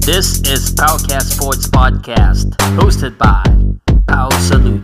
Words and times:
This 0.00 0.40
is 0.48 0.72
Powcast 0.72 1.36
Sports 1.36 1.68
Podcast, 1.68 2.56
hosted 2.72 3.20
by 3.20 3.44
Pow 4.08 4.32
Salute. 4.40 4.80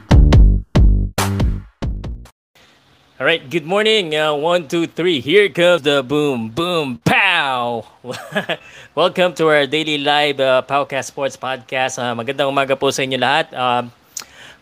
All 3.17 3.25
right, 3.25 3.41
good 3.49 3.65
morning. 3.65 4.13
Uh, 4.13 4.37
one, 4.37 4.69
two, 4.69 4.85
three. 4.85 5.25
Here 5.25 5.49
comes 5.49 5.89
the 5.89 6.05
boom, 6.05 6.53
boom, 6.53 7.01
pow. 7.01 7.89
Welcome 8.95 9.33
to 9.41 9.49
our 9.49 9.65
daily 9.65 9.97
live 9.97 10.37
uh, 10.37 10.61
Powcast 10.61 11.17
Sports 11.17 11.41
Podcast. 11.41 11.97
Uh, 11.97 12.13
magandang 12.13 12.53
umaga 12.53 12.77
po 12.77 12.93
sa 12.93 13.01
inyo 13.01 13.17
lahat. 13.17 13.49
Uh, 13.57 13.89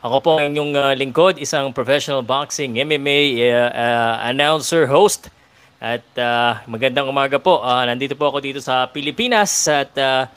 ako 0.07 0.17
po 0.23 0.31
ang 0.39 0.55
inyong 0.55 0.73
uh, 0.79 0.95
lingkod, 0.95 1.43
isang 1.43 1.75
professional 1.75 2.23
boxing 2.23 2.79
MMA 2.79 3.43
uh, 3.43 3.71
uh, 3.75 4.15
announcer, 4.31 4.87
host. 4.87 5.35
At 5.83 6.07
uh, 6.15 6.63
magandang 6.71 7.11
umaga 7.11 7.43
po. 7.43 7.59
Uh, 7.61 7.83
nandito 7.85 8.15
po 8.15 8.31
ako 8.31 8.39
dito 8.39 8.63
sa 8.63 8.87
Pilipinas 8.87 9.51
at 9.67 9.91
uh, 9.99 10.31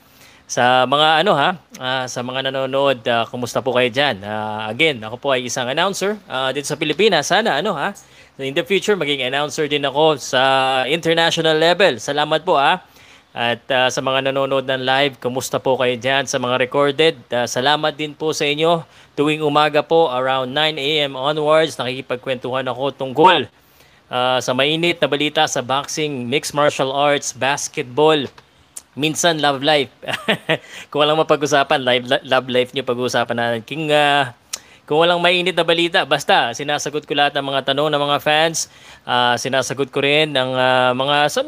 sa 0.47 0.87
mga 0.87 1.27
ano 1.27 1.35
ha, 1.35 1.59
uh, 1.75 2.05
sa 2.07 2.23
mga 2.23 2.47
nanonood, 2.47 3.03
uh, 3.03 3.27
kumusta 3.27 3.59
po 3.59 3.75
kayo 3.75 3.91
diyan? 3.91 4.23
Uh, 4.23 4.71
again, 4.71 4.95
ako 5.03 5.19
po 5.19 5.27
ay 5.35 5.43
isang 5.43 5.67
announcer 5.67 6.15
uh, 6.31 6.55
dito 6.55 6.71
sa 6.71 6.79
Pilipinas. 6.79 7.27
Sana 7.27 7.59
ano 7.59 7.75
ha, 7.75 7.91
in 8.39 8.55
the 8.55 8.63
future 8.63 8.95
maging 8.95 9.27
announcer 9.27 9.67
din 9.67 9.83
ako 9.83 10.15
sa 10.15 10.41
international 10.87 11.59
level. 11.59 11.99
Salamat 11.99 12.47
po 12.47 12.55
ha. 12.55 12.79
At 13.37 13.61
uh, 13.69 13.91
sa 13.91 13.99
mga 14.01 14.31
nanonood 14.31 14.65
ng 14.65 14.81
live, 14.81 15.13
kumusta 15.19 15.59
po 15.59 15.77
kayo 15.77 15.93
diyan 15.99 16.25
sa 16.25 16.39
mga 16.39 16.57
recorded? 16.63 17.19
Uh, 17.27 17.45
salamat 17.45 17.93
din 17.93 18.15
po 18.15 18.31
sa 18.31 18.47
inyo. 18.47 18.81
Tuwing 19.19 19.43
umaga 19.43 19.83
po 19.83 20.09
around 20.09 20.55
9 20.55 20.79
AM 20.79 21.13
onwards, 21.13 21.77
nakikipagkwentuhan 21.77 22.65
ako 22.65 22.95
tungkol 22.95 23.45
uh, 24.09 24.39
sa 24.39 24.51
mainit 24.55 24.97
na 25.03 25.11
balita 25.11 25.43
sa 25.45 25.59
boxing, 25.61 26.25
mixed 26.25 26.55
martial 26.55 26.89
arts, 26.95 27.35
basketball, 27.35 28.25
minsan 28.97 29.37
love 29.37 29.61
life. 29.61 29.93
kung 30.89 31.05
walang 31.05 31.21
mapag-usapan, 31.21 31.79
live, 31.85 32.05
love 32.25 32.47
life 32.49 32.73
niyo 32.73 32.83
pag-uusapan 32.83 33.37
natin. 33.37 33.61
King, 33.63 33.93
uh, 33.93 34.33
kung 34.89 35.03
walang 35.03 35.19
mainit 35.19 35.53
na 35.53 35.67
balita, 35.67 36.07
basta 36.07 36.55
sinasagot 36.55 37.03
ko 37.03 37.11
lahat 37.11 37.35
ng 37.35 37.45
mga 37.45 37.61
tanong 37.71 37.91
ng 37.91 38.03
mga 38.07 38.19
fans. 38.23 38.71
Uh, 39.03 39.35
sinasagot 39.35 39.91
ko 39.91 39.99
rin 39.99 40.31
ng 40.31 40.51
uh, 40.55 40.91
mga 40.95 41.15
so, 41.27 41.43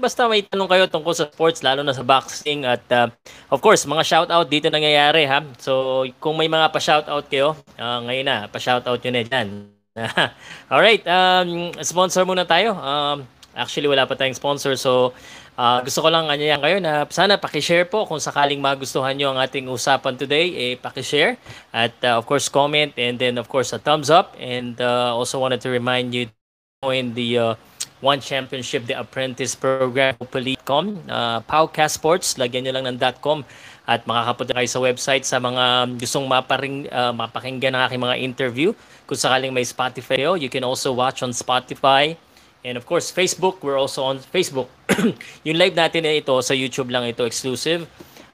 basta 0.00 0.26
may 0.26 0.42
tanong 0.42 0.66
kayo 0.66 0.84
tungkol 0.90 1.12
sa 1.12 1.28
sports 1.28 1.60
lalo 1.60 1.84
na 1.84 1.92
sa 1.92 2.00
boxing 2.02 2.64
at 2.64 2.82
uh, 2.90 3.06
of 3.52 3.60
course 3.60 3.84
mga 3.84 4.02
shoutout 4.02 4.48
dito 4.48 4.72
nangyayari 4.72 5.28
ha. 5.28 5.44
So 5.60 6.02
kung 6.18 6.34
may 6.40 6.48
mga 6.48 6.72
pa-shoutout 6.72 7.28
kayo, 7.28 7.54
uh, 7.76 7.98
ngayon 8.08 8.26
na 8.26 8.36
pa-shoutout 8.48 8.98
niyo 9.04 9.12
na 9.12 9.22
diyan. 9.22 9.48
All 10.72 10.80
right, 10.82 11.04
um, 11.04 11.70
sponsor 11.84 12.24
muna 12.24 12.48
tayo. 12.48 12.74
Um, 12.74 13.28
actually 13.54 13.86
wala 13.86 14.08
pa 14.08 14.16
tayong 14.16 14.34
sponsor 14.34 14.74
so 14.74 15.12
Uh, 15.58 15.78
gusto 15.84 16.00
ko 16.00 16.08
lang 16.08 16.26
anyayan 16.28 16.58
kayo 16.58 16.76
na 16.82 17.04
sana 17.12 17.36
paki-share 17.36 17.84
po 17.84 18.08
kung 18.08 18.18
sakaling 18.18 18.58
magustuhan 18.58 19.12
nyo 19.14 19.34
ang 19.34 19.38
ating 19.38 19.68
usapan 19.68 20.16
today, 20.16 20.52
eh 20.56 20.72
paki-share. 20.76 21.36
At 21.74 21.94
uh, 22.02 22.18
of 22.18 22.24
course 22.24 22.50
comment 22.50 22.94
and 22.96 23.20
then 23.20 23.36
of 23.36 23.46
course 23.50 23.70
a 23.74 23.80
thumbs 23.80 24.08
up. 24.08 24.34
And 24.40 24.78
uh, 24.80 25.12
also 25.12 25.36
wanted 25.36 25.60
to 25.66 25.70
remind 25.70 26.16
you 26.16 26.32
join 26.80 27.12
the 27.12 27.28
uh, 27.36 27.52
One 28.00 28.24
Championship 28.24 28.88
The 28.88 28.96
Apprentice 28.96 29.52
Program. 29.52 30.16
Hopefully.com 30.16 31.04
uh, 31.04 31.44
Powcast 31.44 32.00
Sports, 32.00 32.40
lagyan 32.40 32.64
nyo 32.64 32.80
lang 32.80 32.96
ng 32.96 32.98
.com 33.20 33.44
at 33.84 34.08
makakapunta 34.08 34.56
kayo 34.56 34.68
sa 34.70 34.80
website 34.80 35.24
sa 35.28 35.36
mga 35.36 35.98
gustong 36.00 36.24
maparing, 36.24 36.88
uh, 36.88 37.12
mapakinggan 37.12 37.76
ng 37.76 37.82
aking 37.84 38.00
mga 38.00 38.16
interview. 38.22 38.68
Kung 39.04 39.18
sakaling 39.20 39.52
may 39.52 39.66
Spotify, 39.68 40.24
you 40.40 40.48
can 40.48 40.64
also 40.64 40.94
watch 40.94 41.20
on 41.20 41.36
Spotify, 41.36 42.16
And 42.60 42.76
of 42.76 42.84
course, 42.84 43.08
Facebook, 43.08 43.64
we're 43.64 43.80
also 43.80 44.04
on 44.04 44.20
Facebook. 44.20 44.68
yung 45.46 45.56
live 45.56 45.72
natin 45.72 46.04
na 46.04 46.12
ito 46.12 46.36
sa 46.44 46.52
YouTube 46.52 46.92
lang 46.92 47.08
ito 47.08 47.24
exclusive. 47.24 47.88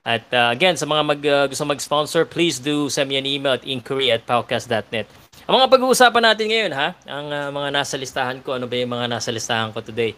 At 0.06 0.26
uh, 0.34 0.54
again, 0.54 0.78
sa 0.78 0.86
mga 0.86 1.02
mag, 1.02 1.20
uh, 1.22 1.44
gusto 1.50 1.66
mag-sponsor, 1.66 2.26
please 2.26 2.62
do 2.62 2.86
send 2.90 3.10
me 3.10 3.18
an 3.18 3.26
email 3.26 3.58
at 3.58 3.66
inquiry 3.66 4.10
at 4.10 4.22
podcast.net. 4.22 5.06
Ang 5.46 5.62
mga 5.62 5.66
pag-uusapan 5.70 6.22
natin 6.26 6.46
ngayon 6.50 6.72
ha, 6.74 6.88
ang 7.06 7.26
uh, 7.30 7.48
mga 7.54 7.68
nasa 7.70 7.94
listahan 7.94 8.38
ko, 8.42 8.58
ano 8.58 8.66
ba 8.66 8.74
yung 8.74 8.90
mga 8.90 9.06
nasa 9.06 9.30
listahan 9.30 9.70
ko 9.70 9.78
today? 9.78 10.14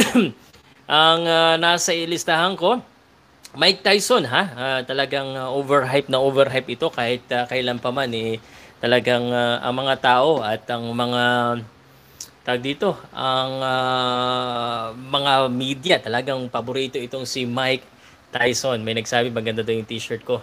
ang 0.88 1.20
uh, 1.24 1.54
nasa 1.60 1.92
listahan 1.92 2.56
ko, 2.56 2.80
Mike 3.56 3.84
Tyson 3.84 4.24
ha, 4.28 4.42
uh, 4.52 4.80
talagang 4.84 5.32
uh, 5.32 5.48
overhype 5.52 6.08
na 6.12 6.20
overhype 6.20 6.72
ito 6.72 6.88
kahit 6.92 7.24
uh, 7.32 7.48
kailan 7.48 7.80
pa 7.80 7.88
man 7.92 8.08
eh, 8.12 8.36
talagang 8.80 9.28
uh, 9.32 9.60
ang 9.64 9.76
mga 9.76 9.94
tao 10.00 10.44
at 10.44 10.64
ang 10.68 10.88
mga 10.92 11.22
tag 12.46 12.62
dito, 12.62 12.94
ang 13.10 13.58
uh, 13.58 14.94
mga 14.94 15.32
media 15.50 15.96
talagang 15.98 16.46
paborito 16.46 16.94
itong 16.94 17.26
si 17.26 17.42
Mike 17.42 17.82
Tyson. 18.30 18.86
May 18.86 18.94
nagsabi 18.94 19.34
maganda 19.34 19.66
daw 19.66 19.74
yung 19.74 19.82
t-shirt 19.82 20.22
ko. 20.22 20.38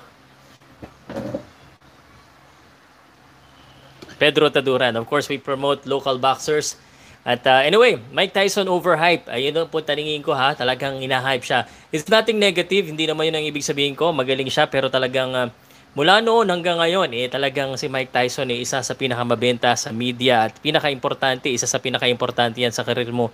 Pedro 4.19 4.51
Taduran. 4.51 4.99
Of 4.99 5.07
course, 5.07 5.31
we 5.31 5.39
promote 5.39 5.87
local 5.87 6.19
boxers. 6.19 6.75
At 7.23 7.47
uh, 7.47 7.63
anyway, 7.63 7.95
Mike 8.11 8.35
Tyson 8.35 8.67
overhype. 8.67 9.31
Ayun 9.31 9.63
po 9.71 9.79
taningin 9.79 10.19
ko 10.19 10.35
ha, 10.35 10.51
talagang 10.51 10.99
inahype 10.99 11.47
siya. 11.47 11.63
It's 11.87 12.11
nothing 12.11 12.35
negative, 12.35 12.91
hindi 12.91 13.07
naman 13.07 13.31
yun 13.31 13.39
ang 13.39 13.47
ibig 13.47 13.63
sabihin 13.63 13.95
ko. 13.95 14.11
Magaling 14.11 14.51
siya 14.51 14.67
pero 14.67 14.91
talagang 14.91 15.31
uh, 15.31 15.47
Mula 15.93 16.25
noon 16.25 16.49
hanggang 16.49 16.81
ngayon, 16.81 17.13
eh, 17.13 17.29
talagang 17.29 17.77
si 17.77 17.85
Mike 17.85 18.09
Tyson 18.09 18.49
eh, 18.49 18.65
isa 18.65 18.81
sa 18.81 18.97
pinakamabenta 18.97 19.77
sa 19.77 19.93
media 19.93 20.49
at 20.49 20.57
pinakaimportante, 20.57 21.53
isa 21.53 21.69
sa 21.69 21.77
pinakaimportante 21.77 22.65
yan 22.65 22.73
sa 22.73 22.81
karir 22.81 23.13
mo 23.13 23.29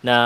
na 0.00 0.16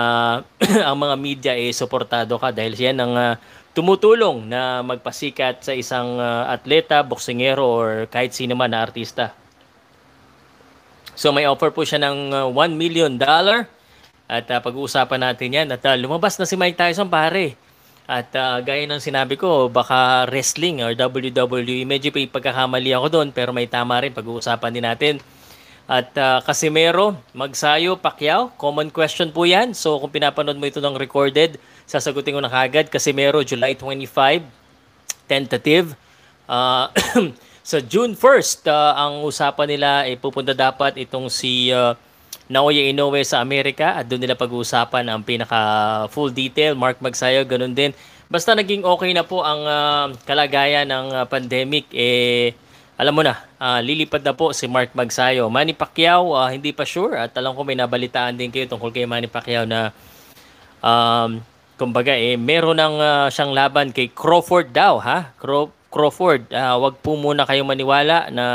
ang 0.87 0.95
mga 0.95 1.15
media 1.19 1.53
eh 1.59 1.75
suportado 1.75 2.39
ka 2.39 2.55
dahil 2.55 2.71
yan 2.71 3.03
ang 3.03 3.13
uh, 3.19 3.35
tumutulong 3.75 4.47
na 4.47 4.79
magpasikat 4.79 5.59
sa 5.59 5.75
isang 5.75 6.23
uh, 6.23 6.47
atleta, 6.47 7.03
boksingero 7.03 7.67
or 7.67 7.89
kahit 8.07 8.31
sino 8.31 8.55
man 8.55 8.71
na 8.71 8.79
artista. 8.79 9.35
So 11.19 11.35
may 11.35 11.43
offer 11.51 11.67
po 11.75 11.83
siya 11.83 11.99
ng 11.99 12.47
uh, 12.47 12.63
1 12.63 12.79
million 12.79 13.11
dollar 13.11 13.67
at 14.31 14.47
uh, 14.47 14.59
pag-uusapan 14.63 15.19
natin 15.19 15.51
yan 15.51 15.67
at 15.67 15.83
uh, 15.83 15.99
lumabas 15.99 16.39
na 16.39 16.47
si 16.47 16.55
Mike 16.55 16.79
Tyson 16.79 17.11
pare 17.11 17.59
at 18.13 18.29
uh, 18.37 18.61
gaya 18.61 18.85
ng 18.85 19.01
sinabi 19.01 19.33
ko, 19.33 19.73
baka 19.73 20.29
wrestling 20.29 20.85
or 20.85 20.93
WWE, 20.93 21.81
medyo 21.81 22.13
pa 22.13 22.37
pagkakamali 22.37 22.93
ako 22.93 23.07
doon 23.09 23.27
pero 23.33 23.49
may 23.49 23.65
tama 23.65 23.97
rin 24.05 24.13
pag-uusapan 24.13 24.69
din 24.69 24.85
natin. 24.85 25.15
At 25.89 26.13
uh, 26.13 26.37
Casimero, 26.45 27.17
Magsayo, 27.33 27.97
Pacquiao, 27.97 28.53
common 28.55 28.93
question 28.93 29.33
po 29.33 29.49
yan. 29.49 29.73
So 29.73 29.97
kung 29.97 30.13
pinapanood 30.13 30.61
mo 30.61 30.69
ito 30.69 30.77
ng 30.77 30.93
recorded, 30.93 31.57
sasagutin 31.89 32.37
ko 32.37 32.41
na 32.45 32.53
kagad. 32.53 32.93
Casimero, 32.93 33.41
July 33.41 33.73
25, 33.73 34.45
tentative. 35.25 35.97
Uh, 36.45 36.93
sa 37.65 37.81
June 37.81 38.13
1st, 38.13 38.69
uh, 38.69 38.93
ang 38.93 39.13
usapan 39.25 39.67
nila 39.73 40.05
ay 40.05 40.21
pupunta 40.21 40.53
dapat 40.53 41.01
itong 41.01 41.33
si 41.33 41.73
uh, 41.73 41.97
Naoya 42.51 42.83
Inoue 42.91 43.23
sa 43.23 43.39
Amerika 43.39 43.95
at 43.95 44.07
doon 44.07 44.23
nila 44.23 44.35
pag-uusapan 44.35 45.07
ang 45.07 45.23
pinaka 45.23 45.59
full 46.11 46.31
detail. 46.31 46.75
Mark 46.75 46.99
Magsayo, 46.99 47.47
ganun 47.47 47.71
din. 47.71 47.95
Basta 48.27 48.57
naging 48.57 48.83
okay 48.83 49.13
na 49.13 49.23
po 49.23 49.45
ang 49.45 49.61
uh, 49.63 50.05
kalagayan 50.25 50.89
ng 50.89 51.07
uh, 51.13 51.25
pandemic, 51.29 51.85
eh, 51.93 52.57
alam 52.97 53.13
mo 53.13 53.21
na, 53.21 53.37
uh, 53.61 53.79
lilipad 53.79 54.25
na 54.25 54.33
po 54.33 54.51
si 54.51 54.65
Mark 54.65 54.91
Magsayo. 54.97 55.47
Manny 55.53 55.77
Pacquiao, 55.77 56.33
uh, 56.33 56.49
hindi 56.49 56.73
pa 56.73 56.83
sure 56.83 57.15
at 57.19 57.31
alam 57.37 57.53
ko 57.53 57.61
may 57.61 57.77
nabalitaan 57.77 58.35
din 58.35 58.49
kayo 58.49 58.65
tungkol 58.65 58.89
kay 58.89 59.05
Manny 59.05 59.29
Pacquiao 59.29 59.69
na 59.69 59.93
um, 60.81 61.39
kumbaga 61.77 62.13
eh, 62.13 62.37
meron 62.37 62.77
ng 62.77 62.95
uh, 63.01 63.27
siyang 63.33 63.53
laban 63.53 63.89
kay 63.89 64.09
Crawford 64.11 64.71
daw, 64.73 65.01
ha? 65.01 65.33
Craw- 65.37 65.73
Crawford, 65.93 66.49
uh, 66.49 66.75
wag 66.81 66.97
po 67.05 67.13
muna 67.13 67.45
kayong 67.45 67.69
maniwala 67.69 68.33
na 68.33 68.45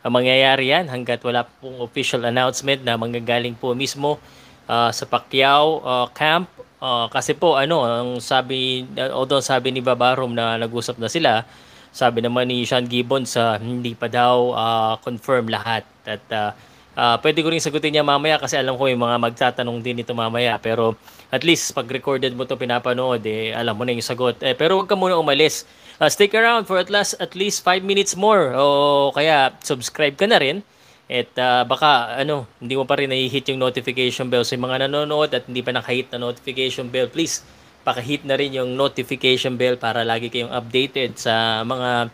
ang 0.00 0.12
mangyayari 0.12 0.72
yan 0.72 0.88
hanggat 0.88 1.20
wala 1.20 1.44
pong 1.60 1.76
official 1.84 2.24
announcement 2.24 2.80
na 2.80 2.96
manggagaling 2.96 3.52
po 3.52 3.76
mismo 3.76 4.16
uh, 4.64 4.88
sa 4.88 5.04
Pacquiao 5.04 5.84
uh, 5.84 6.06
camp. 6.12 6.48
Uh, 6.80 7.12
kasi 7.12 7.36
po 7.36 7.60
ano 7.60 7.84
ang 7.84 8.10
sabi 8.24 8.88
uh, 8.96 9.12
although 9.12 9.44
sabi 9.44 9.68
ni 9.68 9.84
Babarom 9.84 10.32
na 10.32 10.56
nag-usap 10.56 10.96
na 10.96 11.12
sila 11.12 11.44
sabi 11.90 12.22
naman 12.22 12.46
ni 12.46 12.62
Sean 12.62 12.86
Gibbons 12.86 13.34
sa 13.34 13.58
uh, 13.58 13.60
hindi 13.60 13.98
pa 13.98 14.06
daw 14.06 14.54
uh, 14.54 14.94
confirm 15.02 15.50
lahat. 15.50 15.82
At 16.06 16.24
uh, 16.30 16.50
uh, 16.94 17.16
pwede 17.18 17.42
ko 17.42 17.50
rin 17.50 17.60
sagutin 17.60 17.98
niya 17.98 18.06
mamaya 18.06 18.38
kasi 18.38 18.56
alam 18.56 18.78
ko 18.78 18.86
yung 18.86 19.02
mga 19.02 19.18
magtatanong 19.18 19.78
din 19.82 20.00
ito 20.00 20.14
mamaya. 20.14 20.56
Pero 20.62 20.94
at 21.28 21.42
least 21.42 21.74
pag 21.74 21.90
recorded 21.90 22.32
mo 22.32 22.46
to 22.46 22.54
pinapanood 22.54 23.20
eh 23.26 23.50
alam 23.50 23.74
mo 23.74 23.82
na 23.82 23.92
yung 23.92 24.06
sagot. 24.06 24.38
Eh, 24.40 24.54
pero 24.54 24.78
wag 24.78 24.88
ka 24.88 24.94
muna 24.94 25.18
umalis 25.18 25.66
uh, 26.00 26.08
stick 26.08 26.32
around 26.32 26.64
for 26.64 26.80
at 26.80 26.88
least 26.88 27.14
at 27.20 27.36
least 27.36 27.62
5 27.62 27.84
minutes 27.84 28.16
more. 28.16 28.56
O 28.56 29.12
kaya 29.12 29.52
subscribe 29.60 30.16
ka 30.16 30.24
na 30.24 30.40
rin. 30.40 30.64
At 31.10 31.30
uh, 31.36 31.62
baka 31.68 32.16
ano 32.16 32.48
hindi 32.58 32.74
mo 32.74 32.88
pa 32.88 32.96
rin 32.96 33.12
na-hit 33.12 33.52
yung 33.52 33.60
notification 33.60 34.32
bell. 34.32 34.42
Sa 34.42 34.56
mga 34.56 34.88
nanonood 34.88 35.30
at 35.36 35.44
hindi 35.44 35.60
pa 35.60 35.76
naka-hit 35.76 36.08
na 36.10 36.18
notification 36.22 36.88
bell 36.88 37.12
please 37.12 37.44
paka-hit 37.84 38.24
na 38.28 38.36
rin 38.36 38.52
yung 38.52 38.76
notification 38.76 39.56
bell 39.56 39.80
para 39.80 40.04
lagi 40.04 40.28
kayong 40.28 40.52
updated 40.52 41.16
sa 41.16 41.64
mga 41.64 42.12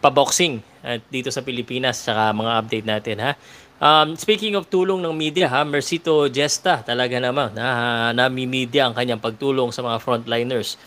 pa-boxing 0.00 0.62
at 0.80 1.02
dito 1.12 1.28
sa 1.28 1.44
Pilipinas 1.44 2.00
saka 2.00 2.32
mga 2.32 2.52
update 2.56 2.86
natin 2.86 3.16
ha? 3.20 3.32
Um, 3.80 4.12
speaking 4.16 4.54
of 4.60 4.68
tulong 4.68 5.00
ng 5.00 5.12
media 5.16 5.48
ha, 5.48 5.64
Mercito 5.64 6.28
Gesta 6.28 6.84
talaga 6.84 7.16
naman 7.16 7.52
na 7.52 8.12
nami-media 8.12 8.88
ang 8.88 8.94
kanyang 8.96 9.20
pagtulong 9.20 9.72
sa 9.72 9.82
mga 9.84 9.98
frontliners 10.00 10.78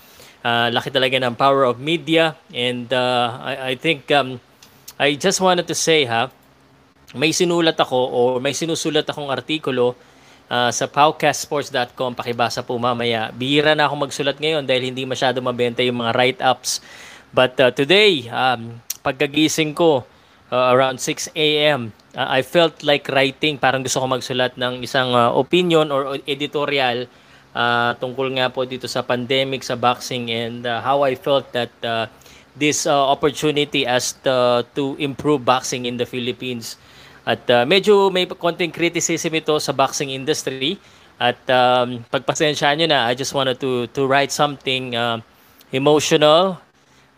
Uh, 0.44 0.68
laki 0.76 0.92
talaga 0.92 1.16
ng 1.24 1.40
power 1.40 1.64
of 1.64 1.80
media 1.80 2.36
and 2.52 2.92
uh, 2.92 3.40
I, 3.40 3.54
I 3.72 3.74
think 3.80 4.12
um, 4.12 4.44
I 5.00 5.16
just 5.16 5.40
wanted 5.40 5.72
to 5.72 5.76
say 5.76 6.04
ha, 6.04 6.28
may 7.16 7.32
sinulat 7.32 7.80
ako 7.80 7.96
o 7.96 8.20
may 8.44 8.52
sinusulat 8.52 9.08
akong 9.08 9.32
artikulo 9.32 9.96
uh, 10.50 10.70
sa 10.74 10.86
powcastsports.com. 10.90 12.18
Pakibasa 12.18 12.66
po 12.66 12.76
mamaya. 12.76 13.30
Bihira 13.34 13.78
na 13.78 13.88
ako 13.88 14.10
magsulat 14.10 14.38
ngayon 14.38 14.66
dahil 14.66 14.90
hindi 14.94 15.06
masyado 15.06 15.40
mabenta 15.40 15.82
yung 15.86 16.02
mga 16.02 16.12
write-ups. 16.14 16.82
But 17.34 17.58
uh, 17.62 17.74
today, 17.74 18.30
um, 18.30 18.78
pagkagising 19.02 19.74
ko 19.74 20.06
uh, 20.54 20.66
around 20.74 21.02
6 21.02 21.34
a.m., 21.34 21.94
uh, 22.14 22.28
I 22.30 22.46
felt 22.46 22.86
like 22.86 23.10
writing. 23.10 23.58
Parang 23.58 23.82
gusto 23.82 24.02
ko 24.02 24.06
magsulat 24.06 24.58
ng 24.58 24.86
isang 24.86 25.14
uh, 25.14 25.34
opinion 25.34 25.90
or 25.90 26.22
editorial 26.30 27.10
uh, 27.56 27.94
tungkol 27.98 28.34
nga 28.38 28.50
po 28.50 28.66
dito 28.66 28.90
sa 28.90 29.06
pandemic 29.06 29.64
sa 29.64 29.78
boxing 29.78 30.30
and 30.30 30.66
uh, 30.66 30.82
how 30.82 31.06
I 31.06 31.16
felt 31.16 31.50
that 31.54 31.72
uh, 31.86 32.06
this 32.54 32.86
uh, 32.86 32.94
opportunity 32.94 33.86
as 33.86 34.14
the, 34.22 34.66
to 34.78 34.98
improve 35.02 35.46
boxing 35.46 35.86
in 35.86 35.98
the 35.98 36.06
Philippines. 36.06 36.78
At 37.24 37.48
uh, 37.50 37.64
medyo 37.64 38.12
may 38.12 38.28
konting 38.28 38.74
criticism 38.74 39.34
ito 39.34 39.56
sa 39.58 39.72
boxing 39.72 40.12
industry. 40.12 40.78
At 41.22 41.40
um, 41.48 42.04
pagpasensyaan 42.12 42.84
nyo 42.84 42.88
na, 42.90 43.08
I 43.08 43.16
just 43.16 43.32
wanted 43.32 43.62
to, 43.64 43.88
to 43.96 44.04
write 44.04 44.34
something 44.34 44.98
uh, 44.98 45.24
emotional 45.72 46.60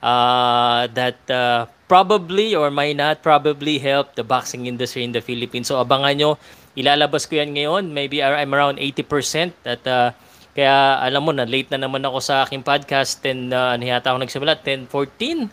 uh, 0.03 0.85
that 0.93 1.17
uh, 1.31 1.65
probably 1.89 2.53
or 2.53 2.69
might 2.69 2.93
not 2.93 3.25
probably 3.25 3.81
help 3.81 4.13
the 4.13 4.21
boxing 4.21 4.69
industry 4.69 5.01
in 5.01 5.11
the 5.11 5.23
Philippines. 5.25 5.73
So 5.73 5.81
abangan 5.81 6.13
nyo, 6.21 6.29
ilalabas 6.77 7.25
ko 7.25 7.41
yan 7.41 7.57
ngayon. 7.57 7.89
Maybe 7.89 8.21
I'm 8.21 8.53
around 8.53 8.77
80% 8.77 9.57
at 9.65 9.81
uh, 9.89 10.13
kaya 10.55 11.03
alam 11.03 11.21
mo 11.21 11.35
na 11.35 11.43
late 11.43 11.67
na 11.75 11.83
naman 11.83 11.99
ako 12.07 12.23
sa 12.23 12.47
aking 12.47 12.63
podcast 12.63 13.19
10 13.19 13.51
uh, 13.51 13.75
ano 13.75 13.83
yata 13.83 14.15
ako 14.15 14.23
nagsimula 14.23 14.55
10:14 14.63 15.51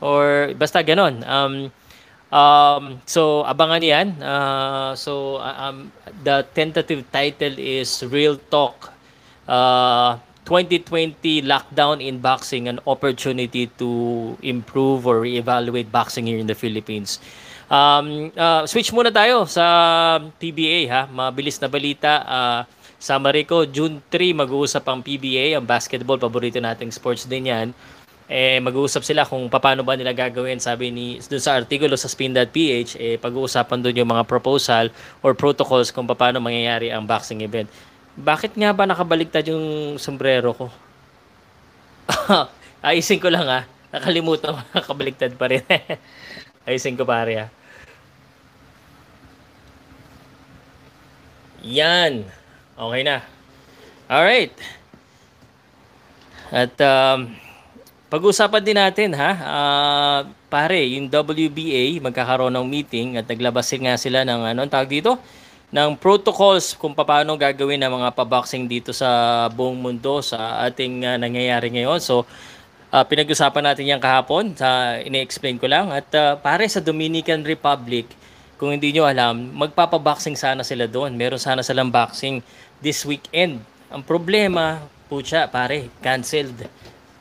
or 0.00 0.56
basta 0.56 0.80
ganon. 0.80 1.20
Um 1.22 1.68
um 2.32 2.96
so 3.04 3.44
abangan 3.44 3.84
'yan. 3.84 4.08
Uh, 4.16 4.96
so 4.96 5.36
um 5.44 5.92
the 6.24 6.48
tentative 6.56 7.04
title 7.12 7.60
is 7.60 8.00
Real 8.08 8.40
Talk. 8.48 8.88
Uh 9.44 10.16
2020 10.42 11.46
lockdown 11.46 12.02
in 12.02 12.18
boxing 12.18 12.66
an 12.66 12.82
opportunity 12.86 13.70
to 13.78 14.34
improve 14.42 15.06
or 15.06 15.22
reevaluate 15.22 15.90
boxing 15.90 16.26
here 16.26 16.38
in 16.38 16.50
the 16.50 16.58
Philippines. 16.58 17.22
Um, 17.70 18.34
uh, 18.36 18.66
switch 18.66 18.92
muna 18.92 19.14
tayo 19.14 19.46
sa 19.46 20.18
PBA 20.42 20.90
ha, 20.90 21.06
mabilis 21.08 21.62
na 21.62 21.70
balita. 21.70 22.12
Uh, 22.26 22.60
sa 23.02 23.18
Marico, 23.18 23.66
June 23.66 23.98
3, 23.98 24.30
mag-uusap 24.30 24.86
ang 24.86 25.02
PBA, 25.02 25.58
ang 25.58 25.66
basketball, 25.66 26.22
paborito 26.22 26.62
nating 26.62 26.94
sports 26.94 27.26
din 27.26 27.50
yan. 27.50 27.74
Eh, 28.30 28.62
mag-uusap 28.62 29.02
sila 29.02 29.26
kung 29.26 29.50
paano 29.50 29.82
ba 29.82 29.98
nila 29.98 30.14
gagawin, 30.14 30.62
sabi 30.62 30.94
ni, 30.94 31.18
dun 31.18 31.42
sa 31.42 31.58
artikulo 31.58 31.98
sa 31.98 32.06
spin.ph, 32.06 32.94
eh, 33.02 33.18
pag-uusapan 33.18 33.82
doon 33.82 34.06
yung 34.06 34.10
mga 34.14 34.22
proposal 34.22 34.94
or 35.18 35.34
protocols 35.34 35.90
kung 35.90 36.06
paano 36.06 36.38
mangyayari 36.38 36.94
ang 36.94 37.02
boxing 37.02 37.42
event. 37.42 37.66
Bakit 38.14 38.54
nga 38.54 38.70
ba 38.70 38.86
nakabaliktad 38.86 39.50
yung 39.50 39.98
sombrero 39.98 40.54
ko? 40.54 40.70
Ayusin 42.86 43.18
ko 43.18 43.26
lang 43.34 43.50
ha. 43.50 43.66
Nakalimutan 43.90 44.54
ko, 44.54 44.60
nakabaliktad 44.78 45.34
pa 45.34 45.50
rin. 45.50 45.66
Ayusin 46.70 46.94
ko 46.94 47.02
pare 47.02 47.34
ha. 47.34 47.46
Yan. 51.66 52.41
Okay 52.82 53.02
na. 53.06 53.22
All 54.10 54.26
right. 54.26 54.50
At 56.50 56.74
um, 56.82 57.30
pag-usapan 58.10 58.58
din 58.58 58.74
natin 58.74 59.14
ha, 59.14 59.30
uh, 59.38 60.20
pare, 60.50 60.82
yung 60.90 61.06
WBA 61.06 62.02
magkakaroon 62.02 62.50
ng 62.50 62.66
meeting 62.66 63.14
at 63.14 63.30
naglabas 63.30 63.70
nga 63.70 63.94
sila 63.94 64.26
ng 64.26 64.50
ano 64.50 64.66
tawag 64.66 64.90
dito, 64.90 65.14
ng 65.70 65.94
protocols 65.94 66.74
kung 66.74 66.92
paano 66.92 67.38
gagawin 67.38 67.78
ng 67.80 68.02
mga 68.02 68.08
paboxing 68.18 68.66
dito 68.66 68.90
sa 68.90 69.46
buong 69.54 69.78
mundo 69.78 70.18
sa 70.18 70.66
ating 70.66 71.06
uh, 71.06 71.16
nangyayari 71.22 71.70
ngayon. 71.70 72.02
So, 72.02 72.26
uh, 72.90 73.04
pinag-usapan 73.06 73.62
natin 73.62 73.94
yan 73.94 74.02
kahapon, 74.02 74.58
sa 74.58 74.98
ini-explain 74.98 75.56
ko 75.56 75.70
lang. 75.70 75.94
At 75.94 76.10
uh, 76.18 76.34
pare 76.34 76.66
sa 76.66 76.82
Dominican 76.82 77.46
Republic, 77.46 78.10
kung 78.62 78.70
hindi 78.70 78.94
nyo 78.94 79.10
alam, 79.10 79.50
magpapaboxing 79.58 80.38
sana 80.38 80.62
sila 80.62 80.86
doon. 80.86 81.18
Meron 81.18 81.42
sana 81.42 81.66
silang 81.66 81.90
boxing 81.90 82.38
this 82.82 83.06
weekend. 83.06 83.62
Ang 83.88 84.02
problema, 84.02 84.82
pucha, 85.06 85.46
pare, 85.46 85.88
canceled. 86.02 86.66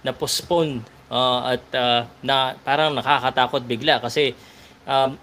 Na-postpone. 0.02 0.82
Uh, 1.12 1.56
at 1.56 1.64
uh, 1.78 2.02
na, 2.26 2.58
parang 2.66 2.96
nakakatakot 2.96 3.68
bigla 3.68 4.00
kasi 4.00 4.32
um, 4.88 5.20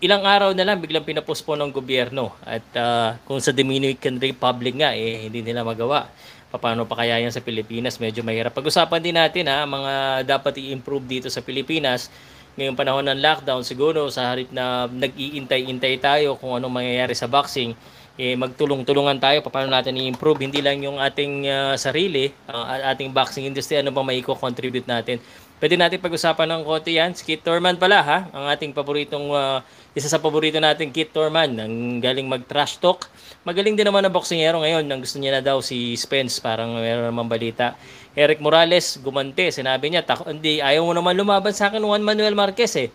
ilang 0.00 0.24
araw 0.24 0.56
na 0.56 0.64
lang 0.64 0.80
biglang 0.80 1.06
pinapostpone 1.06 1.62
ng 1.62 1.72
gobyerno. 1.72 2.34
At 2.42 2.66
uh, 2.76 3.16
kung 3.24 3.38
sa 3.38 3.54
Dominican 3.54 4.18
Republic 4.18 4.74
nga, 4.76 4.92
eh, 4.92 5.30
hindi 5.30 5.40
nila 5.40 5.64
magawa. 5.64 6.10
Paano 6.56 6.88
pa 6.88 7.04
kaya 7.04 7.20
yan 7.20 7.28
sa 7.28 7.44
Pilipinas? 7.44 8.00
Medyo 8.00 8.24
mahirap. 8.24 8.56
Pag-usapan 8.56 9.00
din 9.04 9.12
natin 9.12 9.44
ha, 9.44 9.68
mga 9.68 10.24
dapat 10.24 10.56
i-improve 10.56 11.04
dito 11.04 11.28
sa 11.28 11.44
Pilipinas 11.44 12.08
ngayong 12.56 12.76
panahon 12.76 13.04
ng 13.04 13.20
lockdown 13.20 13.60
siguro 13.60 14.08
sa 14.08 14.32
harip 14.32 14.48
na 14.48 14.88
nag-iintay-intay 14.88 16.00
tayo 16.00 16.40
kung 16.40 16.56
anong 16.56 16.80
mangyayari 16.80 17.12
sa 17.12 17.28
boxing 17.28 17.76
eh, 18.16 18.34
magtulong-tulungan 18.34 19.20
tayo 19.20 19.44
paano 19.44 19.68
natin 19.68 19.96
i-improve. 19.96 20.48
Hindi 20.48 20.60
lang 20.64 20.80
yung 20.80 20.96
ating 20.96 21.46
uh, 21.46 21.74
sarili 21.76 22.32
uh, 22.48 22.92
ating 22.92 23.12
boxing 23.12 23.44
industry 23.44 23.80
ano 23.80 23.92
ba 23.92 24.00
may 24.00 24.24
contribute 24.24 24.88
natin. 24.88 25.20
Pwede 25.56 25.72
natin 25.80 25.96
pag-usapan 26.04 26.52
ng 26.52 26.62
konti 26.68 27.00
yan. 27.00 27.16
Skit 27.16 27.40
Torman 27.40 27.80
pala 27.80 28.04
ha? 28.04 28.18
Ang 28.28 28.44
ating 28.52 28.76
paboritong 28.76 29.32
uh, 29.32 29.64
isa 29.96 30.12
sa 30.12 30.20
paborito 30.20 30.60
natin 30.60 30.92
Kit 30.92 31.08
Torman 31.08 31.56
ang 31.56 32.04
galing 32.04 32.28
mag 32.28 32.44
trash 32.44 32.76
talk. 32.76 33.08
Magaling 33.48 33.72
din 33.72 33.88
naman 33.88 34.04
na 34.04 34.12
boxingero 34.12 34.60
ngayon. 34.60 34.84
Ang 34.84 35.00
gusto 35.00 35.16
niya 35.16 35.40
na 35.40 35.42
daw 35.44 35.64
si 35.64 35.96
Spence. 35.96 36.36
Parang 36.36 36.76
meron 36.76 37.08
naman 37.08 37.24
balita. 37.24 37.72
Eric 38.12 38.44
Morales 38.44 39.00
gumante. 39.00 39.48
Sinabi 39.48 39.88
niya, 39.88 40.04
hindi, 40.28 40.60
ayaw 40.60 40.84
mo 40.84 40.92
naman 40.92 41.16
lumaban 41.16 41.56
sa 41.56 41.72
akin 41.72 41.80
Juan 41.80 42.04
Manuel 42.04 42.36
Marquez 42.36 42.76
eh. 42.76 42.92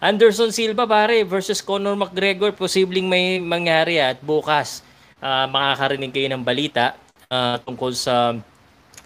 Anderson 0.00 0.48
Silva 0.48 0.88
pare 0.88 1.28
versus 1.28 1.60
Conor 1.60 1.92
McGregor 1.92 2.56
posibleng 2.56 3.04
may 3.04 3.36
mangyari 3.36 4.00
at 4.00 4.16
bukas 4.24 4.80
uh, 5.20 5.44
makakarinig 5.44 6.08
kayo 6.08 6.32
ng 6.32 6.40
balita 6.40 6.96
uh, 7.28 7.60
tungkol 7.60 7.92
sa 7.92 8.32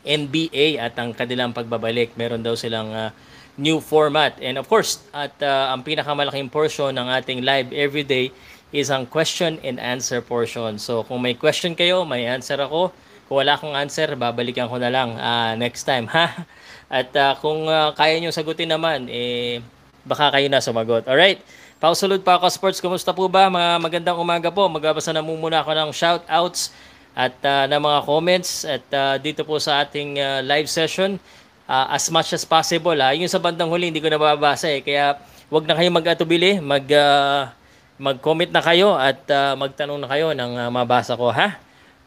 NBA 0.07 0.79
at 0.79 0.95
ang 0.95 1.11
kanilang 1.11 1.51
pagbabalik. 1.51 2.15
Meron 2.15 2.47
daw 2.47 2.55
silang 2.55 2.95
uh, 2.95 3.11
new 3.59 3.83
format. 3.83 4.39
And 4.39 4.55
of 4.55 4.71
course, 4.71 5.03
at 5.11 5.35
uh, 5.43 5.75
ang 5.75 5.83
pinakamalaking 5.83 6.47
portion 6.47 6.95
ng 6.95 7.11
ating 7.11 7.43
live 7.43 7.75
everyday 7.75 8.31
is 8.71 8.87
ang 8.87 9.11
question 9.11 9.59
and 9.67 9.83
answer 9.83 10.23
portion. 10.23 10.79
So 10.79 11.03
kung 11.03 11.19
may 11.19 11.35
question 11.35 11.75
kayo, 11.75 12.07
may 12.07 12.31
answer 12.31 12.63
ako. 12.63 12.95
Kung 13.27 13.43
wala 13.43 13.59
akong 13.59 13.75
answer, 13.75 14.15
babalikan 14.15 14.71
ko 14.71 14.79
na 14.79 14.95
lang 14.95 15.19
uh, 15.19 15.59
next 15.59 15.91
time 15.91 16.07
ha. 16.15 16.47
At 16.87 17.11
uh, 17.19 17.35
kung 17.43 17.67
uh, 17.67 17.91
kaya 17.99 18.23
niyo 18.23 18.31
sagutin 18.31 18.71
naman, 18.71 19.11
eh 19.11 19.59
baka 20.05 20.31
kayo 20.37 20.47
na 20.53 20.61
sumagot. 20.61 21.09
All 21.09 21.19
right. 21.19 21.41
Pausulod 21.81 22.23
pa 22.25 22.39
ako 22.39 22.49
sports. 22.49 22.79
Kumusta 22.81 23.13
po 23.13 23.29
ba? 23.29 23.51
Mga 23.51 23.71
magandang 23.83 24.17
umaga 24.21 24.49
po. 24.49 24.69
Magbabasa 24.71 25.13
na 25.13 25.21
muna 25.21 25.61
ako 25.61 25.73
ng 25.75 25.91
shout 25.93 26.25
outs 26.31 26.73
at 27.15 27.35
uh, 27.47 27.65
ng 27.71 27.81
mga 27.81 27.99
comments 28.05 28.67
at 28.67 28.85
uh, 28.91 29.15
dito 29.23 29.47
po 29.47 29.63
sa 29.63 29.87
ating 29.87 30.19
uh, 30.19 30.43
live 30.43 30.67
session 30.67 31.15
uh, 31.71 31.87
as 31.95 32.11
much 32.11 32.35
as 32.35 32.43
possible 32.43 32.97
ha. 32.99 33.15
Yung 33.15 33.31
sa 33.31 33.39
bandang 33.39 33.71
huli 33.71 33.89
hindi 33.89 34.03
ko 34.03 34.11
nababasa 34.11 34.67
eh 34.67 34.83
kaya 34.83 35.19
wag 35.47 35.65
na 35.65 35.79
kayo 35.79 35.89
mag-atubili, 35.95 36.59
mag 36.59 36.83
uh, 36.91 37.47
mag-comment 37.95 38.51
na 38.51 38.59
kayo 38.59 38.99
at 38.99 39.23
uh, 39.31 39.55
magtanong 39.55 40.03
na 40.03 40.11
kayo 40.11 40.35
ng 40.35 40.53
uh, 40.59 40.69
mabasa 40.75 41.15
ko 41.15 41.31
ha. 41.31 41.55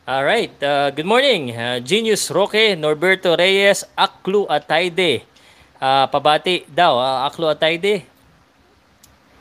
All 0.07 0.23
right. 0.23 0.55
Uh, 0.63 0.87
good 0.91 1.07
morning. 1.07 1.51
Uh, 1.51 1.83
Genius 1.83 2.31
Roque, 2.31 2.75
Norberto 2.79 3.35
Reyes, 3.35 3.83
Aklu 3.95 4.47
Atayde. 4.47 5.23
Uh, 5.77 6.09
pabati 6.09 6.65
daw, 6.73 6.97
uh, 6.97 7.29
Aklu 7.29 7.45
Atayde. 7.53 8.01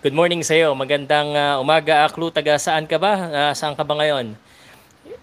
Good 0.05 0.13
morning 0.13 0.45
sa 0.45 0.53
iyo. 0.53 0.77
Magandang 0.77 1.33
uh, 1.33 1.57
umaga, 1.65 2.05
Aklu. 2.05 2.29
Taga 2.29 2.61
saan 2.61 2.85
ka 2.85 3.01
ba? 3.01 3.13
Uh, 3.17 3.53
saan 3.57 3.73
ka 3.73 3.81
ba 3.81 3.97
ngayon? 3.97 4.37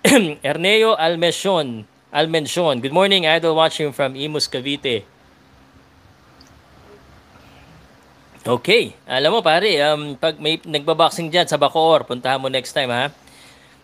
Erneo 0.50 0.98
Almesion. 0.98 1.86
Almension. 2.10 2.82
Good 2.82 2.94
morning, 2.98 3.30
idol 3.30 3.54
watching 3.54 3.94
from 3.94 4.18
Imus, 4.18 4.50
Cavite. 4.50 5.06
Okay. 8.42 8.98
Alam 9.06 9.38
mo 9.38 9.40
pare, 9.46 9.70
um, 9.86 10.18
pag 10.18 10.42
may 10.42 10.58
nagbaboxing 10.66 11.30
dyan 11.30 11.46
sa 11.46 11.62
Bacoor, 11.62 12.10
puntahan 12.10 12.42
mo 12.42 12.50
next 12.50 12.74
time 12.74 12.90
ha. 12.90 13.14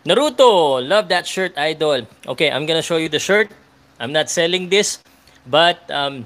Naruto, 0.02 0.82
love 0.82 1.06
that 1.14 1.30
shirt, 1.30 1.54
idol. 1.62 2.10
Okay, 2.26 2.50
I'm 2.50 2.66
gonna 2.66 2.82
show 2.84 2.98
you 2.98 3.08
the 3.08 3.22
shirt. 3.22 3.54
I'm 4.02 4.10
not 4.10 4.34
selling 4.34 4.66
this, 4.66 4.98
but 5.46 5.86
um, 5.94 6.26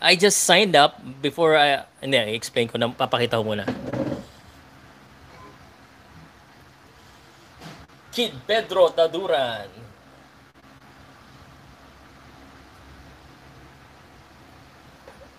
I 0.00 0.12
just 0.16 0.44
signed 0.44 0.76
up 0.76 1.00
before 1.24 1.56
I, 1.56 1.84
hindi, 2.04 2.20
i-explain 2.36 2.68
ko 2.68 2.76
na, 2.76 2.92
papakita 2.92 3.40
ko 3.40 3.44
muna. 3.44 3.64
Kid 8.12 8.32
Pedro 8.48 8.92
Taduran. 8.92 9.68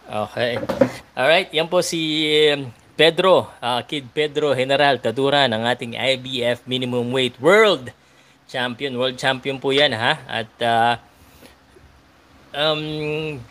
Okay. 0.07 0.61
Alright, 1.17 1.49
yan 1.51 1.67
po 1.67 1.83
si 1.83 1.99
um, 2.53 2.71
Pedro, 2.97 3.51
uh, 3.61 3.81
Kid 3.85 4.09
Pedro 4.09 4.55
General 4.57 4.97
Taduran, 4.97 5.51
ang 5.53 5.67
ating 5.69 5.93
IBF 5.93 6.65
Minimum 6.65 7.13
Weight 7.13 7.37
World 7.37 7.93
Champion. 8.49 8.97
World 8.97 9.19
Champion 9.19 9.61
po 9.61 9.69
yan 9.69 9.93
ha. 9.93 10.17
At 10.25 10.49
uh, 10.63 10.97
um, 12.53 12.81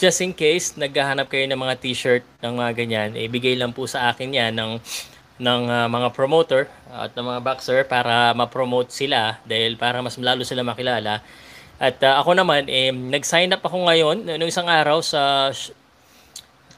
just 0.00 0.20
in 0.22 0.32
case 0.32 0.76
naghahanap 0.78 1.28
kayo 1.28 1.44
ng 1.48 1.58
mga 1.58 1.74
t-shirt 1.80 2.24
ng 2.40 2.54
mga 2.56 2.72
ganyan, 2.76 3.10
ibigay 3.16 3.56
lang 3.58 3.74
po 3.74 3.84
sa 3.88 4.12
akin 4.12 4.32
yan 4.32 4.52
ng 4.54 4.72
ng 5.36 5.62
uh, 5.68 5.88
mga 5.92 6.08
promoter 6.16 6.64
at 6.88 7.12
ng 7.12 7.26
mga 7.28 7.40
boxer 7.44 7.80
para 7.84 8.32
ma-promote 8.32 8.88
sila 8.88 9.36
dahil 9.44 9.76
para 9.76 10.00
mas 10.00 10.16
lalo 10.16 10.46
sila 10.48 10.64
makilala. 10.64 11.20
At 11.76 12.00
uh, 12.00 12.16
ako 12.24 12.40
naman, 12.40 12.72
eh, 12.72 12.88
nag-sign 12.88 13.52
up 13.52 13.60
ako 13.60 13.84
ngayon 13.84 14.24
noong 14.24 14.48
isang 14.48 14.64
araw 14.64 15.04
sa 15.04 15.52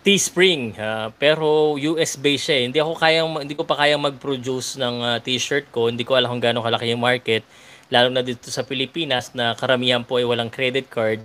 Teespring. 0.02 0.74
Uh, 0.74 1.14
pero 1.22 1.78
US 1.78 2.18
based 2.18 2.50
siya. 2.50 2.56
Eh. 2.58 2.64
Hindi 2.66 2.78
ako 2.82 2.98
kayang 2.98 3.30
hindi 3.46 3.54
ko 3.54 3.62
pa 3.62 3.78
kayang 3.78 4.02
mag-produce 4.02 4.74
ng 4.74 4.96
uh, 5.06 5.18
t-shirt 5.22 5.70
ko. 5.70 5.86
Hindi 5.86 6.02
ko 6.02 6.18
alam 6.18 6.34
kung 6.34 6.42
gaano 6.42 6.64
kalaki 6.64 6.90
yung 6.90 7.02
market 7.02 7.46
lalo 7.88 8.12
na 8.12 8.20
dito 8.20 8.52
sa 8.52 8.64
Pilipinas 8.64 9.32
na 9.32 9.56
karamihan 9.56 10.04
po 10.04 10.20
ay 10.20 10.28
walang 10.28 10.52
credit 10.52 10.88
card. 10.92 11.20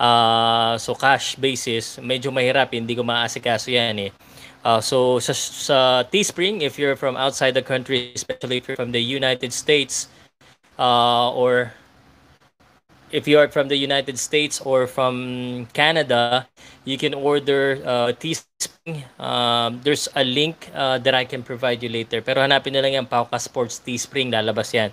Uh, 0.00 0.78
so 0.78 0.94
cash 0.94 1.36
basis, 1.36 1.98
medyo 2.02 2.32
mahirap, 2.34 2.72
hindi 2.74 2.96
ko 2.96 3.06
maasikaso 3.06 3.70
yan 3.70 4.10
eh. 4.10 4.12
Uh, 4.62 4.80
so 4.80 5.18
sa, 5.18 5.34
sa 5.34 5.78
Teespring, 6.06 6.62
if 6.62 6.78
you're 6.78 6.94
from 6.94 7.16
outside 7.16 7.52
the 7.52 7.62
country, 7.62 8.14
especially 8.14 8.58
if 8.58 8.66
you're 8.66 8.78
from 8.78 8.94
the 8.94 9.02
United 9.02 9.52
States, 9.52 10.06
uh, 10.78 11.30
or 11.34 11.74
if 13.12 13.28
you 13.28 13.38
are 13.38 13.46
from 13.46 13.68
the 13.68 13.76
United 13.76 14.18
States 14.18 14.60
or 14.64 14.86
from 14.86 15.66
Canada, 15.74 16.48
you 16.84 16.96
can 16.96 17.14
order 17.14 17.78
uh, 17.84 18.10
Teespring. 18.16 19.04
Um, 19.20 19.80
there's 19.84 20.08
a 20.16 20.24
link 20.24 20.70
uh, 20.74 20.98
that 20.98 21.14
I 21.14 21.24
can 21.24 21.42
provide 21.42 21.82
you 21.82 21.90
later. 21.90 22.22
Pero 22.22 22.40
hanapin 22.40 22.72
na 22.72 22.80
lang 22.80 22.96
yan, 22.96 23.06
Pauka 23.06 23.38
Sports 23.38 23.78
Teespring, 23.84 24.32
lalabas 24.32 24.72
yan. 24.74 24.90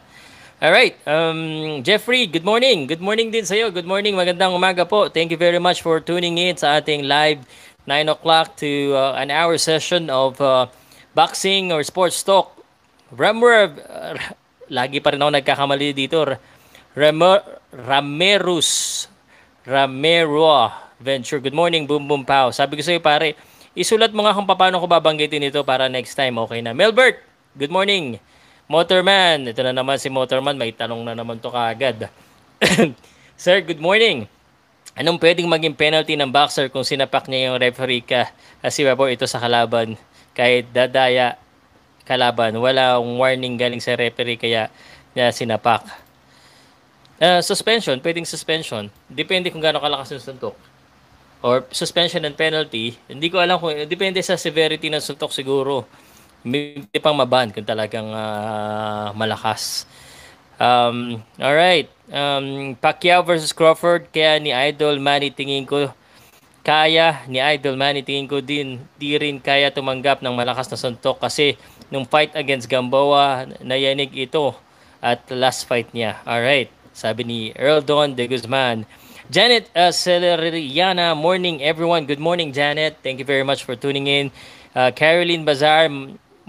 All 0.60 0.76
right. 0.76 0.92
Um, 1.08 1.80
Jeffrey, 1.88 2.28
good 2.28 2.44
morning. 2.44 2.84
Good 2.84 3.00
morning 3.00 3.32
din 3.32 3.48
sa 3.48 3.56
iyo. 3.56 3.72
Good 3.72 3.88
morning. 3.88 4.20
Magandang 4.20 4.52
umaga 4.52 4.84
po. 4.84 5.08
Thank 5.08 5.32
you 5.32 5.40
very 5.40 5.56
much 5.56 5.80
for 5.80 6.04
tuning 6.04 6.36
in 6.36 6.60
sa 6.60 6.84
ating 6.84 7.08
live 7.08 7.48
9 7.88 8.12
o'clock 8.12 8.60
to 8.60 8.92
uh, 8.92 9.16
an 9.16 9.32
hour 9.32 9.56
session 9.56 10.12
of 10.12 10.36
uh, 10.44 10.68
boxing 11.16 11.72
or 11.72 11.80
sports 11.88 12.20
talk. 12.28 12.52
Remember, 13.16 13.72
uh, 13.88 14.20
lagi 14.84 15.00
pa 15.00 15.16
rin 15.16 15.24
ako 15.24 15.32
nagkakamali 15.40 15.96
dito. 15.96 16.28
Remer, 16.92 17.40
Ramerus, 17.72 19.08
Ramero 19.64 20.76
Venture. 21.00 21.40
Good 21.40 21.56
morning, 21.56 21.88
Boom 21.88 22.04
Boom 22.04 22.28
Pow. 22.28 22.52
Sabi 22.52 22.76
ko 22.76 22.84
sa 22.84 22.92
iyo 22.92 23.00
pare, 23.00 23.40
isulat 23.80 24.12
mo 24.12 24.28
nga 24.28 24.36
kung 24.36 24.44
paano 24.44 24.76
ko 24.76 24.92
babanggitin 24.92 25.40
ito 25.40 25.64
para 25.64 25.88
next 25.88 26.20
time. 26.20 26.36
Okay 26.36 26.60
na. 26.60 26.76
Melbert, 26.76 27.24
good 27.56 27.72
morning. 27.72 28.20
Motorman, 28.70 29.50
ito 29.50 29.66
na 29.66 29.74
naman 29.74 29.98
si 29.98 30.14
Motorman. 30.14 30.54
May 30.54 30.70
tanong 30.70 31.02
na 31.02 31.18
naman 31.18 31.42
to 31.42 31.50
kaagad. 31.50 32.06
Sir, 33.34 33.66
good 33.66 33.82
morning. 33.82 34.30
Anong 34.94 35.18
pwedeng 35.18 35.50
maging 35.50 35.74
penalty 35.74 36.14
ng 36.14 36.30
boxer 36.30 36.70
kung 36.70 36.86
sinapak 36.86 37.26
niya 37.26 37.50
yung 37.50 37.58
referee 37.58 38.06
ka? 38.06 38.30
Kasi 38.62 38.86
po 38.94 39.10
ito 39.10 39.26
sa 39.26 39.42
kalaban. 39.42 39.98
Kahit 40.38 40.70
dadaya 40.70 41.42
kalaban, 42.06 42.62
wala 42.62 43.02
akong 43.02 43.18
warning 43.18 43.58
galing 43.58 43.82
sa 43.82 43.98
referee 43.98 44.38
kaya 44.38 44.70
niya 45.18 45.34
sinapak. 45.34 45.90
Uh, 47.18 47.42
suspension, 47.42 47.98
pwedeng 48.06 48.30
suspension. 48.30 48.86
Depende 49.10 49.50
kung 49.50 49.66
gaano 49.66 49.82
kalakas 49.82 50.14
yung 50.14 50.22
suntok. 50.22 50.54
Or 51.42 51.66
suspension 51.74 52.22
and 52.22 52.38
penalty, 52.38 53.02
hindi 53.10 53.34
ko 53.34 53.42
alam 53.42 53.58
kung, 53.58 53.74
depende 53.90 54.22
sa 54.22 54.38
severity 54.38 54.94
ng 54.94 55.02
suntok 55.02 55.34
siguro. 55.34 55.90
May 56.44 56.88
pang 57.04 57.16
maban 57.16 57.52
kung 57.52 57.68
talagang 57.68 58.08
uh, 58.12 59.12
malakas. 59.16 59.84
Um, 60.60 61.24
all 61.40 61.56
right. 61.56 61.88
Um, 62.12 62.76
Pacquiao 62.80 63.24
versus 63.24 63.56
Crawford, 63.56 64.12
kaya 64.12 64.40
ni 64.40 64.52
Idol 64.52 65.00
Manny 65.00 65.32
tingin 65.32 65.64
ko 65.64 65.92
kaya 66.60 67.24
ni 67.26 67.40
Idol 67.40 67.80
Manny 67.80 68.04
tingin 68.04 68.28
ko 68.28 68.44
din 68.44 68.84
di 69.00 69.16
rin 69.16 69.40
kaya 69.40 69.72
tumanggap 69.72 70.20
ng 70.20 70.36
malakas 70.36 70.68
na 70.68 70.78
suntok 70.78 71.18
kasi 71.24 71.56
nung 71.88 72.04
fight 72.04 72.36
against 72.36 72.68
Gamboa 72.68 73.48
nayanig 73.64 74.12
ito 74.14 74.54
at 75.00 75.24
last 75.32 75.66
fight 75.66 75.88
niya. 75.96 76.20
All 76.28 76.44
right. 76.44 76.68
Sabi 76.92 77.24
ni 77.24 77.40
Earl 77.56 77.80
Don 77.80 78.12
de 78.12 78.28
Guzman. 78.28 78.84
Janet 79.30 79.70
uh, 79.78 79.94
Celeriana, 79.94 81.16
morning 81.16 81.62
everyone. 81.64 82.04
Good 82.10 82.20
morning 82.20 82.52
Janet. 82.52 82.98
Thank 83.06 83.22
you 83.22 83.28
very 83.30 83.46
much 83.46 83.64
for 83.64 83.78
tuning 83.78 84.10
in. 84.10 84.34
Uh, 84.74 84.92
Caroline 84.92 85.46
Bazar, 85.46 85.88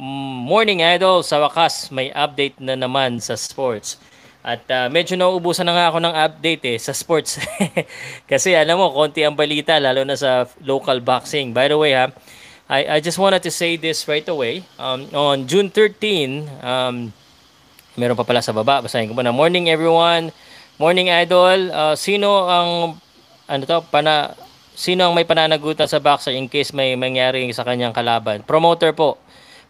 morning 0.00 0.80
idol. 0.80 1.20
Sa 1.20 1.44
wakas 1.44 1.92
may 1.92 2.08
update 2.16 2.56
na 2.56 2.72
naman 2.72 3.20
sa 3.20 3.36
sports. 3.36 4.00
At 4.40 4.64
uh, 4.72 4.88
medyo 4.88 5.20
nauubusan 5.20 5.68
na 5.68 5.76
nga 5.76 5.86
ako 5.92 6.00
ng 6.00 6.14
update 6.16 6.64
eh 6.64 6.78
sa 6.80 6.96
sports. 6.96 7.36
Kasi 8.30 8.56
alam 8.56 8.80
mo, 8.80 8.88
konti 8.96 9.20
ang 9.20 9.36
balita 9.36 9.76
lalo 9.76 10.00
na 10.08 10.16
sa 10.16 10.48
local 10.64 11.04
boxing. 11.04 11.52
By 11.52 11.68
the 11.68 11.76
way 11.76 11.92
ha, 11.92 12.08
I, 12.64 12.96
I 12.96 12.98
just 13.04 13.20
wanted 13.20 13.44
to 13.44 13.52
say 13.52 13.76
this 13.76 14.08
right 14.08 14.24
away. 14.24 14.64
Um, 14.80 15.04
on 15.12 15.44
June 15.44 15.68
13, 15.68 16.48
um, 16.64 17.12
meron 18.00 18.16
pa 18.16 18.24
pala 18.24 18.40
sa 18.40 18.56
baba. 18.56 18.80
Basahin 18.80 19.12
ko 19.12 19.12
muna. 19.12 19.36
Morning 19.36 19.68
everyone. 19.68 20.32
Morning 20.80 21.12
idol. 21.12 21.68
Uh, 21.68 21.92
sino 21.92 22.48
ang 22.48 22.96
ano 23.44 23.62
to, 23.68 23.84
pana 23.92 24.32
sino 24.72 25.04
ang 25.04 25.12
may 25.12 25.28
pananagutan 25.28 25.84
sa 25.84 26.00
boxer 26.00 26.32
in 26.32 26.48
case 26.48 26.72
may 26.72 26.96
mangyari 26.96 27.44
sa 27.52 27.68
kanyang 27.68 27.92
kalaban? 27.92 28.40
Promoter 28.40 28.96
po. 28.96 29.20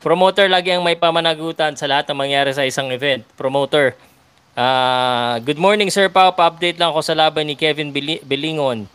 Promoter 0.01 0.49
lagi 0.49 0.73
ang 0.73 0.81
may 0.81 0.97
pamanagutan 0.97 1.77
sa 1.77 1.85
lahat 1.85 2.09
ng 2.09 2.17
mangyari 2.17 2.57
sa 2.57 2.65
isang 2.65 2.89
event. 2.89 3.21
Promoter. 3.37 3.93
Uh, 4.57 5.37
good 5.45 5.61
morning 5.61 5.93
Sir 5.93 6.09
Pao, 6.09 6.33
pa-update 6.33 6.81
lang 6.81 6.89
ako 6.89 7.05
sa 7.05 7.13
laban 7.13 7.45
ni 7.45 7.53
Kevin 7.53 7.93
Bilingon. 8.25 8.89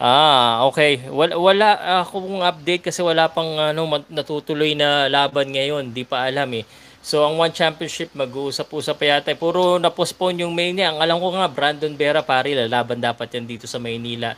Ah, 0.00 0.64
okay. 0.64 1.04
Wala, 1.12 1.36
wala 1.36 1.68
akong 2.00 2.40
update 2.40 2.88
kasi 2.88 3.04
wala 3.04 3.28
pang 3.28 3.60
ano 3.60 4.00
natutuloy 4.08 4.72
na 4.72 5.04
laban 5.12 5.52
ngayon, 5.52 5.92
di 5.92 6.08
pa 6.08 6.24
alam 6.24 6.48
eh. 6.56 6.64
So 7.04 7.28
ang 7.28 7.36
One 7.36 7.52
Championship 7.52 8.16
mag-uusap-usap 8.16 8.96
pa 8.96 9.04
yata. 9.04 9.36
Puro 9.36 9.76
na-postpone 9.76 10.48
yung 10.48 10.56
main 10.56 10.72
niya. 10.72 10.96
Ang 10.96 11.04
alam 11.04 11.20
ko 11.20 11.28
nga 11.36 11.44
Brandon 11.44 11.92
Vera 11.92 12.24
pare 12.24 12.56
laban 12.56 13.04
dapat 13.04 13.36
yan 13.36 13.44
dito 13.44 13.68
sa 13.68 13.76
Maynila. 13.76 14.32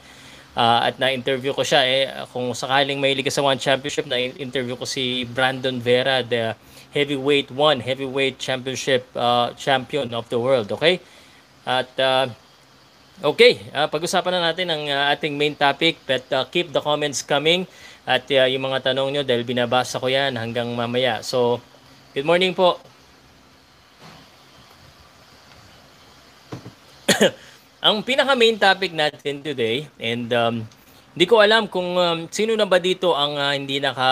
Uh, 0.51 0.91
at 0.91 0.99
na-interview 0.99 1.55
ko 1.55 1.63
siya 1.63 1.81
eh 1.87 2.11
kung 2.35 2.51
sakaling 2.51 2.99
may 2.99 3.15
liga 3.15 3.31
sa 3.31 3.39
One 3.39 3.55
Championship 3.55 4.11
na 4.11 4.19
interview 4.19 4.75
ko 4.75 4.83
si 4.83 5.23
Brandon 5.23 5.79
Vera 5.79 6.27
the 6.27 6.59
heavyweight 6.91 7.55
one, 7.55 7.79
heavyweight 7.79 8.35
championship 8.39 9.07
uh, 9.15 9.55
champion 9.55 10.11
of 10.11 10.27
the 10.27 10.39
world. 10.39 10.67
Okay? 10.75 10.99
At 11.63 11.87
uh, 12.03 12.27
okay, 13.23 13.63
uh, 13.71 13.87
pag-usapan 13.87 14.43
na 14.43 14.51
natin 14.51 14.75
ang 14.75 14.83
uh, 14.91 15.15
ating 15.15 15.39
main 15.39 15.55
topic 15.55 16.03
but 16.03 16.27
uh, 16.35 16.43
keep 16.51 16.75
the 16.75 16.83
comments 16.83 17.23
coming 17.23 17.63
at 18.03 18.27
uh, 18.35 18.51
yung 18.51 18.67
mga 18.67 18.91
tanong 18.91 19.15
nyo 19.15 19.23
dahil 19.23 19.47
binabasa 19.47 20.03
ko 20.03 20.11
yan 20.11 20.35
hanggang 20.35 20.67
mamaya. 20.75 21.23
So, 21.23 21.63
good 22.11 22.27
morning 22.27 22.59
po. 22.59 22.83
ang 27.81 28.05
pinaka 28.05 28.37
main 28.37 28.61
topic 28.61 28.93
natin 28.93 29.41
today 29.41 29.89
and 29.97 30.29
um, 30.37 30.69
hindi 31.17 31.25
ko 31.25 31.41
alam 31.41 31.65
kung 31.65 31.97
um, 31.97 32.29
sino 32.29 32.53
na 32.53 32.69
ba 32.69 32.77
dito 32.77 33.17
ang 33.17 33.41
uh, 33.41 33.57
hindi 33.57 33.81
naka 33.81 34.09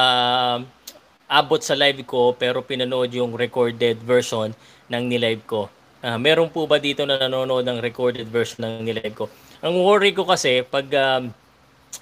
abot 1.28 1.60
sa 1.60 1.76
live 1.76 2.00
ko 2.08 2.32
pero 2.32 2.64
pinanood 2.64 3.12
yung 3.12 3.36
recorded 3.36 4.00
version 4.00 4.56
ng 4.88 5.02
nilive 5.04 5.44
ko. 5.44 5.68
Uh, 6.00 6.16
meron 6.16 6.48
po 6.48 6.64
ba 6.64 6.80
dito 6.80 7.04
na 7.04 7.20
nanonood 7.20 7.68
ng 7.68 7.78
recorded 7.84 8.24
version 8.32 8.64
ng 8.64 8.88
nilive 8.88 9.12
ko? 9.12 9.28
Ang 9.60 9.84
worry 9.84 10.16
ko 10.16 10.24
kasi 10.24 10.64
pag 10.64 10.88
um, 10.96 11.28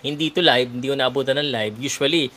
hindi 0.07 0.31
to 0.31 0.47
live, 0.47 0.71
hindi 0.71 0.87
ko 0.87 0.95
naabutan 0.95 1.43
ng 1.43 1.51
live, 1.51 1.75
usually 1.83 2.31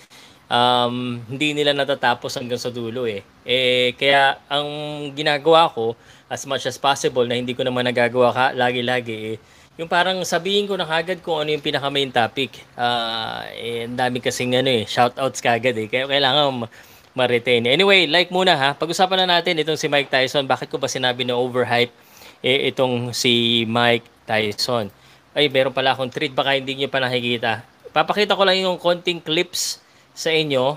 um, 0.50 1.22
hindi 1.30 1.54
nila 1.54 1.72
natatapos 1.78 2.36
hanggang 2.36 2.60
sa 2.60 2.74
dulo 2.74 3.06
eh. 3.06 3.24
Eh 3.46 3.96
kaya 3.96 4.42
ang 4.50 4.68
ginagawa 5.16 5.70
ko 5.72 5.96
as 6.28 6.44
much 6.50 6.66
as 6.66 6.76
possible 6.76 7.24
na 7.24 7.38
hindi 7.38 7.56
ko 7.56 7.64
naman 7.64 7.86
nagagawa 7.88 8.30
ka 8.34 8.46
lagi-lagi 8.54 9.16
eh, 9.34 9.38
yung 9.80 9.88
parang 9.88 10.20
sabihin 10.28 10.68
ko 10.68 10.76
na 10.76 10.84
kagad 10.84 11.24
kung 11.24 11.40
ano 11.40 11.56
yung 11.56 11.64
pinaka 11.64 11.88
main 11.88 12.12
topic. 12.12 12.68
Uh, 12.76 13.48
eh, 13.56 13.88
ang 13.88 13.96
dami 13.96 14.20
kasing 14.20 14.52
ano 14.60 14.68
eh, 14.68 14.84
shoutouts 14.84 15.40
kagad 15.40 15.72
eh. 15.80 15.88
Kaya 15.88 16.04
kailangan 16.04 16.68
ma-retain. 17.16 17.64
Anyway, 17.64 18.04
like 18.04 18.28
muna 18.28 18.60
ha. 18.60 18.70
Pag-usapan 18.76 19.24
na 19.24 19.40
natin 19.40 19.56
itong 19.56 19.80
si 19.80 19.88
Mike 19.88 20.12
Tyson. 20.12 20.44
Bakit 20.52 20.68
ko 20.68 20.84
ba 20.84 20.92
sinabi 20.92 21.24
na 21.24 21.40
overhype 21.40 21.96
eh, 22.44 22.68
itong 22.76 23.16
si 23.16 23.64
Mike 23.72 24.04
Tyson? 24.28 24.92
Ay, 25.32 25.48
meron 25.48 25.72
pala 25.72 25.96
akong 25.96 26.12
treat. 26.12 26.36
Baka 26.36 26.60
hindi 26.60 26.76
nyo 26.76 26.92
pa 26.92 27.00
nakikita. 27.00 27.64
Papakita 27.96 28.36
ko 28.36 28.44
lang 28.44 28.60
yung 28.60 28.76
konting 28.76 29.24
clips 29.24 29.80
sa 30.20 30.36
inyo 30.36 30.76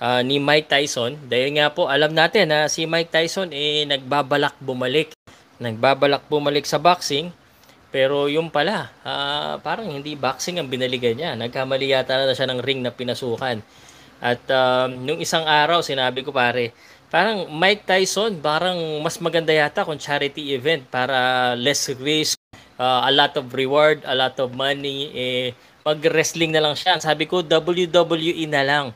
uh, 0.00 0.20
ni 0.24 0.40
Mike 0.40 0.72
Tyson. 0.72 1.20
Dahil 1.28 1.60
nga 1.60 1.68
po, 1.68 1.92
alam 1.92 2.16
natin 2.16 2.48
na 2.48 2.72
si 2.72 2.88
Mike 2.88 3.12
Tyson 3.12 3.52
eh 3.52 3.84
nagbabalak 3.84 4.56
bumalik. 4.64 5.12
Nagbabalak 5.60 6.24
bumalik 6.32 6.64
sa 6.64 6.80
boxing 6.80 7.30
Pero 7.94 8.26
yung 8.26 8.50
pala, 8.50 8.90
uh, 9.06 9.54
parang 9.62 9.86
hindi 9.86 10.18
boxing 10.18 10.58
ang 10.58 10.66
binaligan 10.66 11.14
niya. 11.14 11.38
Nagkamali 11.38 11.94
yata 11.94 12.26
na 12.26 12.34
siya 12.34 12.50
ng 12.50 12.58
ring 12.58 12.82
na 12.82 12.90
pinasukan. 12.90 13.62
At 14.18 14.42
um, 14.50 14.98
nung 15.06 15.22
isang 15.22 15.46
araw, 15.46 15.78
sinabi 15.78 16.26
ko 16.26 16.34
pare, 16.34 16.74
parang 17.06 17.46
Mike 17.54 17.86
Tyson, 17.86 18.42
parang 18.42 18.98
mas 18.98 19.14
maganda 19.22 19.54
yata 19.54 19.86
kung 19.86 19.94
charity 19.94 20.58
event 20.58 20.82
para 20.90 21.54
less 21.54 21.86
risk, 22.02 22.34
uh, 22.82 23.06
a 23.06 23.14
lot 23.14 23.30
of 23.38 23.46
reward, 23.54 24.02
a 24.02 24.14
lot 24.18 24.34
of 24.42 24.50
money, 24.58 25.14
eh, 25.14 25.46
mag-wrestling 25.84 26.50
na 26.50 26.64
lang 26.64 26.74
siya. 26.74 26.96
Sabi 26.98 27.28
ko, 27.28 27.44
WWE 27.44 28.48
na 28.48 28.62
lang. 28.64 28.86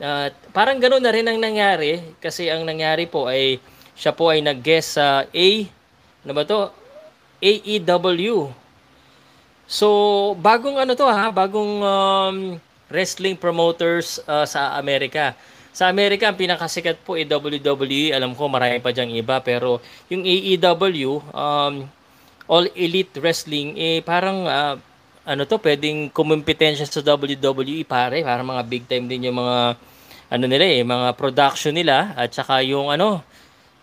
Uh, 0.00 0.32
parang 0.50 0.80
ganoon 0.80 1.04
na 1.04 1.14
rin 1.14 1.22
ang 1.28 1.38
nangyari 1.38 2.02
kasi 2.18 2.50
ang 2.50 2.66
nangyari 2.66 3.06
po 3.06 3.30
ay 3.30 3.62
siya 3.94 4.10
po 4.10 4.26
ay 4.32 4.42
nag-guest 4.42 4.98
sa 4.98 5.22
A, 5.30 5.48
ano 6.26 6.32
ba 6.34 6.42
to? 6.42 6.66
AEW. 7.38 8.50
So, 9.70 9.88
bagong 10.40 10.80
ano 10.80 10.98
to 10.98 11.06
ha, 11.06 11.30
bagong 11.30 11.78
um, 11.84 12.36
wrestling 12.90 13.38
promoters 13.38 14.18
uh, 14.26 14.48
sa 14.48 14.74
Amerika. 14.80 15.36
Sa 15.74 15.90
Amerika, 15.90 16.30
ang 16.30 16.38
pinakasikat 16.38 17.02
po 17.02 17.18
ay 17.18 17.26
WWE. 17.26 18.14
Alam 18.14 18.32
ko, 18.38 18.46
marami 18.46 18.78
pa 18.78 18.94
diyang 18.94 19.10
iba. 19.10 19.42
Pero 19.42 19.82
yung 20.06 20.22
AEW, 20.22 21.18
um, 21.34 21.74
All 22.46 22.70
Elite 22.78 23.18
Wrestling, 23.18 23.74
eh 23.74 23.98
parang 24.04 24.46
uh, 24.46 24.74
ano 25.24 25.48
to, 25.48 25.56
pwedeng 25.64 26.12
kumpetensya 26.12 26.84
sa 26.84 27.00
WWE 27.00 27.84
pare. 27.88 28.20
Parang 28.20 28.44
mga 28.44 28.64
big 28.68 28.84
time 28.84 29.08
din 29.08 29.32
yung 29.32 29.40
mga 29.40 29.76
ano 30.28 30.44
nila 30.44 30.64
eh, 30.68 30.84
mga 30.84 31.08
production 31.16 31.72
nila. 31.72 32.12
At 32.12 32.36
saka 32.36 32.60
yung 32.60 32.92
ano, 32.92 33.24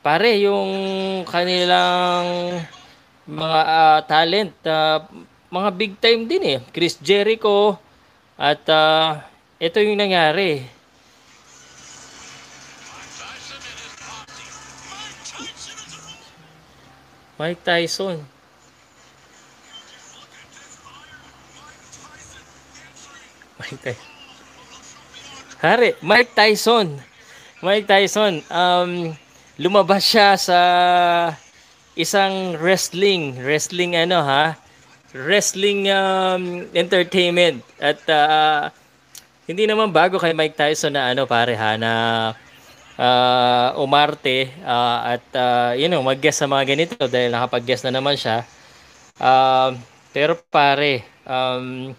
pare, 0.06 0.38
yung 0.38 0.72
kanilang 1.26 2.26
mga 3.26 3.60
uh, 3.66 4.00
talent, 4.06 4.54
uh, 4.70 5.02
mga 5.50 5.70
big 5.74 5.94
time 5.98 6.22
din 6.30 6.44
eh. 6.46 6.60
Chris 6.70 7.02
Jericho 7.02 7.78
at 8.38 8.62
uh, 8.70 9.18
ito 9.58 9.78
yung 9.82 9.98
nangyari. 9.98 10.66
Mike 17.42 17.66
Tyson. 17.66 18.41
Mike. 23.62 23.94
Hari, 25.62 25.94
Mike 26.02 26.34
Tyson. 26.34 26.98
Mike 27.62 27.86
Tyson, 27.86 28.42
um, 28.50 29.14
lumabas 29.62 30.02
siya 30.02 30.34
sa 30.34 30.60
isang 31.94 32.58
wrestling, 32.58 33.38
wrestling 33.38 33.94
ano 33.94 34.26
ha, 34.26 34.58
wrestling 35.14 35.86
um, 35.94 36.66
entertainment 36.74 37.62
at 37.78 38.02
uh, 38.10 38.74
hindi 39.46 39.70
naman 39.70 39.94
bago 39.94 40.18
kay 40.18 40.34
Mike 40.34 40.58
Tyson 40.58 40.98
na 40.98 41.14
ano 41.14 41.30
pare 41.30 41.54
ha 41.54 41.78
na 41.78 41.94
uh, 42.98 43.78
umarte 43.78 44.50
uh, 44.66 45.20
at 45.20 45.26
uh, 45.38 45.72
you 45.78 45.92
know 45.92 46.02
mag-guest 46.02 46.42
sa 46.42 46.50
mga 46.50 46.64
ganito 46.66 46.98
dahil 47.06 47.30
nakapag-guest 47.30 47.86
na 47.86 47.94
naman 47.94 48.18
siya. 48.18 48.42
Uh, 49.22 49.78
pero 50.10 50.40
pare, 50.50 51.06
um, 51.24 51.94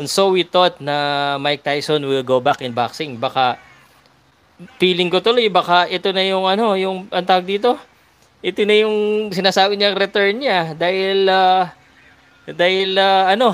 and 0.00 0.08
so 0.08 0.32
we 0.32 0.48
thought 0.48 0.80
na 0.80 1.36
Mike 1.36 1.60
Tyson 1.60 2.00
will 2.08 2.24
go 2.24 2.40
back 2.40 2.64
in 2.64 2.72
boxing. 2.72 3.20
Baka 3.20 3.60
feeling 4.80 5.12
ko 5.12 5.20
tuloy 5.20 5.52
baka 5.52 5.84
ito 5.92 6.08
na 6.16 6.24
yung 6.24 6.48
ano, 6.48 6.72
yung 6.80 7.04
ang 7.12 7.24
tawag 7.28 7.44
dito 7.44 7.76
ito 8.40 8.64
na 8.64 8.72
yung 8.72 9.28
sinasabi 9.28 9.76
niyang 9.76 10.00
return 10.00 10.40
niya 10.40 10.72
dahil 10.72 11.28
uh, 11.28 11.68
dahil 12.48 12.96
uh, 12.96 13.28
ano 13.28 13.52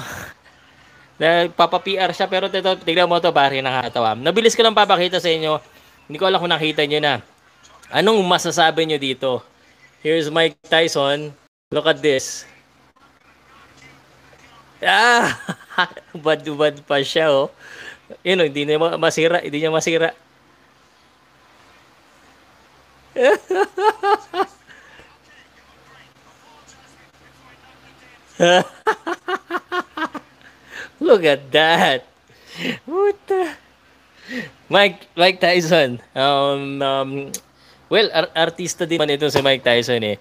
na 1.21 1.51
papa-PR 1.51 2.15
siya 2.15 2.31
pero 2.31 2.47
ito 2.47 2.73
tingnan 2.87 3.11
mo 3.11 3.19
to 3.19 3.35
pare 3.35 3.59
nakakatawa. 3.59 4.15
Nabilis 4.15 4.55
ko 4.55 4.63
lang 4.63 4.79
papakita 4.79 5.19
sa 5.19 5.27
inyo. 5.27 5.59
Hindi 6.07 6.17
ko 6.23 6.31
alam 6.31 6.39
kung 6.39 6.55
nakita 6.55 6.87
niyo 6.87 7.03
na. 7.03 7.19
Anong 7.91 8.23
masasabi 8.23 8.87
niyo 8.87 8.99
dito? 9.03 9.43
Here's 10.07 10.31
Mike 10.31 10.55
Tyson. 10.71 11.35
Look 11.75 11.91
at 11.91 11.99
this. 11.99 12.47
Ah! 14.79 15.35
Bad-bad 16.25 16.83
pa 16.87 17.01
siya 17.05 17.31
oh. 17.33 17.51
Yun, 18.23 18.47
hindi 18.47 18.63
niya 18.63 18.79
masira, 18.97 19.43
hindi 19.43 19.59
niya 19.59 19.75
masira. 19.75 20.15
Look 31.01 31.25
at 31.25 31.51
that. 31.53 32.05
What 32.85 33.17
the? 33.27 33.57
Mike, 34.69 35.07
Mike 35.17 35.41
Tyson. 35.41 36.03
Um, 36.15 36.83
um, 36.83 37.33
well, 37.89 38.11
ar- 38.13 38.33
artista 38.35 38.85
din 38.89 38.99
man 38.99 39.11
ito 39.11 39.29
si 39.31 39.41
Mike 39.41 39.65
Tyson 39.65 40.03
eh. 40.05 40.17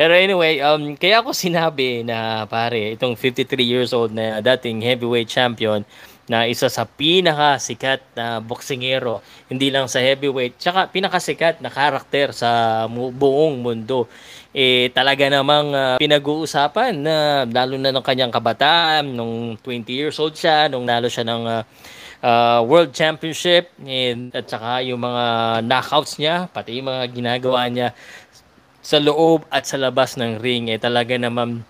Pero 0.00 0.16
anyway, 0.16 0.64
um, 0.64 0.96
kaya 0.96 1.20
ako 1.20 1.36
sinabi 1.36 2.00
na 2.00 2.48
pare, 2.48 2.96
itong 2.96 3.12
53 3.12 3.52
years 3.60 3.92
old 3.92 4.16
na 4.16 4.40
dating 4.40 4.80
heavyweight 4.80 5.28
champion, 5.28 5.84
na 6.24 6.48
isa 6.48 6.72
sa 6.72 6.88
pinakasikat 6.88 8.00
na 8.16 8.40
boksingero, 8.40 9.20
hindi 9.52 9.68
lang 9.68 9.92
sa 9.92 10.00
heavyweight, 10.00 10.56
tsaka 10.56 10.88
pinakasikat 10.88 11.60
na 11.60 11.68
karakter 11.68 12.32
sa 12.32 12.88
buong 12.88 13.60
mundo. 13.60 14.08
Eh 14.56 14.88
talaga 14.96 15.28
namang 15.28 15.68
uh, 15.76 15.96
pinag-uusapan 16.00 16.96
na 16.96 17.44
lalo 17.44 17.76
na 17.76 17.92
ng 17.92 18.00
kanyang 18.00 18.32
kabataan, 18.32 19.04
nung 19.04 19.60
20 19.60 19.84
years 19.92 20.16
old 20.16 20.32
siya, 20.32 20.72
nung 20.72 20.88
nalo 20.88 21.12
siya 21.12 21.28
ng 21.28 21.44
uh, 21.44 21.62
uh, 22.24 22.60
World 22.64 22.92
Championship 22.96 23.72
and, 23.84 24.32
at 24.32 24.48
saka 24.48 24.80
yung 24.84 25.00
mga 25.00 25.24
knockouts 25.66 26.16
niya, 26.16 26.48
pati 26.48 26.80
yung 26.80 26.88
mga 26.88 27.04
ginagawa 27.12 27.68
niya 27.68 27.92
sa 28.80 28.96
loob 28.96 29.44
at 29.52 29.68
sa 29.68 29.76
labas 29.76 30.16
ng 30.16 30.40
ring 30.40 30.72
eh 30.72 30.80
talaga 30.80 31.16
naman 31.16 31.64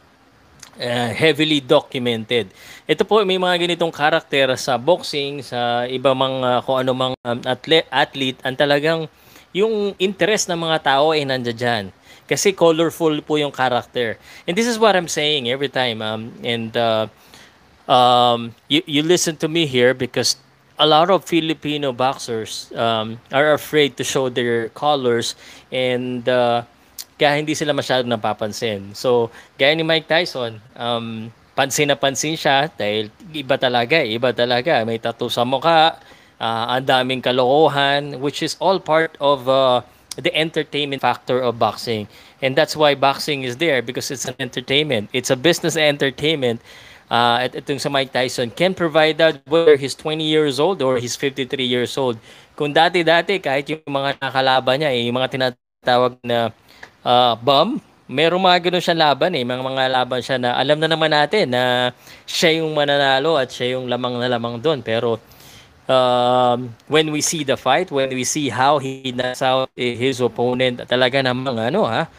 uh, 0.81 1.11
heavily 1.12 1.61
documented. 1.61 2.49
Ito 2.87 3.05
po 3.05 3.23
may 3.27 3.38
mga 3.38 3.66
ganitong 3.66 3.92
karakter 3.92 4.51
sa 4.57 4.81
boxing, 4.81 5.44
sa 5.44 5.85
iba 5.87 6.14
mga 6.16 6.64
kung 6.64 6.79
ano 6.81 6.92
mang 6.96 7.14
um, 7.27 7.38
athlete, 7.44 7.87
athlete, 7.90 8.38
ang 8.42 8.57
talagang 8.57 9.01
yung 9.51 9.92
interest 9.99 10.46
ng 10.46 10.59
mga 10.59 10.79
tao 10.83 11.11
ay 11.11 11.27
nandiyan 11.27 11.59
dyan. 11.59 11.85
Kasi 12.31 12.55
colorful 12.55 13.18
po 13.27 13.42
yung 13.42 13.51
character. 13.51 14.14
And 14.46 14.55
this 14.55 14.70
is 14.70 14.79
what 14.79 14.94
I'm 14.94 15.11
saying 15.11 15.51
every 15.51 15.66
time. 15.66 15.99
Um, 15.99 16.31
and 16.46 16.70
uh, 16.79 17.11
um, 17.90 18.55
you, 18.70 18.87
you 18.87 19.03
listen 19.03 19.35
to 19.42 19.51
me 19.51 19.66
here 19.66 19.99
because 19.99 20.38
a 20.79 20.87
lot 20.87 21.11
of 21.11 21.27
Filipino 21.27 21.90
boxers 21.90 22.70
um, 22.79 23.18
are 23.35 23.53
afraid 23.53 23.99
to 23.99 24.05
show 24.07 24.31
their 24.31 24.70
colors 24.70 25.35
and 25.75 26.29
uh, 26.31 26.62
kaya 27.20 27.37
hindi 27.37 27.52
sila 27.52 27.76
masyado 27.76 28.09
napapansin. 28.09 28.96
So, 28.96 29.28
gaya 29.61 29.76
ni 29.76 29.85
Mike 29.85 30.09
Tyson, 30.09 30.56
um, 30.72 31.28
pansin 31.52 31.92
na 31.92 31.96
pansin 32.00 32.33
siya 32.33 32.72
dahil 32.72 33.12
iba 33.37 33.61
talaga, 33.61 34.00
iba 34.00 34.33
talaga. 34.33 34.80
May 34.88 34.96
tattoo 34.96 35.28
sa 35.28 35.44
mukha, 35.44 36.00
uh, 36.40 36.64
ang 36.72 36.88
daming 36.88 37.20
kalokohan, 37.20 38.16
which 38.24 38.40
is 38.40 38.56
all 38.56 38.80
part 38.80 39.20
of 39.20 39.44
uh, 39.44 39.85
the 40.16 40.33
entertainment 40.33 41.04
factor 41.04 41.44
of 41.44 41.61
boxing. 41.61 42.09
And 42.40 42.56
that's 42.56 42.72
why 42.72 42.96
boxing 42.96 43.44
is 43.44 43.61
there 43.61 43.85
because 43.85 44.09
it's 44.09 44.24
an 44.24 44.40
entertainment. 44.40 45.12
It's 45.12 45.28
a 45.28 45.37
business 45.37 45.76
entertainment. 45.76 46.64
Uh, 47.11 47.44
at 47.44 47.59
itong 47.59 47.83
sa 47.83 47.90
Mike 47.90 48.14
Tyson 48.14 48.54
can 48.54 48.70
provide 48.72 49.18
that 49.18 49.42
whether 49.50 49.74
he's 49.74 49.98
20 49.98 50.22
years 50.22 50.62
old 50.62 50.78
or 50.80 50.96
he's 50.96 51.18
53 51.18 51.44
years 51.66 51.92
old. 51.98 52.16
Kung 52.54 52.70
dati-dati 52.70 53.42
kahit 53.42 53.66
yung 53.66 53.83
mga 53.85 54.16
nakalaban 54.22 54.78
niya, 54.78 54.90
eh, 54.94 55.11
yung 55.11 55.18
mga 55.18 55.28
tinatawag 55.35 56.16
na 56.22 56.54
uh, 57.04 57.34
bum. 57.38 57.80
Merong 58.10 58.42
mga 58.42 58.58
ganun 58.66 58.82
siya 58.82 58.96
laban 58.98 59.30
eh. 59.38 59.46
Mga 59.46 59.62
mga 59.62 59.84
laban 59.86 60.20
siya 60.20 60.36
na 60.42 60.58
alam 60.58 60.82
na 60.82 60.90
naman 60.90 61.14
natin 61.14 61.54
na 61.54 61.94
siya 62.26 62.58
yung 62.58 62.74
mananalo 62.74 63.38
at 63.38 63.54
siya 63.54 63.78
yung 63.78 63.86
lamang 63.86 64.18
na 64.18 64.26
lamang 64.26 64.58
doon. 64.58 64.82
Pero 64.82 65.22
um, 65.86 66.58
when 66.90 67.10
we 67.14 67.22
see 67.22 67.46
the 67.46 67.54
fight, 67.54 67.90
when 67.90 68.10
we 68.10 68.26
see 68.26 68.50
how 68.50 68.82
he 68.82 69.14
knocks 69.14 69.42
out 69.42 69.70
his 69.74 70.18
opponent, 70.18 70.82
talaga 70.90 71.22
namang 71.22 71.70
ano 71.70 71.86
ha, 71.86 72.10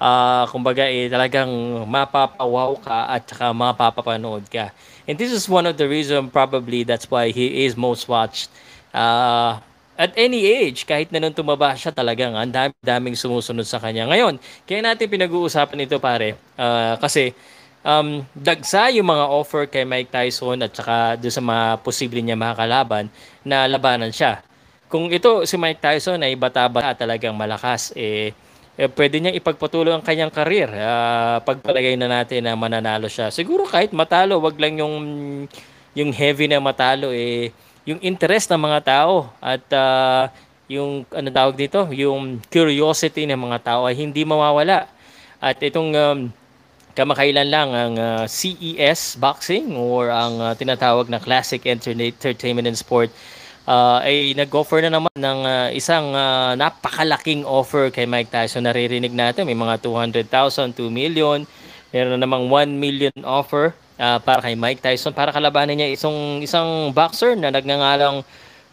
uh, 0.00 0.44
kumbaga 0.48 0.88
eh, 0.88 1.08
talagang 1.08 1.48
mapapawaw 1.84 2.78
ka 2.80 3.08
at 3.12 3.28
saka 3.28 3.52
mapapapanood 3.52 4.48
ka. 4.48 4.72
And 5.08 5.16
this 5.16 5.32
is 5.32 5.48
one 5.48 5.64
of 5.64 5.76
the 5.76 5.88
reason 5.88 6.28
probably 6.28 6.84
that's 6.84 7.08
why 7.08 7.32
he 7.32 7.64
is 7.64 7.76
most 7.76 8.08
watched 8.08 8.52
uh, 8.92 9.60
at 9.98 10.14
any 10.14 10.46
age, 10.46 10.86
kahit 10.86 11.10
na 11.10 11.18
nung 11.18 11.34
tumaba 11.34 11.74
siya 11.74 11.90
talagang 11.90 12.38
ang 12.38 12.46
dami, 12.46 12.70
daming 12.78 13.18
sumusunod 13.18 13.66
sa 13.66 13.82
kanya. 13.82 14.06
Ngayon, 14.06 14.38
kaya 14.62 14.78
natin 14.78 15.10
pinag-uusapan 15.10 15.90
ito 15.90 15.98
pare, 15.98 16.38
uh, 16.54 16.94
kasi 17.02 17.34
um, 17.82 18.22
dagsa 18.30 18.94
yung 18.94 19.10
mga 19.10 19.26
offer 19.26 19.66
kay 19.66 19.82
Mike 19.82 20.14
Tyson 20.14 20.62
at 20.62 20.70
saka 20.70 21.18
doon 21.18 21.34
sa 21.34 21.42
mga 21.42 21.64
posible 21.82 22.22
niya 22.22 22.38
makakalaban 22.38 23.10
na 23.42 23.66
labanan 23.66 24.14
siya. 24.14 24.38
Kung 24.86 25.10
ito 25.10 25.42
si 25.50 25.58
Mike 25.58 25.82
Tyson 25.82 26.22
ay 26.22 26.38
bata-bata 26.38 26.94
talagang 26.94 27.34
malakas, 27.34 27.90
eh, 27.98 28.30
eh, 28.78 28.86
pwede 28.86 29.18
niyang 29.18 29.34
ipagpatuloy 29.34 29.90
ang 29.90 30.06
kanyang 30.06 30.30
karir. 30.30 30.70
Uh, 30.70 31.42
pagpalagay 31.42 31.98
na 31.98 32.06
natin 32.06 32.46
na 32.46 32.54
mananalo 32.54 33.10
siya. 33.10 33.34
Siguro 33.34 33.66
kahit 33.66 33.90
matalo, 33.90 34.38
wag 34.38 34.54
lang 34.62 34.78
yung 34.78 34.94
yung 35.98 36.14
heavy 36.14 36.46
na 36.46 36.62
matalo 36.62 37.10
eh 37.10 37.50
yung 37.88 38.00
interest 38.04 38.52
ng 38.52 38.60
mga 38.60 38.80
tao 38.84 39.32
at 39.40 39.64
uh, 39.72 40.28
yung 40.68 41.08
ano 41.08 41.28
tawag 41.32 41.56
dito, 41.56 41.88
yung 41.88 42.44
curiosity 42.52 43.24
ng 43.24 43.40
mga 43.40 43.58
tao 43.64 43.88
ay 43.88 43.96
hindi 43.96 44.28
mawawala. 44.28 44.84
At 45.40 45.56
itong 45.64 45.96
um, 45.96 46.18
kamakailan 46.92 47.48
lang 47.48 47.68
ang 47.72 47.94
uh, 47.96 48.24
CES 48.28 49.16
boxing 49.16 49.72
or 49.72 50.12
ang 50.12 50.36
uh, 50.36 50.52
tinatawag 50.52 51.08
na 51.08 51.16
Classic 51.16 51.64
Entertainment 51.64 52.68
and 52.68 52.76
Sport 52.76 53.08
uh, 53.64 54.04
ay 54.04 54.36
nag-offer 54.36 54.84
na 54.84 54.92
naman 54.92 55.16
ng 55.16 55.40
uh, 55.48 55.68
isang 55.72 56.12
uh, 56.12 56.52
napakalaking 56.60 57.48
offer 57.48 57.88
kay 57.88 58.04
Mike 58.04 58.28
Tyson. 58.28 58.68
Naririnig 58.68 59.16
natin, 59.16 59.48
may 59.48 59.56
mga 59.56 59.80
200,000, 59.80 60.76
2 60.76 60.92
million, 60.92 61.40
meron 61.88 62.12
na 62.12 62.20
namang 62.20 62.52
1 62.52 62.68
million 62.76 63.16
offer 63.24 63.72
uh, 63.98 64.18
para 64.22 64.40
kay 64.40 64.54
Mike 64.54 64.80
Tyson 64.80 65.12
para 65.12 65.34
kalabanan 65.34 65.76
niya 65.76 65.90
isang 65.90 66.40
isang 66.40 66.94
boxer 66.94 67.34
na 67.34 67.50
nagngangalang 67.50 68.22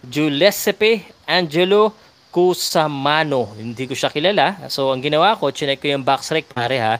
Giuseppe 0.05 1.01
Angelo 1.25 1.91
Cusamano. 2.29 3.55
Hindi 3.57 3.87
ko 3.89 3.95
siya 3.95 4.13
kilala. 4.13 4.69
So 4.69 4.91
ang 4.93 5.01
ginawa 5.01 5.39
ko, 5.39 5.49
chinek 5.49 5.81
ko 5.81 5.87
yung 5.89 6.05
box 6.05 6.29
rec 6.35 6.45
pare 6.51 6.77
ha. 6.77 6.95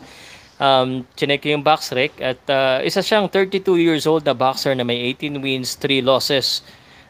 Um, 0.56 1.04
chinek 1.20 1.44
ko 1.44 1.52
yung 1.52 1.64
box 1.64 1.92
rec 1.92 2.16
at 2.24 2.40
uh, 2.48 2.80
isa 2.80 3.04
siyang 3.04 3.28
32 3.28 3.60
years 3.76 4.08
old 4.08 4.24
na 4.24 4.32
boxer 4.32 4.72
na 4.72 4.88
may 4.88 5.12
18 5.12 5.44
wins, 5.44 5.76
3 5.76 6.00
losses 6.00 6.64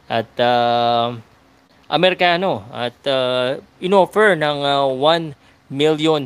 at 0.10 0.26
uh, 0.42 1.14
Amerikano 1.86 2.66
at 2.74 2.98
uh, 3.06 3.62
inoffer 3.78 4.34
ng 4.34 4.58
uh, 4.66 4.90
1 4.90 5.38
million 5.70 6.26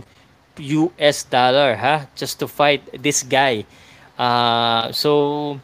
US 0.60 1.24
dollar 1.28 1.76
ha 1.76 2.08
just 2.16 2.40
to 2.40 2.48
fight 2.48 2.80
this 2.96 3.24
guy. 3.28 3.68
Uh, 4.20 4.92
so 4.92 5.56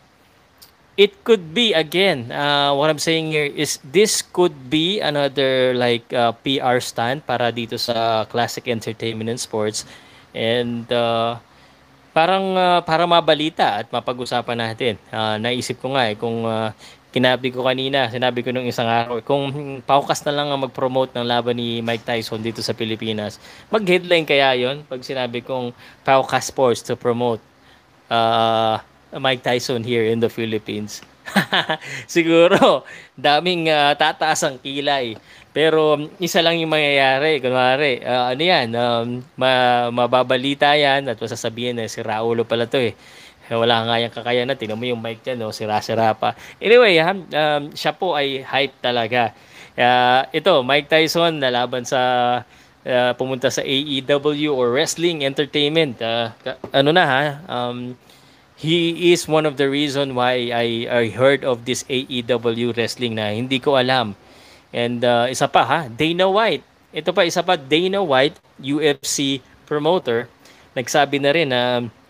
it 0.95 1.11
could 1.27 1.51
be 1.51 1.75
again 1.75 2.31
uh, 2.31 2.71
what 2.71 2.87
I'm 2.87 3.03
saying 3.03 3.35
here 3.35 3.51
is 3.51 3.83
this 3.83 4.23
could 4.23 4.71
be 4.71 5.03
another 5.03 5.75
like 5.75 6.07
uh, 6.15 6.31
PR 6.39 6.79
stunt 6.79 7.27
para 7.27 7.51
dito 7.51 7.75
sa 7.75 8.23
Classic 8.31 8.63
Entertainment 8.63 9.27
and 9.27 9.35
Sports 9.35 9.83
and 10.31 10.87
uh, 10.87 11.35
parang 12.15 12.55
uh, 12.55 12.79
para 12.87 13.03
mabalita 13.03 13.83
at 13.83 13.91
mapag-usapan 13.91 14.55
natin. 14.55 14.95
Uh, 15.11 15.35
naisip 15.35 15.83
ko 15.83 15.91
nga 15.91 16.07
eh 16.07 16.15
kung 16.15 16.47
uh, 16.47 16.71
kinabi 17.11 17.51
ko 17.51 17.63
kanina, 17.63 18.07
sinabi 18.07 18.43
ko 18.43 18.55
nung 18.55 18.67
isang 18.67 18.87
araw, 18.87 19.19
kung 19.23 19.51
paukas 19.83 20.23
na 20.23 20.35
lang 20.35 20.47
ang 20.47 20.63
mag-promote 20.63 21.11
ng 21.15 21.27
laban 21.27 21.55
ni 21.55 21.79
Mike 21.83 22.03
Tyson 22.03 22.43
dito 22.43 22.59
sa 22.59 22.75
Pilipinas, 22.75 23.39
mag-headline 23.71 24.27
kaya 24.27 24.55
yon 24.55 24.83
pag 24.87 24.99
sinabi 25.03 25.43
kong 25.43 25.71
paukas 26.07 26.51
sports 26.51 26.83
to 26.83 26.95
promote 26.99 27.39
uh, 28.09 28.79
Mike 29.15 29.41
Tyson 29.41 29.81
here 29.85 30.05
in 30.09 30.19
the 30.19 30.31
Philippines. 30.31 31.01
Siguro, 32.07 32.85
daming 33.17 33.71
uh, 33.71 33.97
tataas 33.97 34.45
ang 34.45 34.61
kilay. 34.61 35.17
Pero 35.55 35.95
isa 36.19 36.43
lang 36.43 36.59
yung 36.59 36.69
mangyayari. 36.69 37.39
Kunwari, 37.39 38.03
uh, 38.03 38.35
ano 38.35 38.43
yan, 38.43 38.67
um, 38.75 39.07
ma- 39.39 39.89
mababalita 39.89 40.75
yan 40.75 41.07
at 41.07 41.17
masasabihin 41.17 41.79
na 41.79 41.87
si 41.87 42.03
Raulo 42.03 42.43
pala 42.43 42.67
to 42.67 42.77
eh 42.77 42.93
wala 43.53 43.85
nga 43.85 44.01
yung 44.01 44.13
kakayanan. 44.13 44.57
Tingnan 44.57 44.79
mo 44.79 44.85
yung 44.89 45.01
mic 45.03 45.21
dyan, 45.21 45.37
no? 45.37 45.53
sira-sira 45.53 46.17
pa. 46.17 46.33
Anyway, 46.57 46.97
ha, 46.97 47.13
um, 47.13 47.69
siya 47.77 47.93
po 47.93 48.17
ay 48.17 48.41
hype 48.41 48.73
talaga. 48.81 49.37
Uh, 49.77 50.25
ito, 50.33 50.65
Mike 50.65 50.89
Tyson 50.89 51.37
nalaban 51.37 51.85
sa 51.85 52.41
uh, 52.85 53.11
pumunta 53.17 53.49
sa 53.49 53.65
AEW 53.65 54.53
or 54.53 54.71
Wrestling 54.71 55.25
Entertainment. 55.25 55.99
Uh, 55.99 56.31
ano 56.71 56.93
na 56.93 57.03
ha, 57.03 57.23
um, 57.49 57.97
he 58.55 59.11
is 59.11 59.27
one 59.27 59.43
of 59.43 59.59
the 59.59 59.67
reason 59.67 60.15
why 60.15 60.53
I, 60.53 60.87
I 60.87 61.03
heard 61.11 61.43
of 61.43 61.67
this 61.67 61.83
AEW 61.91 62.77
wrestling 62.77 63.19
na 63.19 63.35
hindi 63.35 63.59
ko 63.59 63.75
alam. 63.75 64.15
And 64.71 65.03
uh, 65.03 65.27
isa 65.27 65.49
pa 65.51 65.63
ha, 65.65 65.79
Dana 65.91 66.31
White. 66.31 66.63
Ito 66.95 67.11
pa, 67.11 67.27
isa 67.27 67.43
pa, 67.43 67.59
Dana 67.59 67.99
White, 67.99 68.39
UFC 68.63 69.43
promoter, 69.67 70.31
nagsabi 70.71 71.19
na 71.19 71.31
rin 71.35 71.51
na 71.51 71.61
uh, 71.61 72.04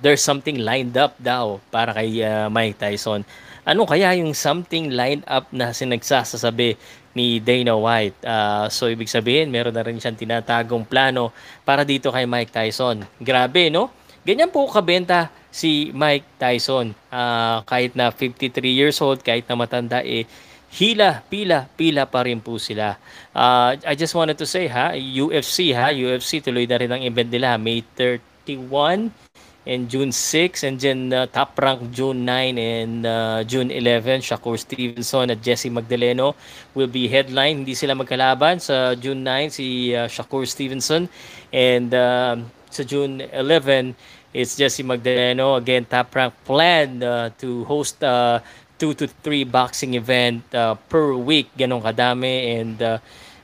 there's 0.00 0.22
something 0.22 0.60
lined 0.60 0.96
up 0.96 1.16
daw 1.20 1.60
para 1.72 1.92
kay 1.96 2.20
uh, 2.22 2.48
Mike 2.52 2.80
Tyson. 2.80 3.24
Ano 3.66 3.82
kaya 3.82 4.14
yung 4.14 4.30
something 4.30 4.94
lined 4.94 5.26
up 5.26 5.50
na 5.50 5.74
sinagsasasabi 5.74 6.78
ni 7.18 7.42
Dana 7.42 7.74
White? 7.74 8.14
Uh, 8.22 8.70
so 8.70 8.86
ibig 8.86 9.10
sabihin, 9.10 9.50
meron 9.50 9.74
na 9.74 9.82
rin 9.82 9.98
siyang 9.98 10.14
tinatagong 10.14 10.86
plano 10.86 11.34
para 11.66 11.82
dito 11.82 12.14
kay 12.14 12.28
Mike 12.30 12.54
Tyson. 12.54 13.02
Grabe, 13.18 13.66
no? 13.72 13.90
Ganyan 14.22 14.50
po 14.50 14.66
kabenta 14.70 15.30
si 15.50 15.90
Mike 15.90 16.38
Tyson. 16.38 16.94
Uh, 17.10 17.62
kahit 17.66 17.98
na 17.98 18.14
53 18.14 18.54
years 18.70 18.98
old, 19.02 19.18
kahit 19.22 19.46
na 19.50 19.58
matanda, 19.58 19.98
eh, 20.02 20.26
hila, 20.70 21.26
pila, 21.26 21.66
pila 21.74 22.06
pa 22.06 22.22
rin 22.22 22.38
po 22.38 22.58
sila. 22.62 22.94
Uh, 23.34 23.74
I 23.82 23.98
just 23.98 24.14
wanted 24.14 24.38
to 24.38 24.46
say 24.46 24.70
ha, 24.70 24.94
UFC 24.94 25.74
ha, 25.74 25.90
UFC 25.90 26.38
tuloy 26.38 26.70
na 26.70 26.78
rin 26.78 26.90
ang 26.92 27.02
event 27.02 27.30
nila, 27.32 27.58
May 27.58 27.82
31 27.98 29.25
and 29.66 29.90
June 29.90 30.14
6 30.14 30.62
and 30.62 30.78
then 30.78 31.12
uh, 31.12 31.26
top 31.26 31.58
rank 31.58 31.90
June 31.90 32.24
9 32.24 32.56
and 32.56 33.04
uh, 33.04 33.42
June 33.42 33.70
11 33.70 34.22
Shakur 34.22 34.54
Stevenson 34.54 35.30
at 35.30 35.42
Jesse 35.42 35.68
Magdaleno 35.68 36.34
will 36.74 36.86
be 36.86 37.10
headline. 37.10 37.66
Hindi 37.66 37.74
sila 37.74 37.98
magkalaban. 37.98 38.62
Sa 38.62 38.94
June 38.94 39.26
9 39.26 39.50
si 39.50 39.90
uh, 39.92 40.06
Shakur 40.06 40.46
Stevenson. 40.46 41.10
And 41.50 41.90
uh, 41.90 42.38
sa 42.70 42.86
June 42.86 43.26
11 43.34 43.98
it's 44.30 44.54
Jesse 44.54 44.86
Magdaleno 44.86 45.58
again 45.58 45.84
top 45.84 46.14
rank 46.14 46.32
plan 46.46 47.02
uh, 47.02 47.34
to 47.42 47.66
host 47.66 47.98
uh, 48.06 48.38
2 48.78 48.94
to 48.94 49.04
3 49.08 49.44
boxing 49.50 49.98
event 49.98 50.46
uh, 50.54 50.78
per 50.86 51.10
week. 51.18 51.50
Ganong 51.58 51.82
kadami. 51.82 52.60
And 52.60 52.78
uh, 52.78 52.98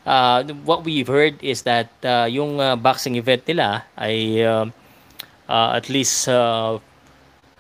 uh, 0.07 0.45
what 0.63 0.85
we've 0.85 1.09
heard 1.09 1.43
is 1.43 1.63
that 1.63 1.91
uh, 2.07 2.31
yung 2.31 2.61
uh, 2.61 2.77
boxing 2.77 3.17
event 3.17 3.43
nila 3.49 3.83
ay 3.99 4.45
uh, 4.45 4.71
uh, 5.53 5.77
at 5.77 5.93
least 5.93 6.33
uh, 6.33 6.81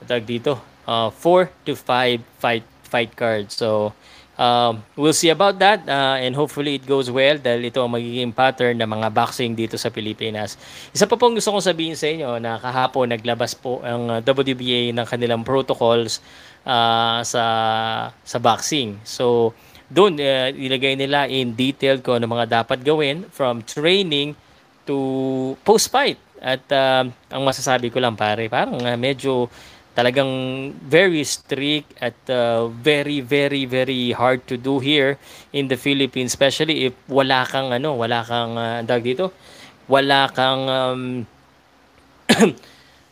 tag 0.09 0.25
dito 0.25 0.57
uh, 0.89 1.13
4 1.13 1.69
to 1.69 1.77
5 1.77 2.25
fight 2.41 2.65
fight 2.89 3.13
cards 3.13 3.53
so 3.61 3.93
um, 4.37 4.83
we'll 4.97 5.17
see 5.17 5.29
about 5.29 5.59
that 5.61 5.85
uh, 5.89 6.17
and 6.19 6.35
hopefully 6.35 6.81
it 6.81 6.85
goes 6.89 7.13
well 7.13 7.37
dahil 7.37 7.69
ito 7.69 7.79
ang 7.83 7.93
magiging 7.93 8.33
pattern 8.33 8.81
ng 8.81 8.89
mga 8.89 9.09
boxing 9.13 9.53
dito 9.53 9.77
sa 9.77 9.93
Pilipinas. 9.93 10.57
Isa 10.91 11.05
pa 11.07 11.15
pong 11.15 11.37
gusto 11.37 11.53
kong 11.53 11.65
sabihin 11.65 11.97
sa 11.99 12.09
inyo 12.09 12.41
na 12.41 12.57
kahapon 12.59 13.13
naglabas 13.13 13.53
po 13.53 13.85
ang 13.85 14.23
WBA 14.25 14.91
ng 14.97 15.07
kanilang 15.07 15.43
protocols 15.45 16.25
uh, 16.65 17.21
sa 17.23 17.45
sa 18.23 18.39
boxing. 18.41 18.99
So 19.05 19.53
doon 19.93 20.17
uh, 20.17 20.49
ilagay 20.51 20.97
nila 20.97 21.29
in 21.29 21.53
detail 21.53 22.01
ko 22.01 22.17
ano 22.17 22.25
mga 22.25 22.65
dapat 22.65 22.81
gawin 22.81 23.29
from 23.29 23.61
training 23.63 24.33
to 24.89 24.97
post 25.63 25.93
fight. 25.93 26.17
At 26.43 26.67
uh, 26.75 27.07
ang 27.31 27.43
masasabi 27.47 27.95
ko 27.95 28.03
lang 28.03 28.19
pare, 28.19 28.51
parang 28.51 28.83
uh, 28.83 28.99
medyo 28.99 29.47
talagang 29.93 30.73
very 30.83 31.23
strict 31.23 31.93
at 32.01 32.17
uh, 32.33 32.67
very 32.81 33.21
very 33.21 33.69
very 33.69 34.11
hard 34.11 34.41
to 34.49 34.57
do 34.57 34.81
here 34.81 35.21
in 35.53 35.69
the 35.69 35.77
Philippines 35.77 36.33
especially 36.33 36.89
if 36.89 36.97
wala 37.13 37.45
kang 37.45 37.69
ano 37.71 37.93
wala 37.93 38.25
kang 38.25 38.57
uh, 38.57 38.81
dag 38.83 39.05
dito? 39.05 39.31
Wala 39.87 40.33
kang 40.33 40.63
um, 40.67 41.03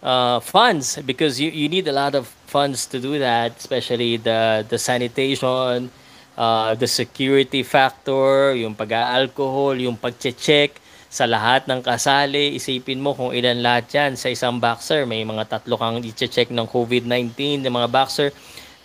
uh, 0.01 0.41
funds 0.53 0.99
because 1.05 1.37
you, 1.39 1.53
you 1.53 1.69
need 1.69 1.87
a 1.87 1.95
lot 1.95 2.17
of 2.17 2.27
funds 2.49 2.89
to 2.89 2.99
do 2.99 3.21
that 3.21 3.55
especially 3.61 4.17
the 4.17 4.65
the 4.67 4.81
sanitation 4.81 5.93
uh, 6.41 6.73
the 6.75 6.89
security 6.89 7.63
factor 7.63 8.57
yung 8.57 8.75
pag-alcohol 8.75 9.77
yung 9.77 9.95
pag-check 10.01 10.81
sa 11.11 11.27
lahat 11.27 11.67
ng 11.67 11.83
kasali, 11.83 12.55
isipin 12.55 13.03
mo 13.03 13.19
kung 13.19 13.35
ilan 13.35 13.59
lahat 13.59 13.91
yan 13.91 14.11
sa 14.15 14.31
isang 14.31 14.63
boxer. 14.63 15.03
May 15.11 15.27
mga 15.27 15.59
tatlo 15.59 15.75
kang 15.75 15.99
i-check 15.99 16.55
ng 16.55 16.71
COVID-19 16.71 17.67
ng 17.67 17.75
mga 17.75 17.91
boxer. 17.91 18.31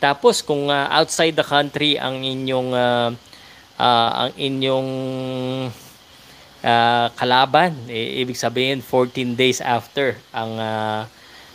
Tapos 0.02 0.42
kung 0.42 0.74
uh, 0.74 0.90
outside 0.90 1.38
the 1.38 1.46
country 1.46 2.02
ang 2.02 2.26
inyong 2.26 2.74
uh, 2.74 3.10
uh, 3.78 4.10
ang 4.26 4.32
inyong 4.42 4.90
uh, 6.66 7.08
kalaban, 7.14 7.78
eh, 7.86 8.26
ibig 8.26 8.36
sabihin 8.36 8.82
14 8.82 9.38
days 9.38 9.62
after 9.62 10.18
ang 10.34 10.58
uh, 10.58 11.06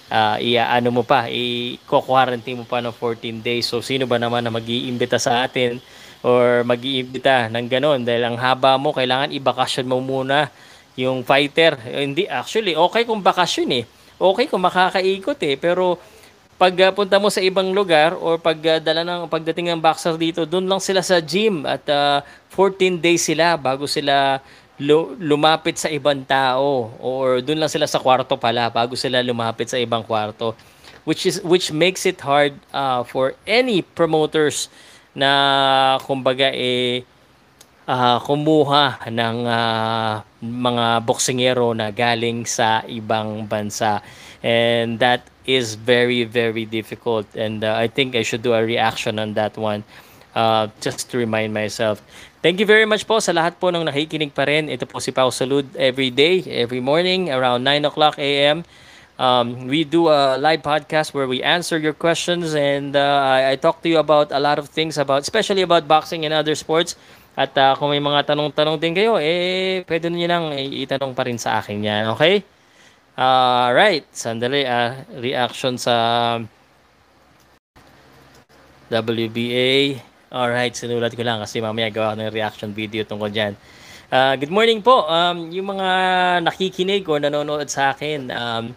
uh, 0.06 0.36
iaano 0.38 0.94
mo 0.94 1.02
pa, 1.02 1.26
i-quarantine 1.26 2.62
mo 2.62 2.64
pa 2.64 2.78
ng 2.78 2.94
14 2.94 3.42
days. 3.42 3.66
So 3.66 3.82
sino 3.82 4.06
ba 4.06 4.22
naman 4.22 4.46
na 4.46 4.54
mag-iimbita 4.54 5.18
sa 5.18 5.42
atin 5.42 5.82
or 6.20 6.66
mag-iimbita 6.68 7.48
ng 7.48 7.66
ganon 7.68 8.00
dahil 8.04 8.28
ang 8.28 8.36
haba 8.36 8.76
mo, 8.76 8.92
kailangan 8.92 9.32
i-bakasyon 9.32 9.88
mo 9.88 10.00
muna 10.04 10.52
yung 10.98 11.24
fighter. 11.24 11.80
Hindi, 11.80 12.28
actually, 12.28 12.76
okay 12.76 13.08
kung 13.08 13.24
bakasyon 13.24 13.70
eh. 13.80 13.84
Okay 14.20 14.44
kung 14.48 14.60
makakaikot 14.60 15.40
eh. 15.48 15.56
Pero 15.56 15.96
pag 16.60 16.76
uh, 16.76 16.92
punta 16.92 17.16
mo 17.16 17.32
sa 17.32 17.40
ibang 17.40 17.72
lugar 17.72 18.12
or 18.12 18.36
pag 18.36 18.60
uh, 18.60 18.76
dala 18.76 19.00
ng 19.00 19.32
pagdating 19.32 19.72
ng 19.72 19.80
boxer 19.80 20.12
dito, 20.20 20.44
doon 20.44 20.68
lang 20.68 20.76
sila 20.76 21.00
sa 21.00 21.16
gym 21.16 21.64
at 21.64 21.80
uh, 21.88 22.20
14 22.52 23.00
days 23.00 23.24
sila 23.24 23.56
bago 23.56 23.88
sila 23.88 24.44
lumapit 25.20 25.76
sa 25.76 25.92
ibang 25.92 26.24
tao 26.24 26.92
or 27.00 27.44
doon 27.44 27.60
lang 27.60 27.68
sila 27.68 27.84
sa 27.84 28.00
kwarto 28.00 28.36
pala 28.40 28.72
bago 28.72 28.96
sila 28.96 29.20
lumapit 29.20 29.68
sa 29.68 29.76
ibang 29.76 30.00
kwarto 30.00 30.56
which 31.04 31.28
is 31.28 31.36
which 31.44 31.68
makes 31.68 32.08
it 32.08 32.16
hard 32.24 32.56
uh, 32.72 33.04
for 33.04 33.36
any 33.44 33.84
promoters 33.84 34.72
na 35.14 35.98
kumbaga 36.06 36.50
eh 36.54 37.02
uh, 37.90 38.18
kumuha 38.22 39.02
ng 39.10 39.38
uh, 39.46 40.22
mga 40.40 40.86
boksingero 41.02 41.74
na 41.74 41.90
galing 41.90 42.46
sa 42.46 42.86
ibang 42.86 43.44
bansa 43.50 44.00
and 44.40 45.02
that 45.02 45.26
is 45.44 45.74
very 45.74 46.22
very 46.22 46.64
difficult 46.64 47.26
and 47.34 47.66
uh, 47.66 47.74
I 47.74 47.90
think 47.90 48.14
I 48.14 48.22
should 48.22 48.46
do 48.46 48.54
a 48.54 48.62
reaction 48.62 49.18
on 49.18 49.34
that 49.34 49.58
one 49.58 49.82
uh, 50.38 50.70
just 50.78 51.10
to 51.10 51.18
remind 51.18 51.52
myself 51.52 52.00
Thank 52.40 52.56
you 52.56 52.64
very 52.64 52.88
much 52.88 53.04
po 53.04 53.20
sa 53.20 53.36
lahat 53.36 53.60
po 53.60 53.68
ng 53.68 53.84
nakikinig 53.84 54.32
pa 54.32 54.48
rin. 54.48 54.72
Ito 54.72 54.88
po 54.88 54.96
si 54.96 55.12
Pao 55.12 55.28
Salud 55.28 55.68
every 55.76 56.08
day, 56.08 56.40
every 56.48 56.80
morning 56.80 57.28
around 57.28 57.68
9 57.68 57.92
o'clock 57.92 58.16
a.m. 58.16 58.64
Um, 59.20 59.68
we 59.68 59.84
do 59.84 60.08
a 60.08 60.40
live 60.40 60.64
podcast 60.64 61.12
where 61.12 61.28
we 61.28 61.44
answer 61.44 61.76
your 61.76 61.92
questions 61.92 62.56
and 62.56 62.96
uh, 62.96 63.20
I, 63.20 63.52
I 63.52 63.54
talk 63.60 63.84
to 63.84 63.88
you 63.92 64.00
about 64.00 64.32
a 64.32 64.40
lot 64.40 64.56
of 64.56 64.72
things 64.72 64.96
about, 64.96 65.20
especially 65.28 65.60
about 65.60 65.84
boxing 65.84 66.24
and 66.24 66.32
other 66.32 66.56
sports. 66.56 66.96
At 67.36 67.52
uh, 67.52 67.76
kung 67.76 67.92
may 67.92 68.00
mga 68.00 68.32
tanong-tanong 68.32 68.80
din 68.80 68.96
kayo, 68.96 69.20
eh, 69.20 69.84
pwede 69.84 70.08
nyo 70.08 70.24
lang 70.24 70.44
itanong 70.56 71.12
pa 71.12 71.28
rin 71.28 71.36
sa 71.36 71.60
akin 71.60 71.84
yan. 71.84 72.08
Okay? 72.16 72.40
Uh, 73.12 73.68
right. 73.76 74.08
Sandali, 74.08 74.64
uh, 74.64 75.04
reaction 75.20 75.76
sa 75.76 76.40
WBA. 78.88 80.00
Alright, 80.32 80.72
sinulat 80.72 81.12
ko 81.12 81.20
lang 81.20 81.44
kasi 81.44 81.60
mamaya 81.60 81.92
gawa 81.92 82.16
ng 82.16 82.32
reaction 82.32 82.72
video 82.72 83.04
tungkol 83.04 83.28
dyan. 83.28 83.52
Uh, 84.08 84.32
good 84.40 84.50
morning 84.50 84.80
po. 84.80 85.04
Um, 85.04 85.52
yung 85.52 85.76
mga 85.76 85.88
nakikinig 86.40 87.04
o 87.04 87.20
nanonood 87.20 87.68
sa 87.68 87.92
akin, 87.92 88.32
um, 88.32 88.72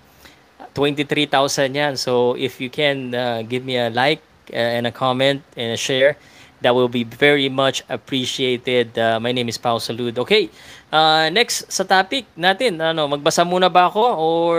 23,000 0.74 1.76
yan. 1.76 1.94
So 2.00 2.34
if 2.40 2.60
you 2.64 2.72
can 2.72 3.14
uh, 3.16 3.42
give 3.44 3.64
me 3.68 3.78
a 3.78 3.92
like 3.92 4.24
uh, 4.52 4.78
and 4.80 4.88
a 4.88 4.94
comment 4.94 5.44
and 5.56 5.76
a 5.76 5.80
share, 5.80 6.16
that 6.64 6.74
will 6.74 6.88
be 6.88 7.04
very 7.04 7.52
much 7.52 7.84
appreciated. 7.92 8.96
Uh, 8.98 9.20
my 9.20 9.32
name 9.36 9.52
is 9.52 9.60
Pao 9.60 9.78
Salud. 9.78 10.16
Okay, 10.18 10.48
uh, 10.90 11.28
next 11.30 11.68
sa 11.68 11.84
topic 11.84 12.26
natin, 12.40 12.80
ano, 12.80 13.06
magbasa 13.12 13.44
muna 13.44 13.68
ba 13.68 13.92
ako 13.92 14.04
or 14.16 14.58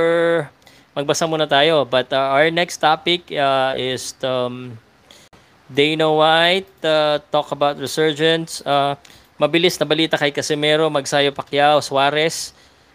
magbasa 0.93 1.25
muna 1.25 1.49
tayo? 1.49 1.83
But 1.88 2.12
uh, 2.12 2.37
our 2.37 2.53
next 2.53 2.79
topic 2.79 3.33
uh, 3.33 3.75
is 3.75 4.14
um, 4.23 4.77
Dana 5.67 6.07
White, 6.07 6.71
uh, 6.85 7.19
talk 7.33 7.51
about 7.51 7.81
resurgence. 7.81 8.62
Uh, 8.62 8.95
mabilis 9.40 9.81
na 9.81 9.88
balita 9.88 10.14
kay 10.14 10.31
Casimero, 10.31 10.87
Magsayo 10.93 11.35
Pacquiao, 11.35 11.83
Suarez. 11.83 12.54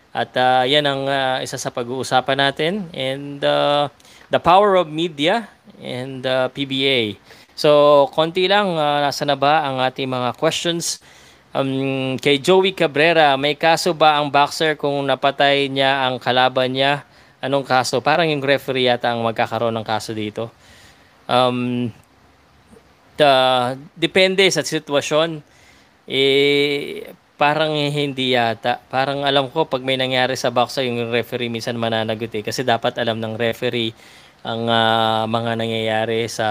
At 0.09 0.33
uh, 0.33 0.65
yan 0.65 0.89
ang 0.89 1.05
uh, 1.05 1.37
isa 1.41 1.61
sa 1.61 1.69
pag-uusapan 1.69 2.37
natin. 2.37 2.73
And 2.93 3.39
uh, 3.45 3.93
the 4.33 4.41
power 4.41 4.77
of 4.77 4.89
media 4.89 5.49
and 5.77 6.25
uh, 6.25 6.49
PBA. 6.49 7.17
So, 7.59 8.07
konti 8.15 8.47
lang, 8.47 8.73
uh, 8.73 9.03
nasa 9.03 9.27
na 9.27 9.35
ba 9.35 9.67
ang 9.67 9.83
ating 9.83 10.07
mga 10.07 10.33
questions? 10.39 11.03
Um, 11.49 12.15
kay 12.21 12.37
Joey 12.39 12.77
Cabrera, 12.77 13.33
may 13.35 13.57
kaso 13.57 13.91
ba 13.91 14.21
ang 14.21 14.29
boxer 14.29 14.77
kung 14.77 15.01
napatay 15.03 15.67
niya 15.67 16.07
ang 16.07 16.21
kalaban 16.21 16.71
niya? 16.71 17.03
Anong 17.41 17.65
kaso? 17.65 17.99
Parang 17.99 18.29
yung 18.29 18.43
referee 18.43 18.87
yata 18.87 19.11
ang 19.11 19.25
magkakaroon 19.25 19.73
ng 19.75 19.85
kaso 19.87 20.13
dito. 20.15 20.53
Um, 21.25 21.89
uh, 23.19 23.75
depende 23.97 24.47
sa 24.49 24.63
sitwasyon. 24.63 25.43
Eh, 26.09 27.05
parang 27.39 27.71
hindi 27.71 28.35
yata. 28.35 28.83
Parang 28.91 29.23
alam 29.23 29.47
ko 29.47 29.63
pag 29.63 29.79
may 29.79 29.95
nangyari 29.95 30.35
sa 30.35 30.51
boxer, 30.51 30.83
yung 30.83 31.07
referee 31.07 31.47
minsan 31.47 31.79
mananagot 31.79 32.35
eh. 32.35 32.43
Kasi 32.43 32.67
dapat 32.67 32.99
alam 32.99 33.15
ng 33.23 33.39
referee 33.39 33.95
ang 34.43 34.67
uh, 34.67 35.23
mga 35.23 35.55
nangyayari 35.55 36.27
sa 36.27 36.47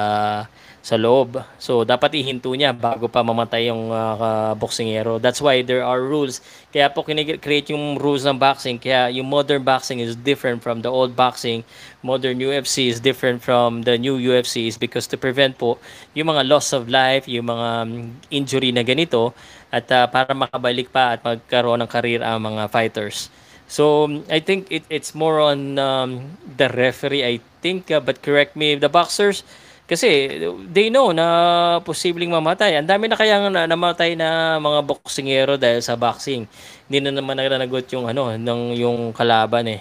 sa 0.88 0.96
loob. 0.96 1.36
So, 1.60 1.84
dapat 1.84 2.16
ihinto 2.16 2.48
niya 2.56 2.72
bago 2.72 3.12
pa 3.12 3.20
mamatay 3.20 3.68
yung 3.68 3.92
uh, 3.92 4.56
boksingero. 4.56 5.20
That's 5.20 5.42
why 5.42 5.60
there 5.60 5.84
are 5.84 6.00
rules. 6.00 6.40
Kaya 6.72 6.88
po 6.88 7.04
kinecreate 7.04 7.76
yung 7.76 8.00
rules 8.00 8.24
ng 8.24 8.40
boxing. 8.40 8.80
Kaya 8.80 9.12
yung 9.12 9.28
modern 9.28 9.60
boxing 9.60 10.00
is 10.00 10.16
different 10.16 10.64
from 10.64 10.80
the 10.80 10.88
old 10.88 11.12
boxing. 11.12 11.60
Modern 12.00 12.40
UFC 12.40 12.88
is 12.88 13.04
different 13.04 13.44
from 13.44 13.84
the 13.84 14.00
new 14.00 14.16
UFC 14.16 14.70
is 14.70 14.80
because 14.80 15.04
to 15.12 15.20
prevent 15.20 15.60
po 15.60 15.76
yung 16.16 16.32
mga 16.32 16.48
loss 16.48 16.72
of 16.72 16.88
life, 16.88 17.28
yung 17.28 17.52
mga 17.52 17.68
um, 17.84 18.16
injury 18.32 18.72
na 18.72 18.80
ganito, 18.80 19.36
at 19.68 19.86
uh, 19.92 20.08
para 20.08 20.32
makabalik 20.32 20.88
pa 20.88 21.16
at 21.16 21.20
magkaroon 21.20 21.84
ng 21.84 21.90
career 21.90 22.20
ang 22.24 22.40
mga 22.40 22.68
fighters. 22.72 23.28
So 23.68 24.08
I 24.32 24.40
think 24.40 24.72
it, 24.72 24.88
it's 24.88 25.12
more 25.12 25.44
on 25.44 25.76
um, 25.76 26.32
the 26.56 26.72
referee 26.72 27.20
I 27.20 27.34
think 27.60 27.92
uh, 27.92 28.00
but 28.00 28.24
correct 28.24 28.56
me 28.56 28.80
the 28.80 28.88
boxers 28.88 29.44
kasi 29.88 30.36
they 30.68 30.92
know 30.92 31.16
na 31.16 31.80
posibleng 31.80 32.28
mamatay. 32.28 32.76
Ang 32.76 32.84
dami 32.84 33.08
na 33.08 33.16
kaya 33.16 33.40
na 33.48 33.64
namatay 33.64 34.12
na 34.20 34.60
mga 34.60 34.84
boksingero 34.84 35.56
dahil 35.56 35.80
sa 35.80 35.96
boxing. 35.96 36.44
Hindi 36.84 36.98
na 37.08 37.16
naman 37.16 37.40
naganagot 37.40 37.88
yung 37.96 38.04
ano 38.04 38.36
ng 38.36 38.76
yung 38.76 39.16
kalaban 39.16 39.80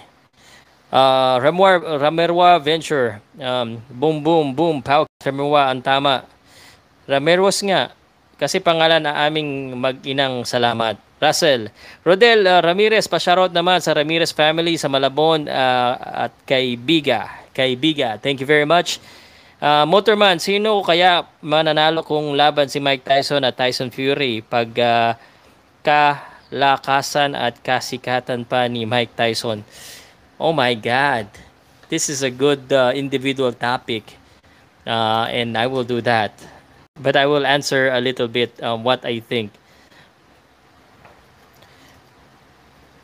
Uh, 0.88 1.36
Ramuar, 1.44 1.84
Ramerwa 2.00 2.56
Venture. 2.56 3.20
Um, 3.36 3.84
boom, 3.92 4.24
boom, 4.24 4.56
boom. 4.56 4.76
Pau 4.80 5.04
Ramerwa, 5.20 5.68
ang 5.68 5.84
tama. 5.84 6.24
Ramerwas 7.04 7.60
nga. 7.60 7.92
Kasi 8.38 8.62
pangalan 8.62 9.02
na 9.02 9.26
aming 9.26 9.74
mag-inang 9.74 10.46
salamat. 10.46 10.94
Russell. 11.18 11.74
Rodel 12.06 12.46
uh, 12.46 12.62
Ramirez, 12.62 13.10
pasyarot 13.10 13.50
naman 13.50 13.82
sa 13.82 13.90
Ramirez 13.98 14.30
family 14.30 14.78
sa 14.78 14.86
Malabon 14.86 15.50
uh, 15.50 16.30
at 16.30 16.32
kay 16.46 16.78
Biga. 16.78 17.26
Kay 17.50 17.74
Biga. 17.74 18.22
Thank 18.22 18.38
you 18.38 18.46
very 18.46 18.62
much. 18.62 19.02
Uh, 19.58 19.82
Motorman, 19.90 20.38
sino 20.38 20.78
kaya 20.86 21.26
mananalo 21.42 22.06
kung 22.06 22.38
laban 22.38 22.70
si 22.70 22.78
Mike 22.78 23.02
Tyson 23.02 23.42
at 23.42 23.58
Tyson 23.58 23.90
Fury 23.90 24.38
pag 24.46 24.70
uh, 24.78 25.18
kalakasan 25.82 27.34
at 27.34 27.58
kasikatan 27.58 28.46
pa 28.46 28.70
ni 28.70 28.86
Mike 28.86 29.18
Tyson? 29.18 29.66
Oh 30.38 30.54
my 30.54 30.78
God. 30.78 31.26
This 31.90 32.06
is 32.06 32.22
a 32.22 32.30
good 32.30 32.70
uh, 32.70 32.94
individual 32.94 33.50
topic. 33.50 34.14
Uh, 34.86 35.26
and 35.34 35.58
I 35.58 35.66
will 35.66 35.82
do 35.82 35.98
that. 36.06 36.30
But 37.00 37.16
I 37.16 37.26
will 37.26 37.46
answer 37.46 37.88
a 37.88 38.00
little 38.00 38.28
bit 38.28 38.62
um, 38.62 38.84
what 38.84 39.04
I 39.04 39.20
think. 39.20 39.52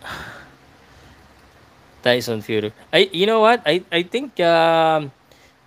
Tyson 2.02 2.42
Fury. 2.42 2.72
I, 2.92 3.10
you 3.12 3.26
know 3.26 3.40
what? 3.40 3.62
I, 3.64 3.82
I 3.90 4.02
think... 4.02 4.40
Uh, 4.40 5.08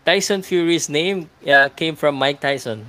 Tyson 0.07 0.41
Fury's 0.41 0.87
name 0.87 1.29
uh, 1.43 1.67
came 1.75 1.99
from 1.99 2.15
Mike 2.15 2.39
Tyson. 2.39 2.87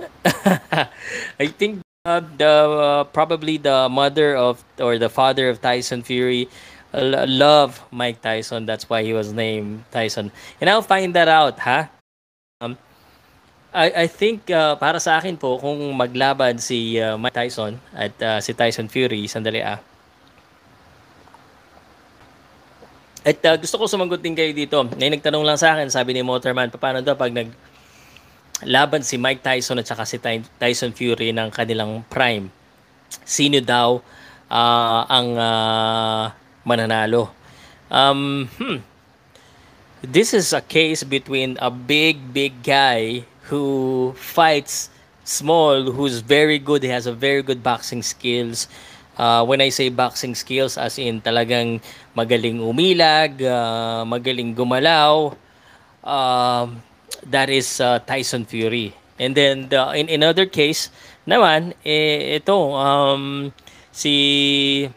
I 0.24 1.52
think 1.60 1.84
uh, 2.06 2.24
the 2.38 2.48
uh, 2.48 3.04
probably 3.12 3.58
the 3.58 3.86
mother 3.92 4.34
of 4.34 4.64
or 4.80 4.96
the 4.96 5.10
father 5.10 5.50
of 5.50 5.60
Tyson 5.60 6.00
Fury 6.00 6.48
uh, 6.94 7.26
love 7.28 7.84
Mike 7.92 8.22
Tyson. 8.22 8.64
That's 8.64 8.88
why 8.88 9.04
he 9.04 9.12
was 9.12 9.34
named 9.34 9.84
Tyson. 9.92 10.32
And 10.58 10.70
I'll 10.70 10.80
find 10.80 11.12
that 11.12 11.28
out, 11.28 11.60
ha? 11.60 11.90
I, 13.70 14.04
I 14.04 14.06
think 14.10 14.50
uh, 14.50 14.74
para 14.74 14.98
sa 14.98 15.22
akin 15.22 15.38
po 15.38 15.54
kung 15.62 15.78
maglaban 15.94 16.58
si 16.58 16.98
uh, 16.98 17.14
Mike 17.14 17.38
Tyson 17.38 17.78
at 17.94 18.14
uh, 18.18 18.38
si 18.42 18.50
Tyson 18.50 18.90
Fury, 18.90 19.30
sandali 19.30 19.62
ah. 19.62 19.78
At 23.22 23.38
uh, 23.46 23.54
gusto 23.54 23.78
ko 23.78 23.86
sumagot 23.86 24.18
din 24.18 24.34
kayo 24.34 24.50
dito. 24.50 24.74
May 24.98 25.14
nagtanong 25.14 25.46
lang 25.46 25.54
sa 25.54 25.78
akin, 25.78 25.86
sabi 25.86 26.18
ni 26.18 26.26
Motorman, 26.26 26.66
paano 26.74 26.98
daw 26.98 27.14
pag 27.14 27.30
nag 27.30 27.52
laban 28.66 29.06
si 29.06 29.14
Mike 29.16 29.40
Tyson 29.40 29.78
at 29.78 29.86
saka 29.86 30.02
si 30.02 30.18
Tyson 30.58 30.90
Fury 30.90 31.30
ng 31.30 31.54
kanilang 31.54 32.02
prime? 32.10 32.50
Sino 33.22 33.62
daw 33.62 34.02
uh, 34.50 35.02
ang 35.06 35.28
uh, 35.38 36.24
mananalo? 36.66 37.30
Um, 37.86 38.50
hmm. 38.58 38.82
This 40.02 40.34
is 40.34 40.50
a 40.50 40.64
case 40.64 41.06
between 41.06 41.54
a 41.62 41.70
big, 41.70 42.34
big 42.34 42.66
guy 42.66 43.29
who 43.50 44.14
fights 44.14 44.88
small, 45.26 45.90
who's 45.90 46.22
very 46.22 46.62
good, 46.62 46.86
he 46.86 46.88
has 46.88 47.10
a 47.10 47.12
very 47.12 47.42
good 47.42 47.60
boxing 47.66 48.06
skills, 48.06 48.70
Uh, 49.20 49.44
when 49.44 49.60
I 49.60 49.68
say 49.68 49.92
boxing 49.92 50.32
skills, 50.32 50.80
as 50.80 50.96
in 50.96 51.20
talagang 51.20 51.84
magaling 52.16 52.56
umilag, 52.56 53.36
uh, 53.44 54.00
magaling 54.08 54.56
gumalaw, 54.56 55.36
uh, 56.00 56.64
that 57.28 57.52
is 57.52 57.84
uh, 57.84 58.00
Tyson 58.00 58.48
Fury. 58.48 58.96
And 59.20 59.36
then 59.36 59.68
the, 59.68 59.92
in 59.92 60.08
another 60.08 60.48
case 60.48 60.88
naman, 61.28 61.76
eh, 61.84 62.40
ito, 62.40 62.72
um, 62.72 63.52
si 63.92 64.88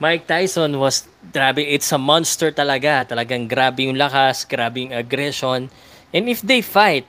Mike 0.00 0.24
Tyson 0.24 0.80
was 0.80 1.04
grabe, 1.28 1.60
it's 1.60 1.92
a 1.92 2.00
monster 2.00 2.48
talaga. 2.56 3.04
Talagang 3.04 3.52
grabe 3.52 3.84
yung 3.84 4.00
lakas, 4.00 4.48
grabe 4.48 4.88
yung 4.88 4.96
aggression. 4.96 5.68
And 6.16 6.32
if 6.32 6.40
they 6.40 6.64
fight, 6.64 7.04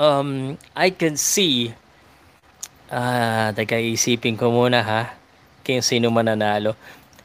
um, 0.00 0.56
I 0.72 0.88
can 0.88 1.20
see 1.20 1.76
Ah, 2.88 3.52
teka 3.52 3.76
isipin 3.76 4.32
ko 4.32 4.48
muna 4.48 4.80
ha. 4.80 5.12
Kung 5.60 5.84
sino 5.84 6.08
mananalo. 6.08 6.72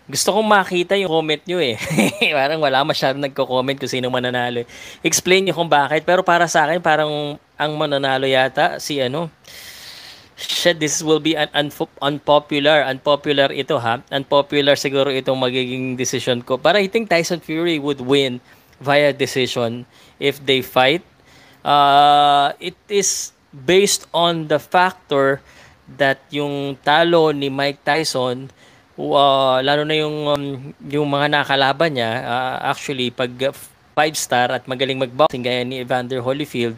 Gusto 0.04 0.36
kong 0.36 0.44
makita 0.44 1.00
yung 1.00 1.08
comment 1.08 1.40
nyo 1.48 1.64
eh. 1.64 1.80
parang 2.36 2.60
wala 2.60 2.84
masyadong 2.84 3.24
nagko-comment 3.24 3.80
kung 3.80 3.88
sino 3.88 4.12
mananalo. 4.12 4.68
Explain 5.00 5.48
nyo 5.48 5.56
kung 5.56 5.72
bakit. 5.72 6.04
Pero 6.04 6.20
para 6.20 6.52
sa 6.52 6.68
akin, 6.68 6.84
parang 6.84 7.40
ang 7.56 7.72
mananalo 7.80 8.28
yata 8.28 8.84
si 8.84 9.00
ano. 9.00 9.32
Shit, 10.36 10.84
this 10.84 11.00
will 11.00 11.24
be 11.24 11.40
an 11.40 11.48
unfo- 11.56 11.88
unpopular. 12.04 12.84
Unpopular 12.84 13.48
ito 13.56 13.80
ha. 13.80 14.04
Unpopular 14.12 14.76
siguro 14.76 15.08
itong 15.16 15.40
magiging 15.40 15.96
decision 15.96 16.44
ko. 16.44 16.60
But 16.60 16.76
I 16.76 16.92
think 16.92 17.08
Tyson 17.08 17.40
Fury 17.40 17.80
would 17.80 18.04
win 18.04 18.44
via 18.84 19.16
decision 19.16 19.88
if 20.20 20.44
they 20.44 20.60
fight. 20.60 21.08
Uh, 21.64 22.52
it 22.60 22.76
is 22.92 23.32
based 23.54 24.04
on 24.12 24.52
the 24.52 24.60
factor 24.60 25.40
that 25.96 26.20
yung 26.28 26.76
talo 26.84 27.32
ni 27.32 27.48
Mike 27.48 27.80
Tyson 27.88 28.52
uh, 28.98 29.58
lalo 29.64 29.82
na 29.88 29.96
yung 29.96 30.18
um, 30.28 30.44
yung 30.86 31.08
mga 31.10 31.28
nakalaban 31.32 31.96
niya 31.98 32.12
uh, 32.24 32.56
actually 32.70 33.10
pag 33.10 33.32
5 33.32 33.54
uh, 33.96 34.12
star 34.14 34.48
at 34.54 34.64
magaling 34.68 35.00
magboxing 35.00 35.44
gaya 35.46 35.64
ni 35.64 35.82
Evander 35.82 36.22
Holyfield 36.22 36.78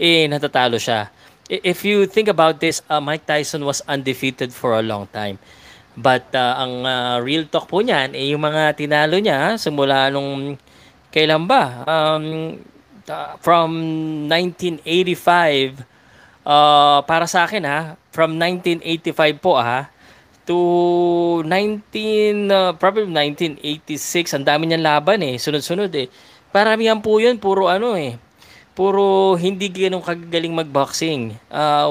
eh 0.00 0.24
natatalo 0.30 0.80
siya. 0.80 1.12
If 1.50 1.82
you 1.82 2.06
think 2.06 2.30
about 2.30 2.62
this 2.62 2.80
uh, 2.86 3.02
Mike 3.02 3.26
Tyson 3.26 3.66
was 3.66 3.82
undefeated 3.90 4.54
for 4.54 4.78
a 4.78 4.84
long 4.84 5.10
time. 5.10 5.42
But 5.98 6.30
uh, 6.32 6.54
ang 6.62 6.86
uh, 6.86 7.16
real 7.18 7.50
talk 7.50 7.66
po 7.66 7.82
niyan 7.82 8.14
eh 8.14 8.30
yung 8.32 8.46
mga 8.46 8.78
tinalo 8.78 9.18
niya 9.18 9.58
simula 9.58 10.08
nung 10.08 10.54
kailan 11.10 11.50
ba? 11.50 11.82
Um, 11.84 12.56
uh, 13.10 13.34
from 13.42 13.74
1985 14.30 15.82
uh, 16.46 17.02
para 17.04 17.26
sa 17.26 17.44
akin 17.44 17.66
ha, 17.66 17.98
from 18.14 18.38
1985 18.38 19.42
po 19.42 19.58
ha, 19.58 19.90
to 20.46 21.42
19, 21.44 22.50
uh, 22.50 22.72
probably 22.78 23.10
1986, 23.10 24.38
ang 24.38 24.44
dami 24.46 24.70
niyang 24.70 24.86
laban 24.86 25.20
eh, 25.26 25.36
sunod-sunod 25.36 25.90
eh. 25.98 26.06
Paramihan 26.50 26.98
po 26.98 27.18
yun, 27.22 27.38
puro 27.38 27.70
ano 27.70 27.94
eh, 27.94 28.18
puro 28.74 29.34
hindi 29.38 29.70
ganun 29.70 30.02
kagaling 30.02 30.54
magboxing. 30.56 31.36
Uh, 31.50 31.86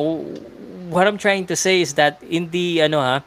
what 0.91 1.05
I'm 1.07 1.21
trying 1.21 1.45
to 1.47 1.55
say 1.55 1.79
is 1.79 1.95
that 1.95 2.19
hindi 2.25 2.81
ano 2.83 2.99
ha, 2.99 3.21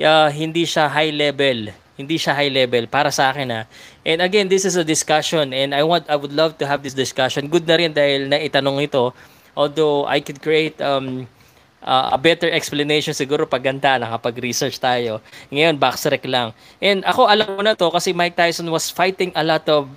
uh, 0.00 0.28
hindi 0.32 0.66
siya 0.66 0.90
high 0.90 1.14
level. 1.14 1.70
Hindi 1.96 2.20
siya 2.20 2.36
high 2.36 2.52
level 2.52 2.84
para 2.86 3.08
sa 3.08 3.32
akin 3.32 3.48
ha. 3.48 3.62
And 4.04 4.20
again, 4.20 4.52
this 4.52 4.68
is 4.68 4.76
a 4.76 4.84
discussion 4.84 5.56
and 5.56 5.72
I 5.72 5.80
want 5.82 6.06
I 6.12 6.16
would 6.16 6.32
love 6.32 6.60
to 6.60 6.68
have 6.68 6.84
this 6.84 6.92
discussion. 6.92 7.48
Good 7.48 7.64
na 7.64 7.80
rin 7.80 7.96
dahil 7.96 8.28
naitanong 8.28 8.84
ito 8.84 9.16
Although 9.56 10.04
I 10.04 10.20
could 10.20 10.44
create 10.44 10.76
um, 10.84 11.24
uh, 11.80 12.12
a 12.12 12.20
better 12.20 12.52
explanation 12.52 13.16
siguro 13.16 13.48
pag 13.48 13.64
ganda 13.64 13.96
nakapag-research 13.96 14.76
tayo. 14.76 15.24
Ngayon, 15.48 15.80
backtrack 15.80 16.28
lang. 16.28 16.52
And 16.76 17.00
ako 17.08 17.24
alam 17.24 17.56
mo 17.56 17.64
na 17.64 17.72
to 17.72 17.88
kasi 17.88 18.12
Mike 18.12 18.36
Tyson 18.36 18.68
was 18.68 18.92
fighting 18.92 19.32
a 19.32 19.40
lot 19.40 19.64
of 19.72 19.88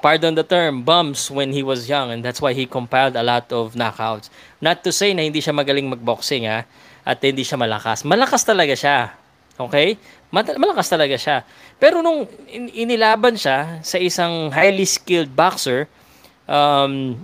pardon 0.00 0.32
the 0.32 0.46
term, 0.46 0.80
bumps 0.80 1.28
when 1.28 1.52
he 1.52 1.60
was 1.60 1.92
young 1.92 2.08
and 2.08 2.24
that's 2.24 2.40
why 2.40 2.56
he 2.56 2.64
compiled 2.64 3.20
a 3.20 3.22
lot 3.22 3.52
of 3.52 3.76
knockouts. 3.76 4.32
Not 4.64 4.80
to 4.88 4.96
say 4.96 5.12
na 5.12 5.28
hindi 5.28 5.44
siya 5.44 5.52
magaling 5.52 5.92
magboxing 5.92 6.48
ha, 6.48 6.64
at 7.04 7.20
hindi 7.20 7.44
siya 7.44 7.60
malakas. 7.60 8.00
Malakas 8.08 8.48
talaga 8.48 8.72
siya. 8.72 9.12
Okay? 9.58 9.98
Malakas 10.30 10.86
talaga 10.86 11.18
siya. 11.18 11.42
Pero 11.82 11.98
nung 11.98 12.30
inilaban 12.52 13.34
siya 13.34 13.82
sa 13.82 13.98
isang 13.98 14.54
highly 14.54 14.86
skilled 14.86 15.34
boxer, 15.34 15.90
um, 16.46 17.18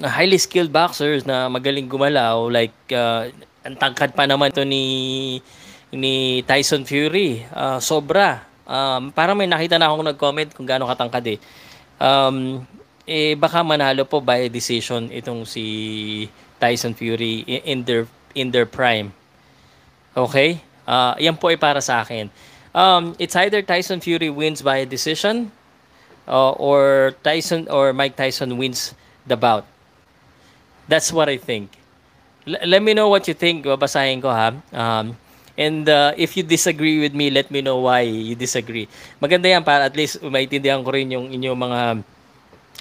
highly 0.00 0.40
skilled 0.40 0.72
boxers 0.72 1.28
na 1.28 1.46
magaling 1.52 1.86
gumalaw 1.86 2.48
like 2.48 2.74
uh, 2.90 3.28
ang 3.62 3.76
tangkad 3.76 4.16
pa 4.16 4.24
naman 4.24 4.50
to 4.50 4.64
ni 4.64 5.38
ni 5.92 6.40
Tyson 6.48 6.88
Fury. 6.88 7.44
Uh, 7.52 7.76
sobra. 7.78 8.42
Um, 8.64 9.12
parang 9.12 9.36
may 9.36 9.44
nakita 9.44 9.76
na 9.76 9.92
akong 9.92 10.08
nag-comment 10.08 10.50
kung 10.56 10.64
gaano 10.64 10.88
katangkad 10.88 11.36
eh. 11.36 11.38
Um, 12.00 12.64
eh 13.04 13.36
baka 13.36 13.60
manalo 13.60 14.08
po 14.08 14.24
by 14.24 14.48
decision 14.48 15.12
itong 15.12 15.44
si 15.44 16.24
Tyson 16.56 16.96
Fury 16.96 17.44
in 17.44 17.84
their 17.84 18.08
in 18.32 18.48
their 18.48 18.64
prime. 18.64 19.12
Okay 20.16 20.73
uh, 20.86 21.14
yan 21.18 21.36
po 21.36 21.48
ay 21.52 21.58
para 21.58 21.80
sa 21.80 22.00
akin 22.02 22.28
um, 22.74 23.14
it's 23.18 23.36
either 23.36 23.60
Tyson 23.60 24.00
Fury 24.00 24.30
wins 24.30 24.62
by 24.62 24.84
decision 24.84 25.50
uh, 26.28 26.52
or 26.56 27.12
Tyson 27.22 27.68
or 27.68 27.92
Mike 27.92 28.16
Tyson 28.16 28.56
wins 28.56 28.94
the 29.24 29.36
bout 29.36 29.64
That's 30.88 31.12
what 31.12 31.28
I 31.28 31.36
think. 31.40 31.72
L- 32.44 32.60
let 32.68 32.82
me 32.84 32.92
know 32.92 33.08
what 33.08 33.24
you 33.28 33.34
think. 33.34 33.64
Babasahin 33.64 34.20
ko 34.20 34.28
ha. 34.28 34.52
Um, 34.72 35.16
and 35.56 35.88
uh, 35.88 36.12
if 36.16 36.36
you 36.36 36.42
disagree 36.44 37.00
with 37.00 37.14
me, 37.16 37.30
let 37.30 37.48
me 37.48 37.64
know 37.64 37.80
why 37.80 38.04
you 38.04 38.36
disagree. 38.36 38.88
Maganda 39.22 39.48
yan 39.48 39.64
para 39.64 39.88
at 39.88 39.96
least 39.96 40.20
maintindihan 40.20 40.84
ko 40.84 40.92
rin 40.92 41.08
yung 41.08 41.32
inyong 41.32 41.58
mga 41.58 41.80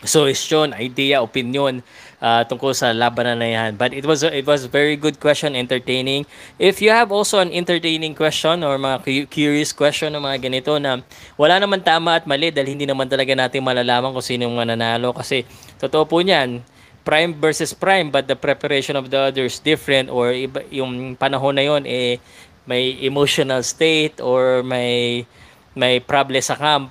suggestion, 0.03 0.75
idea, 0.75 1.23
opinion 1.23 1.79
uh, 2.23 2.41
tungkol 2.47 2.71
sa 2.71 2.95
labanan 2.95 3.43
na 3.43 3.49
yan. 3.51 3.75
But 3.75 3.91
it 3.91 4.07
was 4.07 4.23
it 4.23 4.47
was 4.47 4.63
very 4.71 4.95
good 4.95 5.19
question, 5.19 5.59
entertaining. 5.59 6.23
If 6.55 6.79
you 6.79 6.95
have 6.95 7.11
also 7.11 7.43
an 7.43 7.51
entertaining 7.51 8.15
question 8.15 8.63
or 8.63 8.79
mga 8.79 9.27
curious 9.27 9.75
question 9.75 10.15
ng 10.15 10.23
mga 10.23 10.47
ganito 10.47 10.79
na 10.79 11.03
wala 11.35 11.59
naman 11.59 11.83
tama 11.83 12.15
at 12.15 12.23
mali 12.23 12.47
dahil 12.55 12.79
hindi 12.79 12.87
naman 12.87 13.11
talaga 13.11 13.35
natin 13.35 13.59
malalaman 13.59 14.15
kung 14.15 14.23
sino 14.23 14.47
mananalo 14.47 15.11
kasi 15.11 15.43
totoo 15.83 16.07
po 16.07 16.23
niyan, 16.23 16.63
prime 17.03 17.35
versus 17.35 17.75
prime 17.75 18.07
but 18.07 18.31
the 18.31 18.37
preparation 18.39 18.95
of 18.95 19.11
the 19.11 19.19
other 19.19 19.43
is 19.43 19.59
different 19.59 20.07
or 20.07 20.31
iba, 20.31 20.63
yung 20.71 21.19
panahon 21.19 21.59
na 21.59 21.63
yon 21.67 21.83
eh 21.83 22.15
may 22.63 22.95
emotional 23.03 23.59
state 23.59 24.23
or 24.23 24.63
may 24.63 25.27
may 25.75 25.99
problem 25.99 26.39
sa 26.39 26.55
camp 26.55 26.87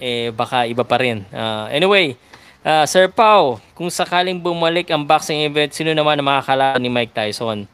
eh 0.00 0.32
baka 0.32 0.64
iba 0.64 0.80
pa 0.80 0.96
rin. 0.96 1.28
Uh, 1.28 1.68
anyway, 1.68 2.16
uh, 2.64 2.84
Sir 2.86 3.08
Pau, 3.08 3.60
kung 3.74 3.88
sakaling 3.88 4.40
bumalik 4.40 4.90
ang 4.90 5.04
boxing 5.04 5.44
event, 5.44 5.72
sino 5.72 5.92
naman 5.92 6.20
ang 6.20 6.26
makakalaban 6.26 6.82
ni 6.82 6.90
Mike 6.92 7.14
Tyson? 7.14 7.68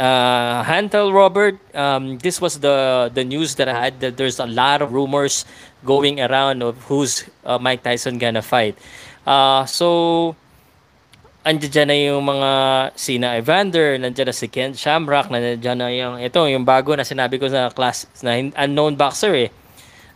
Uh, 0.00 0.64
Hantel 0.64 1.12
Robert, 1.12 1.60
um, 1.76 2.16
this 2.24 2.40
was 2.40 2.56
the 2.64 3.12
the 3.12 3.20
news 3.20 3.60
that 3.60 3.68
I 3.68 3.76
had 3.76 4.00
that 4.00 4.16
there's 4.16 4.40
a 4.40 4.48
lot 4.48 4.80
of 4.80 4.96
rumors 4.96 5.44
going 5.84 6.24
around 6.24 6.64
of 6.64 6.80
who's 6.88 7.28
uh, 7.44 7.60
Mike 7.60 7.84
Tyson 7.84 8.16
gonna 8.16 8.40
fight. 8.40 8.80
Uh, 9.28 9.68
so 9.68 10.32
andyan 11.44 11.88
na 11.88 11.96
yung 11.96 12.24
mga 12.24 12.50
Sina 12.96 13.36
Evander, 13.36 13.96
nandiyan 13.96 14.28
na 14.28 14.36
si 14.36 14.48
Ken 14.48 14.72
Shamrock, 14.76 15.32
nandiyan 15.32 15.76
na 15.76 15.88
yung, 15.88 16.14
ito, 16.20 16.40
yung 16.44 16.64
bago 16.64 16.92
na 16.92 17.04
sinabi 17.04 17.40
ko 17.40 17.48
sa 17.48 17.72
class, 17.72 18.04
na 18.20 18.36
unknown 18.56 18.96
boxer 18.96 19.32
eh. 19.36 19.48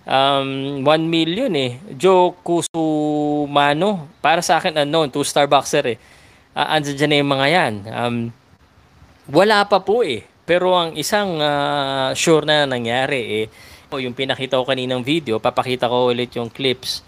Um, 0.04 0.84
1 0.84 1.08
million 1.08 1.48
eh. 1.56 1.80
Joe 1.96 2.36
Kusumano, 2.44 4.04
para 4.20 4.44
sa 4.44 4.60
akin 4.60 4.84
unknown, 4.84 5.08
two-star 5.08 5.48
boxer 5.48 5.96
eh. 5.96 5.98
Uh, 6.52 6.76
andyan 6.76 7.08
na 7.08 7.20
yung 7.20 7.32
mga 7.32 7.46
yan. 7.48 7.74
Um, 7.88 8.16
wala 9.32 9.64
pa 9.64 9.80
po 9.80 10.04
eh. 10.04 10.28
Pero 10.44 10.76
ang 10.76 10.92
isang 11.00 11.40
uh, 11.40 12.12
sure 12.12 12.44
na 12.44 12.68
nangyari 12.68 13.44
eh, 13.44 13.46
yung 13.96 14.12
pinakita 14.12 14.58
ko 14.58 14.66
kaninang 14.66 15.06
video, 15.06 15.38
papakita 15.38 15.86
ko 15.86 16.10
ulit 16.10 16.34
yung 16.36 16.50
clips. 16.50 17.00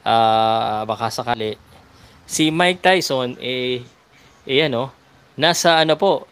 Uh, 0.00 0.82
baka 0.88 1.12
sakali 1.12 1.60
si 2.24 2.48
Mike 2.48 2.80
Tyson 2.80 3.36
eh 3.36 3.84
eh 4.48 4.64
ano, 4.64 4.88
nasa 5.36 5.82
ano 5.82 5.98
po, 6.00 6.24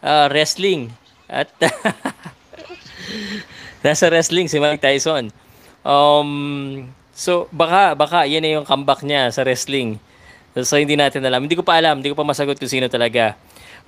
uh, 0.00 0.26
wrestling 0.32 0.88
at 1.28 1.52
nasa 3.84 4.08
wrestling 4.08 4.48
si 4.48 4.56
Mike 4.56 4.80
Tyson. 4.80 5.28
Um 5.80 6.90
so 7.16 7.48
baka 7.52 7.96
baka 7.96 8.18
yan 8.28 8.44
na 8.44 8.60
yung 8.60 8.66
comeback 8.66 9.04
niya 9.04 9.32
sa 9.32 9.44
wrestling. 9.44 9.96
So 10.58 10.76
hindi 10.76 10.98
natin 10.98 11.22
alam. 11.22 11.46
Hindi 11.46 11.54
ko 11.54 11.62
pa 11.62 11.78
alam, 11.78 12.02
hindi 12.02 12.10
ko 12.10 12.18
pa 12.18 12.26
masagot 12.26 12.58
kung 12.58 12.70
sino 12.70 12.90
talaga. 12.90 13.38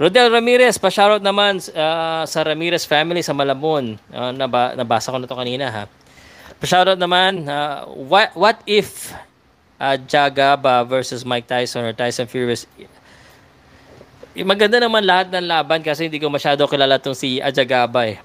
Rodel 0.00 0.32
Ramirez, 0.32 0.80
pa-shoutout 0.80 1.20
naman 1.20 1.60
uh, 1.76 2.24
sa 2.24 2.40
Ramirez 2.42 2.88
family 2.88 3.20
sa 3.20 3.36
Malabon. 3.36 4.00
Uh, 4.08 4.32
naba, 4.32 4.72
nabasa 4.72 5.12
ko 5.12 5.20
na 5.20 5.28
to 5.28 5.36
kanina 5.36 5.68
ha. 5.68 5.84
Pa-shoutout 6.62 6.96
naman, 6.96 7.44
uh, 7.44 7.84
what, 7.92 8.32
what 8.32 8.56
if 8.64 9.12
uh, 9.76 9.98
Jagaba 10.08 10.86
versus 10.86 11.26
Mike 11.26 11.44
Tyson 11.50 11.84
or 11.84 11.92
Tyson 11.92 12.24
Fury. 12.30 12.56
Maganda 14.46 14.80
naman 14.80 15.04
lahat 15.04 15.28
ng 15.28 15.44
laban 15.44 15.84
kasi 15.84 16.08
hindi 16.08 16.16
ko 16.16 16.32
masyado 16.32 16.64
kilala 16.64 16.96
tong 16.96 17.18
si 17.18 17.42
Ajagaba 17.42 18.08
eh. 18.08 18.16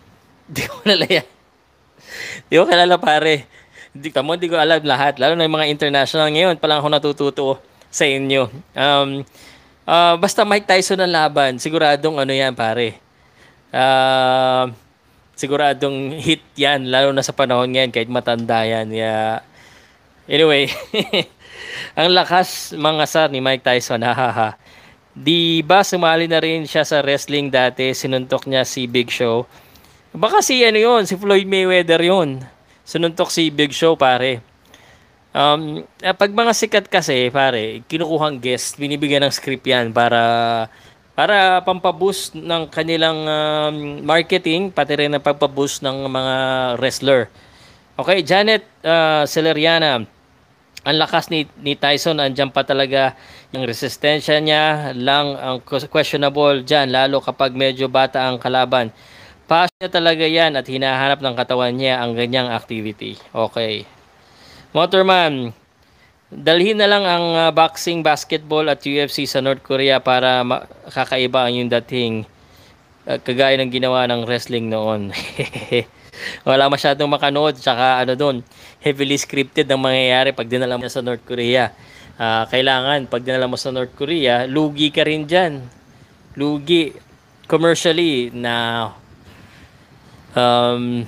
Hindi 0.48 0.62
ko 0.70 0.74
kilala 0.86 1.06
yan. 1.10 1.28
Hindi 2.48 2.56
ko 2.56 2.66
kilala 2.70 2.96
pare. 2.96 3.44
Hindi, 3.96 4.08
tamo, 4.12 4.36
hindi 4.36 4.48
ko 4.52 4.60
alam 4.60 4.84
lahat. 4.84 5.20
Lalo 5.20 5.36
na 5.36 5.48
yung 5.48 5.56
mga 5.56 5.70
international. 5.72 6.32
Ngayon 6.34 6.56
pa 6.60 6.68
lang 6.68 6.80
ako 6.82 6.88
natututo 6.90 7.48
sa 7.88 8.04
inyo. 8.04 8.50
Um, 8.76 9.24
uh, 9.88 10.16
basta 10.20 10.44
Mike 10.44 10.68
Tyson 10.68 11.04
ang 11.04 11.14
laban. 11.14 11.60
Siguradong 11.62 12.20
ano 12.20 12.34
yan 12.34 12.56
pare. 12.58 13.00
Uh, 13.72 14.72
siguradong 15.38 16.18
hit 16.20 16.44
yan. 16.60 16.90
Lalo 16.92 17.16
na 17.16 17.24
sa 17.24 17.36
panahon 17.36 17.72
ngayon 17.72 17.92
kahit 17.94 18.10
matanda 18.12 18.68
yan. 18.68 18.92
Yeah. 18.92 19.44
Anyway. 20.28 20.68
Ang 21.98 22.14
lakas 22.14 22.78
mga 22.78 23.04
sir 23.10 23.28
ni 23.34 23.42
Mike 23.42 23.66
Tyson, 23.66 24.02
hahaha. 24.06 24.58
Di 25.18 25.66
ba 25.66 25.82
sumali 25.82 26.30
na 26.30 26.38
rin 26.38 26.70
siya 26.70 26.86
sa 26.86 27.02
wrestling 27.02 27.50
dati, 27.50 27.90
sinuntok 27.90 28.46
niya 28.46 28.62
si 28.62 28.86
Big 28.86 29.10
Show. 29.10 29.50
Baka 30.14 30.46
si 30.46 30.62
ano 30.62 30.78
yun, 30.78 31.10
si 31.10 31.18
Floyd 31.18 31.50
Mayweather 31.50 32.02
yun. 32.06 32.46
Sinuntok 32.88 33.28
si 33.28 33.52
Big 33.52 33.76
Show 33.76 34.00
pare. 34.00 34.40
Um, 35.36 35.84
eh, 36.00 36.16
pag 36.16 36.32
mga 36.32 36.56
sikat 36.56 36.86
kasi 36.88 37.28
pare, 37.28 37.84
kinukuhang 37.84 38.40
guest, 38.40 38.80
binibigyan 38.80 39.28
ng 39.28 39.34
script 39.36 39.68
yan 39.68 39.92
para 39.92 40.72
para 41.12 41.60
pampaboost 41.68 42.40
ng 42.40 42.72
kanilang 42.72 43.28
um, 43.28 43.76
marketing, 44.08 44.72
pati 44.72 44.96
rin 44.96 45.12
ang 45.12 45.20
pagpaboost 45.20 45.84
ng 45.84 46.08
mga 46.08 46.36
wrestler. 46.80 47.28
Okay, 48.00 48.24
Janet 48.24 48.64
uh, 48.86 49.28
Celeriana, 49.28 50.08
ang 50.88 50.96
lakas 50.96 51.28
ni, 51.28 51.44
ni 51.60 51.76
Tyson, 51.76 52.24
andyan 52.24 52.54
pa 52.54 52.64
talaga 52.64 53.18
yung 53.52 53.68
resistensya 53.68 54.40
niya 54.40 54.96
lang 54.96 55.36
ang 55.36 55.60
questionable 55.66 56.64
dyan, 56.64 56.88
lalo 56.94 57.20
kapag 57.20 57.52
medyo 57.52 57.92
bata 57.92 58.30
ang 58.30 58.40
kalaban. 58.40 58.94
Pass 59.48 59.72
niya 59.80 59.88
talaga 59.88 60.28
yan 60.28 60.60
at 60.60 60.68
hinahanap 60.68 61.24
ng 61.24 61.36
katawan 61.40 61.72
niya 61.72 62.04
ang 62.04 62.20
ganyang 62.20 62.52
activity. 62.52 63.16
Okay. 63.32 63.88
Motorman, 64.76 65.56
dalhin 66.28 66.76
na 66.76 66.92
lang 66.92 67.08
ang 67.08 67.26
uh, 67.32 67.52
boxing, 67.56 68.04
basketball 68.04 68.68
at 68.68 68.84
UFC 68.84 69.24
sa 69.24 69.40
North 69.40 69.64
Korea 69.64 70.04
para 70.04 70.44
kakaiba 70.92 71.48
ang 71.48 71.64
yung 71.64 71.72
dating 71.72 72.28
uh, 73.08 73.16
kagaya 73.24 73.56
ng 73.64 73.72
ginawa 73.72 74.04
ng 74.12 74.28
wrestling 74.28 74.68
noon. 74.68 75.16
Wala 76.48 76.68
masyadong 76.68 77.08
makanood 77.08 77.56
tsaka 77.56 78.04
ano 78.04 78.20
doon, 78.20 78.44
heavily 78.84 79.16
scripted 79.16 79.72
ang 79.72 79.80
mangyayari 79.80 80.36
pag 80.36 80.52
dinala 80.52 80.76
mo 80.76 80.92
sa 80.92 81.00
North 81.00 81.24
Korea. 81.24 81.72
Uh, 82.20 82.44
kailangan 82.52 83.08
pag 83.08 83.24
dinala 83.24 83.48
mo 83.48 83.56
sa 83.56 83.72
North 83.72 83.96
Korea, 83.96 84.44
lugi 84.44 84.92
ka 84.92 85.08
rin 85.08 85.24
diyan. 85.24 85.64
Lugi 86.36 86.92
commercially 87.48 88.28
na 88.36 88.92
um, 90.38 91.04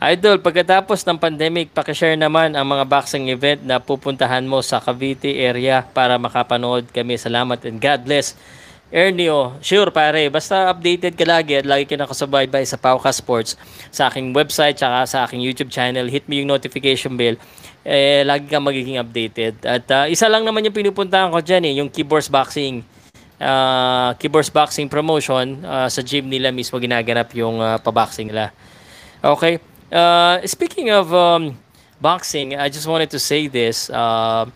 Idol, 0.00 0.40
pagkatapos 0.40 1.04
ng 1.04 1.20
pandemic, 1.20 1.76
pakishare 1.76 2.16
naman 2.16 2.56
ang 2.56 2.64
mga 2.64 2.88
boxing 2.88 3.28
event 3.28 3.60
na 3.60 3.76
pupuntahan 3.76 4.40
mo 4.40 4.64
sa 4.64 4.80
Cavite 4.80 5.28
area 5.28 5.84
para 5.92 6.16
makapanood 6.16 6.88
kami. 6.88 7.20
Salamat 7.20 7.60
and 7.68 7.76
God 7.76 8.08
bless. 8.08 8.32
Ernio, 8.88 9.60
sure 9.60 9.92
pare, 9.92 10.32
basta 10.32 10.72
updated 10.72 11.20
ka 11.20 11.28
lagi 11.28 11.60
at 11.60 11.68
lagi 11.68 11.84
ka 11.84 12.00
nakasubaybay 12.00 12.64
sa 12.64 12.80
Pauka 12.80 13.12
Sports 13.12 13.60
sa 13.92 14.08
aking 14.08 14.32
website 14.32 14.80
tsaka 14.80 15.04
sa 15.04 15.28
aking 15.28 15.44
YouTube 15.44 15.68
channel. 15.68 16.08
Hit 16.08 16.24
me 16.32 16.40
yung 16.40 16.48
notification 16.48 17.12
bell. 17.12 17.36
Eh, 17.84 18.24
lagi 18.24 18.48
kang 18.48 18.64
magiging 18.64 18.96
updated. 18.96 19.60
At 19.68 19.84
uh, 19.92 20.08
isa 20.08 20.32
lang 20.32 20.48
naman 20.48 20.64
yung 20.64 20.72
pinupuntahan 20.72 21.28
ko 21.28 21.44
dyan 21.44 21.68
eh, 21.68 21.72
yung 21.76 21.92
Keyboards 21.92 22.32
Boxing 22.32 22.80
uh, 23.40 24.14
Keyboards 24.20 24.52
Boxing 24.52 24.86
promotion 24.86 25.64
uh, 25.64 25.88
sa 25.88 26.04
gym 26.04 26.28
nila 26.28 26.52
mismo 26.52 26.76
ginaganap 26.76 27.32
yung 27.34 27.58
uh, 27.58 27.80
paboxing 27.80 28.28
nila. 28.28 28.52
Okay. 29.24 29.58
Uh, 29.90 30.38
speaking 30.46 30.92
of 30.92 31.10
um, 31.10 31.58
boxing, 32.00 32.54
I 32.54 32.68
just 32.68 32.86
wanted 32.86 33.10
to 33.10 33.18
say 33.18 33.48
this. 33.48 33.90
Uh, 33.90 34.46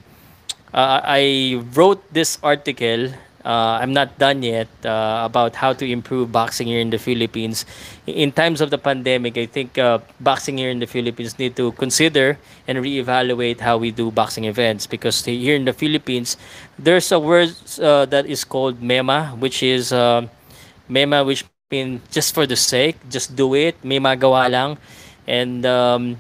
uh, 0.73 1.01
I 1.03 1.59
wrote 1.75 2.05
this 2.13 2.39
article. 2.45 3.11
Uh, 3.45 3.79
I'm 3.81 3.93
not 3.93 4.19
done 4.19 4.43
yet 4.43 4.69
uh, 4.85 5.23
about 5.25 5.55
how 5.57 5.73
to 5.75 5.85
improve 5.85 6.33
boxing 6.33 6.67
here 6.67 6.81
in 6.81 6.91
the 6.91 6.99
Philippines. 6.99 7.67
In 8.07 8.33
times 8.33 8.61
of 8.61 8.71
the 8.71 8.79
pandemic, 8.79 9.37
I 9.37 9.47
think 9.47 9.77
uh, 9.77 9.99
boxing 10.19 10.57
here 10.57 10.71
in 10.71 10.79
the 10.79 10.87
Philippines 10.87 11.39
need 11.39 11.55
to 11.57 11.73
consider 11.73 12.39
and 12.67 12.79
reevaluate 12.79 13.61
how 13.61 13.77
we 13.77 13.91
do 13.91 14.11
boxing 14.11 14.45
events 14.45 14.87
because 14.87 15.25
here 15.25 15.57
in 15.57 15.67
the 15.67 15.75
Philippines, 15.75 16.37
there's 16.79 17.13
a 17.13 17.21
word 17.21 17.53
uh, 17.81 18.07
that 18.07 18.25
is 18.27 18.45
called 18.45 18.81
MEMA, 18.81 19.37
which 19.39 19.63
is 19.63 19.93
uh, 19.93 20.27
MEMA, 20.89 21.27
which 21.27 21.45
means 21.71 22.01
just 22.11 22.35
for 22.35 22.47
the 22.47 22.57
sake, 22.57 22.97
just 23.11 23.37
do 23.37 23.55
it, 23.55 23.77
MEMA 23.83 24.17
magawa 24.17 24.51
lang 24.51 24.79
and 25.27 25.65
um, 25.67 26.17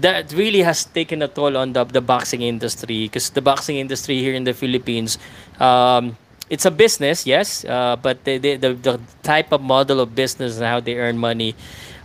that 0.00 0.32
really 0.32 0.60
has 0.60 0.84
taken 0.84 1.22
a 1.22 1.28
toll 1.28 1.56
on 1.56 1.72
the, 1.72 1.84
the 1.84 2.00
boxing 2.00 2.42
industry 2.42 3.04
because 3.04 3.30
the 3.30 3.42
boxing 3.42 3.76
industry 3.76 4.18
here 4.18 4.34
in 4.34 4.44
the 4.44 4.54
Philippines 4.54 5.18
um, 5.60 6.16
it's 6.50 6.64
a 6.64 6.70
business 6.70 7.26
yes 7.26 7.64
uh, 7.64 7.96
but 7.96 8.24
the, 8.24 8.38
the, 8.38 8.56
the, 8.56 9.00
type 9.22 9.52
of 9.52 9.60
model 9.60 10.00
of 10.00 10.14
business 10.14 10.56
and 10.56 10.66
how 10.66 10.80
they 10.80 10.96
earn 10.96 11.16
money 11.16 11.54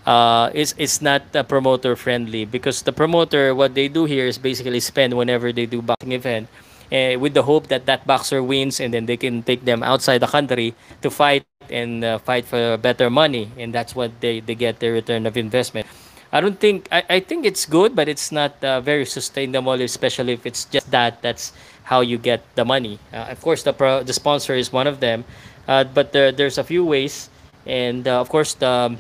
uh, 0.06 0.50
is 0.54 0.74
it's 0.78 1.02
not 1.02 1.22
uh, 1.36 1.44
promoter 1.44 1.96
friendly 1.96 2.46
because 2.46 2.82
the 2.84 2.94
promoter 2.94 3.54
what 3.54 3.76
they 3.76 3.88
do 3.88 4.06
here 4.06 4.26
is 4.26 4.38
basically 4.38 4.80
spend 4.80 5.14
whenever 5.14 5.52
they 5.52 5.66
do 5.66 5.82
boxing 5.82 6.14
event 6.14 6.48
uh, 6.92 7.20
with 7.20 7.34
the 7.34 7.44
hope 7.44 7.68
that 7.68 7.86
that 7.86 8.08
boxer 8.08 8.42
wins 8.42 8.80
and 8.80 8.94
then 8.94 9.06
they 9.06 9.18
can 9.18 9.44
take 9.44 9.66
them 9.66 9.84
outside 9.84 10.20
the 10.20 10.28
country 10.28 10.74
to 11.02 11.12
fight 11.12 11.44
and 11.70 12.04
uh, 12.04 12.18
fight 12.20 12.46
for 12.46 12.78
better 12.78 13.10
money 13.10 13.52
and 13.58 13.74
that's 13.74 13.94
what 13.94 14.12
they, 14.22 14.40
they 14.40 14.56
get 14.56 14.80
their 14.80 14.94
return 14.94 15.26
of 15.26 15.36
investment. 15.36 15.86
I 16.32 16.42
don't 16.42 16.60
think 16.60 16.88
i, 16.92 17.04
I 17.10 17.20
think 17.20 17.46
it's 17.46 17.66
good 17.66 17.96
but 17.96 18.08
it's 18.08 18.32
not 18.32 18.62
uh, 18.64 18.82
very 18.82 19.06
sustainable 19.06 19.80
especially 19.82 20.34
if 20.34 20.46
it's 20.46 20.66
just 20.66 20.92
that 20.92 21.22
that's 21.22 21.54
how 21.88 22.02
you 22.04 22.18
get 22.18 22.44
the 22.56 22.66
money 22.66 23.00
uh, 23.14 23.32
of 23.32 23.40
course 23.42 23.64
the 23.64 23.74
pro, 23.74 24.04
the 24.04 24.14
sponsor 24.14 24.54
is 24.54 24.72
one 24.72 24.88
of 24.88 25.00
them 25.00 25.24
uh, 25.68 25.84
but 25.84 26.12
there, 26.12 26.32
there's 26.32 26.58
a 26.58 26.64
few 26.64 26.84
ways 26.84 27.30
and 27.66 28.08
uh, 28.08 28.20
of 28.20 28.30
course 28.30 28.54
the 28.56 28.68
um, 28.68 28.98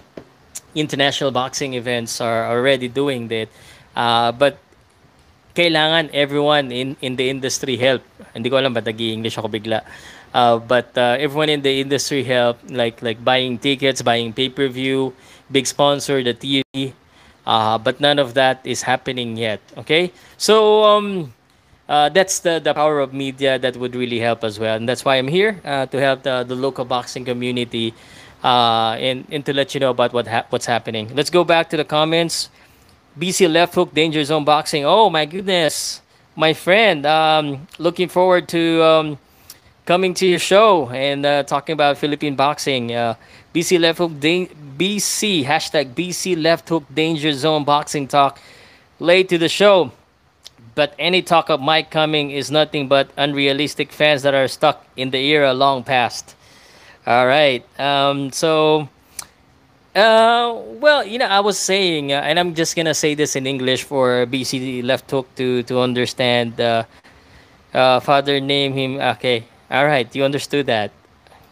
international 0.75 1.31
boxing 1.31 1.73
events 1.75 2.21
are 2.21 2.47
already 2.47 2.87
doing 2.87 3.27
that 3.27 3.49
uh, 3.95 4.31
but 4.31 4.57
kailangan 5.57 6.13
everyone 6.13 6.69
in 6.69 6.93
in 7.01 7.17
the 7.17 7.33
industry 7.33 7.81
help. 7.81 8.05
Hindi 8.37 8.53
ko 8.53 8.61
alam 8.61 8.77
ba 8.77 8.85
nag-English 8.85 9.41
ako 9.41 9.49
bigla. 9.49 9.81
Uh, 10.29 10.61
but 10.61 10.93
uh, 10.93 11.17
everyone 11.17 11.49
in 11.49 11.65
the 11.65 11.81
industry 11.81 12.21
help 12.21 12.61
like 12.69 13.01
like 13.01 13.17
buying 13.25 13.57
tickets, 13.57 14.05
buying 14.05 14.29
pay-per-view, 14.29 15.17
big 15.49 15.65
sponsor, 15.65 16.21
the 16.21 16.37
TV. 16.37 16.93
Uh, 17.41 17.81
but 17.81 17.97
none 17.97 18.21
of 18.21 18.37
that 18.37 18.61
is 18.61 18.85
happening 18.85 19.33
yet. 19.33 19.57
Okay? 19.81 20.13
So 20.37 20.85
um 20.85 21.33
uh, 21.89 22.09
that's 22.09 22.39
the, 22.39 22.59
the 22.59 22.73
power 22.73 22.99
of 22.99 23.13
media 23.13 23.57
that 23.59 23.77
would 23.77 23.95
really 23.95 24.19
help 24.19 24.43
as 24.43 24.59
well. 24.59 24.75
And 24.75 24.87
that's 24.87 25.05
why 25.05 25.15
I'm 25.15 25.27
here 25.27 25.61
uh, 25.63 25.85
to 25.87 25.99
help 25.99 26.23
the, 26.23 26.43
the 26.43 26.55
local 26.55 26.85
boxing 26.85 27.25
community 27.25 27.93
uh, 28.43 28.97
and, 28.99 29.25
and 29.31 29.45
to 29.45 29.53
let 29.53 29.73
you 29.73 29.79
know 29.79 29.91
about 29.91 30.13
what 30.13 30.27
ha- 30.27 30.45
what's 30.49 30.65
happening. 30.65 31.13
Let's 31.15 31.29
go 31.29 31.43
back 31.43 31.69
to 31.71 31.77
the 31.77 31.85
comments. 31.85 32.49
BC 33.17 33.51
Left 33.51 33.73
Hook 33.73 33.93
Danger 33.93 34.23
Zone 34.23 34.45
Boxing. 34.45 34.85
Oh 34.85 35.09
my 35.09 35.25
goodness, 35.25 36.01
my 36.35 36.53
friend. 36.53 37.05
Um, 37.05 37.67
looking 37.79 38.09
forward 38.09 38.47
to 38.49 38.83
um, 38.83 39.17
coming 39.85 40.13
to 40.13 40.27
your 40.27 40.39
show 40.39 40.89
and 40.89 41.25
uh, 41.25 41.43
talking 41.43 41.73
about 41.73 41.97
Philippine 41.97 42.35
boxing. 42.35 42.93
Uh, 42.93 43.15
BC 43.55 43.79
Left 43.79 43.97
Hook 43.97 44.19
da- 44.19 44.49
BC 44.77 45.45
hashtag 45.45 45.95
BC 45.95 46.39
Left 46.39 46.67
Hook 46.69 46.83
Danger 46.93 47.33
Zone 47.33 47.63
Boxing 47.63 48.07
Talk. 48.07 48.39
Late 48.99 49.29
to 49.29 49.37
the 49.37 49.49
show, 49.49 49.91
but 50.77 50.93
any 50.99 51.21
talk 51.21 51.49
of 51.49 51.59
Mike 51.59 51.89
coming 51.89 52.29
is 52.29 52.51
nothing 52.51 52.87
but 52.87 53.09
unrealistic 53.17 53.91
fans 53.91 54.21
that 54.21 54.35
are 54.37 54.47
stuck 54.47 54.85
in 54.95 55.09
the 55.09 55.17
era 55.17 55.51
long 55.53 55.83
past. 55.83 56.35
All 57.07 57.25
right. 57.25 57.65
Um, 57.79 58.31
so 58.31 58.87
uh, 59.97 60.53
well, 60.77 61.03
you 61.03 61.17
know, 61.17 61.25
I 61.25 61.39
was 61.39 61.57
saying, 61.57 62.13
uh, 62.13 62.21
and 62.21 62.37
I'm 62.37 62.53
just 62.53 62.75
gonna 62.75 62.93
say 62.93 63.15
this 63.15 63.35
in 63.35 63.47
English 63.47 63.81
for 63.83 64.27
BC 64.29 64.83
Left 64.85 65.09
Hook 65.09 65.25
to 65.41 65.63
to 65.63 65.81
understand. 65.81 66.61
Uh, 66.61 66.85
uh, 67.73 67.99
father 67.99 68.39
name 68.39 68.73
him. 68.73 69.01
Okay, 69.17 69.49
all 69.71 69.85
right, 69.89 70.05
you 70.15 70.23
understood 70.23 70.67
that. 70.67 70.91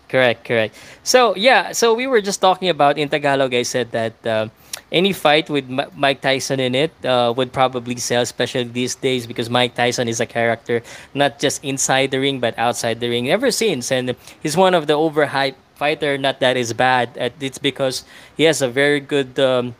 Correct, 0.07 0.45
correct. 0.45 0.77
So 1.01 1.35
yeah, 1.35 1.73
so 1.73 1.97
we 1.97 2.05
were 2.05 2.21
just 2.21 2.39
talking 2.39 2.69
about 2.69 3.01
in 3.01 3.09
Tagalog. 3.09 3.49
I 3.53 3.63
said 3.65 3.89
that 3.97 4.13
uh, 4.21 4.47
any 4.91 5.13
fight 5.13 5.49
with 5.49 5.69
M- 5.69 5.89
Mike 5.95 6.21
Tyson 6.21 6.59
in 6.59 6.75
it 6.75 6.93
uh, 7.05 7.33
would 7.35 7.51
probably 7.51 7.97
sell, 7.97 8.21
especially 8.21 8.65
these 8.65 8.95
days 8.95 9.27
because 9.27 9.49
Mike 9.49 9.75
Tyson 9.75 10.07
is 10.07 10.19
a 10.19 10.25
character 10.25 10.81
not 11.13 11.39
just 11.39 11.63
inside 11.63 12.11
the 12.11 12.19
ring 12.19 12.39
but 12.39 12.57
outside 12.57 12.99
the 12.99 13.09
ring 13.09 13.29
ever 13.29 13.51
since, 13.51 13.91
and 13.91 14.15
he's 14.41 14.55
one 14.55 14.73
of 14.73 14.87
the 14.87 14.93
overhyped 14.93 15.55
fighter 15.75 16.17
not 16.17 16.39
that 16.39 16.55
is 16.55 16.71
bad 16.71 17.09
it's 17.41 17.57
because 17.57 18.05
he 18.37 18.43
has 18.43 18.61
a 18.61 18.67
very 18.69 19.01
good 19.01 19.37
um, 19.37 19.75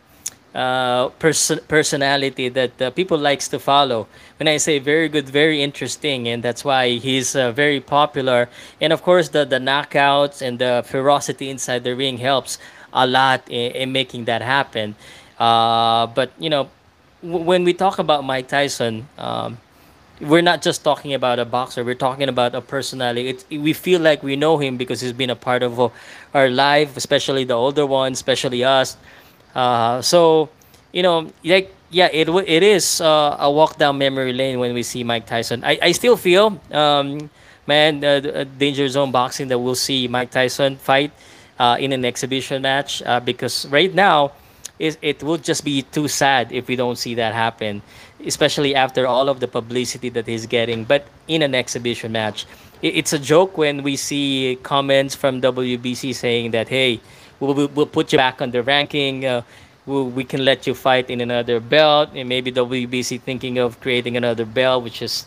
uh, 0.54 1.10
pers- 1.20 1.60
personality 1.68 2.50
that 2.50 2.82
uh, 2.82 2.90
people 2.92 3.18
likes 3.18 3.48
to 3.48 3.60
follow. 3.60 4.08
When 4.38 4.48
i 4.48 4.58
say 4.58 4.80
very 4.80 5.08
good 5.08 5.30
very 5.30 5.62
interesting 5.64 6.28
and 6.28 6.44
that's 6.44 6.64
why 6.66 6.90
he's 7.00 7.36
uh, 7.36 7.52
very 7.52 7.80
popular. 7.80 8.50
And 8.82 8.92
of 8.94 9.04
course 9.04 9.30
the 9.30 9.46
the 9.46 9.60
knockouts 9.60 10.42
and 10.42 10.60
the 10.60 10.84
ferocity 10.86 11.50
inside 11.50 11.84
the 11.84 11.96
ring 11.96 12.18
helps 12.18 12.58
a 12.96 13.06
lot 13.06 13.44
in, 13.50 13.72
in 13.74 13.92
making 13.92 14.26
that 14.26 14.42
happen. 14.42 14.96
Uh, 15.38 16.08
but 16.08 16.32
you 16.40 16.50
know 16.50 16.70
w- 17.22 17.44
when 17.44 17.64
we 17.66 17.74
talk 17.74 18.00
about 18.00 18.24
mike 18.24 18.48
tyson 18.48 19.06
um, 19.18 19.58
we're 20.22 20.42
not 20.42 20.62
just 20.62 20.82
talking 20.82 21.14
about 21.14 21.40
a 21.40 21.44
boxer 21.44 21.84
we're 21.84 21.94
talking 21.94 22.30
about 22.30 22.56
a 22.56 22.62
personality. 22.62 23.28
It's, 23.28 23.44
we 23.50 23.74
feel 23.74 24.00
like 24.00 24.24
we 24.24 24.38
know 24.38 24.58
him 24.58 24.78
because 24.78 25.02
he's 25.02 25.12
been 25.12 25.30
a 25.30 25.36
part 25.36 25.62
of 25.62 25.92
our 26.34 26.50
life 26.50 26.96
especially 26.96 27.44
the 27.44 27.54
older 27.54 27.86
ones 27.86 28.18
especially 28.18 28.64
us. 28.64 28.96
Uh, 29.54 30.02
so 30.02 30.50
you 30.94 31.04
know 31.04 31.30
like 31.44 31.76
yeah, 31.96 32.10
it 32.12 32.28
it 32.30 32.64
is 32.64 33.00
uh, 33.02 33.38
a 33.40 33.50
walk 33.50 33.78
down 33.78 33.98
memory 33.98 34.34
lane 34.34 34.60
when 34.60 34.74
we 34.74 34.84
see 34.84 35.04
Mike 35.04 35.26
Tyson. 35.26 35.64
I, 35.64 35.80
I 35.82 35.92
still 35.94 36.18
feel, 36.18 36.60
um, 36.72 37.30
man, 37.68 38.04
uh, 38.04 38.20
uh, 38.20 38.44
Danger 38.58 38.88
Zone 38.90 39.12
Boxing 39.12 39.48
that 39.48 39.60
we'll 39.60 39.76
see 39.80 40.08
Mike 40.08 40.32
Tyson 40.32 40.76
fight 40.78 41.12
uh, 41.60 41.78
in 41.80 41.92
an 41.92 42.06
exhibition 42.06 42.62
match 42.62 43.02
uh, 43.04 43.20
because 43.20 43.66
right 43.68 43.94
now 43.94 44.32
it, 44.80 44.98
it 45.02 45.24
will 45.24 45.38
just 45.38 45.64
be 45.64 45.82
too 45.84 46.08
sad 46.08 46.52
if 46.52 46.68
we 46.68 46.76
don't 46.76 46.98
see 46.98 47.16
that 47.16 47.34
happen, 47.34 47.82
especially 48.26 48.76
after 48.76 49.08
all 49.08 49.30
of 49.30 49.40
the 49.40 49.48
publicity 49.48 50.10
that 50.10 50.28
he's 50.28 50.46
getting. 50.46 50.84
But 50.84 51.08
in 51.28 51.42
an 51.42 51.56
exhibition 51.56 52.12
match, 52.12 52.46
it, 52.82 52.96
it's 52.96 53.14
a 53.14 53.20
joke 53.20 53.58
when 53.58 53.84
we 53.84 53.96
see 53.96 54.58
comments 54.64 55.16
from 55.16 55.42
WBC 55.42 56.14
saying 56.14 56.52
that, 56.52 56.68
hey, 56.68 57.00
we'll, 57.40 57.68
we'll, 57.70 57.86
put 57.86 58.12
you 58.12 58.18
back 58.18 58.42
on 58.42 58.52
the 58.52 58.64
ranking. 58.64 59.26
Uh, 59.26 59.42
we'll, 59.86 60.10
we 60.10 60.24
can 60.24 60.44
let 60.44 60.68
you 60.68 60.74
fight 60.74 61.10
in 61.10 61.22
another 61.22 61.60
belt. 61.60 62.10
And 62.14 62.28
maybe 62.28 62.52
WBC 62.52 63.22
thinking 63.22 63.58
of 63.58 63.80
creating 63.80 64.18
another 64.18 64.46
belt, 64.46 64.84
which 64.84 65.02
is, 65.02 65.26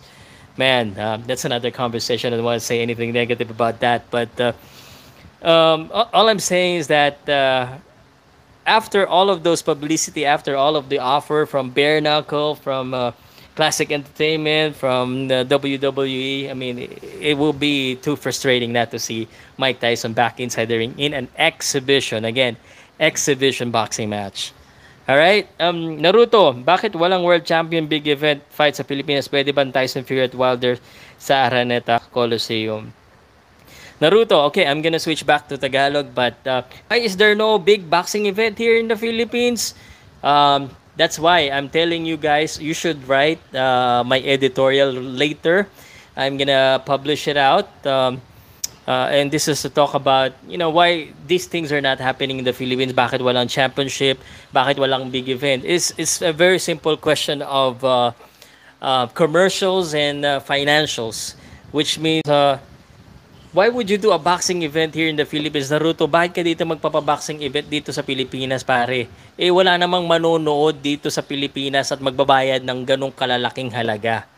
man, 0.59 0.99
uh, 0.99 1.19
that's 1.27 1.47
another 1.47 1.71
conversation. 1.71 2.35
I 2.35 2.37
don't 2.37 2.45
want 2.45 2.61
to 2.61 2.67
say 2.67 2.83
anything 2.83 3.13
negative 3.13 3.51
about 3.51 3.81
that. 3.81 4.11
But 4.11 4.39
uh, 4.39 4.53
um, 5.43 5.91
all 5.93 6.29
I'm 6.29 6.39
saying 6.39 6.77
is 6.77 6.87
that 6.89 7.29
uh, 7.29 7.79
after 8.67 9.07
all 9.07 9.31
of 9.31 9.43
those 9.43 9.63
publicity, 9.63 10.27
after 10.27 10.57
all 10.57 10.77
of 10.77 10.89
the 10.89 10.99
offer 10.99 11.47
from 11.47 11.71
Bare 11.71 12.01
Knuckle, 12.01 12.55
from 12.55 12.93
uh, 12.93 13.13
Classic 13.57 13.91
Entertainment, 13.91 14.77
from 14.77 15.27
the 15.29 15.47
WWE, 15.49 16.51
I 16.51 16.55
mean, 16.55 16.79
it, 17.21 17.37
will 17.39 17.53
be 17.53 17.97
too 17.97 18.15
frustrating 18.15 18.73
not 18.73 18.91
to 18.93 18.99
see 18.99 19.27
Mike 19.57 19.81
Tyson 19.81 20.13
back 20.13 20.39
inside 20.39 20.67
the 20.67 20.79
ring 20.79 20.95
in 20.99 21.15
an 21.15 21.27
exhibition. 21.37 22.25
Again, 22.25 22.57
exhibition 23.01 23.71
boxing 23.71 24.11
match. 24.11 24.53
Alright, 25.09 25.49
um, 25.59 25.97
Naruto, 25.99 26.53
bakit 26.63 26.93
walang 26.93 27.25
World 27.25 27.43
Champion 27.49 27.89
Big 27.89 28.07
Event 28.07 28.45
fight 28.53 28.77
sa 28.77 28.85
Pilipinas? 28.85 29.25
Pwede 29.25 29.57
ba 29.57 29.65
Tyson 29.65 30.05
Fury 30.05 30.29
at 30.29 30.37
Wilder 30.37 30.77
sa 31.17 31.49
Araneta 31.49 31.97
Coliseum? 32.13 32.93
Naruto, 34.01 34.47
okay, 34.47 34.67
I'm 34.67 34.81
gonna 34.81 35.03
switch 35.03 35.27
back 35.27 35.49
to 35.49 35.59
Tagalog, 35.59 36.15
but 36.15 36.39
uh, 36.47 36.63
why 36.87 37.03
is 37.03 37.17
there 37.17 37.35
no 37.35 37.59
big 37.59 37.91
boxing 37.91 38.27
event 38.27 38.57
here 38.57 38.79
in 38.79 38.87
the 38.87 38.95
Philippines? 38.95 39.75
Um, 40.23 40.71
that's 40.95 41.19
why 41.19 41.51
I'm 41.51 41.69
telling 41.69 42.07
you 42.07 42.17
guys, 42.17 42.63
you 42.63 42.75
should 42.75 43.03
write 43.09 43.43
uh, 43.55 44.05
my 44.07 44.23
editorial 44.23 44.91
later. 44.95 45.67
I'm 46.17 46.37
gonna 46.39 46.83
publish 46.87 47.27
it 47.27 47.37
out. 47.37 47.71
Um, 47.87 48.23
uh, 48.87 49.11
and 49.11 49.31
this 49.31 49.49
is 49.49 49.63
to 49.63 49.69
talk 49.69 49.95
about, 49.95 50.33
you 50.49 50.59
know, 50.59 50.71
why 50.71 51.11
these 51.27 51.47
things 51.47 51.71
are 51.71 51.81
not 51.81 51.99
happening 51.99 52.39
in 52.39 52.45
the 52.45 52.55
Philippines. 52.55 52.93
Bakit 52.93 53.21
walang 53.21 53.51
championship? 53.51 54.19
Bakit 54.55 54.79
walang 54.79 55.11
big 55.11 55.29
event? 55.29 55.65
It's, 55.67 55.93
it's 55.99 56.23
a 56.23 56.33
very 56.33 56.59
simple 56.59 56.97
question 56.97 57.43
of 57.43 57.85
uh, 57.85 58.13
uh, 58.81 59.07
commercials 59.09 59.93
and 59.93 60.25
uh, 60.25 60.41
financials, 60.41 61.35
which 61.71 61.99
means 61.99 62.27
uh, 62.27 62.59
why 63.53 63.73
would 63.73 63.89
you 63.89 63.97
do 63.97 64.13
a 64.13 64.21
boxing 64.21 64.61
event 64.63 64.93
here 64.93 65.09
in 65.09 65.17
the 65.17 65.25
Philippines? 65.25 65.73
Naruto, 65.73 66.05
bakit 66.05 66.37
ka 66.37 66.43
dito 66.45 66.69
magpapaboxing 66.69 67.41
event 67.41 67.69
dito 67.69 67.91
sa 67.93 68.05
Pilipinas, 68.05 68.61
pare? 68.61 69.09
Eh, 69.41 69.49
wala 69.49 69.81
namang 69.81 70.05
manonood 70.05 70.77
dito 70.77 71.09
sa 71.09 71.25
Pilipinas 71.25 71.89
at 71.89 72.01
magbabayad 72.01 72.61
ng 72.61 72.79
ganong 72.85 73.15
kalalaking 73.15 73.73
halaga. 73.73 74.29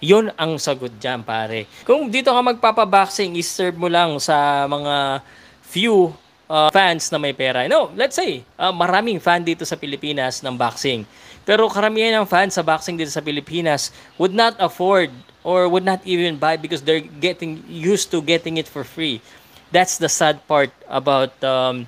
Yun 0.00 0.32
ang 0.36 0.60
sagot 0.60 0.92
dyan, 0.96 1.24
pare. 1.24 1.68
Kung 1.84 2.08
dito 2.08 2.32
ka 2.32 2.40
magpapaboxing, 2.40 3.36
is-serve 3.36 3.76
mo 3.76 3.88
lang 3.88 4.16
sa 4.20 4.64
mga 4.68 5.20
few 5.64 6.12
uh, 6.48 6.68
fans 6.72 7.08
na 7.12 7.18
may 7.20 7.32
pera. 7.36 7.68
No, 7.68 7.92
let's 7.96 8.16
say, 8.16 8.44
uh, 8.56 8.72
maraming 8.72 9.20
fan 9.20 9.44
dito 9.44 9.64
sa 9.68 9.76
Pilipinas 9.76 10.40
ng 10.40 10.56
boxing. 10.56 11.04
Pero 11.46 11.68
karamihan 11.70 12.22
ng 12.22 12.26
fans 12.26 12.58
sa 12.58 12.64
boxing 12.64 12.98
dito 12.98 13.12
sa 13.12 13.22
Pilipinas 13.22 13.94
would 14.18 14.34
not 14.34 14.56
afford 14.58 15.12
or 15.46 15.68
would 15.68 15.84
not 15.86 16.02
even 16.04 16.36
buy 16.42 16.58
because 16.58 16.82
they're 16.82 17.06
getting 17.22 17.62
used 17.70 18.10
to 18.10 18.20
getting 18.20 18.58
it 18.58 18.66
for 18.66 18.82
free. 18.82 19.22
That's 19.70 19.96
the 19.96 20.08
sad 20.10 20.42
part 20.50 20.74
about 20.90 21.30
um, 21.44 21.86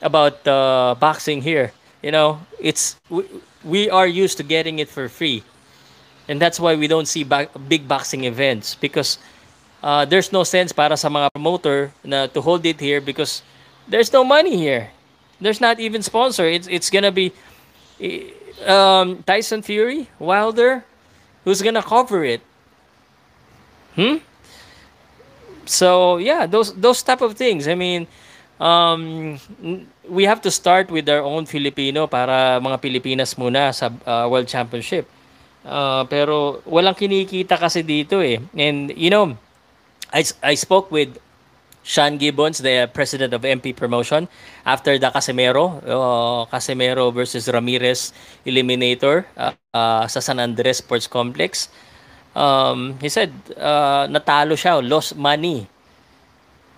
about 0.00 0.40
uh, 0.48 0.96
boxing 0.98 1.42
here. 1.44 1.70
You 2.00 2.12
know, 2.12 2.40
it's 2.58 2.96
we, 3.12 3.28
we 3.62 3.90
are 3.90 4.06
used 4.08 4.38
to 4.38 4.42
getting 4.42 4.78
it 4.80 4.88
for 4.88 5.08
free, 5.12 5.44
and 6.28 6.40
that's 6.40 6.58
why 6.58 6.76
we 6.80 6.88
don't 6.88 7.06
see 7.06 7.24
ba- 7.28 7.52
big 7.68 7.86
boxing 7.86 8.24
events 8.24 8.74
because 8.74 9.18
uh, 9.84 10.08
there's 10.08 10.32
no 10.32 10.42
sense 10.42 10.72
para 10.72 10.96
sa 10.96 11.12
mga 11.12 11.28
promoter 11.36 11.92
na 12.00 12.24
to 12.32 12.40
hold 12.40 12.64
it 12.64 12.80
here 12.80 13.04
because 13.04 13.44
there's 13.84 14.08
no 14.12 14.24
money 14.24 14.56
here. 14.56 14.88
There's 15.44 15.60
not 15.60 15.76
even 15.76 16.00
sponsor. 16.00 16.48
It's 16.48 16.66
it's 16.72 16.88
gonna 16.88 17.12
be 17.12 17.36
um, 18.64 19.20
Tyson 19.28 19.60
Fury, 19.60 20.08
Wilder, 20.16 20.88
who's 21.44 21.60
gonna 21.60 21.84
cover 21.84 22.24
it. 22.24 22.40
Hmm? 23.98 24.22
So 25.66 26.22
yeah, 26.22 26.46
those 26.46 26.70
those 26.78 27.02
type 27.02 27.20
of 27.20 27.34
things. 27.34 27.66
I 27.66 27.74
mean, 27.74 28.06
um, 28.62 29.36
we 30.06 30.22
have 30.22 30.38
to 30.46 30.54
start 30.54 30.88
with 30.94 31.10
our 31.10 31.20
own 31.20 31.50
Filipino 31.50 32.06
para 32.06 32.62
mga 32.62 32.78
Pilipinas 32.78 33.34
muna 33.34 33.74
sa 33.74 33.90
uh, 34.06 34.30
World 34.30 34.46
Championship. 34.46 35.10
Uh, 35.66 36.06
pero 36.06 36.62
walang 36.62 36.94
kinikita 36.94 37.58
kasi 37.58 37.82
dito 37.82 38.22
eh. 38.22 38.38
And 38.54 38.94
you 38.94 39.10
know, 39.10 39.34
I, 40.14 40.22
I 40.46 40.54
spoke 40.54 40.94
with 40.94 41.18
Sean 41.82 42.16
Gibbons, 42.22 42.62
the 42.62 42.86
president 42.94 43.34
of 43.34 43.42
MP 43.42 43.74
Promotion, 43.74 44.28
after 44.64 44.94
the 44.96 45.10
Casimero, 45.10 45.82
uh, 45.82 46.46
Casimero 46.48 47.12
versus 47.12 47.48
Ramirez 47.50 48.14
Eliminator 48.46 49.26
uh, 49.36 49.52
uh, 49.74 50.06
sa 50.06 50.20
San 50.20 50.38
Andres 50.38 50.78
Sports 50.84 51.10
Complex 51.10 51.68
um, 52.34 52.96
he 53.00 53.08
said, 53.08 53.32
uh, 53.56 54.08
natalo 54.10 54.56
siya, 54.58 54.80
lost 54.82 55.14
money. 55.14 55.68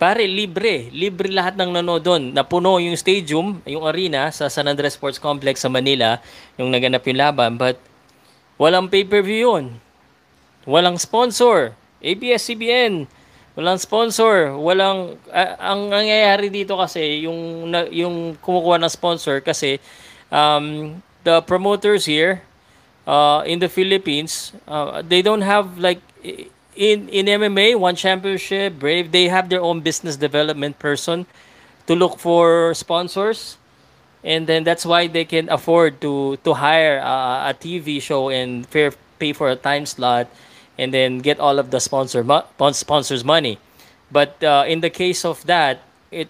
Pare, 0.01 0.25
libre. 0.25 0.89
Libre 0.89 1.29
lahat 1.29 1.61
ng 1.61 1.77
nanood 1.77 2.01
doon. 2.01 2.23
Napuno 2.33 2.81
yung 2.81 2.97
stadium, 2.97 3.61
yung 3.69 3.85
arena 3.85 4.33
sa 4.33 4.49
San 4.49 4.65
Andres 4.65 4.97
Sports 4.97 5.21
Complex 5.21 5.61
sa 5.61 5.69
Manila, 5.69 6.17
yung 6.57 6.73
naganap 6.73 7.05
yung 7.05 7.21
laban. 7.21 7.61
But, 7.61 7.77
walang 8.57 8.89
pay-per-view 8.89 9.45
yun. 9.45 9.65
Walang 10.65 10.97
sponsor. 10.97 11.77
ABS-CBN. 12.01 13.05
Walang 13.61 13.77
sponsor. 13.77 14.57
Walang... 14.57 15.21
Uh, 15.29 15.53
ang 15.61 15.93
nangyayari 15.93 16.49
dito 16.49 16.81
kasi, 16.81 17.29
yung, 17.29 17.69
na, 17.69 17.85
yung 17.93 18.41
kumukuha 18.41 18.81
ng 18.81 18.93
sponsor 18.93 19.45
kasi 19.45 19.77
um, 20.33 20.97
the 21.29 21.45
promoters 21.45 22.09
here, 22.09 22.41
uh, 23.07 23.43
in 23.47 23.59
the 23.59 23.69
Philippines, 23.69 24.53
uh, 24.69 25.03
they 25.03 25.23
don't 25.23 25.43
have 25.43 25.79
like 25.79 26.01
in 26.77 27.09
in 27.09 27.27
MMA 27.27 27.79
one 27.79 27.97
championship 27.97 28.79
Brave. 28.79 29.13
They 29.13 29.29
have 29.29 29.49
their 29.49 29.61
own 29.61 29.81
business 29.81 30.17
development 30.17 30.79
person 30.79 31.27
to 31.87 31.95
look 31.97 32.19
for 32.19 32.75
sponsors, 32.75 33.57
and 34.25 34.47
then 34.47 34.65
that's 34.65 34.85
why 34.85 35.07
they 35.07 35.25
can 35.25 35.49
afford 35.49 36.01
to 36.01 36.37
to 36.45 36.55
hire 36.55 36.99
a, 36.99 37.51
a 37.51 37.55
TV 37.55 38.01
show 38.01 38.29
and 38.31 38.67
fair, 38.67 38.93
pay 39.19 39.33
for 39.33 39.51
a 39.51 39.57
time 39.57 39.87
slot, 39.87 40.29
and 40.79 40.93
then 40.95 41.19
get 41.19 41.41
all 41.41 41.59
of 41.59 41.71
the 41.71 41.81
sponsor 41.81 42.25
sponsors 42.73 43.25
money. 43.25 43.59
But 44.11 44.43
uh, 44.43 44.65
in 44.67 44.81
the 44.81 44.91
case 44.91 45.25
of 45.25 45.45
that, 45.47 45.83
it 46.11 46.29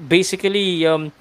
basically 0.00 0.86
um, 0.86 1.12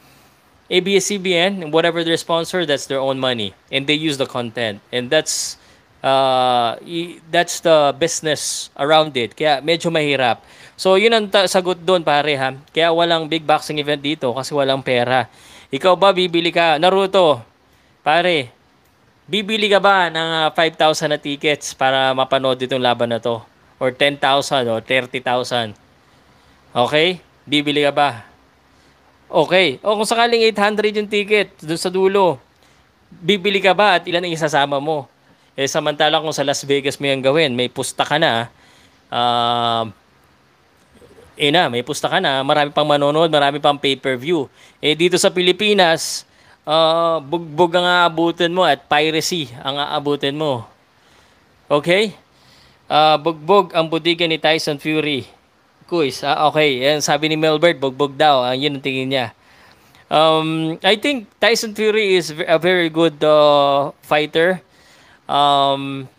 ABS-CBN, 0.74 1.70
whatever 1.70 2.02
their 2.02 2.18
sponsor, 2.18 2.66
that's 2.66 2.90
their 2.90 2.98
own 2.98 3.22
money, 3.22 3.54
and 3.70 3.86
they 3.86 3.94
use 3.94 4.18
the 4.18 4.26
content, 4.26 4.82
and 4.90 5.14
that's 5.14 5.62
uh, 6.02 6.82
that's 7.30 7.62
the 7.62 7.94
business 7.94 8.74
around 8.74 9.14
it. 9.14 9.38
Kaya 9.38 9.62
medyo 9.62 9.94
mahirap. 9.94 10.42
So 10.74 10.98
yun 10.98 11.14
ang 11.14 11.30
ta- 11.30 11.46
sagot 11.46 11.78
doon 11.78 12.02
pare 12.02 12.34
ha. 12.36 12.58
Kaya 12.74 12.90
walang 12.90 13.30
big 13.30 13.46
boxing 13.46 13.78
event 13.78 14.02
dito 14.02 14.34
kasi 14.34 14.52
walang 14.52 14.82
pera. 14.82 15.30
Ikaw 15.70 15.94
ba 15.94 16.10
bibili 16.10 16.50
ka 16.50 16.82
Naruto? 16.82 17.42
Pare, 18.04 18.52
bibili 19.30 19.72
ka 19.72 19.80
ba 19.80 20.12
ng 20.12 20.52
5,000 20.52 21.08
na 21.08 21.18
tickets 21.22 21.72
para 21.72 22.12
mapanood 22.12 22.60
itong 22.60 22.84
laban 22.84 23.16
na 23.16 23.22
to? 23.22 23.40
Or 23.80 23.90
10,000 23.90 24.20
o 24.70 24.82
30,000? 24.82 25.74
Okay? 26.76 27.24
Bibili 27.48 27.86
ka 27.86 27.94
ba? 27.96 28.33
Okay. 29.34 29.82
O 29.82 29.98
kung 29.98 30.06
sakaling 30.06 30.46
800 30.54 30.94
yung 30.94 31.10
ticket 31.10 31.58
doon 31.58 31.82
sa 31.82 31.90
dulo, 31.90 32.38
bibili 33.10 33.58
ka 33.58 33.74
ba 33.74 33.98
at 33.98 34.06
ilan 34.06 34.30
ang 34.30 34.34
isasama 34.38 34.78
mo? 34.78 35.10
Eh 35.58 35.66
samantala 35.66 36.22
kung 36.22 36.30
sa 36.30 36.46
Las 36.46 36.62
Vegas 36.62 37.02
mo 37.02 37.10
yung 37.10 37.26
gawin, 37.26 37.50
may 37.58 37.66
pusta 37.66 38.06
ka 38.06 38.22
na, 38.22 38.54
uh, 39.10 39.90
eh 41.34 41.50
na, 41.50 41.66
may 41.66 41.82
pusta 41.82 42.06
ka 42.06 42.22
na, 42.22 42.46
marami 42.46 42.70
pang 42.70 42.86
manonood, 42.86 43.34
marami 43.34 43.58
pang 43.58 43.74
pay-per-view. 43.74 44.46
Eh 44.78 44.94
dito 44.94 45.18
sa 45.18 45.34
Pilipinas, 45.34 46.30
uh, 46.70 47.18
bugbog 47.18 47.74
ang 47.74 47.90
aabutin 47.90 48.54
mo 48.54 48.62
at 48.62 48.86
piracy 48.86 49.50
ang 49.66 49.82
aabutin 49.82 50.38
mo. 50.38 50.62
Okay? 51.74 52.14
Uh, 52.86 53.18
bugbog 53.18 53.74
ang 53.74 53.90
budigan 53.90 54.30
ni 54.30 54.38
Tyson 54.38 54.78
Fury 54.78 55.26
quiz. 55.94 56.26
Ah, 56.26 56.50
okay, 56.50 56.82
yan 56.82 57.06
sabi 57.06 57.30
ni 57.30 57.38
Melbert, 57.38 57.78
bugbog 57.78 58.18
daw. 58.18 58.42
Ah, 58.42 58.58
yun 58.58 58.74
ang 58.74 58.82
tingin 58.82 59.14
niya. 59.14 59.28
Um, 60.10 60.82
I 60.82 60.98
think 60.98 61.30
Tyson 61.38 61.78
Fury 61.78 62.18
is 62.18 62.34
a 62.34 62.58
very 62.58 62.90
good 62.90 63.22
uh, 63.22 63.94
fighter. 64.02 64.58
Um, 65.30 66.10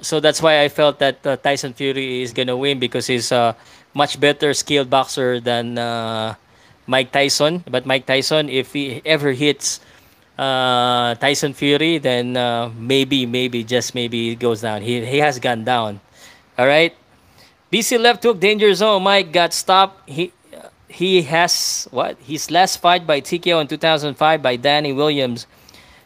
so 0.00 0.20
that's 0.20 0.40
why 0.40 0.64
I 0.64 0.72
felt 0.72 0.98
that 1.04 1.20
uh, 1.28 1.36
Tyson 1.36 1.76
Fury 1.76 2.24
is 2.24 2.32
gonna 2.32 2.56
win 2.56 2.80
because 2.80 3.04
he's 3.12 3.28
a 3.28 3.52
much 3.92 4.16
better 4.16 4.56
skilled 4.56 4.88
boxer 4.88 5.40
than 5.40 5.76
uh, 5.76 6.34
Mike 6.88 7.12
Tyson. 7.12 7.64
But 7.68 7.84
Mike 7.84 8.08
Tyson, 8.08 8.48
if 8.48 8.72
he 8.72 9.04
ever 9.04 9.32
hits 9.32 9.80
uh, 10.40 11.14
Tyson 11.20 11.52
Fury, 11.52 11.98
then 11.98 12.36
uh, 12.36 12.72
maybe, 12.72 13.26
maybe, 13.26 13.64
just 13.64 13.94
maybe, 13.94 14.32
he 14.32 14.34
goes 14.36 14.64
down. 14.64 14.80
He 14.80 15.04
he 15.04 15.20
has 15.20 15.36
gone 15.36 15.64
down. 15.64 16.00
All 16.56 16.68
right. 16.68 16.96
BC 17.70 18.02
left 18.02 18.22
hook 18.22 18.40
danger 18.40 18.74
zone. 18.74 19.02
Mike 19.02 19.30
got 19.30 19.54
stopped. 19.54 20.02
He 20.10 20.34
he 20.90 21.22
has 21.22 21.86
what 21.94 22.18
his 22.18 22.50
last 22.50 22.82
fight 22.82 23.06
by 23.06 23.22
TKO 23.22 23.62
in 23.62 23.70
2005 23.70 24.18
by 24.42 24.56
Danny 24.58 24.92
Williams. 24.92 25.46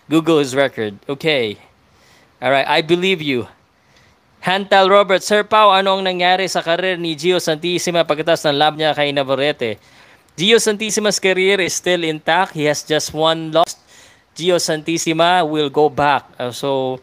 Google 0.09 0.39
his 0.39 0.53
record. 0.53 1.01
Okay. 1.09 1.57
All 2.45 2.53
right, 2.53 2.69
I 2.69 2.85
believe 2.85 3.25
you. 3.25 3.49
Hantal 4.45 4.93
Robert, 4.93 5.25
Sir 5.25 5.41
Pau, 5.41 5.73
ano 5.73 5.97
ang 5.97 6.05
nangyari 6.05 6.45
sa 6.45 6.61
karir 6.61 7.01
ni 7.01 7.17
Gio 7.17 7.41
Santissima 7.41 8.05
pagkatapos 8.05 8.45
ng 8.45 8.61
lab 8.61 8.77
niya 8.77 8.93
kay 8.93 9.09
Navarrete? 9.09 9.81
Gio 10.37 10.61
Santissima's 10.61 11.17
career 11.17 11.65
is 11.65 11.73
still 11.73 12.05
intact. 12.05 12.53
He 12.53 12.69
has 12.69 12.85
just 12.85 13.17
one 13.17 13.49
loss. 13.57 13.81
Gio 14.37 14.61
Santissima 14.61 15.41
will 15.41 15.73
go 15.73 15.89
back. 15.89 16.29
Uh, 16.37 16.53
so, 16.53 17.01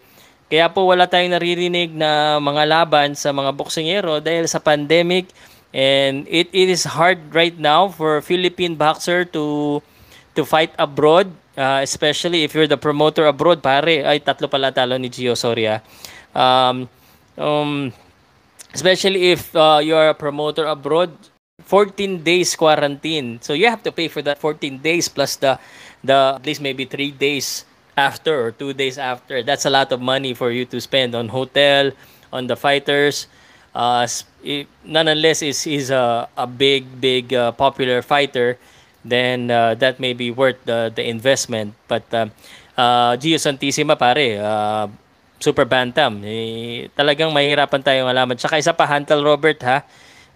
kaya 0.52 0.68
po 0.68 0.92
wala 0.92 1.08
tayong 1.08 1.32
naririnig 1.32 1.96
na 1.96 2.44
mga 2.44 2.68
laban 2.68 3.16
sa 3.16 3.32
mga 3.32 3.56
boksingero 3.56 4.20
dahil 4.20 4.44
sa 4.52 4.60
pandemic 4.60 5.32
And 5.72 6.28
it, 6.28 6.52
it 6.52 6.68
is 6.68 6.84
hard 6.84 7.32
right 7.32 7.56
now 7.56 7.88
for 7.88 8.20
Philippine 8.20 8.76
boxer 8.76 9.24
to 9.32 9.80
to 10.36 10.44
fight 10.44 10.76
abroad, 10.76 11.32
uh, 11.56 11.80
especially 11.80 12.44
if 12.44 12.52
you're 12.56 12.68
the 12.68 12.80
promoter 12.80 13.24
abroad, 13.28 13.64
pare. 13.64 14.04
Ay, 14.04 14.20
tatlo 14.20 14.52
pala 14.52 14.76
talo 14.76 15.00
ni 15.00 15.08
Gio, 15.08 15.36
sorry 15.36 15.72
ah. 15.72 15.80
Um, 16.36 16.92
um, 17.40 17.72
especially 18.76 19.32
if 19.32 19.56
uh, 19.56 19.80
you're 19.80 20.12
a 20.12 20.16
promoter 20.16 20.68
abroad, 20.68 21.12
14 21.64 22.20
days 22.20 22.56
quarantine. 22.60 23.40
So 23.40 23.56
you 23.56 23.72
have 23.72 23.84
to 23.88 23.96
pay 23.96 24.12
for 24.12 24.20
that 24.28 24.44
14 24.44 24.76
days 24.84 25.08
plus 25.08 25.40
the 25.40 25.56
the 26.04 26.36
at 26.36 26.44
least 26.44 26.60
maybe 26.60 26.84
3 26.84 27.16
days 27.16 27.64
after 27.98 28.34
or 28.34 28.52
2 28.52 28.74
days 28.74 28.98
after. 28.98 29.44
That's 29.44 29.66
a 29.66 29.74
lot 29.74 29.92
of 29.92 30.02
money 30.02 30.34
for 30.34 30.52
you 30.52 30.66
to 30.72 30.80
spend 30.80 31.16
on 31.16 31.30
hotel, 31.30 31.92
on 32.32 32.48
the 32.48 32.56
fighters. 32.56 33.28
Uh, 33.72 34.08
if, 34.44 34.68
nonetheless 34.84 35.42
is 35.42 35.64
is 35.64 35.92
a, 35.96 36.28
a 36.36 36.44
big 36.44 36.84
big 37.00 37.32
uh, 37.32 37.56
popular 37.56 38.04
fighter 38.04 38.60
then 39.02 39.50
uh, 39.50 39.74
that 39.76 39.98
may 39.98 40.14
be 40.14 40.30
worth 40.30 40.60
the 40.66 40.94
the 40.94 41.04
investment. 41.06 41.74
But 41.90 42.06
uh, 42.14 42.30
uh, 42.78 43.18
Gio 43.18 43.38
Santissima 43.42 43.98
pare 43.98 44.38
uh, 44.38 44.86
super 45.42 45.66
bantam. 45.66 46.22
Eh, 46.22 46.88
talagang 46.94 47.34
mahirapan 47.34 47.82
tayong 47.82 48.10
alaman 48.10 48.38
tsaka 48.38 48.62
isa 48.62 48.78
pa 48.78 48.86
Hantal 48.86 49.26
Robert 49.26 49.58
ha? 49.66 49.82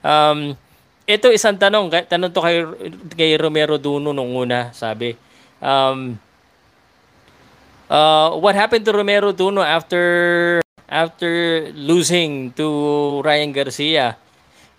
Um, 0.01 0.57
ito 1.05 1.29
isang 1.29 1.57
tanong 1.57 1.93
tanong 2.09 2.33
to 2.33 2.41
kay 2.41 2.57
kay 3.13 3.31
Romero 3.37 3.77
Duno 3.77 4.09
nung 4.09 4.33
una 4.33 4.73
sabi. 4.73 5.13
Um, 5.61 6.17
uh, 7.89 8.35
what 8.37 8.55
happened 8.55 8.85
to 8.85 8.93
Romero 8.93 9.31
Duno 9.31 9.63
after 9.63 10.61
after 10.89 11.71
losing 11.73 12.53
to 12.53 13.21
Ryan 13.25 13.51
Garcia. 13.51 14.17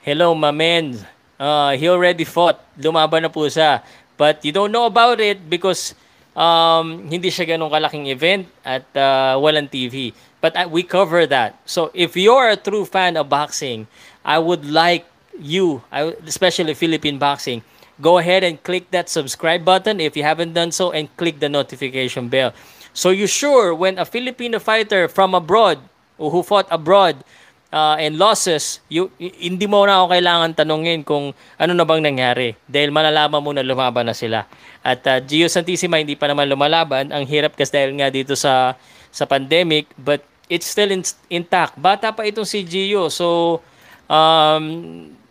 Hello, 0.03 0.35
my 0.35 0.55
man. 0.55 0.95
Uh, 1.39 1.75
he 1.77 1.89
already 1.91 2.25
fought. 2.25 2.63
Lumaban 2.79 3.27
na 3.27 3.31
po 3.31 3.51
siya. 3.51 3.83
But 4.17 4.41
you 4.47 4.53
don't 4.55 4.73
know 4.73 4.87
about 4.87 5.21
it 5.21 5.51
because 5.51 5.93
um, 6.33 7.11
hindi 7.11 7.29
siya 7.29 7.57
ganun 7.57 7.69
kalaking 7.69 8.09
event 8.09 8.49
at 8.65 8.87
uh, 8.97 9.37
walang 9.37 9.69
TV. 9.69 10.15
But 10.41 10.57
uh, 10.57 10.69
we 10.71 10.87
cover 10.87 11.27
that. 11.27 11.59
So 11.67 11.91
if 11.93 12.17
you're 12.17 12.49
a 12.49 12.57
true 12.57 12.87
fan 12.87 13.19
of 13.19 13.29
boxing, 13.29 13.91
I 14.25 14.39
would 14.39 14.65
like 14.65 15.05
you, 15.37 15.83
especially 16.25 16.73
Philippine 16.73 17.19
boxing, 17.19 17.61
go 18.01 18.19
ahead 18.19 18.45
and 18.45 18.61
click 18.63 18.91
that 18.91 19.09
subscribe 19.09 19.65
button 19.65 20.01
if 20.01 20.17
you 20.17 20.23
haven't 20.23 20.53
done 20.53 20.73
so 20.73 20.93
and 20.93 21.09
click 21.17 21.41
the 21.41 21.49
notification 21.49 22.29
bell. 22.29 22.53
So 22.97 23.13
you 23.13 23.29
sure 23.29 23.77
when 23.77 24.01
a 24.01 24.09
Filipino 24.09 24.57
fighter 24.57 25.05
from 25.05 25.37
abroad 25.37 25.85
who 26.17 26.41
fought 26.41 26.65
abroad 26.73 27.21
uh, 27.69 28.01
and 28.01 28.17
losses, 28.17 28.81
you, 28.89 29.13
hindi 29.21 29.69
mo 29.69 29.85
na 29.85 30.01
ako 30.01 30.17
kailangan 30.17 30.51
tanungin 30.57 31.05
kung 31.05 31.37
ano 31.61 31.73
na 31.77 31.85
bang 31.85 32.01
nangyari. 32.01 32.57
Dahil 32.65 32.89
malalaman 32.89 33.45
mo 33.45 33.53
na 33.53 33.61
lumaban 33.61 34.09
na 34.09 34.17
sila. 34.17 34.49
At 34.81 35.05
uh, 35.05 35.21
Gio 35.21 35.45
Santissima 35.53 36.01
hindi 36.01 36.17
pa 36.17 36.25
naman 36.25 36.49
lumalaban. 36.49 37.13
Ang 37.13 37.29
hirap 37.29 37.53
kasi 37.53 37.77
dahil 37.77 38.01
nga 38.01 38.09
dito 38.09 38.33
sa 38.33 38.73
sa 39.13 39.29
pandemic. 39.29 39.93
But 40.01 40.25
it's 40.49 40.65
still 40.65 40.89
in, 40.89 41.05
intact. 41.29 41.77
Bata 41.77 42.17
pa 42.17 42.25
itong 42.25 42.49
si 42.49 42.65
Gio. 42.65 43.13
So, 43.13 43.61
um, 44.09 44.65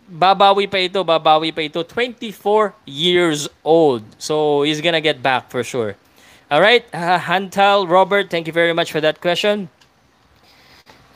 babawi 0.06 0.70
pa 0.70 0.78
ito, 0.78 1.02
babawi 1.02 1.50
pa 1.50 1.66
ito. 1.66 1.82
24 1.82 2.78
years 2.86 3.50
old. 3.66 4.06
So, 4.22 4.62
he's 4.62 4.78
gonna 4.78 5.02
get 5.02 5.18
back 5.18 5.50
for 5.50 5.66
sure. 5.66 5.98
All 6.48 6.60
right, 6.60 6.84
uh, 6.94 7.18
Hantal, 7.18 7.90
Robert, 7.90 8.30
thank 8.30 8.46
you 8.46 8.52
very 8.52 8.72
much 8.72 8.92
for 8.92 9.00
that 9.00 9.20
question. 9.20 9.68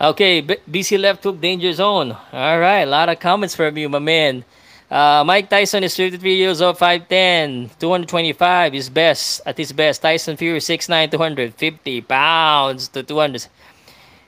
Okay, 0.01 0.43
BC 0.43 0.99
left 0.99 1.23
hook 1.23 1.41
danger 1.41 1.73
zone. 1.73 2.17
All 2.33 2.59
right, 2.59 2.83
a 2.83 2.87
lot 2.87 3.09
of 3.09 3.21
comments 3.21 3.55
from 3.55 3.77
you, 3.77 3.89
my 3.89 4.01
man. 4.01 4.45
Uh, 4.91 5.23
Mike 5.25 5.49
Tyson 5.49 5.85
is 5.85 5.95
33 5.95 6.35
years 6.35 6.61
old, 6.61 6.77
5'10", 6.79 7.79
225 7.79 8.75
is 8.75 8.91
best 8.91 9.41
at 9.47 9.57
his 9.57 9.71
best. 9.71 10.03
Tyson 10.03 10.37
Fury 10.37 10.59
6'9", 10.59 11.13
250 11.13 12.01
pounds 12.01 12.89
to 12.89 13.05
200. 13.05 13.47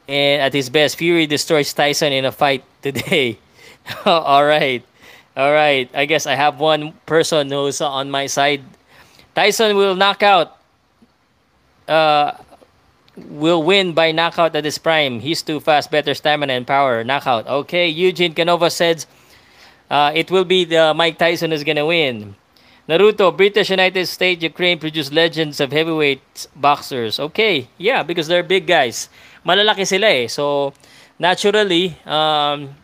And 0.07 0.43
at 0.43 0.53
his 0.53 0.71
best, 0.71 0.95
Fury 0.99 1.27
destroys 1.27 1.73
Tyson 1.73 2.13
in 2.13 2.27
a 2.27 2.31
fight 2.31 2.63
today. 2.81 3.39
All 4.07 4.45
right. 4.45 4.85
All 5.37 5.53
right. 5.53 5.91
I 5.95 6.07
guess 6.07 6.27
I 6.27 6.37
have 6.37 6.61
one 6.61 6.93
person 7.07 7.51
who's 7.51 7.81
on 7.81 8.09
my 8.09 8.27
side. 8.27 8.63
Tyson 9.35 9.75
will 9.75 9.97
knock 9.97 10.23
out 10.23 10.62
uh, 11.93 12.33
will 13.17 13.63
win 13.63 13.93
by 13.93 14.13
knockout 14.13 14.57
at 14.57 14.65
his 14.65 14.79
prime. 14.79 15.21
He's 15.21 15.43
too 15.43 15.61
fast, 15.61 15.91
better 15.91 16.15
stamina 16.15 16.53
and 16.55 16.67
power. 16.67 17.05
Knockout. 17.05 17.47
Okay, 17.47 17.89
Eugene 17.89 18.33
Canova 18.33 18.71
says 18.71 19.07
uh, 19.91 20.13
it 20.15 20.31
will 20.31 20.45
be 20.45 20.65
the 20.65 20.95
Mike 20.95 21.19
Tyson 21.19 21.53
is 21.53 21.65
gonna 21.65 21.85
win. 21.85 22.35
Naruto, 22.89 23.31
British 23.37 23.71
United 23.71 24.07
States, 24.07 24.43
Ukraine 24.43 24.79
produce 24.79 25.13
legends 25.13 25.61
of 25.61 25.71
heavyweight 25.71 26.49
boxers. 26.57 27.21
Okay, 27.21 27.69
yeah, 27.79 28.03
because 28.03 28.27
they're 28.27 28.43
big 28.43 28.67
guys. 28.67 29.09
Malalaki 29.47 29.87
sila 29.87 30.09
eh. 30.09 30.27
So, 30.27 30.75
naturally, 31.19 31.95
um, 32.05 32.75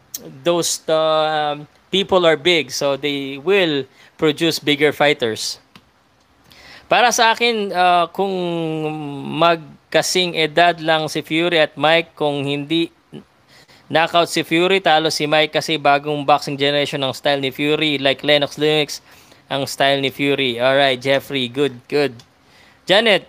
those 0.44 0.88
uh, 0.88 1.58
people 1.90 2.24
are 2.26 2.36
big. 2.36 2.70
So, 2.70 2.96
they 2.96 3.38
will 3.38 3.86
produce 4.16 4.60
bigger 4.60 4.92
fighters. 4.92 5.58
Para 6.88 7.12
sa 7.12 7.36
akin, 7.36 7.68
uh, 7.68 8.08
kung 8.16 8.32
mag 9.36 9.60
kasing 9.88 10.36
edad 10.36 10.76
lang 10.84 11.08
si 11.08 11.24
Fury 11.24 11.64
at 11.64 11.76
Mike 11.76 12.12
kung 12.12 12.44
hindi 12.44 12.92
knockout 13.88 14.28
si 14.28 14.44
Fury 14.44 14.84
talo 14.84 15.08
si 15.08 15.24
Mike 15.24 15.56
kasi 15.56 15.80
bagong 15.80 16.28
boxing 16.28 16.60
generation 16.60 17.00
ng 17.00 17.16
style 17.16 17.40
ni 17.40 17.48
Fury 17.48 17.96
like 17.96 18.20
Lennox 18.20 18.60
Lewis 18.60 19.00
ang 19.48 19.64
style 19.64 20.04
ni 20.04 20.12
Fury. 20.12 20.60
Alright 20.60 21.00
Jeffrey 21.00 21.48
good 21.48 21.72
good. 21.88 22.12
Janet 22.84 23.24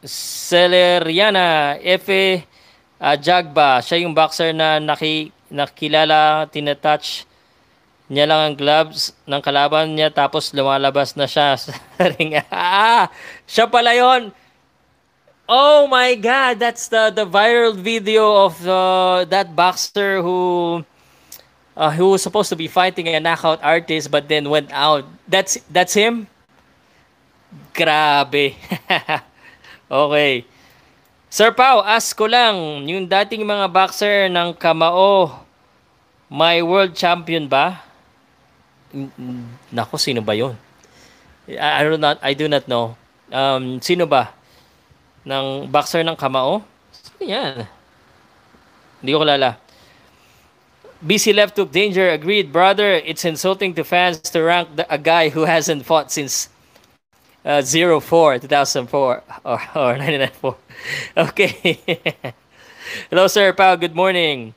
Celeriana 0.00 1.76
Efe 1.84 2.48
uh, 2.96 3.16
Jagba 3.20 3.84
siya 3.84 4.00
yung 4.00 4.16
boxer 4.16 4.56
na 4.56 4.80
naki, 4.80 5.28
nakilala 5.52 6.48
tinatouch 6.48 7.28
niya 8.10 8.26
lang 8.26 8.40
ang 8.42 8.56
gloves 8.58 9.14
ng 9.22 9.38
kalaban 9.38 9.94
niya 9.94 10.10
tapos 10.10 10.50
lumalabas 10.50 11.14
na 11.14 11.30
siya 11.30 11.54
sa 11.54 11.70
ring. 12.18 12.34
ah, 12.50 13.06
siya 13.46 13.70
pala 13.70 13.94
yon 13.94 14.34
Oh 15.50 15.90
my 15.90 16.14
God, 16.14 16.62
that's 16.62 16.86
the 16.86 17.10
the 17.10 17.26
viral 17.26 17.74
video 17.74 18.46
of 18.46 18.54
uh, 18.62 19.26
that 19.26 19.50
boxer 19.50 20.22
who 20.22 20.38
uh, 21.74 21.90
who 21.90 22.14
was 22.14 22.22
supposed 22.22 22.54
to 22.54 22.58
be 22.58 22.70
fighting 22.70 23.10
a 23.10 23.18
knockout 23.18 23.58
artist 23.58 24.14
but 24.14 24.30
then 24.30 24.46
went 24.46 24.70
out. 24.70 25.02
That's 25.26 25.58
that's 25.66 25.90
him. 25.90 26.30
Grabe. 27.74 28.54
okay. 29.90 30.46
Sir 31.30 31.50
Pau, 31.50 31.82
ask 31.82 32.14
ko 32.14 32.30
lang, 32.30 32.86
yung 32.86 33.06
dating 33.06 33.46
mga 33.46 33.70
boxer 33.70 34.30
ng 34.30 34.54
Kamao, 34.54 35.46
may 36.30 36.62
world 36.62 36.94
champion 36.94 37.46
ba? 37.50 37.89
Nako, 39.72 39.94
sino 39.98 40.20
ba 40.20 40.34
yon? 40.34 40.58
I, 41.46 41.80
I 41.80 41.82
do 41.86 41.96
not 41.96 42.16
I 42.22 42.32
do 42.34 42.46
not 42.48 42.64
know. 42.66 42.96
Um, 43.30 43.78
sino 43.78 44.06
ba? 44.06 44.34
ng 45.24 45.68
boxer 45.68 46.02
ng 46.04 46.16
Kamao. 46.16 46.64
Yan. 47.20 47.68
Hindi 49.00 49.10
ko 49.12 49.20
kilala. 49.20 49.56
BC 51.00 51.32
left 51.32 51.56
took 51.56 51.72
danger. 51.72 52.08
Agreed, 52.10 52.52
brother. 52.52 53.00
It's 53.04 53.24
insulting 53.24 53.72
to 53.74 53.84
fans 53.84 54.20
to 54.20 54.42
rank 54.42 54.76
the, 54.76 54.84
a 54.92 54.98
guy 54.98 55.30
who 55.30 55.44
hasn't 55.44 55.84
fought 55.84 56.12
since 56.12 56.48
uh, 57.44 57.62
04, 57.62 58.38
2004, 58.40 59.22
or, 59.44 59.60
or 59.74 59.92
994. 59.96 60.56
Okay. 61.16 61.80
Hello, 63.10 63.26
Sir 63.28 63.52
Pao. 63.52 63.76
Good 63.76 63.96
morning. 63.96 64.52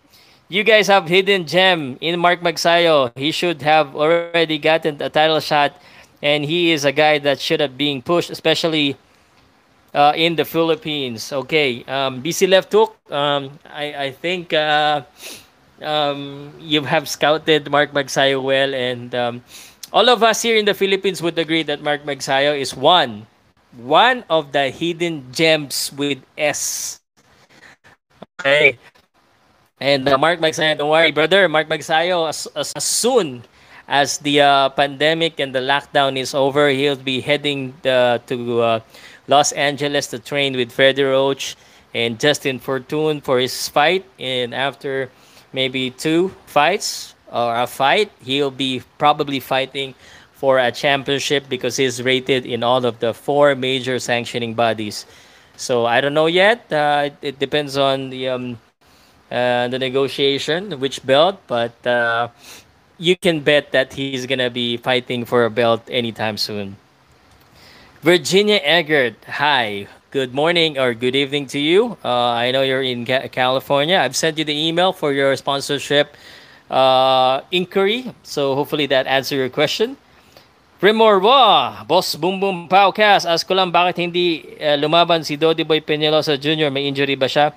You 0.50 0.64
guys 0.64 0.88
have 0.88 1.08
hidden 1.08 1.48
gem 1.48 1.98
in 2.02 2.20
Mark 2.20 2.41
Magsayo. 2.41 3.12
He 3.16 3.32
should 3.32 3.62
have 3.64 3.96
already 3.96 4.60
gotten 4.60 5.02
a 5.02 5.10
title 5.10 5.39
shot, 5.39 5.80
and 6.22 6.46
he 6.46 6.72
is 6.72 6.86
a 6.86 6.91
guy 6.91 7.18
that 7.20 7.39
should 7.39 7.60
have 7.60 7.78
been 7.78 8.02
pushed, 8.02 8.30
especially 8.30 8.98
uh, 9.94 10.14
in 10.16 10.36
the 10.36 10.46
Philippines. 10.46 11.32
Okay, 11.32 11.84
um, 11.86 12.22
BC 12.22 12.50
left 12.50 12.72
hook. 12.72 12.96
Um, 13.10 13.58
I, 13.66 14.12
I 14.12 14.12
think 14.12 14.54
uh, 14.54 15.02
um, 15.82 16.54
you 16.60 16.84
have 16.84 17.08
scouted 17.08 17.72
Mark 17.72 17.94
Magsayo 17.94 18.44
well, 18.44 18.76
and 18.76 19.16
um, 19.16 19.44
all 19.91 20.10
of 20.10 20.22
us 20.24 20.41
here 20.41 20.58
in 20.58 20.66
the 20.66 20.74
Philippines 20.74 21.22
would 21.22 21.38
agree 21.39 21.64
that 21.64 21.82
Mark 21.82 22.04
Magsayo 22.04 22.58
is 22.60 22.76
one, 22.76 23.26
one 23.78 24.24
of 24.30 24.52
the 24.52 24.70
hidden 24.70 25.32
gems 25.32 25.91
with 25.96 26.20
S. 26.38 27.00
Okay. 28.41 28.78
And 29.84 30.08
uh, 30.08 30.18
Mark 30.18 30.40
Magsayo, 30.40 30.78
don't 30.78 30.90
worry, 30.90 31.12
brother. 31.12 31.50
Mark 31.50 31.68
Magsayo, 31.68 32.30
as, 32.30 32.48
as, 32.56 32.72
as 32.72 32.86
soon 32.86 33.44
as 33.86 34.18
the 34.20 34.40
uh, 34.40 34.70
pandemic 34.70 35.42
and 35.42 35.54
the 35.54 35.60
lockdown 35.60 36.16
is 36.16 36.34
over, 36.34 36.70
he'll 36.70 36.96
be 36.96 37.20
heading 37.20 37.74
the, 37.82 38.22
to 38.28 38.62
uh, 38.62 38.80
Los 39.28 39.52
Angeles 39.52 40.08
to 40.08 40.20
train 40.20 40.56
with 40.56 40.72
Freddie 40.72 41.04
Roach 41.04 41.58
and 41.94 42.18
Justin 42.18 42.60
Fortune 42.60 43.20
for 43.20 43.40
his 43.40 43.68
fight. 43.68 44.06
And 44.18 44.56
after 44.56 45.12
maybe 45.52 45.92
two 45.92 46.32
fights, 46.46 47.14
or 47.28 47.60
a 47.60 47.68
fight, 47.68 48.10
he'll 48.24 48.56
be 48.56 48.84
probably 48.98 49.42
fighting 49.42 49.96
for 50.32 50.60
a 50.60 50.72
championship 50.72 51.50
because 51.50 51.76
he's 51.76 52.02
rated 52.02 52.46
in 52.46 52.64
all 52.64 52.86
of 52.86 53.00
the 53.00 53.14
four 53.14 53.54
major 53.54 54.00
sanctioning 54.00 54.54
bodies. 54.54 55.06
So 55.58 55.86
I 55.86 56.00
don't 56.00 56.14
know 56.14 56.28
yet. 56.28 56.72
Uh, 56.72 57.10
it, 57.12 57.18
it, 57.22 57.40
depends 57.40 57.76
on 57.76 58.10
the 58.12 58.30
um, 58.30 58.58
uh, 59.34 59.68
the 59.68 59.80
negotiation, 59.80 60.80
which 60.80 61.02
belt, 61.02 61.42
but 61.48 61.74
uh, 61.88 62.30
you 63.02 63.18
can 63.18 63.42
bet 63.42 63.72
that 63.74 63.94
he's 63.94 64.30
gonna 64.30 64.50
be 64.54 64.78
fighting 64.78 65.26
for 65.26 65.46
a 65.46 65.50
belt 65.50 65.82
anytime 65.90 66.38
soon. 66.38 66.78
Virginia 68.04 68.62
Eggert, 68.62 69.16
hi. 69.26 69.88
Good 70.12 70.36
morning 70.36 70.78
or 70.78 70.94
good 70.94 71.16
evening 71.16 71.48
to 71.48 71.58
you. 71.58 71.98
Uh, 72.06 72.38
I 72.38 72.52
know 72.52 72.62
you're 72.62 72.86
in 72.86 73.02
California. 73.34 73.98
I've 73.98 74.16
sent 74.16 74.38
you 74.38 74.46
the 74.46 74.54
email 74.54 74.94
for 74.94 75.12
your 75.12 75.34
sponsorship 75.36 76.14
uh, 76.70 77.42
inquiry. 77.50 78.14
So 78.22 78.54
hopefully 78.54 78.86
that 78.94 79.08
answers 79.08 79.40
your 79.40 79.50
question. 79.50 79.98
Primorwa, 80.78 81.88
Boss 81.88 82.14
Boom 82.14 82.38
Boom 82.44 82.68
Paucast, 82.68 83.26
ask 83.26 83.48
ko 83.48 83.56
lang 83.56 83.72
bakit 83.72 84.04
hindi 84.04 84.44
uh, 84.60 84.76
lumaban 84.76 85.24
si 85.24 85.40
Dodi 85.40 85.64
Boy 85.64 85.80
Peñalosa 85.80 86.36
Jr. 86.36 86.70
May 86.70 86.92
injury 86.92 87.16
ba 87.16 87.26
siya? 87.26 87.56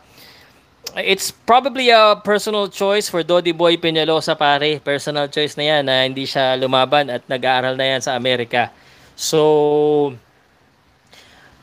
It's 0.97 1.29
probably 1.29 1.93
a 1.93 2.17
personal 2.25 2.73
choice 2.73 3.13
for 3.13 3.21
Dodi 3.21 3.53
Boy 3.53 3.77
Peñalosa 3.77 4.33
pare. 4.33 4.81
Personal 4.81 5.29
choice 5.29 5.53
na 5.61 5.65
yan 5.69 5.83
na 5.85 6.09
hindi 6.09 6.25
siya 6.25 6.57
lumaban 6.57 7.13
at 7.13 7.21
nag-aaral 7.29 7.77
na 7.77 7.85
yan 7.85 8.01
sa 8.01 8.17
Amerika. 8.17 8.73
So, 9.13 10.17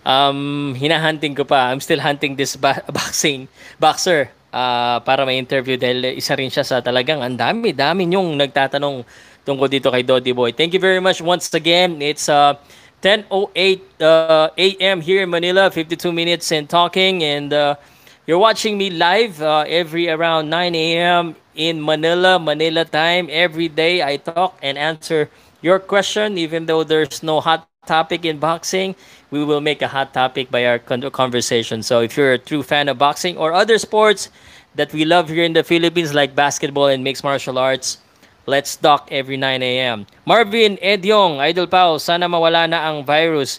um, 0.06 0.78
hinahunting 0.78 1.34
ko 1.34 1.50
pa. 1.50 1.74
I'm 1.74 1.82
still 1.82 1.98
hunting 1.98 2.38
this 2.38 2.54
ba- 2.54 2.86
boxing 2.94 3.50
boxer 3.82 4.30
uh, 4.54 5.02
para 5.02 5.26
may 5.26 5.42
interview 5.42 5.82
dahil 5.82 6.14
isa 6.14 6.38
rin 6.38 6.54
siya 6.54 6.62
sa 6.62 6.78
talagang 6.86 7.26
ang 7.26 7.34
dami, 7.34 7.74
dami 7.74 8.06
yung 8.14 8.38
nagtatanong 8.38 9.02
tungkol 9.42 9.66
dito 9.66 9.90
kay 9.90 10.06
Dodi 10.06 10.30
Boy. 10.30 10.54
Thank 10.54 10.78
you 10.78 10.82
very 10.82 11.02
much 11.02 11.26
once 11.26 11.50
again. 11.58 12.06
It's 12.06 12.30
uh, 12.30 12.54
10.08 13.02 13.50
uh, 13.98 14.54
a.m. 14.54 15.02
here 15.02 15.26
in 15.26 15.30
Manila, 15.34 15.74
52 15.74 16.14
minutes 16.14 16.54
and 16.54 16.70
talking. 16.70 17.26
And 17.26 17.50
uh, 17.50 17.82
you're 18.26 18.40
watching 18.40 18.78
me 18.78 18.90
live 18.90 19.42
uh, 19.42 19.66
every 19.68 20.10
around 20.10 20.50
9 20.50 20.76
a.m. 20.76 21.36
in 21.56 21.84
Manila, 21.84 22.40
Manila 22.40 22.86
time. 22.86 23.28
Every 23.32 23.68
day 23.68 24.04
I 24.04 24.18
talk 24.18 24.58
and 24.62 24.78
answer 24.78 25.30
your 25.62 25.80
question, 25.80 26.38
even 26.38 26.66
though 26.66 26.84
there's 26.84 27.24
no 27.24 27.42
hot 27.42 27.68
topic 27.86 28.24
in 28.24 28.40
boxing 28.40 28.96
we 29.34 29.44
will 29.44 29.60
make 29.66 29.82
a 29.82 29.90
hot 29.90 30.14
topic 30.14 30.54
by 30.54 30.64
our 30.70 30.78
conversation. 30.78 31.82
So 31.82 32.06
if 32.06 32.16
you're 32.16 32.34
a 32.34 32.38
true 32.38 32.62
fan 32.62 32.88
of 32.88 33.00
boxing 33.02 33.36
or 33.36 33.52
other 33.52 33.80
sports 33.82 34.30
that 34.78 34.94
we 34.94 35.06
love 35.06 35.28
here 35.28 35.44
in 35.44 35.54
the 35.54 35.64
Philippines, 35.66 36.14
like 36.14 36.36
basketball 36.38 36.86
and 36.94 37.04
mixed 37.04 37.24
martial 37.24 37.58
arts, 37.58 37.98
let's 38.46 38.78
talk 38.78 39.10
every 39.10 39.36
9 39.36 39.64
a.m. 39.64 40.06
Marvin 40.30 40.78
Edyong, 40.78 41.42
Idol 41.42 41.66
Pao, 41.66 41.98
sana 41.98 42.30
mawala 42.30 42.70
na 42.70 42.86
ang 42.94 43.02
virus. 43.04 43.58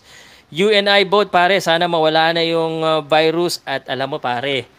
You 0.55 0.71
and 0.71 0.87
I 0.87 1.03
both 1.03 1.35
pare, 1.35 1.59
sana 1.59 1.91
mawala 1.91 2.31
na 2.31 2.47
yung 2.47 2.87
uh, 2.87 3.03
virus 3.03 3.59
at 3.67 3.91
alam 3.91 4.15
mo 4.15 4.23
pare, 4.23 4.71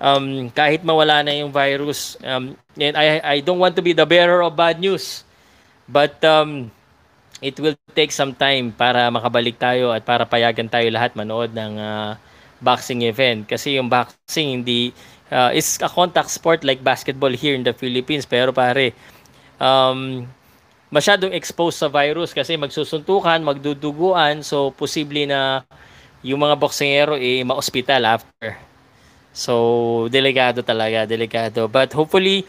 um, 0.00 0.48
kahit 0.48 0.80
mawala 0.80 1.20
na 1.20 1.36
yung 1.36 1.52
virus, 1.52 2.16
um, 2.24 2.56
and 2.80 2.96
I, 2.96 3.20
I 3.20 3.36
don't 3.44 3.60
want 3.60 3.76
to 3.76 3.84
be 3.84 3.92
the 3.92 4.08
bearer 4.08 4.40
of 4.40 4.56
bad 4.56 4.80
news, 4.80 5.28
but 5.84 6.16
um, 6.24 6.72
it 7.44 7.60
will 7.60 7.76
take 7.92 8.16
some 8.16 8.32
time 8.32 8.72
para 8.72 9.12
makabalik 9.12 9.60
tayo 9.60 9.92
at 9.92 10.08
para 10.08 10.24
payagan 10.24 10.72
tayo 10.72 10.88
lahat 10.88 11.12
manood 11.12 11.52
ng 11.52 11.76
uh, 11.76 12.16
boxing 12.60 13.04
event. 13.04 13.48
Kasi 13.48 13.76
yung 13.76 13.88
boxing 13.88 14.60
hindi 14.60 14.96
uh, 15.32 15.52
is 15.52 15.80
a 15.84 15.88
contact 15.88 16.32
sport 16.32 16.64
like 16.64 16.84
basketball 16.84 17.32
here 17.32 17.56
in 17.56 17.64
the 17.64 17.76
Philippines. 17.76 18.28
Pero 18.28 18.52
pare 18.52 18.92
um, 19.60 20.24
masyadong 20.90 21.32
exposed 21.32 21.78
sa 21.78 21.88
virus 21.88 22.34
kasi 22.34 22.58
magsusuntukan, 22.58 23.40
magduduguan 23.40 24.42
so 24.42 24.74
posible 24.74 25.24
na 25.24 25.62
yung 26.20 26.42
mga 26.42 26.58
boksingero 26.58 27.16
eh 27.16 27.40
ma-hospital 27.46 28.04
after. 28.04 28.58
So 29.30 30.06
delikado 30.10 30.60
talaga, 30.60 31.06
delikado. 31.06 31.70
But 31.70 31.94
hopefully 31.94 32.44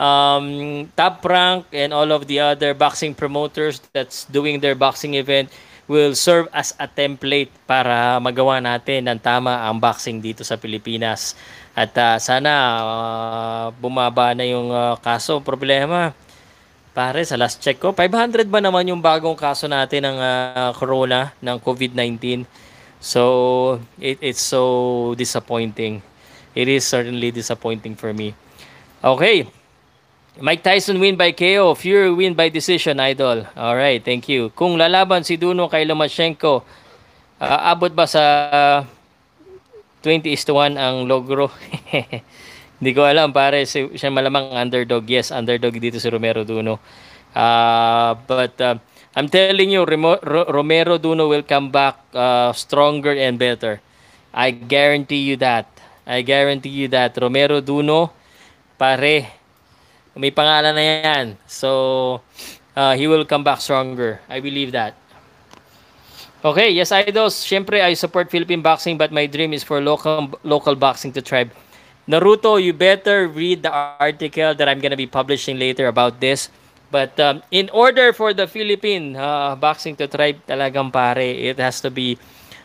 um, 0.00 0.86
Top 0.96 1.20
Rank 1.26 1.68
and 1.74 1.92
all 1.92 2.08
of 2.14 2.24
the 2.30 2.40
other 2.40 2.72
boxing 2.72 3.12
promoters 3.12 3.82
that's 3.92 4.24
doing 4.30 4.62
their 4.62 4.78
boxing 4.78 5.18
event 5.18 5.52
will 5.90 6.14
serve 6.14 6.46
as 6.54 6.70
a 6.78 6.86
template 6.86 7.50
para 7.66 8.22
magawa 8.22 8.62
natin 8.62 9.10
ng 9.10 9.18
tama 9.18 9.66
ang 9.66 9.82
boxing 9.82 10.22
dito 10.22 10.46
sa 10.46 10.54
Pilipinas. 10.54 11.34
At 11.74 11.90
uh, 11.98 12.14
sana 12.22 12.50
uh, 12.78 13.66
bumaba 13.74 14.30
na 14.38 14.46
yung 14.46 14.70
uh, 14.70 14.94
kaso. 15.02 15.42
Problema, 15.42 16.14
pare, 16.90 17.22
sa 17.22 17.38
last 17.38 17.62
check 17.62 17.78
ko, 17.78 17.94
500 17.94 18.50
ba 18.50 18.58
naman 18.58 18.88
yung 18.90 19.02
bagong 19.02 19.38
kaso 19.38 19.70
natin 19.70 20.06
ng 20.10 20.18
uh, 20.18 20.70
corona, 20.74 21.32
ng 21.38 21.56
COVID-19? 21.62 22.44
So, 23.00 23.80
it, 23.96 24.20
it's 24.20 24.42
so 24.42 25.14
disappointing. 25.16 26.02
It 26.52 26.68
is 26.68 26.84
certainly 26.84 27.30
disappointing 27.30 27.94
for 27.96 28.12
me. 28.12 28.34
Okay, 29.00 29.48
Mike 30.38 30.62
Tyson 30.62 31.00
win 31.00 31.16
by 31.16 31.32
KO, 31.32 31.74
Fury 31.74 32.12
win 32.12 32.34
by 32.34 32.48
decision, 32.48 33.00
idol. 33.00 33.46
All 33.56 33.76
right, 33.76 33.98
thank 34.04 34.28
you. 34.28 34.52
Kung 34.52 34.76
lalaban 34.76 35.24
si 35.24 35.40
Duno 35.40 35.66
kay 35.66 35.88
Lomachenko, 35.88 36.62
uh, 37.40 37.60
abot 37.72 37.92
ba 37.92 38.04
sa 38.04 38.22
uh, 38.52 38.78
20 40.02 40.32
is 40.32 40.44
to 40.44 40.56
1 40.56 40.76
ang 40.76 41.04
logro? 41.08 41.48
Hindi 42.80 42.96
ko 42.96 43.04
alam, 43.04 43.28
pare. 43.28 43.68
Si, 43.68 43.92
siya 43.92 44.08
malamang 44.08 44.56
underdog. 44.56 45.04
Yes, 45.04 45.28
underdog 45.28 45.76
dito 45.76 46.00
si 46.00 46.08
Romero 46.08 46.48
Duno. 46.48 46.80
Uh, 47.36 48.16
but 48.24 48.56
uh, 48.64 48.80
I'm 49.12 49.28
telling 49.28 49.68
you, 49.68 49.84
Remo, 49.84 50.16
Romero 50.48 50.96
Duno 50.96 51.28
will 51.28 51.44
come 51.44 51.68
back 51.68 52.00
uh, 52.16 52.56
stronger 52.56 53.12
and 53.12 53.36
better. 53.36 53.84
I 54.32 54.48
guarantee 54.50 55.28
you 55.28 55.36
that. 55.44 55.68
I 56.08 56.24
guarantee 56.24 56.72
you 56.72 56.88
that. 56.88 57.20
Romero 57.20 57.60
Duno, 57.60 58.08
pare, 58.80 59.28
may 60.16 60.32
pangalan 60.32 60.72
na 60.72 60.84
yan. 61.04 61.26
So, 61.44 62.24
uh, 62.72 62.96
he 62.96 63.04
will 63.04 63.28
come 63.28 63.44
back 63.44 63.60
stronger. 63.60 64.24
I 64.24 64.40
believe 64.40 64.72
that. 64.72 64.96
Okay, 66.40 66.72
yes, 66.72 66.88
idols. 66.96 67.36
Siyempre, 67.36 67.84
I 67.84 67.92
support 67.92 68.32
Philippine 68.32 68.64
boxing 68.64 68.96
but 68.96 69.12
my 69.12 69.28
dream 69.28 69.52
is 69.52 69.60
for 69.60 69.84
local 69.84 70.32
local 70.40 70.72
boxing 70.72 71.12
to 71.12 71.20
thrive. 71.20 71.52
Naruto, 72.08 72.62
you 72.62 72.72
better 72.72 73.28
read 73.28 73.62
the 73.62 73.72
article 73.72 74.54
that 74.54 74.68
I'm 74.68 74.80
gonna 74.80 74.96
be 74.96 75.06
publishing 75.06 75.58
later 75.58 75.86
about 75.86 76.20
this. 76.20 76.48
But 76.90 77.14
um, 77.20 77.42
in 77.54 77.70
order 77.70 78.12
for 78.12 78.34
the 78.34 78.50
Philippine 78.50 79.14
uh, 79.14 79.54
boxing 79.54 79.94
to 80.02 80.10
thrive 80.10 80.42
talagang 80.46 80.90
pare, 80.90 81.22
it 81.22 81.58
has 81.62 81.78
to 81.86 81.90
be 81.90 82.18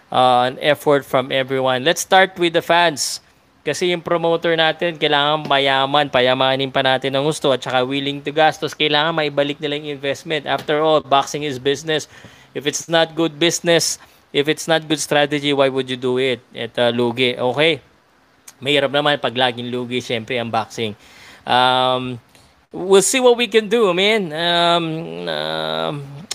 uh, 0.09 0.49
an 0.49 0.57
effort 0.59 1.05
from 1.05 1.29
everyone. 1.31 1.85
Let's 1.85 2.01
start 2.01 2.33
with 2.41 2.57
the 2.57 2.65
fans. 2.65 3.21
Kasi 3.65 3.89
yung 3.93 4.01
promoter 4.01 4.53
natin, 4.53 4.97
kailangan 4.97 5.49
mayaman, 5.49 6.09
payamanin 6.09 6.69
pa 6.69 6.85
natin 6.85 7.17
ng 7.17 7.25
gusto 7.25 7.49
at 7.49 7.65
saka 7.65 7.81
willing 7.81 8.21
to 8.21 8.29
gastos. 8.29 8.77
Kailangan 8.77 9.13
maibalik 9.13 9.57
nila 9.57 9.81
yung 9.81 9.97
investment. 9.97 10.45
After 10.45 10.81
all, 10.81 11.01
boxing 11.01 11.45
is 11.45 11.57
business. 11.57 12.05
If 12.53 12.69
it's 12.69 12.85
not 12.85 13.17
good 13.17 13.41
business, 13.41 13.97
if 14.33 14.45
it's 14.45 14.69
not 14.69 14.85
good 14.85 15.01
strategy, 15.01 15.49
why 15.49 15.69
would 15.69 15.89
you 15.89 15.97
do 15.97 16.21
it? 16.21 16.45
At 16.53 16.77
uh, 16.77 16.93
lugi. 16.93 17.37
Okay. 17.37 17.81
Mahirap 18.63 18.91
naman 18.91 19.19
pag 19.19 19.35
laging 19.35 19.67
lugi, 19.67 19.99
syempre, 19.99 20.39
ang 20.39 20.47
boxing. 20.47 20.95
Um, 21.43 22.17
we'll 22.71 23.05
see 23.05 23.19
what 23.19 23.35
we 23.35 23.47
can 23.47 23.67
do, 23.67 23.91
man. 23.91 24.31
Um, 24.31 24.85
uh, 25.27 25.91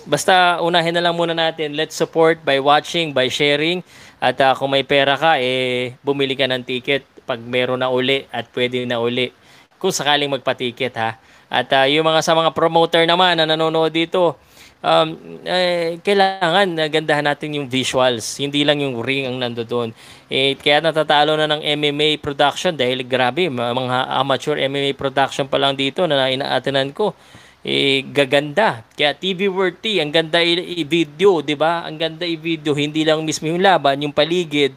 basta 0.09 0.61
unahin 0.61 0.97
na 0.97 1.05
lang 1.05 1.17
muna 1.17 1.33
natin. 1.33 1.77
Let's 1.77 1.97
support 1.97 2.41
by 2.45 2.61
watching, 2.61 3.13
by 3.13 3.29
sharing. 3.29 3.85
At 4.21 4.37
uh, 4.41 4.53
kung 4.53 4.73
may 4.73 4.85
pera 4.85 5.17
ka, 5.17 5.41
eh, 5.41 5.97
bumili 6.05 6.37
ka 6.37 6.45
ng 6.49 6.65
ticket 6.65 7.05
pag 7.25 7.41
meron 7.41 7.81
na 7.81 7.89
uli 7.89 8.27
at 8.29 8.49
pwede 8.53 8.85
na 8.85 9.01
uli. 9.01 9.33
Kung 9.81 9.95
sakaling 9.95 10.29
magpa-ticket 10.29 10.93
ha. 11.01 11.17
At 11.51 11.73
uh, 11.73 11.87
yung 11.89 12.05
mga 12.05 12.21
sa 12.21 12.37
mga 12.37 12.53
promoter 12.53 13.03
naman 13.09 13.41
na 13.41 13.49
nanonood 13.49 13.91
dito, 13.91 14.37
um, 14.81 15.09
eh, 15.45 16.01
kailangan 16.01 16.67
nagandahan 16.77 17.25
natin 17.25 17.57
yung 17.57 17.67
visuals. 17.69 18.41
Hindi 18.41 18.65
lang 18.65 18.81
yung 18.81 19.01
ring 19.01 19.29
ang 19.29 19.41
nandoon. 19.41 19.93
Eh, 20.29 20.57
kaya 20.57 20.81
natatalo 20.81 21.37
na 21.37 21.49
ng 21.49 21.63
MMA 21.65 22.21
production 22.21 22.75
dahil 22.75 23.05
grabe, 23.05 23.49
mga 23.49 23.99
amateur 24.21 24.57
MMA 24.57 24.97
production 24.97 25.47
pa 25.47 25.61
lang 25.61 25.77
dito 25.77 26.05
na 26.09 26.29
inaatinan 26.29 26.93
ko. 26.93 27.13
Eh, 27.61 28.09
gaganda. 28.09 28.89
Kaya 28.97 29.13
TV 29.13 29.45
worthy, 29.53 30.01
ang 30.01 30.09
ganda 30.09 30.41
i-video, 30.41 31.45
di 31.45 31.53
ba? 31.53 31.85
Ang 31.85 32.01
ganda 32.01 32.25
i-video, 32.25 32.73
hindi 32.73 33.05
lang 33.05 33.21
mismo 33.21 33.53
yung 33.53 33.61
laban, 33.61 34.01
yung 34.01 34.17
paligid. 34.17 34.73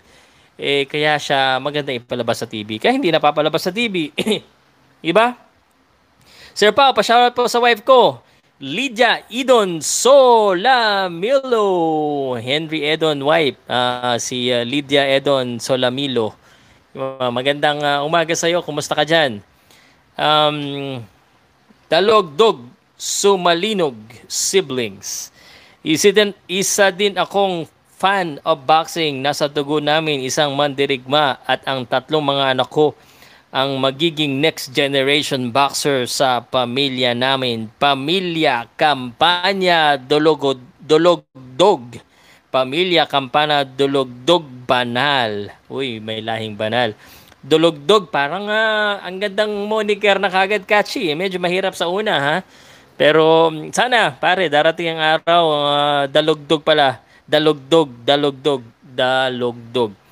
Eh, 0.60 0.84
kaya 0.86 1.16
siya 1.16 1.64
maganda 1.64 1.96
ipalabas 1.96 2.44
sa 2.44 2.48
TV. 2.48 2.78
Kaya 2.84 3.00
hindi 3.00 3.08
napapalabas 3.08 3.64
sa 3.64 3.72
TV. 3.72 4.12
Iba? 5.12 5.36
Sir 6.54 6.76
Pao, 6.76 6.94
pa-shoutout 6.94 7.34
po 7.34 7.44
sa 7.50 7.60
wife 7.64 7.82
ko. 7.82 8.23
Lydia 8.64 9.28
Idon 9.28 9.84
Solamilo. 9.84 11.68
Henry 12.40 12.88
Edon 12.88 13.20
wife. 13.20 13.60
Uh, 13.68 14.16
si 14.16 14.48
uh, 14.56 14.64
Lydia 14.64 15.04
Edon 15.04 15.60
Solamilo. 15.60 16.32
Uh, 16.96 17.28
magandang 17.28 17.84
uh, 17.84 18.08
umaga 18.08 18.32
sa 18.32 18.48
iyo. 18.48 18.64
Kumusta 18.64 18.96
ka 18.96 19.04
dyan? 19.04 19.44
Um, 20.16 21.04
Dalogdog 21.92 22.64
Sumalinog 22.96 24.00
siblings. 24.32 25.28
Isa 25.84 26.16
din, 26.16 26.32
isa 26.48 26.88
din 26.88 27.20
akong 27.20 27.68
fan 28.00 28.40
of 28.48 28.64
boxing. 28.64 29.20
Nasa 29.20 29.52
dugo 29.52 29.84
namin 29.84 30.24
isang 30.24 30.56
mandirigma 30.56 31.36
at 31.44 31.68
ang 31.68 31.84
tatlong 31.84 32.24
mga 32.24 32.56
anak 32.56 32.72
ko 32.72 32.96
ang 33.54 33.78
magiging 33.78 34.42
next 34.42 34.74
generation 34.74 35.54
boxer 35.54 36.10
sa 36.10 36.42
pamilya 36.42 37.14
namin. 37.14 37.70
Pamilya 37.78 38.66
Kampanya 38.74 39.94
Dologod 39.94 40.58
Dologdog. 40.82 42.02
Pamilya 42.50 43.06
Kampana 43.06 43.62
Dologdog 43.62 44.50
Banal. 44.66 45.54
Uy, 45.70 46.02
may 46.02 46.26
lahing 46.26 46.58
banal. 46.58 46.98
Dologdog, 47.46 48.10
parang 48.10 48.50
uh, 48.50 48.98
ang 49.06 49.22
gandang 49.22 49.54
moniker 49.70 50.18
na 50.18 50.34
kagad 50.34 50.66
catchy. 50.66 51.14
Eh. 51.14 51.16
Medyo 51.16 51.38
mahirap 51.38 51.78
sa 51.78 51.86
una 51.86 52.18
ha. 52.18 52.36
Pero 52.98 53.54
sana 53.70 54.18
pare 54.18 54.50
darating 54.50 54.98
ang 54.98 55.22
araw 55.22 55.44
uh, 55.46 56.04
dalogdog 56.10 56.66
pala. 56.66 57.06
Dalogdog, 57.30 58.02
dalogdog, 58.02 58.66
dalogdog. 58.82 60.03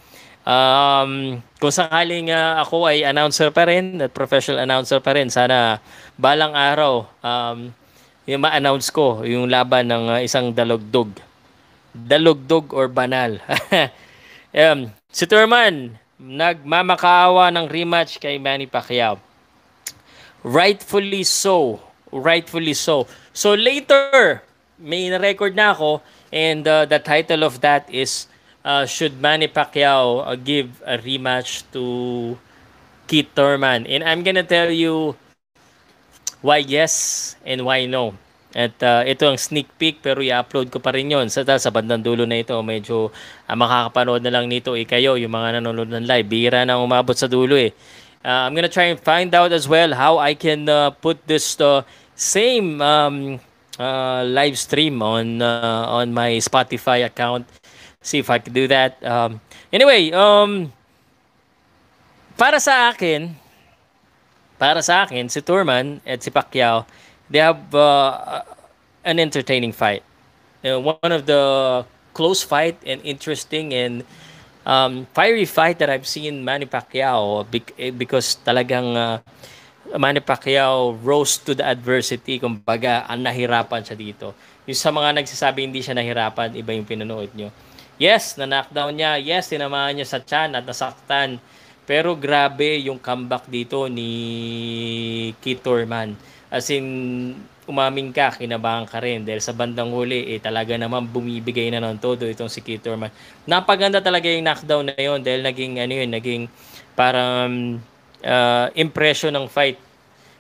Um, 0.42 1.38
kung 1.62 1.70
sakaling 1.70 2.34
uh, 2.34 2.58
ako 2.66 2.90
ay 2.90 3.06
announcer 3.06 3.54
pa 3.54 3.70
rin 3.70 4.02
at 4.02 4.10
professional 4.10 4.66
announcer 4.66 4.98
pa 4.98 5.14
rin, 5.14 5.30
sana 5.30 5.78
balang 6.18 6.58
araw 6.58 7.06
um, 7.22 7.70
yung 8.26 8.42
ma-announce 8.42 8.90
ko 8.90 9.22
yung 9.22 9.50
laban 9.50 9.86
ng 9.90 10.06
uh, 10.18 10.20
isang 10.22 10.50
dalugdog. 10.50 11.14
Dalugdog 11.94 12.74
or 12.74 12.90
banal. 12.90 13.38
um, 14.66 14.90
si 15.14 15.30
Turman, 15.30 15.98
nagmamakaawa 16.18 17.54
ng 17.54 17.66
rematch 17.70 18.18
kay 18.18 18.42
Manny 18.42 18.66
Pacquiao. 18.66 19.22
Rightfully 20.42 21.22
so. 21.22 21.82
Rightfully 22.10 22.74
so. 22.74 23.06
So 23.30 23.54
later, 23.54 24.42
may 24.82 25.10
na-record 25.10 25.54
na 25.54 25.78
ako 25.78 26.02
and 26.34 26.66
uh, 26.66 26.90
the 26.90 26.98
title 26.98 27.46
of 27.46 27.62
that 27.62 27.86
is 27.92 28.31
uh, 28.66 28.86
should 28.86 29.20
Manny 29.22 29.48
Pacquiao 29.48 30.26
uh, 30.26 30.36
give 30.36 30.82
a 30.86 30.98
rematch 30.98 31.64
to 31.74 32.38
Keith 33.08 33.30
Thurman? 33.36 33.86
And 33.88 34.04
I'm 34.04 34.24
gonna 34.24 34.46
tell 34.46 34.70
you 34.70 35.16
why 36.42 36.62
yes 36.62 37.36
and 37.46 37.66
why 37.66 37.86
no. 37.86 38.18
At 38.52 38.76
uh, 38.84 39.08
ito 39.08 39.32
ang 39.32 39.40
sneak 39.40 39.72
peek 39.80 40.04
pero 40.04 40.20
i-upload 40.20 40.68
ko 40.68 40.84
pa 40.84 40.92
rin 40.92 41.08
yon 41.08 41.32
sa, 41.32 41.48
sa 41.48 41.72
bandang 41.72 42.04
dulo 42.04 42.28
na 42.28 42.44
ito. 42.44 42.60
Medyo 42.60 43.08
uh, 43.48 43.56
makakapanood 43.56 44.20
na 44.20 44.34
lang 44.34 44.52
nito 44.52 44.76
eh 44.76 44.84
kayo, 44.84 45.16
yung 45.16 45.32
mga 45.32 45.62
nanonood 45.62 45.88
ng 45.88 46.04
live. 46.04 46.28
Bira 46.28 46.68
na 46.68 46.76
umabot 46.76 47.16
sa 47.16 47.32
dulo 47.32 47.56
eh. 47.56 47.72
Uh, 48.22 48.46
I'm 48.46 48.54
gonna 48.54 48.70
try 48.70 48.92
and 48.92 49.00
find 49.00 49.34
out 49.34 49.50
as 49.56 49.66
well 49.66 49.96
how 49.96 50.20
I 50.20 50.36
can 50.36 50.70
uh, 50.70 50.92
put 50.94 51.26
this 51.26 51.58
uh, 51.58 51.82
same 52.14 52.78
um, 52.84 53.40
uh, 53.80 54.22
live 54.28 54.60
stream 54.60 55.02
on 55.02 55.42
uh, 55.42 55.90
on 55.90 56.14
my 56.14 56.38
Spotify 56.38 57.02
account 57.08 57.50
see 58.02 58.20
if 58.20 58.30
I 58.30 58.42
can 58.42 58.54
do 58.54 58.68
that. 58.68 58.98
Um, 59.06 59.40
anyway, 59.72 60.12
um, 60.12 60.74
para 62.38 62.60
sa 62.60 62.90
akin, 62.90 63.38
para 64.58 64.82
sa 64.82 65.06
akin, 65.06 65.30
si 65.30 65.42
Turman 65.42 66.02
at 66.06 66.22
si 66.22 66.30
Pacquiao, 66.34 66.86
they 67.30 67.40
have 67.40 67.62
uh, 67.74 68.42
an 69.06 69.22
entertaining 69.22 69.72
fight. 69.72 70.04
You 70.62 70.78
know, 70.78 70.98
one 70.98 71.14
of 71.14 71.26
the 71.26 71.42
close 72.14 72.44
fight 72.44 72.78
and 72.86 73.02
interesting 73.02 73.74
and 73.74 74.04
um, 74.66 75.08
fiery 75.14 75.46
fight 75.46 75.80
that 75.80 75.90
I've 75.90 76.06
seen 76.06 76.46
Manny 76.46 76.66
Pacquiao 76.66 77.46
eh, 77.78 77.90
because 77.90 78.38
talagang 78.46 78.94
uh, 78.94 79.18
Manny 79.98 80.22
Pacquiao 80.22 80.98
rose 81.02 81.38
to 81.42 81.58
the 81.58 81.66
adversity. 81.66 82.38
Kumbaga, 82.38 83.06
ang 83.10 83.26
nahirapan 83.26 83.82
siya 83.82 83.98
dito. 83.98 84.38
Yung 84.70 84.78
sa 84.78 84.94
mga 84.94 85.18
nagsasabi 85.18 85.66
hindi 85.66 85.82
siya 85.82 85.98
nahirapan, 85.98 86.54
iba 86.54 86.72
yung 86.74 86.86
pinanood 86.86 87.34
nyo. 87.34 87.50
Yes, 88.02 88.34
na-knockdown 88.34 88.98
niya. 88.98 89.22
Yes, 89.22 89.54
tinamaan 89.54 89.94
niya 89.94 90.10
sa 90.10 90.26
chan 90.26 90.58
at 90.58 90.66
nasaktan. 90.66 91.38
Pero 91.86 92.18
grabe 92.18 92.82
yung 92.82 92.98
comeback 92.98 93.46
dito 93.46 93.86
ni 93.86 94.10
Keith 95.38 95.62
Thurman. 95.62 96.18
As 96.50 96.66
in, 96.74 96.82
umaming 97.70 98.10
ka, 98.10 98.34
kinabahan 98.34 98.90
ka 98.90 98.98
rin. 98.98 99.22
Dahil 99.22 99.38
sa 99.38 99.54
bandang 99.54 99.94
huli, 99.94 100.34
eh, 100.34 100.42
talaga 100.42 100.74
naman 100.82 101.14
bumibigay 101.14 101.70
na 101.70 101.78
ng 101.78 102.02
todo 102.02 102.26
itong 102.26 102.50
si 102.50 102.66
Keith 102.66 102.82
Thurman. 102.82 103.14
Napaganda 103.46 104.02
talaga 104.02 104.26
yung 104.26 104.50
knockdown 104.50 104.90
na 104.90 104.98
yon 104.98 105.22
dahil 105.22 105.46
naging, 105.46 105.78
ano 105.78 105.94
yun, 105.94 106.10
naging 106.10 106.44
parang 106.98 107.78
uh, 108.26 108.66
impression 108.74 109.30
ng 109.30 109.46
fight. 109.46 109.78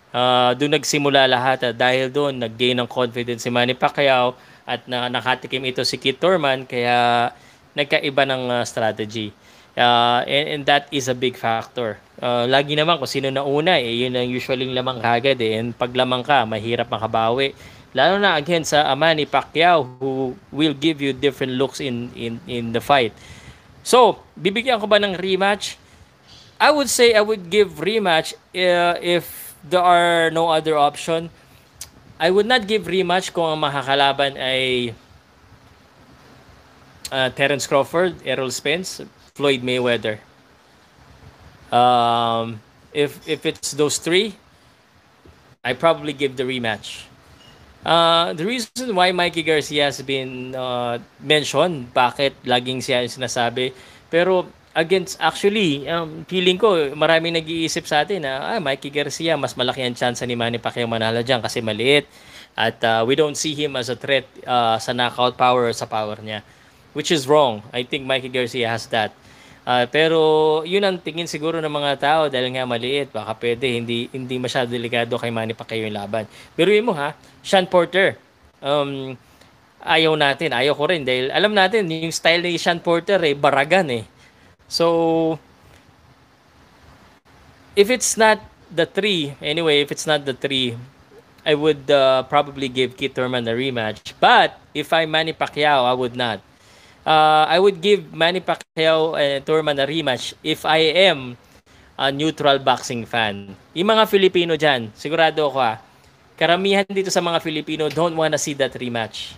Uh, 0.10 0.58
doon 0.58 0.82
nagsimula 0.82 1.30
lahat. 1.30 1.70
Uh, 1.70 1.78
dahil 1.78 2.10
doon, 2.10 2.42
nag-gain 2.42 2.74
ng 2.82 2.90
confidence 2.90 3.46
si 3.46 3.54
Manny 3.54 3.78
Pacquiao 3.78 4.34
at 4.66 4.82
na 4.90 5.14
nakatikim 5.14 5.62
ito 5.62 5.86
si 5.86 6.02
Keith 6.02 6.18
Thurman. 6.18 6.66
Kaya 6.66 7.30
nagkaiba 7.76 8.24
ng 8.28 8.44
uh, 8.52 8.64
strategy. 8.68 9.32
Uh, 9.72 10.28
and, 10.28 10.46
and 10.52 10.62
that 10.68 10.92
is 10.92 11.08
a 11.08 11.16
big 11.16 11.40
factor. 11.40 11.96
Uh, 12.20 12.44
lagi 12.44 12.76
naman 12.76 13.00
kung 13.00 13.08
sino 13.08 13.32
na 13.32 13.42
una, 13.42 13.80
eh, 13.80 14.04
yun 14.04 14.14
ang 14.14 14.28
usually 14.28 14.68
lamang 14.68 15.00
kagad. 15.00 15.40
Eh. 15.40 15.56
And 15.56 15.72
pag 15.72 15.96
lamang 15.96 16.28
ka, 16.28 16.44
mahirap 16.44 16.92
makabawi. 16.92 17.56
Lalo 17.92 18.20
na 18.20 18.40
again 18.40 18.64
sa 18.64 18.88
ama 18.88 19.12
ni 19.12 19.28
Pacquiao 19.28 19.84
who 20.00 20.36
will 20.52 20.76
give 20.76 21.04
you 21.04 21.12
different 21.12 21.60
looks 21.60 21.84
in, 21.84 22.08
in, 22.16 22.40
in 22.48 22.72
the 22.72 22.80
fight. 22.80 23.12
So, 23.84 24.24
bibigyan 24.40 24.80
ko 24.80 24.88
ba 24.88 25.00
ng 25.00 25.20
rematch? 25.20 25.76
I 26.62 26.70
would 26.70 26.88
say 26.88 27.18
I 27.18 27.24
would 27.26 27.50
give 27.50 27.82
rematch 27.82 28.38
uh, 28.54 28.96
if 29.02 29.56
there 29.66 29.82
are 29.82 30.30
no 30.30 30.54
other 30.54 30.78
option. 30.78 31.34
I 32.22 32.30
would 32.30 32.46
not 32.46 32.70
give 32.70 32.86
rematch 32.86 33.34
kung 33.34 33.50
ang 33.50 33.60
makakalaban 33.66 34.38
ay 34.38 34.94
uh, 37.12 37.30
Terence 37.30 37.68
Crawford, 37.68 38.16
Errol 38.26 38.50
Spence, 38.50 39.04
Floyd 39.36 39.62
Mayweather. 39.62 40.18
Um, 41.72 42.60
if 42.92 43.20
if 43.28 43.46
it's 43.46 43.72
those 43.76 44.00
three, 44.00 44.36
I 45.64 45.74
probably 45.74 46.12
give 46.16 46.36
the 46.36 46.44
rematch. 46.44 47.06
Uh, 47.82 48.34
the 48.34 48.46
reason 48.46 48.94
why 48.94 49.12
Mikey 49.12 49.42
Garcia 49.42 49.90
has 49.90 50.02
been 50.02 50.54
uh, 50.54 51.02
mentioned, 51.20 51.90
bakit 51.94 52.38
laging 52.46 52.78
siya 52.78 53.02
yung 53.02 53.14
sinasabi, 53.14 53.74
pero 54.10 54.46
against 54.76 55.20
actually 55.20 55.84
um, 55.90 56.24
feeling 56.28 56.56
ko 56.56 56.96
maraming 56.96 57.36
nag-iisip 57.36 57.84
sa 57.84 58.08
atin 58.08 58.24
na 58.24 58.56
ah, 58.56 58.60
Mikey 58.64 58.88
Garcia 58.88 59.36
mas 59.36 59.52
malaki 59.60 59.84
ang 59.84 59.96
chance 59.96 60.24
ni 60.24 60.36
Manny 60.36 60.64
Pacquiao 60.64 60.88
manalo 60.88 61.20
diyan 61.20 61.44
kasi 61.44 61.60
maliit 61.60 62.08
at 62.56 62.80
uh, 62.84 63.04
we 63.04 63.20
don't 63.20 63.36
see 63.36 63.52
him 63.52 63.76
as 63.76 63.92
a 63.92 63.98
threat 64.00 64.24
uh, 64.48 64.80
sa 64.80 64.96
knockout 64.96 65.36
power 65.36 65.68
sa 65.76 65.84
power 65.92 66.16
niya 66.24 66.40
which 66.94 67.12
is 67.12 67.28
wrong. 67.28 67.64
I 67.72 67.84
think 67.84 68.04
Mikey 68.06 68.30
Garcia 68.30 68.70
has 68.70 68.88
that. 68.92 69.12
Uh, 69.62 69.86
pero 69.86 70.20
yun 70.66 70.82
ang 70.82 70.98
tingin 70.98 71.30
siguro 71.30 71.62
ng 71.62 71.70
mga 71.70 71.92
tao 72.02 72.22
dahil 72.26 72.50
nga 72.50 72.66
maliit, 72.66 73.14
baka 73.14 73.38
pwede 73.38 73.78
hindi 73.78 74.10
hindi 74.10 74.42
masyado 74.42 74.74
delikado 74.74 75.22
kay 75.22 75.30
Manny 75.30 75.54
Pacquiao 75.54 75.86
yung 75.86 75.94
laban. 75.94 76.26
Pero 76.58 76.74
yun 76.74 76.90
mo 76.90 76.98
ha, 76.98 77.14
Sean 77.46 77.70
Porter. 77.70 78.18
Um, 78.58 79.14
ayaw 79.86 80.18
natin, 80.18 80.54
ayaw 80.54 80.74
ko 80.74 80.90
rin 80.90 81.06
dahil 81.06 81.30
alam 81.30 81.54
natin 81.54 81.86
yung 81.90 82.14
style 82.14 82.42
ni 82.42 82.58
Sean 82.58 82.82
Porter 82.82 83.22
eh 83.22 83.38
baragan 83.38 84.02
eh. 84.02 84.04
So 84.66 85.38
if 87.78 87.94
it's 87.94 88.18
not 88.18 88.42
the 88.74 88.90
three, 88.90 89.38
anyway, 89.46 89.86
if 89.86 89.94
it's 89.94 90.10
not 90.10 90.26
the 90.26 90.34
three, 90.34 90.74
I 91.46 91.54
would 91.54 91.90
uh, 91.90 92.24
probably 92.30 92.70
give 92.70 92.98
Keith 92.98 93.14
Thurman 93.14 93.46
a 93.46 93.54
rematch. 93.54 94.14
But 94.18 94.58
if 94.74 94.94
I'm 94.94 95.14
Manny 95.14 95.34
Pacquiao, 95.34 95.86
I 95.86 95.94
would 95.94 96.18
not. 96.18 96.42
Uh, 97.02 97.50
I 97.50 97.58
would 97.58 97.82
give 97.82 98.14
Manny 98.14 98.46
Pacquiao 98.46 99.18
and 99.18 99.42
Thurman 99.42 99.82
a 99.82 99.90
rematch 99.90 100.38
if 100.46 100.66
I 100.70 100.94
am 101.10 101.34
a 101.98 102.14
neutral 102.14 102.62
boxing 102.62 103.10
fan. 103.10 103.58
Yung 103.74 103.90
mga 103.90 104.06
Filipino 104.06 104.54
dyan, 104.54 104.94
sigurado 104.94 105.50
ako 105.50 105.58
ah, 105.62 105.82
karamihan 106.38 106.86
dito 106.86 107.10
sa 107.10 107.22
mga 107.22 107.42
Filipino 107.42 107.90
don't 107.90 108.14
wanna 108.18 108.38
see 108.38 108.54
that 108.58 108.74
rematch. 108.78 109.38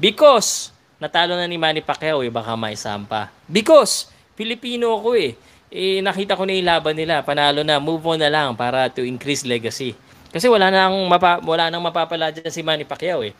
Because, 0.00 0.72
natalo 1.00 1.36
na 1.36 1.48
ni 1.48 1.56
Manny 1.60 1.80
Pacquiao, 1.84 2.24
eh, 2.24 2.32
baka 2.32 2.56
may 2.56 2.76
sampa. 2.78 3.28
Because, 3.48 4.08
Filipino 4.38 5.00
ako 5.00 5.18
eh. 5.18 5.34
eh. 5.72 5.98
Nakita 5.98 6.38
ko 6.38 6.46
na 6.46 6.54
yung 6.54 6.68
laban 6.68 6.94
nila, 6.94 7.26
panalo 7.26 7.66
na, 7.66 7.82
move 7.82 8.04
on 8.06 8.20
na 8.22 8.30
lang 8.30 8.54
para 8.54 8.86
to 8.92 9.02
increase 9.02 9.42
legacy. 9.42 9.98
Kasi 10.28 10.46
wala 10.46 10.70
nang 10.70 10.94
mapa, 11.08 11.40
wala 11.42 11.72
nang 11.72 11.82
mapapala 11.82 12.30
dyan 12.30 12.52
si 12.52 12.62
Manny 12.62 12.84
Pacquiao 12.84 13.24
eh. 13.24 13.32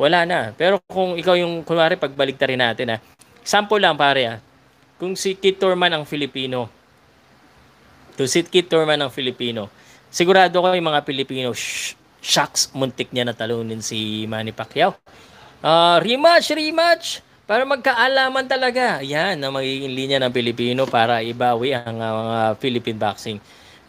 Wala 0.00 0.24
na. 0.24 0.56
Pero 0.56 0.80
kung 0.88 1.20
ikaw 1.20 1.36
yung 1.36 1.60
kunwari 1.60 2.00
pagbaligtarin 2.00 2.56
natin 2.56 2.96
ah. 2.96 3.00
Sample 3.44 3.84
lang 3.84 4.00
pare 4.00 4.22
ah. 4.24 4.38
Kung 4.96 5.12
si 5.12 5.36
Kit 5.36 5.60
Thurman 5.60 5.92
ang 5.92 6.08
Filipino. 6.08 6.72
To 8.16 8.24
si 8.24 8.40
Kit 8.48 8.72
Thurman 8.72 8.96
ang 8.96 9.12
Filipino. 9.12 9.68
Sigurado 10.08 10.56
ko 10.56 10.72
yung 10.72 10.88
mga 10.88 11.04
Pilipino, 11.04 11.52
sh- 11.52 11.94
shocks, 12.24 12.72
muntik 12.72 13.12
niya 13.12 13.28
na 13.28 13.36
talunin 13.36 13.84
si 13.84 14.24
Manny 14.24 14.56
Pacquiao. 14.56 14.96
Uh, 15.60 16.00
rematch, 16.00 16.56
rematch! 16.56 17.20
Para 17.44 17.68
magkaalaman 17.68 18.46
talaga. 18.48 19.04
Yan 19.04 19.36
ang 19.42 19.52
magiging 19.52 19.92
linya 19.92 20.18
ng 20.22 20.32
Pilipino 20.32 20.88
para 20.88 21.20
ibawi 21.20 21.76
ang 21.76 21.98
uh, 22.00 22.12
mga 22.24 22.40
Philippine 22.62 22.98
boxing. 22.98 23.38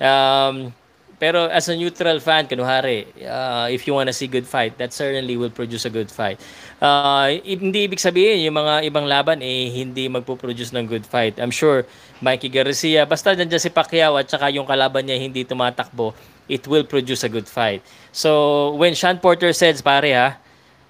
Um, 0.01 0.75
pero 1.21 1.45
as 1.53 1.69
a 1.69 1.77
neutral 1.77 2.17
fan, 2.17 2.49
kunuhari, 2.49 3.05
uh, 3.21 3.69
if 3.69 3.85
you 3.85 3.93
want 3.93 4.09
to 4.09 4.15
see 4.17 4.25
good 4.25 4.49
fight, 4.49 4.73
that 4.81 4.89
certainly 4.89 5.37
will 5.37 5.53
produce 5.53 5.85
a 5.85 5.93
good 5.93 6.09
fight. 6.09 6.41
Uh, 6.81 7.37
hindi 7.45 7.85
ibig 7.85 8.01
sabihin 8.01 8.41
yung 8.41 8.57
mga 8.57 8.89
ibang 8.89 9.05
laban 9.05 9.37
eh 9.45 9.69
hindi 9.69 10.09
magpo-produce 10.09 10.73
ng 10.73 10.89
good 10.89 11.05
fight. 11.05 11.37
I'm 11.37 11.53
sure 11.53 11.85
Mikey 12.25 12.49
Garcia, 12.49 13.05
basta 13.05 13.37
dyan 13.37 13.53
si 13.61 13.69
Pacquiao 13.69 14.17
at 14.17 14.33
saka 14.33 14.49
yung 14.49 14.65
kalaban 14.65 15.05
niya 15.05 15.21
hindi 15.21 15.45
tumatakbo, 15.45 16.17
it 16.49 16.65
will 16.65 16.89
produce 16.89 17.21
a 17.21 17.29
good 17.29 17.45
fight. 17.45 17.85
So, 18.09 18.73
when 18.81 18.97
Sean 18.97 19.21
Porter 19.21 19.53
says, 19.53 19.77
pare 19.85 20.09
ha, 20.17 20.41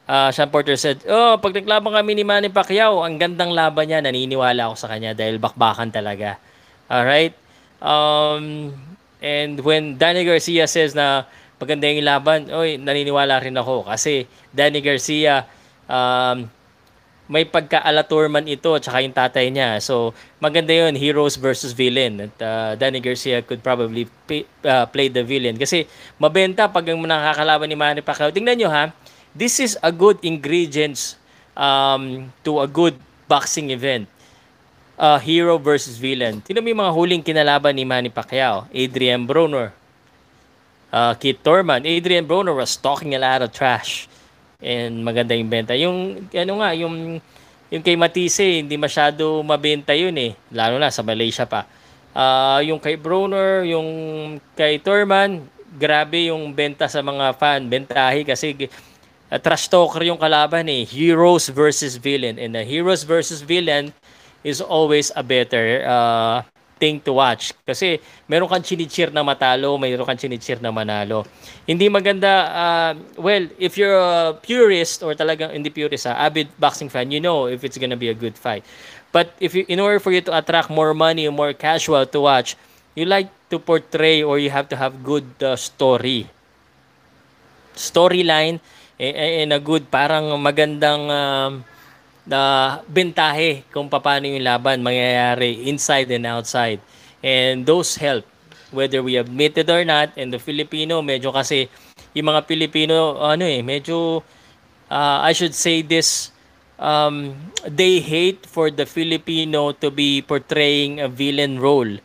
uh, 0.07 0.31
Sean 0.31 0.47
Porter 0.47 0.79
said, 0.79 1.03
oh, 1.11 1.43
pag 1.43 1.59
naglaban 1.59 1.91
kami 1.91 2.15
ni 2.15 2.23
Manny 2.23 2.47
Pacquiao, 2.47 3.03
ang 3.03 3.19
gandang 3.19 3.51
laban 3.51 3.83
niya, 3.83 3.99
naniniwala 3.99 4.71
ako 4.71 4.79
sa 4.79 4.87
kanya 4.95 5.11
dahil 5.11 5.43
bakbakan 5.43 5.91
talaga. 5.91 6.39
Alright? 6.87 7.35
Um, 7.83 8.71
And 9.21 9.61
when 9.61 10.01
Danny 10.01 10.25
Garcia 10.25 10.65
says 10.65 10.97
na 10.97 11.29
maganda 11.61 11.85
yung 11.85 12.01
laban, 12.01 12.49
oy, 12.49 12.81
naniniwala 12.81 13.37
rin 13.37 13.53
ako 13.53 13.85
kasi 13.85 14.25
Danny 14.49 14.81
Garcia 14.81 15.45
um, 15.85 16.49
may 17.31 17.47
pagka-alator 17.47 18.27
man 18.27 18.43
ito 18.49 18.75
at 18.75 18.83
saka 18.83 19.05
yung 19.05 19.15
tatay 19.15 19.47
niya. 19.53 19.79
So, 19.79 20.11
maganda 20.41 20.75
yun, 20.75 20.97
heroes 20.99 21.39
versus 21.39 21.71
villain. 21.71 22.27
At 22.27 22.35
uh, 22.43 22.71
Danny 22.75 22.99
Garcia 22.99 23.39
could 23.39 23.63
probably 23.63 24.09
pay, 24.27 24.43
uh, 24.67 24.83
play 24.89 25.07
the 25.07 25.23
villain. 25.23 25.55
Kasi 25.55 25.87
mabenta 26.19 26.67
pag 26.67 26.83
ang 26.91 26.99
nakakalaban 26.99 27.71
ni 27.71 27.77
Manny 27.79 28.01
Pacquiao. 28.03 28.35
Tingnan 28.35 28.59
nyo 28.59 28.67
ha, 28.67 28.91
this 29.31 29.63
is 29.63 29.79
a 29.79 29.95
good 29.95 30.19
ingredients 30.27 31.15
um, 31.55 32.33
to 32.43 32.59
a 32.59 32.67
good 32.67 32.99
boxing 33.31 33.71
event 33.71 34.11
uh, 35.01 35.17
hero 35.17 35.57
versus 35.57 35.97
villain. 35.97 36.37
Mo 36.45 36.67
yung 36.69 36.81
mga 36.85 36.93
huling 36.93 37.23
kinalaban 37.25 37.73
ni 37.73 37.81
Manny 37.81 38.13
Pacquiao. 38.13 38.69
Adrian 38.69 39.25
Broner, 39.25 39.73
uh, 40.93 41.17
Keith 41.17 41.41
Thurman. 41.41 41.81
Adrian 41.89 42.29
Broner 42.29 42.53
was 42.53 42.77
talking 42.77 43.17
a 43.17 43.19
lot 43.19 43.41
of 43.41 43.49
trash. 43.49 44.05
And 44.61 45.01
maganda 45.01 45.33
yung 45.33 45.49
benta. 45.49 45.73
Yung, 45.73 46.29
ano 46.29 46.53
nga, 46.61 46.69
yung, 46.77 47.17
yung 47.73 47.81
kay 47.81 47.97
Matisse, 47.97 48.61
hindi 48.61 48.77
masyado 48.77 49.41
mabenta 49.41 49.97
yun 49.97 50.13
eh. 50.21 50.37
Lalo 50.53 50.77
na 50.77 50.93
sa 50.93 51.01
Malaysia 51.01 51.49
pa. 51.49 51.65
Uh, 52.13 52.61
yung 52.69 52.77
kay 52.77 52.93
Broner, 52.93 53.65
yung 53.65 53.89
kay 54.53 54.77
Thurman, 54.77 55.41
grabe 55.81 56.29
yung 56.29 56.53
benta 56.53 56.85
sa 56.85 57.01
mga 57.01 57.33
fan. 57.41 57.65
Bentahi 57.65 58.21
kasi 58.21 58.69
uh, 59.33 59.39
trash 59.41 59.65
talker 59.65 60.05
yung 60.05 60.21
kalaban 60.21 60.69
eh. 60.69 60.85
Heroes 60.85 61.49
versus 61.49 61.97
villain. 61.97 62.37
And 62.37 62.53
the 62.53 62.61
heroes 62.61 63.01
versus 63.01 63.41
villain, 63.41 63.89
is 64.43 64.61
always 64.61 65.11
a 65.15 65.23
better 65.23 65.85
uh, 65.85 66.41
thing 66.81 66.97
to 67.05 67.13
watch. 67.13 67.53
Kasi 67.61 68.01
meron 68.25 68.49
kang 68.49 68.65
chinichir 68.65 69.13
na 69.13 69.21
matalo, 69.21 69.77
meron 69.77 70.01
kang 70.01 70.17
chinichir 70.17 70.57
na 70.57 70.73
manalo. 70.73 71.29
Hindi 71.69 71.85
maganda, 71.93 72.49
uh, 72.49 72.91
well, 73.21 73.45
if 73.61 73.77
you're 73.77 73.93
a 73.93 74.33
purist 74.41 75.05
or 75.05 75.13
talagang 75.13 75.53
hindi 75.53 75.69
purist, 75.69 76.09
ha, 76.09 76.17
avid 76.17 76.49
boxing 76.57 76.89
fan, 76.89 77.13
you 77.13 77.21
know 77.21 77.45
if 77.45 77.61
it's 77.61 77.77
gonna 77.77 77.99
be 77.99 78.09
a 78.09 78.17
good 78.17 78.33
fight. 78.33 78.65
But 79.13 79.37
if 79.37 79.53
you, 79.53 79.67
in 79.69 79.77
order 79.77 80.01
for 80.01 80.09
you 80.09 80.25
to 80.25 80.33
attract 80.33 80.73
more 80.73 80.97
money, 80.97 81.29
more 81.29 81.53
casual 81.53 82.09
to 82.09 82.19
watch, 82.19 82.57
you 82.97 83.05
like 83.05 83.29
to 83.53 83.59
portray 83.59 84.23
or 84.23 84.39
you 84.39 84.49
have 84.49 84.67
to 84.73 84.75
have 84.75 85.03
good 85.03 85.27
uh, 85.43 85.55
story. 85.55 86.31
Storyline 87.75 88.59
and 88.99 89.53
a 89.53 89.59
good 89.59 89.89
parang 89.89 90.29
magandang 90.39 91.09
um, 91.09 91.51
na 92.25 92.79
bentahe 92.85 93.65
kung 93.73 93.89
paano 93.89 94.29
yung 94.29 94.45
laban 94.45 94.85
mangyayari 94.85 95.65
inside 95.65 96.09
and 96.13 96.25
outside. 96.29 96.79
And 97.21 97.65
those 97.65 97.97
help 97.97 98.25
whether 98.71 99.03
we 99.03 99.19
admit 99.19 99.57
it 99.59 99.69
or 99.69 99.83
not. 99.83 100.15
And 100.15 100.31
the 100.33 100.39
Filipino 100.39 101.03
medyo 101.03 101.29
kasi 101.35 101.67
yung 102.15 102.31
mga 102.31 102.47
Pilipino 102.47 103.19
ano 103.19 103.45
eh 103.45 103.61
medyo 103.61 104.23
uh, 104.87 105.19
I 105.21 105.35
should 105.35 105.53
say 105.53 105.83
this 105.83 106.31
um, 106.79 107.35
they 107.67 107.99
hate 107.99 108.47
for 108.47 108.71
the 108.71 108.87
Filipino 108.87 109.71
to 109.77 109.91
be 109.91 110.23
portraying 110.23 110.99
a 110.99 111.07
villain 111.07 111.59
role. 111.59 111.99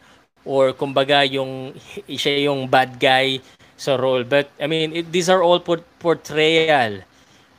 Or 0.47 0.71
kumbaga 0.75 1.27
yung 1.27 1.75
siya 2.07 2.47
yung 2.51 2.71
bad 2.71 3.03
guy 3.03 3.43
sa 3.75 3.99
role. 3.99 4.23
But 4.23 4.51
I 4.62 4.67
mean 4.71 4.95
it, 4.95 5.11
these 5.11 5.31
are 5.31 5.43
all 5.43 5.59
port- 5.59 5.87
portrayal. 5.99 7.03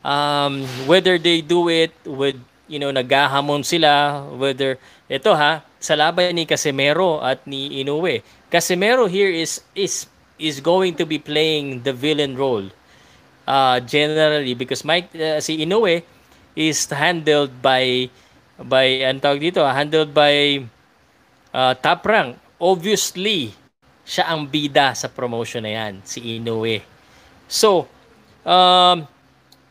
Um, 0.08 0.64
whether 0.88 1.20
they 1.20 1.44
do 1.44 1.68
it 1.68 1.92
with 2.08 2.40
you 2.68 2.80
know, 2.80 2.92
naghahamon 2.92 3.64
sila 3.64 4.24
whether 4.36 4.80
ito 5.08 5.32
ha, 5.34 5.64
sa 5.80 5.96
laban 5.96 6.36
ni 6.36 6.44
Casemiro 6.44 7.24
at 7.24 7.44
ni 7.48 7.82
Inoue. 7.84 8.22
Casemiro 8.52 9.08
here 9.08 9.32
is 9.32 9.64
is 9.76 10.08
is 10.38 10.62
going 10.62 10.94
to 10.94 11.08
be 11.08 11.18
playing 11.18 11.82
the 11.82 11.92
villain 11.92 12.38
role 12.38 12.68
uh, 13.48 13.80
generally 13.82 14.54
because 14.54 14.84
Mike 14.84 15.10
uh, 15.16 15.40
si 15.40 15.64
Inoue 15.64 16.04
is 16.54 16.86
handled 16.92 17.64
by 17.64 18.12
by 18.60 19.06
ang 19.06 19.22
tawag 19.22 19.42
dito, 19.42 19.62
handled 19.64 20.12
by 20.12 20.66
uh, 21.54 21.74
top 21.78 22.04
rank. 22.06 22.36
Obviously, 22.58 23.54
siya 24.02 24.34
ang 24.34 24.50
bida 24.50 24.98
sa 24.98 25.06
promotion 25.08 25.62
na 25.62 25.72
yan, 25.78 25.94
si 26.02 26.42
Inoue. 26.42 26.82
So, 27.46 27.86
um, 28.42 29.06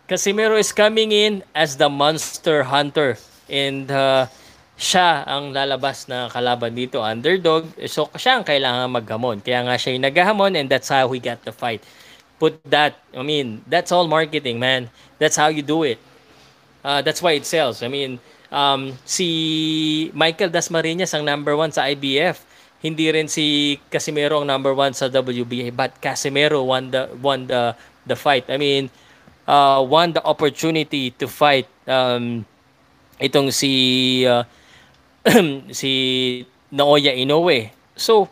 Casimiro 0.06 0.54
is 0.54 0.70
coming 0.70 1.10
in 1.10 1.42
as 1.50 1.74
the 1.74 1.90
monster 1.90 2.62
hunter 2.62 3.18
and 3.50 3.90
uh, 3.90 4.30
siya 4.78 5.26
ang 5.26 5.50
lalabas 5.50 6.06
na 6.06 6.30
kalaban 6.30 6.78
dito, 6.78 7.02
underdog. 7.02 7.66
So 7.90 8.06
siya 8.14 8.38
ang 8.38 8.46
kailangan 8.46 8.86
maghamon. 8.86 9.42
Kaya 9.42 9.66
nga 9.66 9.74
siya 9.74 9.98
yung 9.98 10.06
naghahamon 10.06 10.54
and 10.54 10.70
that's 10.70 10.86
how 10.86 11.10
he 11.10 11.18
got 11.18 11.42
the 11.42 11.50
fight. 11.50 11.82
Put 12.38 12.62
that, 12.70 13.02
I 13.18 13.26
mean, 13.26 13.66
that's 13.66 13.90
all 13.90 14.06
marketing, 14.06 14.62
man. 14.62 14.94
That's 15.18 15.34
how 15.34 15.50
you 15.50 15.66
do 15.66 15.82
it. 15.82 15.98
Uh, 16.86 17.02
that's 17.02 17.18
why 17.18 17.34
it 17.34 17.42
sells. 17.42 17.82
I 17.82 17.90
mean, 17.90 18.22
um, 18.54 18.94
si 19.02 20.12
Michael 20.14 20.54
Dasmariñas 20.54 21.18
ang 21.18 21.26
number 21.26 21.58
one 21.58 21.74
sa 21.74 21.90
IBF. 21.90 22.46
Hindi 22.78 23.10
rin 23.10 23.26
si 23.26 23.80
Casimero 23.90 24.38
ang 24.38 24.46
number 24.46 24.70
one 24.70 24.94
sa 24.94 25.10
WBA, 25.10 25.74
but 25.74 25.96
Casimero 25.98 26.62
won 26.62 26.92
the 26.92 27.08
won 27.18 27.48
the 27.48 27.74
the 28.04 28.14
fight. 28.14 28.46
I 28.52 28.60
mean, 28.60 28.92
uh, 29.46 29.80
won 29.86 30.12
the 30.12 30.22
opportunity 30.22 31.10
to 31.16 31.26
fight 31.26 31.66
um, 31.86 32.44
itong 33.18 33.50
si 33.50 34.26
uh, 34.26 34.44
si 35.72 35.90
Naoya 36.70 37.14
Inoue. 37.14 37.70
So 37.96 38.28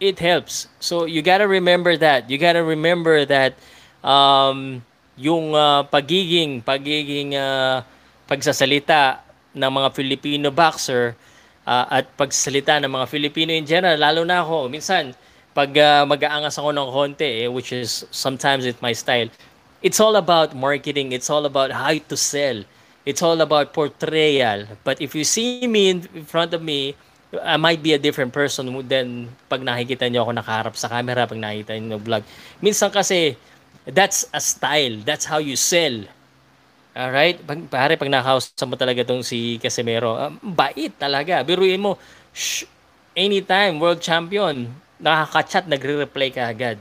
it 0.00 0.18
helps. 0.18 0.68
So 0.80 1.04
you 1.04 1.22
gotta 1.22 1.46
remember 1.46 1.96
that. 1.96 2.28
You 2.28 2.36
gotta 2.36 2.64
remember 2.64 3.24
that 3.24 3.54
um, 4.02 4.82
yung 5.16 5.54
uh, 5.54 5.86
pagiging 5.86 6.64
pagiging 6.64 7.38
uh, 7.38 7.86
pagsasalita 8.26 9.22
ng 9.54 9.70
mga 9.70 9.88
Filipino 9.94 10.50
boxer 10.50 11.14
uh, 11.64 11.86
at 11.88 12.04
pagsasalita 12.16 12.80
ng 12.84 12.90
mga 12.90 13.06
Filipino 13.08 13.50
in 13.52 13.64
general, 13.64 13.96
lalo 13.96 14.22
na 14.24 14.44
ako, 14.44 14.68
minsan, 14.68 15.12
pag 15.54 15.70
uh, 15.78 16.02
mag-aangas 16.04 16.58
ako 16.58 16.74
ng 16.74 16.88
konti, 16.90 17.46
eh, 17.46 17.48
which 17.48 17.70
is 17.70 18.04
sometimes 18.10 18.66
it's 18.66 18.80
my 18.82 18.92
style, 18.92 19.30
it's 19.84 20.00
all 20.00 20.16
about 20.16 20.56
marketing. 20.56 21.12
It's 21.12 21.28
all 21.28 21.44
about 21.44 21.70
how 21.70 21.92
to 21.92 22.16
sell. 22.16 22.64
It's 23.04 23.20
all 23.20 23.36
about 23.44 23.76
portrayal. 23.76 24.64
But 24.80 25.04
if 25.04 25.12
you 25.12 25.28
see 25.28 25.68
me 25.68 25.92
in 25.92 26.00
front 26.24 26.56
of 26.56 26.64
me, 26.64 26.96
I 27.44 27.60
might 27.60 27.84
be 27.84 27.92
a 27.92 28.00
different 28.00 28.32
person 28.32 28.72
than 28.88 29.28
pag 29.52 29.60
nakikita 29.60 30.08
niyo 30.08 30.24
ako 30.24 30.32
nakaharap 30.40 30.74
sa 30.74 30.88
camera, 30.88 31.28
pag 31.28 31.36
nakikita 31.36 31.76
niyo 31.76 32.00
vlog. 32.00 32.24
Minsan 32.64 32.88
kasi, 32.88 33.36
That's 33.84 34.24
a 34.32 34.40
style. 34.40 35.04
That's 35.04 35.28
how 35.28 35.38
you 35.38 35.60
sell. 35.60 36.08
Alright? 36.96 37.36
Pag, 37.44 37.68
pare, 37.68 38.00
pag 38.00 38.08
nakausap 38.08 38.64
mo 38.64 38.76
talaga 38.80 39.04
tong 39.04 39.20
si 39.20 39.60
Casemiro, 39.60 40.16
um, 40.16 40.40
bait 40.40 40.96
talaga. 40.96 41.44
Biruin 41.44 41.76
mo, 41.76 42.00
shh, 42.32 42.64
anytime, 43.12 43.76
world 43.76 44.00
champion, 44.00 44.72
nakaka-chat, 44.96 45.68
nagre-reply 45.68 46.32
ka 46.32 46.48
agad. 46.48 46.80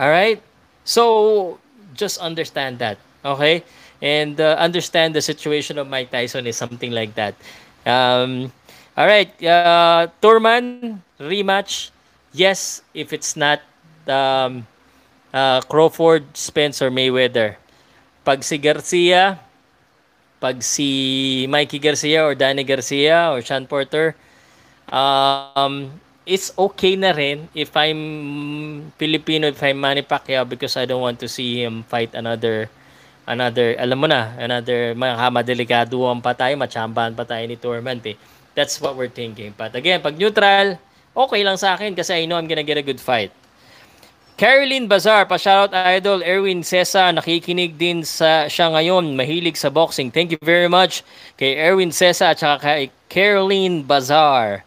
Alright? 0.00 0.40
So, 0.84 1.58
just 1.94 2.18
understand 2.18 2.78
that. 2.78 2.98
Okay? 3.24 3.62
And 4.02 4.40
uh, 4.40 4.56
understand 4.58 5.14
the 5.14 5.22
situation 5.22 5.78
of 5.78 5.88
Mike 5.88 6.10
Tyson 6.10 6.46
is 6.46 6.56
something 6.56 6.90
like 6.90 7.14
that. 7.14 7.34
Um, 7.86 8.52
all 8.96 9.06
right, 9.06 9.30
uh, 9.42 10.08
Turman 10.20 11.00
rematch. 11.18 11.90
Yes, 12.32 12.82
if 12.92 13.12
it's 13.12 13.36
not 13.36 13.60
um, 14.06 14.66
uh, 15.32 15.60
Crawford, 15.62 16.24
Spencer, 16.36 16.90
Mayweather. 16.90 17.56
Pag 18.24 18.44
si 18.44 18.58
Garcia, 18.58 19.40
pag 20.40 20.62
si 20.62 21.46
Mikey 21.48 21.78
Garcia 21.78 22.24
or 22.24 22.34
Danny 22.34 22.64
Garcia 22.64 23.32
or 23.32 23.42
Sean 23.42 23.66
Porter, 23.66 24.14
um, 24.92 25.90
it's 26.26 26.54
okay 26.54 26.94
na 26.94 27.10
rin 27.10 27.48
if 27.54 27.74
I'm 27.74 28.92
Filipino, 28.98 29.48
if 29.50 29.62
I'm 29.62 29.80
Manny 29.80 30.02
Pacquiao 30.02 30.48
because 30.48 30.76
I 30.76 30.86
don't 30.86 31.02
want 31.02 31.18
to 31.20 31.28
see 31.28 31.62
him 31.62 31.82
fight 31.86 32.14
another 32.14 32.70
another, 33.26 33.74
alam 33.78 33.98
mo 33.98 34.06
na, 34.10 34.34
another 34.38 34.94
makamadeligaduan 34.98 36.22
pa 36.22 36.34
tayo, 36.34 36.58
machambahan 36.58 37.14
pa 37.14 37.22
tayo 37.26 37.44
ni 37.46 37.56
Torment 37.58 38.02
eh. 38.06 38.18
That's 38.52 38.78
what 38.82 38.98
we're 38.98 39.12
thinking. 39.12 39.54
But 39.56 39.72
again, 39.72 40.02
pag 40.04 40.18
neutral, 40.18 40.76
okay 41.16 41.40
lang 41.40 41.56
sa 41.56 41.74
akin 41.78 41.96
kasi 41.96 42.22
I 42.22 42.22
know 42.26 42.36
I'm 42.36 42.50
gonna 42.50 42.66
get 42.66 42.76
a 42.76 42.84
good 42.84 43.00
fight. 43.00 43.32
Caroline 44.36 44.88
Bazar, 44.88 45.28
pa-shoutout 45.28 45.70
idol. 45.70 46.24
Erwin 46.24 46.64
Cesa, 46.66 47.12
nakikinig 47.14 47.78
din 47.78 48.02
sa 48.02 48.50
siya 48.50 48.72
ngayon. 48.74 49.14
Mahilig 49.14 49.60
sa 49.60 49.70
boxing. 49.70 50.10
Thank 50.10 50.34
you 50.34 50.40
very 50.42 50.66
much 50.66 51.04
kay 51.38 51.60
Erwin 51.62 51.94
Cesa 51.94 52.32
at 52.34 52.42
saka 52.42 52.58
kay 52.58 52.82
Caroline 53.06 53.84
Bazar. 53.86 54.66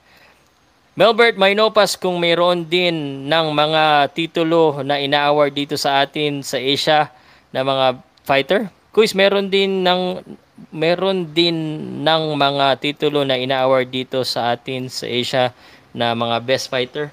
Melbert 0.95 1.35
Mainopas, 1.35 1.99
kung 1.99 2.23
mayroon 2.23 2.63
din 2.71 3.27
ng 3.27 3.47
mga 3.51 4.15
titulo 4.15 4.79
na 4.79 4.95
ina-award 4.95 5.51
dito 5.51 5.75
sa 5.75 5.99
atin 5.99 6.39
sa 6.39 6.55
Asia 6.55 7.11
na 7.51 7.67
mga 7.67 7.99
fighter, 8.23 8.71
Kuis, 8.95 9.11
meron 9.11 9.51
din 9.51 9.83
ng 9.83 10.23
meron 10.71 11.35
din 11.35 11.55
ng 11.99 12.23
mga 12.39 12.79
titulo 12.79 13.27
na 13.27 13.35
ina-award 13.35 13.91
dito 13.91 14.23
sa 14.23 14.55
atin 14.55 14.87
sa 14.87 15.03
Asia 15.03 15.51
na 15.91 16.15
mga 16.15 16.39
best 16.47 16.71
fighter. 16.71 17.11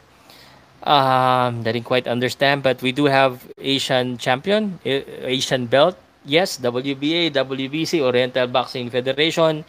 Um, 0.87 1.67
I 1.67 1.75
didn't 1.75 1.83
quite 1.83 2.07
understand, 2.07 2.63
but 2.63 2.79
we 2.87 2.95
do 2.95 3.11
have 3.11 3.43
Asian 3.59 4.15
champion, 4.15 4.79
Asian 5.27 5.67
belt. 5.67 5.99
Yes, 6.23 6.55
WBA, 6.63 7.35
WBC, 7.35 7.99
Oriental 7.99 8.47
Boxing 8.47 8.95
Federation. 8.95 9.67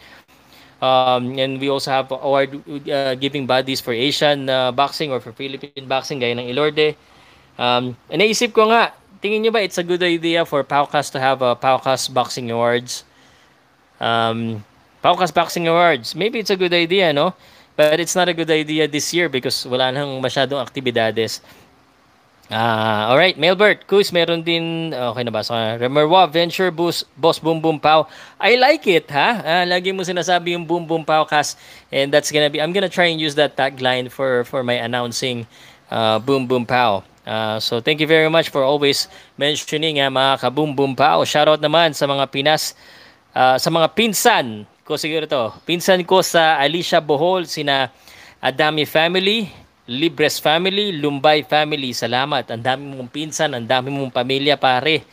Um, 0.84 1.38
and 1.40 1.56
we 1.56 1.72
also 1.72 1.90
have 1.90 2.12
award 2.12 2.60
uh, 2.92 3.14
giving 3.16 3.46
bodies 3.48 3.80
for 3.80 3.96
Asian 3.96 4.52
uh, 4.52 4.68
boxing 4.68 5.08
or 5.08 5.20
for 5.20 5.32
Philippine 5.32 5.88
boxing, 5.88 6.20
gaya 6.20 6.36
ng 6.36 6.44
Ilorde. 6.52 6.92
Um, 7.56 7.96
naisip 8.12 8.52
ko 8.52 8.68
nga, 8.68 8.92
tingin 9.24 9.40
niyo 9.40 9.52
ba 9.54 9.64
it's 9.64 9.80
a 9.80 9.86
good 9.86 10.04
idea 10.04 10.44
for 10.44 10.60
Paucas 10.60 11.08
to 11.08 11.18
have 11.22 11.40
a 11.40 11.56
Paucas 11.56 12.12
Boxing 12.12 12.52
Awards? 12.52 13.08
Um, 13.96 14.60
Paucas 15.00 15.32
Boxing 15.32 15.64
Awards. 15.72 16.12
Maybe 16.12 16.36
it's 16.44 16.52
a 16.52 16.60
good 16.60 16.76
idea, 16.76 17.16
no? 17.16 17.32
But 17.80 17.96
it's 17.98 18.12
not 18.14 18.28
a 18.28 18.36
good 18.36 18.50
idea 18.52 18.84
this 18.84 19.08
year 19.16 19.32
because 19.32 19.64
wala 19.64 19.88
nang 19.88 20.20
masyadong 20.20 20.60
aktibidades. 20.60 21.40
Ah, 22.52 23.08
all 23.08 23.16
right, 23.16 23.40
Melbert, 23.40 23.88
Kus, 23.88 24.12
meron 24.12 24.44
din 24.44 24.92
okay 24.92 25.24
na 25.24 25.32
ba 25.32 25.40
sa 25.40 25.80
Remerwa 25.80 26.28
Venture 26.28 26.68
Boss 26.68 27.00
Boss 27.16 27.40
Boom 27.40 27.56
Boom 27.56 27.80
Pow. 27.80 28.04
I 28.36 28.60
like 28.60 28.84
it, 28.84 29.08
ha? 29.08 29.40
Uh, 29.40 29.64
lagi 29.64 29.96
mo 29.96 30.04
sinasabi 30.04 30.52
yung 30.52 30.68
Boom 30.68 30.84
Boom 30.84 31.08
Pow 31.08 31.24
kas 31.24 31.56
and 31.88 32.12
that's 32.12 32.28
gonna 32.28 32.52
be 32.52 32.60
I'm 32.60 32.76
gonna 32.76 32.92
try 32.92 33.08
and 33.08 33.16
use 33.16 33.32
that 33.40 33.56
tagline 33.56 34.12
for 34.12 34.44
for 34.44 34.60
my 34.60 34.76
announcing 34.76 35.48
uh, 35.88 36.20
Boom 36.20 36.44
Boom 36.44 36.68
Pow. 36.68 37.00
Uh, 37.24 37.56
so 37.56 37.80
thank 37.80 38.04
you 38.04 38.08
very 38.08 38.28
much 38.28 38.52
for 38.52 38.60
always 38.60 39.08
mentioning 39.40 39.96
uh, 40.04 40.12
mga 40.12 40.44
ka-Boom 40.44 40.76
Boom 40.76 40.92
Pow. 40.92 41.24
Shoutout 41.24 41.64
naman 41.64 41.96
sa 41.96 42.04
mga 42.04 42.28
Pinas 42.28 42.76
uh, 43.32 43.56
sa 43.56 43.72
mga 43.72 43.88
pinsan 43.96 44.68
ko 44.84 45.00
siguro 45.00 45.24
to. 45.24 45.48
Pinsan 45.64 46.04
ko 46.04 46.20
sa 46.20 46.60
Alicia 46.60 47.00
Bohol, 47.00 47.48
sina 47.48 47.88
Adami 48.44 48.84
family, 48.84 49.48
Libres 49.84 50.40
family, 50.40 50.96
Lumbay 50.96 51.44
family. 51.44 51.92
Salamat. 51.92 52.48
Ang 52.48 52.64
dami 52.64 52.82
mong 52.88 53.10
pinsan, 53.12 53.52
ang 53.52 53.68
dami 53.68 53.92
mong 53.92 54.08
pamilya, 54.08 54.56
pare. 54.56 55.04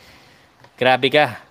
Grabe 0.80 1.12
ka. 1.12 1.44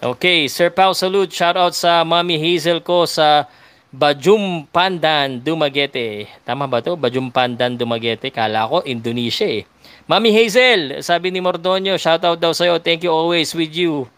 Okay, 0.00 0.48
Sir 0.50 0.74
Pao 0.74 0.90
salute. 0.90 1.30
Shout 1.30 1.54
out 1.54 1.76
sa 1.76 2.02
Mami 2.02 2.40
Hazel 2.40 2.82
ko 2.82 3.06
sa 3.06 3.46
Bajum 3.90 4.66
Pandan, 4.70 5.38
Dumaguete. 5.38 6.30
Tama 6.42 6.66
ba 6.66 6.82
to? 6.82 6.98
Bajum 6.98 7.30
Pandan, 7.30 7.78
Dumaguete. 7.78 8.30
Kala 8.34 8.66
ko 8.66 8.82
Indonesia 8.82 9.46
eh. 9.46 9.62
Mami 10.10 10.34
Hazel, 10.34 11.06
sabi 11.06 11.30
ni 11.30 11.38
Mordonio, 11.38 11.94
shout 11.94 12.26
out 12.26 12.42
daw 12.42 12.50
sa'yo. 12.50 12.82
Thank 12.82 13.06
you 13.06 13.14
always 13.14 13.54
with 13.54 13.70
you. 13.70 14.10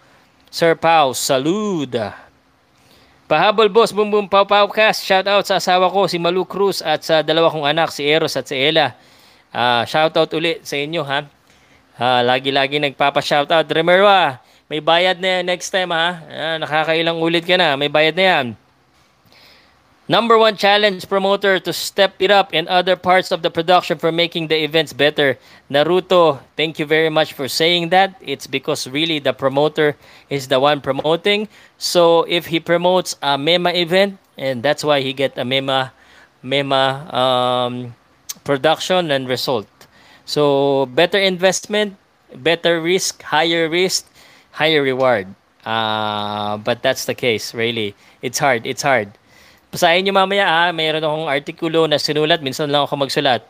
Sir 0.49 0.72
Pao, 0.76 1.12
salud. 1.12 1.93
Pahabol 3.33 3.72
boss, 3.72 3.97
Boom 3.97 4.12
Boom 4.12 4.28
Pau 4.28 4.45
Pau 4.45 4.68
Cast. 4.68 5.09
Shout 5.09 5.24
out 5.24 5.49
sa 5.49 5.57
asawa 5.57 5.89
ko 5.89 6.05
si 6.05 6.20
Malu 6.20 6.45
Cruz 6.45 6.85
at 6.85 7.01
sa 7.01 7.24
dalawa 7.24 7.49
kong 7.49 7.64
anak 7.64 7.89
si 7.89 8.05
Eros 8.05 8.37
at 8.37 8.45
si 8.45 8.61
Ella. 8.61 8.93
Uh, 9.49 9.89
shout 9.89 10.12
out 10.12 10.28
ulit 10.37 10.61
sa 10.68 10.76
inyo 10.76 11.01
ha. 11.01 11.24
Uh, 11.97 12.20
lagi-lagi 12.28 12.76
nagpapa-shout 12.76 13.49
out. 13.49 13.64
Remerwa, 13.72 14.37
may 14.68 14.85
bayad 14.85 15.16
na 15.16 15.41
yan 15.41 15.49
next 15.49 15.72
time 15.72 15.97
ha. 15.97 16.20
Uh, 16.28 16.57
nakakailang 16.61 17.16
ulit 17.24 17.49
ka 17.49 17.57
na, 17.57 17.72
may 17.72 17.89
bayad 17.89 18.12
na 18.12 18.24
yan. 18.28 18.47
Number 20.12 20.36
one 20.36 20.60
challenge 20.60 21.08
promoter 21.08 21.58
to 21.58 21.72
step 21.72 22.20
it 22.20 22.30
up 22.30 22.52
in 22.52 22.68
other 22.68 22.96
parts 22.96 23.32
of 23.32 23.40
the 23.40 23.48
production 23.48 23.96
for 23.96 24.12
making 24.12 24.48
the 24.48 24.60
events 24.62 24.92
better. 24.92 25.38
Naruto, 25.70 26.38
thank 26.54 26.78
you 26.78 26.84
very 26.84 27.08
much 27.08 27.32
for 27.32 27.48
saying 27.48 27.88
that. 27.96 28.20
It's 28.20 28.46
because 28.46 28.86
really 28.86 29.20
the 29.20 29.32
promoter 29.32 29.96
is 30.28 30.48
the 30.48 30.60
one 30.60 30.82
promoting. 30.82 31.48
So 31.78 32.28
if 32.28 32.44
he 32.44 32.60
promotes 32.60 33.16
a 33.22 33.40
MEMA 33.40 33.72
event, 33.72 34.18
and 34.36 34.62
that's 34.62 34.84
why 34.84 35.00
he 35.00 35.14
get 35.14 35.38
a 35.38 35.48
MEMA, 35.48 35.92
MEMA 36.44 37.08
um, 37.08 37.94
production 38.44 39.10
and 39.10 39.26
result. 39.26 39.66
So 40.26 40.92
better 40.92 41.16
investment, 41.16 41.96
better 42.36 42.82
risk, 42.82 43.22
higher 43.22 43.66
risk, 43.66 44.04
higher 44.50 44.82
reward. 44.82 45.32
Uh, 45.64 46.58
but 46.58 46.82
that's 46.82 47.06
the 47.06 47.14
case, 47.14 47.54
really. 47.54 47.94
It's 48.20 48.38
hard. 48.38 48.66
It's 48.66 48.82
hard. 48.82 49.16
Basahin 49.72 50.04
nyo 50.04 50.12
mamaya 50.12 50.44
ha, 50.44 50.62
mayroon 50.68 51.00
akong 51.00 51.28
artikulo 51.32 51.88
na 51.88 51.96
sinulat, 51.96 52.44
minsan 52.44 52.68
lang 52.68 52.84
ako 52.84 53.08
magsulat. 53.08 53.40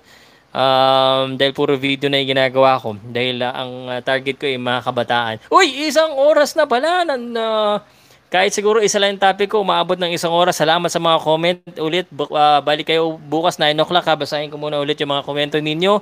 Um, 0.54 1.34
dahil 1.34 1.50
puro 1.50 1.74
video 1.74 2.06
na 2.06 2.22
yung 2.22 2.38
ginagawa 2.38 2.78
ko. 2.78 2.94
Dahil 2.94 3.42
uh, 3.42 3.50
ang 3.50 3.72
uh, 3.90 3.98
target 4.06 4.38
ko 4.38 4.46
ay 4.46 4.54
mga 4.54 4.80
kabataan. 4.86 5.36
Uy, 5.50 5.90
isang 5.90 6.14
oras 6.14 6.54
na 6.54 6.68
pala. 6.68 7.02
Nan, 7.02 7.34
uh, 7.34 7.82
kahit 8.30 8.54
siguro 8.54 8.78
isa 8.78 9.02
lang 9.02 9.16
yung 9.16 9.22
topic 9.24 9.50
ko, 9.50 9.66
umaabot 9.66 9.98
ng 9.98 10.14
isang 10.14 10.30
oras. 10.30 10.62
Salamat 10.62 10.92
sa 10.94 11.02
mga 11.02 11.18
comment 11.24 11.58
ulit. 11.82 12.06
Uh, 12.14 12.62
balik 12.62 12.92
kayo 12.92 13.18
bukas 13.18 13.58
9 13.58 13.74
o'clock 13.82 14.06
ha. 14.06 14.14
Basahin 14.14 14.52
ko 14.52 14.60
muna 14.62 14.78
ulit 14.78 15.00
yung 15.02 15.10
mga 15.10 15.26
komento 15.26 15.56
ninyo. 15.58 15.98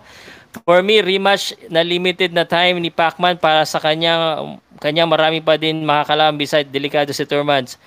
For 0.66 0.82
me, 0.84 1.00
rematch 1.00 1.56
na 1.72 1.80
limited 1.80 2.34
na 2.36 2.44
time 2.44 2.76
ni 2.82 2.92
Pacman 2.92 3.40
para 3.40 3.62
sa 3.64 3.80
kanya, 3.80 4.42
kanya 4.82 5.06
marami 5.06 5.40
pa 5.40 5.56
din 5.56 5.80
makakalam 5.86 6.36
beside 6.36 6.68
delikado 6.68 7.14
si 7.14 7.22
Turmans. 7.22 7.80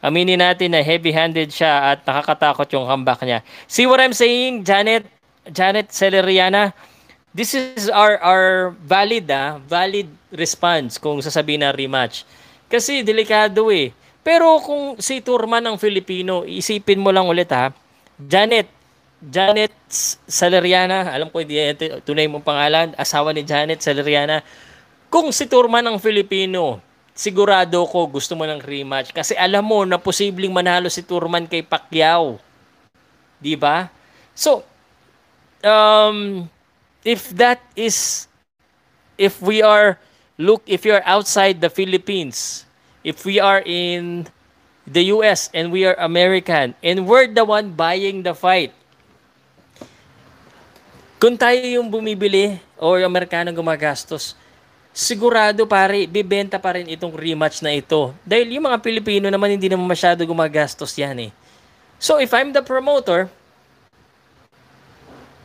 Aminin 0.00 0.40
natin 0.40 0.72
na 0.72 0.80
heavy-handed 0.80 1.52
siya 1.52 1.92
at 1.92 1.98
nakakatakot 2.08 2.64
yung 2.72 2.88
comeback 2.88 3.20
niya. 3.20 3.44
See 3.68 3.84
what 3.84 4.00
I'm 4.00 4.16
saying, 4.16 4.64
Janet? 4.64 5.04
Janet 5.44 5.92
Celeriana? 5.92 6.72
This 7.30 7.52
is 7.52 7.86
our 7.92 8.16
our 8.24 8.74
valid 8.80 9.30
ah, 9.30 9.60
valid 9.62 10.10
response 10.34 10.96
kung 10.96 11.20
sasabihin 11.20 11.62
na 11.62 11.70
rematch. 11.70 12.24
Kasi 12.66 13.04
delikado 13.04 13.68
eh. 13.68 13.92
Pero 14.24 14.56
kung 14.64 14.96
si 15.00 15.20
Turman 15.20 15.64
ang 15.64 15.76
Filipino, 15.76 16.48
isipin 16.48 17.00
mo 17.00 17.12
lang 17.12 17.28
ulit 17.28 17.48
ha. 17.52 17.72
Janet, 18.20 18.68
Janet 19.20 19.72
Saleriana, 20.28 21.08
alam 21.08 21.32
ko 21.32 21.40
hindi 21.40 21.56
tunay 22.04 22.28
mong 22.28 22.44
pangalan, 22.44 22.88
asawa 23.00 23.32
ni 23.32 23.44
Janet 23.44 23.80
Saleriana. 23.80 24.44
Kung 25.08 25.32
si 25.32 25.48
Turman 25.48 25.82
ang 25.88 25.96
Filipino, 25.96 26.84
sigurado 27.20 27.84
ko 27.84 28.08
gusto 28.08 28.32
mo 28.32 28.48
ng 28.48 28.64
rematch 28.64 29.12
kasi 29.12 29.36
alam 29.36 29.60
mo 29.60 29.84
na 29.84 30.00
posibleng 30.00 30.48
manalo 30.48 30.88
si 30.88 31.04
Turman 31.04 31.44
kay 31.44 31.60
Pacquiao. 31.60 32.40
'Di 33.36 33.60
ba? 33.60 33.92
So 34.32 34.64
um 35.60 36.48
if 37.04 37.28
that 37.36 37.60
is 37.76 38.24
if 39.20 39.44
we 39.44 39.60
are 39.60 40.00
look 40.40 40.64
if 40.64 40.88
you're 40.88 41.04
outside 41.04 41.60
the 41.60 41.68
Philippines, 41.68 42.64
if 43.04 43.28
we 43.28 43.36
are 43.36 43.60
in 43.68 44.24
the 44.88 45.12
US 45.12 45.52
and 45.52 45.68
we 45.68 45.84
are 45.84 46.00
American 46.00 46.72
and 46.80 47.04
we're 47.04 47.28
the 47.28 47.44
one 47.44 47.76
buying 47.76 48.24
the 48.24 48.32
fight. 48.32 48.72
Kung 51.20 51.36
tayo 51.36 51.60
yung 51.60 51.92
bumibili, 51.92 52.56
or 52.80 53.04
Amerikano 53.04 53.52
gumagastos, 53.52 54.32
sigurado 54.92 55.66
pare, 55.66 56.06
bibenta 56.06 56.58
pa 56.58 56.76
rin 56.76 56.90
itong 56.90 57.14
rematch 57.14 57.62
na 57.62 57.74
ito. 57.74 58.14
Dahil 58.26 58.58
yung 58.58 58.66
mga 58.66 58.78
Pilipino 58.82 59.26
naman 59.30 59.54
hindi 59.54 59.70
naman 59.70 59.86
masyado 59.86 60.22
gumagastos 60.26 60.94
yan 60.98 61.30
eh. 61.30 61.32
So 62.00 62.18
if 62.18 62.32
I'm 62.34 62.50
the 62.50 62.64
promoter, 62.64 63.28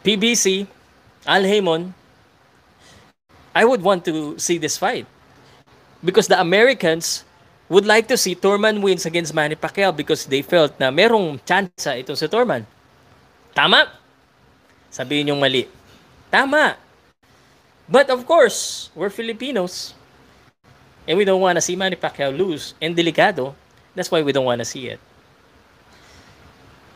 PBC, 0.05 0.69
Al 1.25 1.43
Haymon, 1.43 1.93
I 3.55 3.63
would 3.63 3.81
want 3.81 4.05
to 4.05 4.37
see 4.37 4.59
this 4.59 4.77
fight. 4.77 5.07
Because 6.03 6.29
the 6.29 6.37
Americans 6.37 7.25
would 7.69 7.85
like 7.85 8.05
to 8.13 8.17
see 8.17 8.37
Torman 8.37 8.81
wins 8.81 9.09
against 9.09 9.33
Manny 9.33 9.57
Pacquiao 9.57 9.89
because 9.95 10.29
they 10.29 10.45
felt 10.45 10.77
na 10.77 10.93
merong 10.93 11.41
chance 11.41 11.89
itong 11.89 12.19
si 12.19 12.29
Torman. 12.29 12.61
Tama? 13.57 13.89
Sabihin 14.93 15.33
yung 15.33 15.41
mali. 15.41 15.65
Tama. 16.29 16.84
But 17.85 18.09
of 18.09 18.25
course, 18.25 18.89
we're 18.97 19.13
Filipinos. 19.13 19.93
And 21.05 21.17
we 21.17 21.25
don't 21.25 21.41
want 21.41 21.57
to 21.57 21.61
see 21.61 21.77
Manny 21.77 21.95
Pacquiao 21.95 22.33
lose. 22.33 22.73
And 22.81 22.97
delikado. 22.97 23.53
That's 23.93 24.09
why 24.09 24.21
we 24.25 24.33
don't 24.33 24.45
want 24.45 24.59
to 24.59 24.65
see 24.65 24.89
it. 24.89 24.99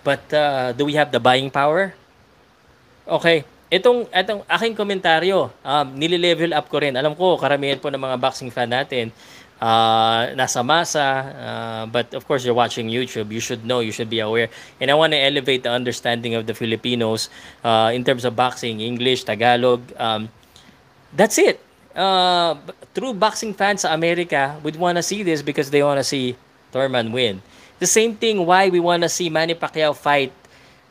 But 0.04 0.26
uh, 0.34 0.74
do 0.74 0.86
we 0.86 0.94
have 0.98 1.12
the 1.12 1.20
buying 1.20 1.52
power? 1.54 1.94
Okay. 3.08 3.46
Itong, 3.70 4.10
itong 4.10 4.42
aking 4.50 4.74
komentaryo, 4.74 5.54
um, 5.62 5.88
nililevel 5.94 6.58
up 6.58 6.66
ko 6.66 6.82
rin. 6.82 6.98
Alam 6.98 7.14
ko, 7.14 7.38
karamihan 7.38 7.78
po 7.78 7.94
ng 7.94 8.02
mga 8.02 8.18
boxing 8.18 8.50
fan 8.50 8.66
natin, 8.66 9.14
uh, 9.62 10.34
nasa 10.34 10.66
masa, 10.66 11.06
uh, 11.38 11.84
but 11.86 12.10
of 12.18 12.26
course, 12.26 12.42
you're 12.42 12.58
watching 12.58 12.90
YouTube. 12.90 13.30
You 13.30 13.38
should 13.38 13.62
know, 13.62 13.86
you 13.86 13.94
should 13.94 14.10
be 14.10 14.26
aware. 14.26 14.50
And 14.82 14.90
I 14.90 14.98
want 14.98 15.14
to 15.14 15.22
elevate 15.22 15.62
the 15.62 15.70
understanding 15.70 16.34
of 16.34 16.50
the 16.50 16.58
Filipinos 16.58 17.30
uh, 17.62 17.94
in 17.94 18.02
terms 18.02 18.26
of 18.26 18.34
boxing, 18.34 18.82
English, 18.82 19.30
Tagalog. 19.30 19.86
Um, 20.02 20.34
that's 21.14 21.38
it. 21.38 21.60
Uh, 21.96 22.56
true 22.94 23.14
boxing 23.14 23.54
fans 23.54 23.82
sa 23.82 23.94
America 23.94 24.56
would 24.64 24.76
want 24.76 24.96
to 24.98 25.04
see 25.04 25.24
this 25.24 25.42
because 25.42 25.70
they 25.70 25.82
want 25.84 25.98
to 25.98 26.06
see 26.06 26.38
Thurman 26.72 27.12
win. 27.12 27.42
The 27.80 27.88
same 27.88 28.16
thing 28.16 28.46
why 28.46 28.70
we 28.70 28.80
want 28.80 29.04
to 29.04 29.10
see 29.10 29.30
Manny 29.30 29.56
Pacquiao 29.56 29.96
fight 29.96 30.34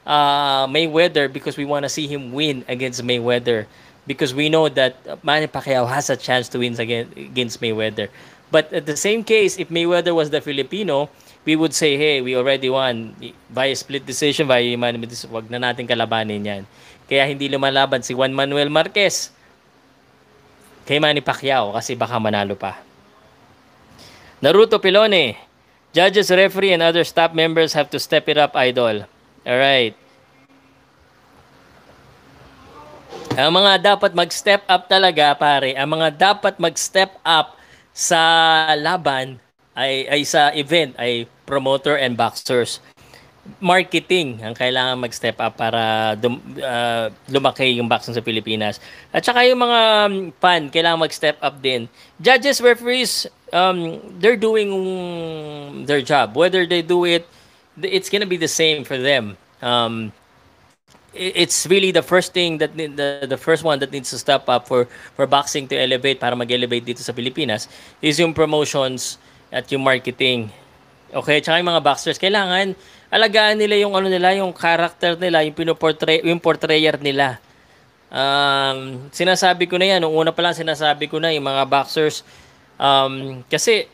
uh, 0.09 0.67
Mayweather 0.67 1.31
because 1.31 1.57
we 1.57 1.65
want 1.65 1.85
to 1.85 1.93
see 1.93 2.09
him 2.09 2.33
win 2.33 2.65
against 2.67 3.05
Mayweather 3.05 3.67
because 4.09 4.33
we 4.33 4.49
know 4.49 4.69
that 4.73 4.97
Manny 5.23 5.47
Pacquiao 5.47 5.87
has 5.87 6.09
a 6.09 6.17
chance 6.17 6.49
to 6.49 6.59
win 6.59 6.75
against 6.81 7.61
Mayweather. 7.61 8.09
But 8.51 8.73
at 8.73 8.89
the 8.89 8.97
same 8.97 9.23
case, 9.23 9.61
if 9.61 9.69
Mayweather 9.69 10.17
was 10.17 10.33
the 10.33 10.41
Filipino, 10.41 11.13
we 11.45 11.57
would 11.57 11.77
say, 11.77 11.97
hey, 11.97 12.21
we 12.25 12.35
already 12.35 12.73
won 12.73 13.13
via 13.53 13.77
split 13.77 14.05
decision, 14.09 14.49
via 14.49 14.65
unanimous, 14.65 15.29
wag 15.29 15.53
na 15.53 15.61
natin 15.61 15.85
kalabanin 15.85 16.45
yan. 16.45 16.63
Kaya 17.05 17.29
hindi 17.29 17.49
lumalaban 17.53 18.01
si 18.01 18.17
Juan 18.17 18.33
Manuel 18.33 18.73
Marquez 18.73 19.33
kay 20.89 20.97
Manny 20.97 21.21
Pacquiao 21.21 21.77
kasi 21.77 21.93
baka 21.93 22.17
manalo 22.17 22.57
pa. 22.57 22.81
Naruto 24.41 24.81
Pilone, 24.81 25.37
judges, 25.93 26.33
referee, 26.33 26.73
and 26.73 26.81
other 26.81 27.05
staff 27.05 27.37
members 27.37 27.77
have 27.77 27.93
to 27.93 28.01
step 28.01 28.25
it 28.33 28.41
up, 28.41 28.57
idol. 28.57 29.05
Alright. 29.45 29.93
Ang 33.37 33.53
mga 33.53 33.95
dapat 33.95 34.17
mag-step 34.17 34.65
up 34.65 34.89
talaga, 34.89 35.37
pare, 35.37 35.77
ang 35.77 35.93
mga 35.93 36.09
dapat 36.17 36.57
mag-step 36.57 37.21
up 37.21 37.61
sa 37.93 38.19
laban 38.75 39.37
ay, 39.77 40.09
ay 40.11 40.21
sa 40.25 40.51
event 40.57 40.97
ay 40.97 41.29
promoter 41.45 42.01
and 42.01 42.17
boxers. 42.17 42.81
Marketing 43.57 44.45
ang 44.45 44.53
kailangan 44.53 45.01
mag-step 45.01 45.41
up 45.41 45.57
para 45.57 46.13
dum, 46.21 46.37
uh, 46.61 47.09
lumaki 47.33 47.81
yung 47.81 47.89
boxing 47.89 48.13
sa 48.13 48.21
Pilipinas. 48.21 48.77
At 49.09 49.25
saka 49.25 49.49
yung 49.49 49.65
mga 49.65 49.81
um, 50.05 50.15
fan, 50.37 50.69
kailangan 50.69 51.01
mag-step 51.01 51.41
up 51.41 51.57
din. 51.65 51.89
Judges, 52.21 52.61
referees, 52.61 53.25
um, 53.51 53.99
they're 54.21 54.39
doing 54.39 54.69
their 55.89 56.05
job. 56.05 56.37
Whether 56.37 56.69
they 56.69 56.85
do 56.85 57.09
it 57.09 57.25
it's 57.83 58.09
gonna 58.09 58.27
be 58.27 58.37
the 58.37 58.49
same 58.49 58.85
for 58.85 58.99
them. 58.99 59.37
Um, 59.63 60.13
it's 61.15 61.67
really 61.67 61.91
the 61.91 62.03
first 62.03 62.33
thing 62.33 62.59
that 62.59 62.77
the 62.77 63.27
the 63.27 63.37
first 63.37 63.65
one 63.65 63.79
that 63.81 63.91
needs 63.91 64.11
to 64.11 64.19
step 64.19 64.49
up 64.49 64.69
for 64.69 64.87
for 65.15 65.27
boxing 65.27 65.67
to 65.69 65.77
elevate 65.77 66.21
para 66.21 66.35
mag-elevate 66.37 66.85
dito 66.85 67.03
sa 67.03 67.13
Pilipinas 67.13 67.69
is 68.03 68.19
yung 68.19 68.35
promotions 68.35 69.19
at 69.51 69.71
yung 69.73 69.83
marketing. 69.83 70.51
Okay, 71.09 71.41
tsaka 71.41 71.59
yung 71.59 71.71
mga 71.73 71.83
boxers 71.83 72.19
kailangan 72.21 72.77
alagaan 73.09 73.57
nila 73.57 73.77
yung 73.81 73.97
ano 73.97 74.09
nila, 74.09 74.37
yung 74.37 74.53
character 74.53 75.17
nila, 75.17 75.45
yung 75.45 75.57
pinoportray 75.57 76.25
yung 76.25 76.41
portrayer 76.41 76.97
nila. 77.01 77.41
Um, 78.09 79.09
sinasabi 79.13 79.69
ko 79.69 79.77
na 79.77 79.97
yan, 79.97 80.01
nung 80.01 80.17
una 80.17 80.33
pa 80.33 80.41
lang 80.41 80.57
sinasabi 80.57 81.13
ko 81.13 81.21
na 81.21 81.29
yung 81.29 81.45
mga 81.45 81.69
boxers 81.69 82.25
um, 82.81 83.45
kasi 83.53 83.85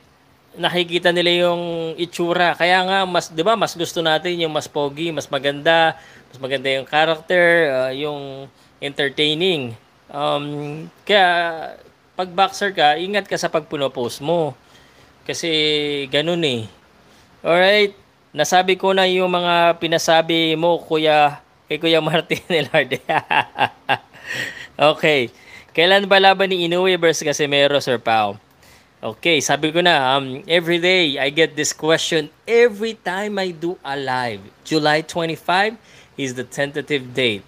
nakikita 0.54 1.10
nila 1.10 1.50
yung 1.50 1.94
itsura. 1.98 2.54
Kaya 2.54 2.86
nga 2.86 2.98
mas 3.02 3.26
'di 3.30 3.42
ba, 3.42 3.58
mas 3.58 3.74
gusto 3.74 3.98
natin 4.02 4.38
yung 4.38 4.54
mas 4.54 4.70
pogi, 4.70 5.10
mas 5.10 5.26
maganda, 5.26 5.98
mas 6.30 6.38
maganda 6.38 6.70
yung 6.70 6.86
character, 6.86 7.46
uh, 7.74 7.92
yung 7.94 8.46
entertaining. 8.78 9.74
Um, 10.14 10.86
kaya 11.02 11.26
pag 12.14 12.30
boxer 12.30 12.70
ka, 12.70 12.94
ingat 12.94 13.26
ka 13.26 13.34
sa 13.34 13.50
pagpuno-post 13.50 14.22
mo. 14.22 14.54
Kasi 15.26 15.50
ganun 16.12 16.44
eh. 16.46 16.62
Alright, 17.42 17.96
nasabi 18.34 18.74
ko 18.74 18.90
na 18.90 19.06
yung 19.06 19.30
mga 19.30 19.78
pinasabi 19.78 20.58
mo, 20.58 20.82
Kuya, 20.82 21.38
kay 21.70 21.78
Kuya 21.78 22.02
Martin 22.02 22.42
Elarde. 22.50 22.98
okay. 24.92 25.30
Kailan 25.70 26.10
ba 26.10 26.18
laban 26.18 26.50
ni 26.50 26.66
Inoue 26.66 26.98
versus 26.98 27.22
Casimero, 27.22 27.78
Sir 27.78 27.98
Pao? 28.02 28.38
Okay, 29.04 29.44
sabi 29.44 29.68
ko 29.68 29.84
na, 29.84 30.16
um, 30.16 30.40
every 30.48 30.80
day 30.80 31.20
I 31.20 31.28
get 31.28 31.52
this 31.54 31.76
question 31.76 32.32
every 32.48 32.96
time 32.96 33.36
I 33.36 33.52
do 33.52 33.76
a 33.84 33.94
live. 34.00 34.40
July 34.64 35.04
25 35.04 35.76
is 36.16 36.32
the 36.32 36.46
tentative 36.46 37.12
date. 37.12 37.44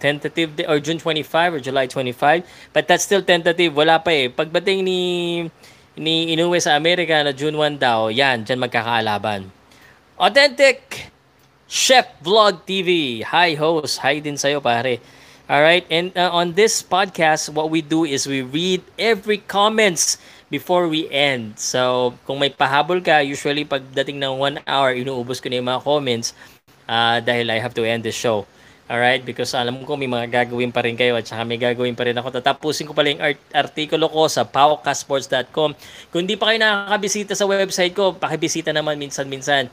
Tentative 0.00 0.56
date, 0.56 0.68
or 0.72 0.80
June 0.80 0.96
25 0.96 1.54
or 1.54 1.60
July 1.60 1.84
25. 1.84 2.48
But 2.72 2.88
that's 2.88 3.04
still 3.04 3.20
tentative. 3.20 3.76
Wala 3.76 4.00
pa 4.00 4.08
eh. 4.08 4.32
Pagbating 4.32 4.88
ni 4.88 5.00
ni 5.96 6.36
Inoue 6.36 6.60
sa 6.60 6.76
Amerika 6.76 7.24
na 7.24 7.32
June 7.32 7.56
1 7.56 7.80
daw, 7.80 8.12
yan, 8.12 8.44
dyan 8.44 8.60
magkakaalaban. 8.60 9.48
Authentic 10.20 11.08
Chef 11.66 12.06
Vlog 12.20 12.62
TV. 12.68 13.20
Hi 13.24 13.56
host. 13.56 13.98
Hi 14.04 14.20
din 14.20 14.36
sa'yo 14.36 14.60
pare. 14.60 15.00
All 15.46 15.62
right, 15.62 15.86
and 15.86 16.10
uh, 16.18 16.34
on 16.34 16.58
this 16.58 16.82
podcast, 16.82 17.54
what 17.54 17.70
we 17.70 17.78
do 17.78 18.02
is 18.02 18.26
we 18.26 18.42
read 18.42 18.82
every 18.98 19.38
comments 19.38 20.18
before 20.50 20.90
we 20.90 21.06
end. 21.06 21.54
So, 21.54 22.14
kung 22.26 22.42
may 22.42 22.50
pahabol 22.50 22.98
ka, 22.98 23.22
usually 23.22 23.62
pagdating 23.62 24.18
ng 24.18 24.34
one 24.42 24.56
hour, 24.66 24.90
inuubos 24.90 25.38
ko 25.38 25.46
na 25.46 25.62
yung 25.62 25.70
mga 25.70 25.86
comments 25.86 26.34
uh, 26.90 27.22
dahil 27.22 27.46
I 27.46 27.62
have 27.62 27.78
to 27.78 27.86
end 27.86 28.02
the 28.02 28.10
show. 28.10 28.42
All 28.86 29.02
right, 29.02 29.18
because 29.18 29.50
alam 29.58 29.82
ko 29.82 29.98
may 29.98 30.06
mga 30.06 30.30
gagawin 30.30 30.70
pa 30.70 30.86
rin 30.86 30.94
kayo 30.94 31.18
at 31.18 31.26
saka 31.26 31.42
may 31.42 31.58
gagawin 31.58 31.98
pa 31.98 32.06
rin 32.06 32.14
ako. 32.14 32.38
Tatapusin 32.38 32.86
ko 32.86 32.94
pala 32.94 33.10
yung 33.10 33.18
art- 33.18 33.50
artikulo 33.50 34.06
ko 34.06 34.30
sa 34.30 34.46
paukasports.com. 34.46 35.74
Kung 36.14 36.20
hindi 36.22 36.38
pa 36.38 36.54
kayo 36.54 36.62
nakakabisita 36.62 37.34
sa 37.34 37.50
website 37.50 37.98
ko, 37.98 38.14
pakibisita 38.14 38.70
naman 38.70 38.94
minsan-minsan. 38.94 39.66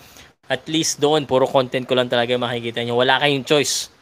At 0.50 0.66
least 0.66 0.98
doon, 0.98 1.30
puro 1.30 1.46
content 1.46 1.86
ko 1.86 1.94
lang 1.94 2.10
talaga 2.10 2.34
makikita 2.42 2.82
nyo. 2.82 2.98
Wala 2.98 3.22
kayong 3.22 3.46
choice. 3.46 3.94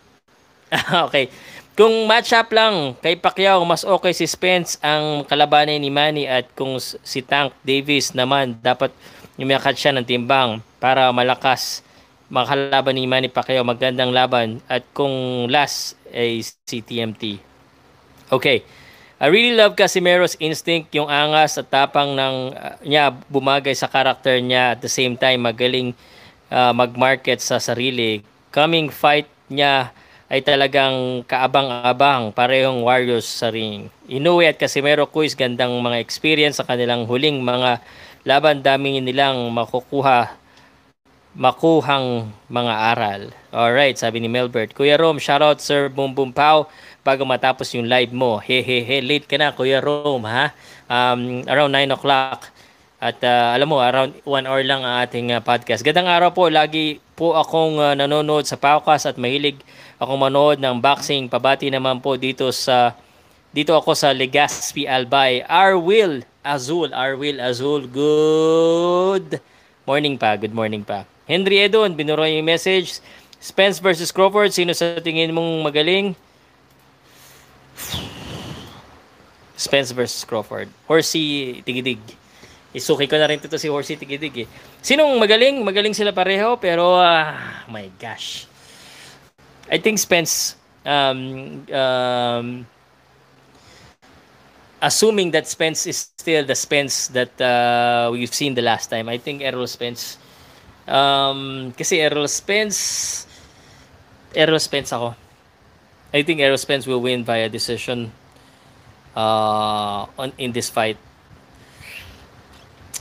okay. 1.12 1.28
Kung 1.76 2.08
matchup 2.08 2.48
lang 2.56 2.96
kay 3.04 3.20
Pacquiao, 3.20 3.68
mas 3.68 3.84
okay 3.84 4.16
si 4.16 4.24
Spence 4.24 4.80
ang 4.80 5.28
kalabanan 5.28 5.76
ni 5.76 5.92
Manny 5.92 6.24
at 6.24 6.48
kung 6.56 6.80
si 6.80 7.20
Tank 7.20 7.52
Davis 7.68 8.16
naman 8.16 8.56
dapat 8.64 8.96
yumakat 9.36 9.76
siya 9.76 9.92
ng 9.96 10.08
timbang 10.08 10.64
para 10.80 11.12
malakas 11.12 11.84
makalaban 12.32 12.96
ni 12.96 13.04
Manny 13.04 13.28
Pacquiao 13.28 13.68
magandang 13.68 14.16
laban 14.16 14.64
at 14.72 14.88
kung 14.96 15.46
last 15.52 16.00
ay 16.16 16.40
si 16.42 16.80
TMT. 16.80 17.38
Okay. 18.32 18.64
I 19.22 19.30
really 19.30 19.54
love 19.54 19.78
Casimero's 19.78 20.34
instinct, 20.42 20.90
yung 20.98 21.06
angas 21.06 21.54
at 21.54 21.70
tapang 21.70 22.18
ng 22.18 22.58
uh, 22.58 22.74
niya 22.82 23.14
bumagay 23.30 23.78
sa 23.78 23.86
karakter 23.86 24.42
niya 24.42 24.74
at 24.74 24.80
the 24.82 24.90
same 24.90 25.14
time 25.14 25.46
magaling 25.46 25.94
uh, 26.50 26.74
mag-market 26.74 27.38
sa 27.38 27.62
sarili. 27.62 28.26
Coming 28.50 28.90
fight 28.90 29.30
niya 29.46 29.94
ay 30.26 30.42
talagang 30.42 31.22
kaabang-abang 31.30 32.34
parehong 32.34 32.82
Warriors 32.82 33.30
sa 33.30 33.54
ring. 33.54 33.94
Inoue 34.10 34.50
at 34.50 34.58
Casimero 34.58 35.06
Cruz 35.06 35.38
gandang 35.38 35.78
mga 35.78 36.02
experience 36.02 36.58
sa 36.58 36.66
kanilang 36.66 37.06
huling 37.06 37.46
mga 37.46 37.78
laban 38.26 38.66
dami 38.66 38.98
nilang 39.06 39.54
makukuha 39.54 40.41
makuhang 41.32 42.28
mga 42.52 42.74
aral. 42.96 43.22
Alright, 43.52 43.96
sabi 43.96 44.20
ni 44.20 44.28
Melbert. 44.28 44.76
Kuya 44.76 45.00
Rom, 45.00 45.20
shoutout 45.20 45.64
Sir 45.64 45.88
Boom 45.88 46.12
Boom 46.12 46.36
Pow 46.36 46.68
bago 47.04 47.24
matapos 47.24 47.72
yung 47.76 47.88
live 47.88 48.12
mo. 48.12 48.40
He 48.44 48.60
he 48.60 48.84
he, 48.84 49.00
late 49.00 49.28
ka 49.28 49.40
na 49.40 49.56
Kuya 49.56 49.80
Rom 49.80 50.28
ha. 50.28 50.52
Um, 50.92 51.44
around 51.48 51.72
9 51.72 51.96
o'clock. 51.96 52.52
At 53.02 53.18
uh, 53.26 53.58
alam 53.58 53.66
mo, 53.66 53.82
around 53.82 54.14
1 54.24 54.46
hour 54.46 54.62
lang 54.62 54.86
ang 54.86 55.02
ating 55.02 55.34
uh, 55.34 55.42
podcast. 55.42 55.82
Gandang 55.82 56.06
araw 56.06 56.30
po, 56.36 56.54
lagi 56.54 57.02
po 57.18 57.34
akong 57.34 57.82
uh, 57.82 57.98
nanonood 57.98 58.46
sa 58.46 58.62
podcast 58.62 59.10
at 59.10 59.18
mahilig 59.18 59.58
akong 59.98 60.22
manood 60.22 60.62
ng 60.62 60.78
boxing. 60.78 61.26
Pabati 61.26 61.74
naman 61.74 61.98
po 61.98 62.14
dito 62.14 62.54
sa 62.54 62.94
dito 63.52 63.76
ako 63.76 63.98
sa 63.98 64.14
Legazpi 64.14 64.86
Albay. 64.86 65.44
Arwil 65.50 66.24
Azul, 66.46 66.94
Arwil 66.94 67.42
Azul. 67.42 67.90
Good 67.90 69.42
morning 69.84 70.16
pa, 70.16 70.38
good 70.38 70.54
morning 70.54 70.86
pa. 70.86 71.11
Henry 71.32 71.64
Edon, 71.64 71.96
binuro 71.96 72.28
yung 72.28 72.44
message. 72.44 73.00
Spence 73.40 73.80
versus 73.80 74.12
Crawford, 74.12 74.52
sino 74.52 74.76
sa 74.76 75.00
tingin 75.00 75.32
mong 75.32 75.64
magaling? 75.64 76.12
Spence 79.56 79.96
versus 79.96 80.28
Crawford. 80.28 80.68
Horsey 80.92 81.64
Tigidig. 81.64 82.04
Isuki 82.76 83.08
ko 83.08 83.16
na 83.16 83.32
rin 83.32 83.40
ito 83.40 83.56
si 83.56 83.72
Horsey 83.72 83.96
Tigidig 83.96 84.44
eh. 84.44 84.48
Sinong 84.84 85.16
magaling? 85.16 85.64
Magaling 85.64 85.96
sila 85.96 86.12
pareho 86.12 86.60
pero 86.60 87.00
uh, 87.00 87.32
my 87.72 87.88
gosh. 87.96 88.44
I 89.72 89.80
think 89.80 90.04
Spence 90.04 90.60
um, 90.84 91.64
um, 91.72 92.68
assuming 94.82 95.32
that 95.32 95.48
Spence 95.48 95.88
is 95.88 96.12
still 96.12 96.44
the 96.44 96.60
Spence 96.60 97.08
that 97.16 97.32
uh, 97.40 98.12
we've 98.12 98.34
seen 98.34 98.52
the 98.52 98.66
last 98.66 98.92
time. 98.92 99.08
I 99.08 99.16
think 99.16 99.42
Errol 99.42 99.68
Spence 99.68 100.20
um, 100.88 101.72
kasi 101.78 102.00
Errol 102.00 102.28
Spence 102.28 102.80
Errol 104.34 104.60
Spence 104.60 104.94
ako. 104.94 105.16
I 106.12 106.24
think 106.24 106.40
Errol 106.40 106.60
Spence 106.60 106.88
will 106.88 107.02
win 107.02 107.24
via 107.24 107.48
decision 107.48 108.12
uh, 109.16 110.08
on 110.18 110.32
in 110.38 110.52
this 110.52 110.70
fight 110.70 110.98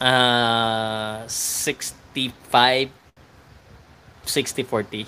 uh, 0.01 1.27
65 1.27 2.91
60-40. 4.27 5.07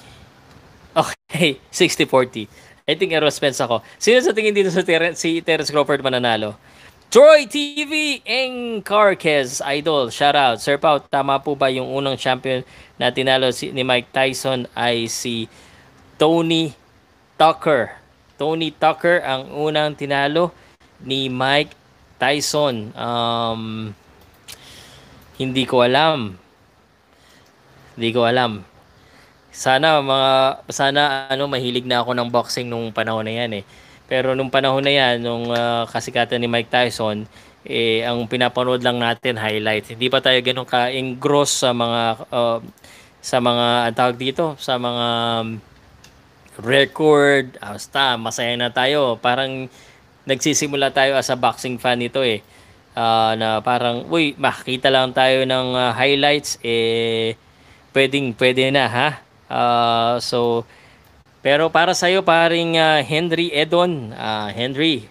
Okay, 0.97 1.61
60-40. 1.73 2.49
I 2.89 2.95
think 2.99 3.13
Errol 3.15 3.31
Spence 3.31 3.63
ako. 3.63 3.81
Sino 3.97 4.19
sa 4.19 4.35
tingin 4.35 4.53
dito 4.53 4.69
sa 4.69 4.83
ter- 4.83 5.15
si 5.15 5.39
Terence 5.41 5.71
Crawford 5.71 6.03
mananalo? 6.03 6.59
Troy 7.13 7.45
TV 7.45 8.25
Eng 8.25 8.81
Carquez, 8.81 9.61
idol. 9.61 10.09
Shout 10.09 10.33
out. 10.33 10.65
Sir 10.65 10.81
Pau, 10.81 10.97
tama 10.97 11.37
po 11.45 11.53
ba 11.53 11.69
yung 11.69 11.93
unang 11.93 12.17
champion 12.17 12.65
na 12.97 13.13
tinalo 13.13 13.53
si, 13.53 13.69
ni 13.69 13.85
Mike 13.85 14.09
Tyson 14.17 14.65
ay 14.73 15.13
si 15.13 15.45
Tony 16.17 16.73
Tucker. 17.37 18.01
Tony 18.41 18.73
Tucker 18.73 19.21
ang 19.29 19.45
unang 19.53 19.93
tinalo 19.93 20.57
ni 21.05 21.29
Mike 21.29 21.77
Tyson. 22.17 22.97
Um, 22.97 23.93
hindi 25.37 25.69
ko 25.69 25.85
alam. 25.85 26.41
Hindi 27.93 28.09
ko 28.17 28.25
alam. 28.25 28.65
Sana 29.53 30.01
mga 30.01 30.33
sana 30.73 31.29
ano 31.29 31.45
mahilig 31.45 31.85
na 31.85 32.01
ako 32.01 32.17
ng 32.17 32.33
boxing 32.33 32.73
nung 32.73 32.89
panahon 32.89 33.29
na 33.29 33.37
yan 33.37 33.61
eh. 33.61 33.65
Pero 34.13 34.37
nung 34.37 34.53
panahon 34.53 34.85
na 34.85 34.93
yan, 34.93 35.25
nung 35.25 35.49
uh, 35.49 35.89
kasikatan 35.89 36.37
ni 36.37 36.45
Mike 36.45 36.69
Tyson, 36.69 37.25
eh 37.65 38.05
ang 38.05 38.29
pinapanood 38.29 38.85
lang 38.85 39.01
natin 39.01 39.41
highlights. 39.41 39.97
Hindi 39.97 40.13
pa 40.13 40.21
tayo 40.21 40.37
ganun 40.45 40.69
ka-engross 40.69 41.65
sa 41.65 41.73
mga 41.73 42.29
uh, 42.29 42.61
sa 43.25 43.41
mga 43.41 43.89
ang 43.89 43.97
tawag 43.97 44.17
dito, 44.21 44.53
sa 44.61 44.77
mga 44.77 45.07
um, 45.41 45.49
record, 46.61 47.57
basta 47.57 48.21
masaya 48.21 48.53
na 48.61 48.69
tayo. 48.69 49.17
Parang 49.17 49.73
nagsisimula 50.29 50.93
tayo 50.93 51.17
as 51.17 51.33
a 51.33 51.37
boxing 51.41 51.81
fan 51.81 51.97
nito 51.97 52.21
eh 52.21 52.45
uh, 52.97 53.33
na 53.37 53.61
parang, 53.65 54.05
uy, 54.09 54.37
makita 54.37 54.93
lang 54.93 55.13
tayo 55.17 55.45
ng 55.45 55.69
uh, 55.73 55.91
highlights, 55.97 56.61
eh, 56.61 57.35
pwedeng, 57.97 58.37
pwede 58.37 58.69
na, 58.73 58.85
ha? 58.89 59.09
Uh, 59.49 60.15
so, 60.21 60.65
pero 61.43 61.69
para 61.75 61.91
sa'yo, 61.91 62.23
paring 62.23 62.79
uh, 62.79 63.03
Henry 63.03 63.51
Edon, 63.51 64.15
uh, 64.15 64.49
Henry, 64.55 65.11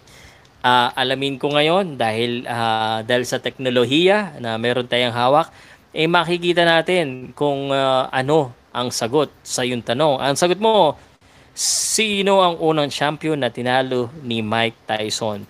uh, 0.63 0.89
alamin 0.95 1.35
ko 1.35 1.51
ngayon 1.51 1.99
dahil 1.99 2.47
uh, 2.47 3.03
dahil 3.03 3.27
sa 3.27 3.43
teknolohiya 3.43 4.39
na 4.39 4.55
meron 4.55 4.87
tayong 4.87 5.13
hawak, 5.13 5.51
eh 5.91 6.07
makikita 6.07 6.63
natin 6.63 7.35
kung 7.35 7.75
uh, 7.75 8.07
ano 8.09 8.55
ang 8.71 8.87
sagot 8.89 9.27
sa 9.43 9.67
yung 9.67 9.83
tanong. 9.83 10.23
Ang 10.23 10.39
sagot 10.39 10.57
mo, 10.57 10.95
sino 11.51 12.39
ang 12.39 12.55
unang 12.63 12.87
champion 12.87 13.35
na 13.35 13.51
tinalo 13.51 14.07
ni 14.23 14.39
Mike 14.39 14.87
Tyson? 14.87 15.43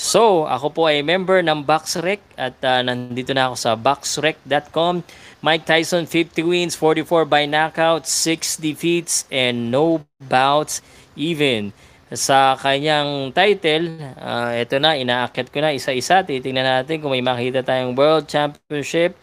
So, 0.00 0.46
ako 0.46 0.66
po 0.72 0.82
ay 0.88 1.02
member 1.02 1.42
ng 1.44 1.66
BoxRec 1.66 2.22
at 2.38 2.56
uh, 2.64 2.80
nandito 2.80 3.34
na 3.34 3.50
ako 3.50 3.56
sa 3.58 3.74
boxrec.com. 3.76 5.02
Mike 5.40 5.64
Tyson 5.64 6.04
50 6.04 6.44
wins, 6.44 6.76
44 6.76 7.24
by 7.24 7.48
knockout, 7.48 8.04
6 8.04 8.60
defeats 8.60 9.24
and 9.32 9.72
no 9.72 10.04
bouts 10.20 10.84
even. 11.16 11.72
Sa 12.12 12.58
kanyang 12.60 13.32
title, 13.32 13.96
uh, 14.20 14.52
ito 14.52 14.76
na, 14.76 15.00
inaakit 15.00 15.48
ko 15.48 15.64
na 15.64 15.72
isa-isa. 15.72 16.20
Titingnan 16.20 16.84
natin 16.84 17.00
kung 17.00 17.14
may 17.14 17.24
makita 17.24 17.64
tayong 17.64 17.96
World 17.96 18.28
Championship. 18.28 19.16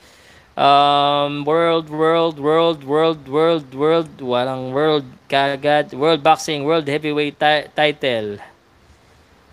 Um, 0.57 1.45
world, 1.45 1.85
world, 1.91 2.41
world, 2.41 2.81
world, 2.81 3.21
world, 3.29 3.67
world, 3.77 4.09
walang 4.17 4.73
world 4.73 5.05
kagad. 5.29 5.93
World 5.93 6.25
Boxing, 6.25 6.65
World 6.65 6.89
Heavyweight 6.89 7.37
title. 7.77 8.41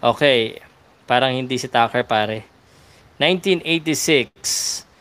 Okay. 0.01 0.65
Parang 1.05 1.37
hindi 1.37 1.61
si 1.61 1.69
Tucker 1.69 2.09
pare. 2.09 2.49
1986. 3.21 4.94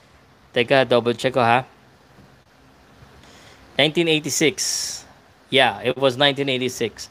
Teka, 0.53 0.85
double 0.87 1.17
check 1.17 1.33
ko 1.33 1.41
ha. 1.41 1.65
1986. 3.75 5.03
Yeah, 5.49 5.81
it 5.81 5.97
was 5.97 6.13
1986. 6.17 7.09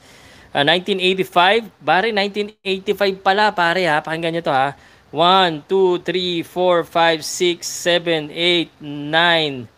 Uh, 0.54 0.62
1985, 0.62 1.70
pare 1.82 2.14
1985 2.14 3.18
pala 3.18 3.50
pare 3.50 3.82
ha. 3.90 3.98
Pakinggan 3.98 4.38
niyo 4.38 4.46
to 4.46 4.54
ha. 4.54 4.78
1, 5.10 5.68
2, 5.68 5.98
3, 6.06 6.42
4, 6.42 6.84
5, 6.84 7.24
6, 7.24 7.66
7, 7.66 8.30
8, 8.30 8.70
9, 8.80 9.68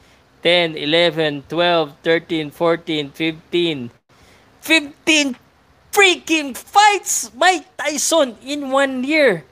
10, 0.44 0.76
11, 0.76 1.42
12, 1.48 1.92
13, 2.04 2.50
14, 2.50 3.10
15. 3.10 3.90
15 4.60 5.36
freaking 5.90 6.56
fights 6.56 7.32
Mike 7.34 7.64
Tyson 7.76 8.36
in 8.44 8.70
one 8.70 9.02
year. 9.04 9.44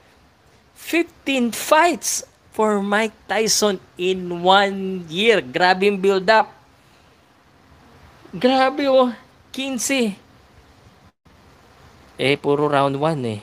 15 0.75 1.51
fights 1.51 2.23
for 2.53 2.79
Mike 2.85 3.17
Tyson 3.27 3.81
in 3.97 4.45
one 4.45 5.09
year. 5.09 5.41
Grabe 5.41 5.89
yung 5.89 5.97
build 5.97 6.29
up. 6.29 6.53
Grabe 8.29 8.85
oh. 8.87 9.13
15. 9.53 10.17
Eh, 12.17 12.37
puro 12.37 12.69
round 12.69 12.97
1 12.97 13.25
eh. 13.25 13.41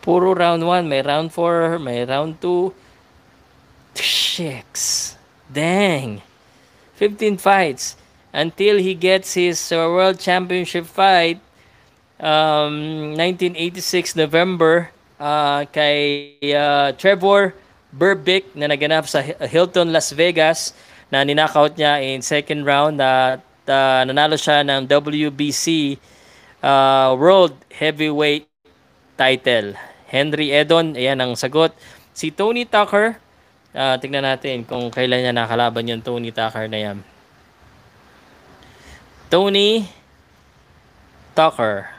Puro 0.00 0.32
round 0.36 0.64
1. 0.64 0.88
May 0.88 1.00
round 1.00 1.32
4, 1.32 1.78
may 1.78 2.04
round 2.04 2.40
2. 2.40 2.72
Shicks. 3.96 5.16
Dang. 5.48 6.20
15 6.96 7.36
fights. 7.36 7.96
Until 8.32 8.76
he 8.76 8.92
gets 8.92 9.32
his 9.34 9.72
uh, 9.72 9.88
world 9.88 10.18
championship 10.18 10.84
fight 10.84 11.40
um, 12.18 13.14
1986 13.16 14.16
November 14.16 14.90
uh, 15.20 15.64
kay 15.70 16.34
uh, 16.50 16.92
Trevor 16.98 17.54
Burbick 17.94 18.50
na 18.58 18.66
naganap 18.66 19.06
sa 19.06 19.22
Hilton 19.22 19.94
Las 19.94 20.10
Vegas 20.10 20.74
na 21.14 21.22
ninakaut 21.22 21.78
niya 21.78 22.02
in 22.02 22.26
second 22.26 22.66
round 22.66 22.98
at 22.98 23.38
uh, 23.70 24.02
nanalo 24.02 24.34
siya 24.34 24.66
ng 24.66 24.90
WBC 24.90 25.94
uh, 26.58 27.14
World 27.14 27.54
Heavyweight 27.70 28.50
title. 29.14 29.78
Henry 30.10 30.50
Edon, 30.50 30.98
ayan 30.98 31.22
ang 31.22 31.38
sagot. 31.38 31.70
Si 32.10 32.34
Tony 32.34 32.66
Tucker, 32.66 33.14
uh, 33.74 33.94
tingnan 34.02 34.26
natin 34.26 34.66
kung 34.66 34.90
kailan 34.90 35.22
niya 35.22 35.34
nakalaban 35.34 35.86
yung 35.86 36.02
Tony 36.02 36.34
Tucker 36.34 36.66
na 36.66 36.78
yan. 36.78 36.98
Tony 39.30 39.86
Tucker. 41.34 41.90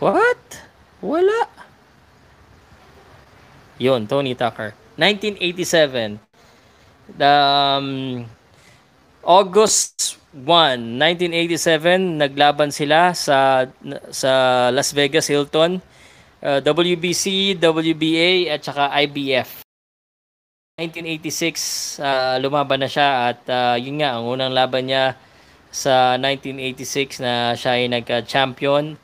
What? 0.00 0.64
Wala. 1.04 1.57
Yon, 3.78 4.06
Tony 4.10 4.34
Tucker. 4.34 4.74
1987. 4.98 6.18
The, 7.16 7.24
um, 7.24 7.88
August 9.24 10.18
1, 10.34 10.98
1987, 11.00 12.20
naglaban 12.20 12.68
sila 12.68 13.16
sa 13.16 13.64
sa 14.12 14.32
Las 14.68 14.92
Vegas 14.92 15.26
Hilton, 15.30 15.80
uh, 16.44 16.60
WBC, 16.60 17.56
WBA 17.56 18.52
at 18.52 18.60
saka 18.60 18.92
IBF. 19.04 19.64
1986, 20.78 21.98
uh, 21.98 22.36
lumaban 22.38 22.78
na 22.78 22.90
siya 22.90 23.34
at 23.34 23.40
uh, 23.50 23.74
yun 23.74 23.98
nga, 23.98 24.14
ang 24.14 24.30
unang 24.30 24.54
laban 24.54 24.86
niya 24.86 25.18
sa 25.68 26.16
1986 26.16 27.20
na 27.20 27.52
siya 27.52 27.76
ay 27.76 27.90
nagka-champion 27.92 28.96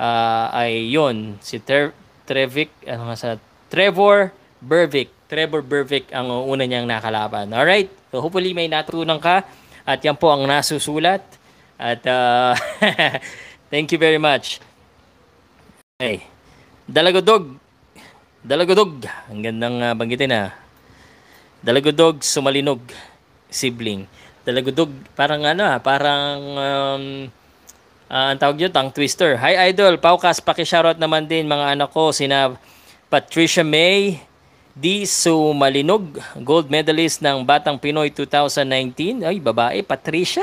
uh, 0.00 0.46
ay 0.52 0.88
yon 0.88 1.36
si 1.44 1.60
Ter- 1.60 1.96
Trevic 2.24 2.72
ano 2.88 3.10
nga 3.10 3.16
sa 3.18 3.30
Trevor 3.68 4.30
Bervic. 4.62 5.10
Trevor 5.26 5.62
Bervic 5.62 6.10
ang 6.14 6.30
una 6.46 6.62
niyang 6.64 6.86
nakalaban. 6.86 7.50
Alright? 7.50 7.90
So 8.14 8.22
hopefully 8.22 8.54
may 8.54 8.70
natutunan 8.70 9.18
ka 9.18 9.42
at 9.86 9.98
yan 10.02 10.14
po 10.14 10.30
ang 10.30 10.46
nasusulat. 10.46 11.22
At 11.76 12.00
uh, 12.08 12.56
thank 13.72 13.90
you 13.92 14.00
very 14.00 14.18
much. 14.18 14.62
Okay. 15.98 16.24
Dalagodog. 16.86 17.58
Dalagodog. 18.46 19.02
Ang 19.28 19.40
gandang 19.42 19.76
uh, 19.82 19.92
banggitin 19.98 20.32
ha. 20.32 20.42
Ah. 20.46 20.50
Dalagodog, 21.66 22.22
sumalinog. 22.22 22.80
Sibling. 23.50 24.06
Dalagodog, 24.46 24.94
parang 25.18 25.42
ano 25.42 25.66
ha, 25.66 25.82
parang 25.82 26.38
um, 26.54 27.04
uh, 28.06 28.26
ang 28.30 28.38
tawag 28.38 28.62
yun, 28.62 28.70
tang 28.70 28.94
twister. 28.94 29.34
Hi 29.42 29.74
Idol, 29.74 29.98
Paukas, 29.98 30.38
paki-shoutout 30.38 31.02
naman 31.02 31.26
din 31.26 31.50
mga 31.50 31.74
anak 31.74 31.90
ko, 31.90 32.14
sina 32.14 32.54
Patricia 33.06 33.62
May, 33.62 34.18
Di 34.74 35.06
Sumalinog, 35.06 36.18
gold 36.42 36.66
medalist 36.66 37.22
ng 37.22 37.46
Batang 37.46 37.78
Pinoy 37.78 38.10
2019. 38.10 39.22
Ay, 39.22 39.38
babae, 39.38 39.78
Patricia. 39.80 40.42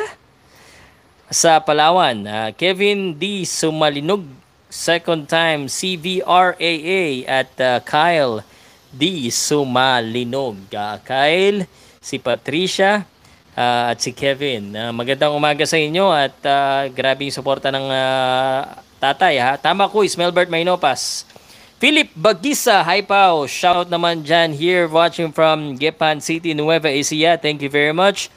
Sa 1.27 1.59
Palawan, 1.59 2.23
uh, 2.23 2.49
Kevin 2.55 3.19
D. 3.19 3.43
Sumalinog, 3.43 4.23
second 4.71 5.27
time 5.27 5.67
CVRAA 5.67 7.27
at 7.27 7.51
uh, 7.59 7.83
Kyle 7.83 8.41
D. 8.95 9.27
Sumalinog. 9.27 10.55
Uh, 10.71 10.97
Kyle, 11.03 11.67
si 11.99 12.15
Patricia, 12.15 13.03
uh, 13.59 13.91
at 13.91 13.99
si 13.99 14.15
Kevin. 14.15 14.71
Uh, 14.71 14.95
magandang 14.95 15.35
umaga 15.35 15.67
sa 15.67 15.75
inyo 15.75 16.09
at 16.15 16.39
uh, 16.47 16.87
grabe 16.95 17.27
yung 17.27 17.35
suporta 17.35 17.69
ng 17.75 17.91
uh, 17.91 18.71
tatay. 19.03 19.35
Ha? 19.35 19.59
Tama 19.59 19.91
ko, 19.91 19.99
Smelbert 20.07 20.47
Mainopas. 20.47 21.27
Philip 21.83 22.15
Bagisa, 22.15 22.79
hi 22.79 23.03
Pao. 23.03 23.43
Shout 23.43 23.91
naman 23.91 24.23
dyan 24.23 24.55
here 24.55 24.87
watching 24.87 25.35
from 25.35 25.75
Gepan 25.75 26.23
City, 26.23 26.55
Nueva 26.55 26.87
Ecija. 26.87 27.35
Thank 27.35 27.59
you 27.59 27.67
very 27.67 27.91
much. 27.91 28.31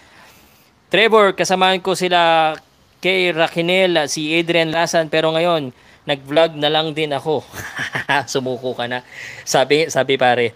Trevor, 0.91 1.31
kasamahan 1.31 1.79
ko 1.79 1.95
sila 1.95 2.59
kay 2.99 3.31
Raquel, 3.31 3.95
si 4.11 4.35
Adrian 4.35 4.75
Lasan 4.75 5.07
pero 5.07 5.31
ngayon 5.31 5.71
nag-vlog 6.11 6.59
na 6.59 6.67
lang 6.67 6.91
din 6.91 7.15
ako. 7.15 7.47
Sumuko 8.35 8.75
ka 8.75 8.91
na. 8.91 9.07
Sabi 9.47 9.87
sabi 9.95 10.19
pare. 10.19 10.51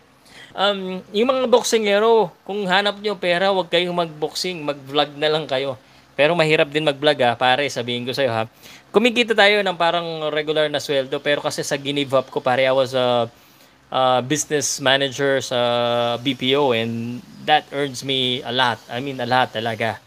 Um, 0.50 0.98
yung 1.14 1.30
mga 1.30 1.46
boxingero, 1.46 2.34
kung 2.42 2.66
hanap 2.66 2.98
nyo 2.98 3.14
pera, 3.14 3.54
huwag 3.54 3.70
kayong 3.70 3.94
mag-boxing, 3.94 4.66
mag-vlog 4.66 5.14
na 5.14 5.30
lang 5.30 5.46
kayo. 5.46 5.78
Pero 6.20 6.36
mahirap 6.36 6.68
din 6.68 6.84
mag-vlog 6.84 7.16
ha, 7.24 7.32
pare, 7.32 7.64
sabihin 7.72 8.04
ko 8.04 8.12
sa'yo 8.12 8.28
ha 8.28 8.44
kumikita 8.90 9.38
tayo 9.38 9.62
ng 9.62 9.78
parang 9.78 10.28
regular 10.34 10.66
na 10.66 10.82
sweldo 10.82 11.22
pero 11.22 11.38
kasi 11.38 11.62
sa 11.62 11.78
ginive 11.78 12.10
up 12.10 12.26
ko 12.26 12.42
pare 12.42 12.66
I 12.66 12.74
was 12.74 12.90
a, 12.90 13.30
a 13.90 14.18
business 14.18 14.82
manager 14.82 15.38
sa 15.38 15.58
BPO 16.18 16.74
and 16.74 17.22
that 17.46 17.66
earns 17.70 18.02
me 18.02 18.42
a 18.42 18.50
lot. 18.50 18.82
I 18.90 18.98
mean 18.98 19.22
a 19.22 19.26
lot 19.26 19.54
talaga. 19.54 20.02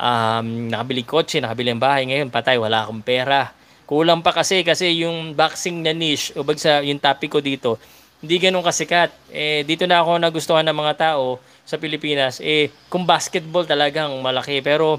Um, 0.00 0.72
nakabili 0.72 1.04
kotse, 1.04 1.38
nakabili 1.38 1.76
ng 1.76 1.80
bahay 1.80 2.08
ngayon, 2.08 2.32
patay, 2.32 2.56
wala 2.58 2.88
akong 2.88 3.04
pera. 3.04 3.52
Kulang 3.86 4.24
pa 4.24 4.32
kasi 4.32 4.64
kasi 4.64 5.04
yung 5.04 5.36
boxing 5.36 5.84
na 5.84 5.92
niche, 5.92 6.32
o 6.34 6.42
sa 6.56 6.80
yung 6.80 6.98
topic 6.98 7.30
ko 7.30 7.38
dito, 7.44 7.76
hindi 8.24 8.40
ganun 8.40 8.64
kasikat. 8.64 9.12
Eh, 9.30 9.62
dito 9.68 9.84
na 9.84 10.00
ako 10.00 10.18
nagustuhan 10.18 10.64
ng 10.66 10.74
mga 10.74 10.94
tao 10.98 11.38
sa 11.62 11.76
Pilipinas. 11.78 12.40
Eh, 12.42 12.72
kung 12.88 13.04
basketball 13.06 13.68
talagang 13.68 14.10
malaki. 14.24 14.58
Pero, 14.64 14.98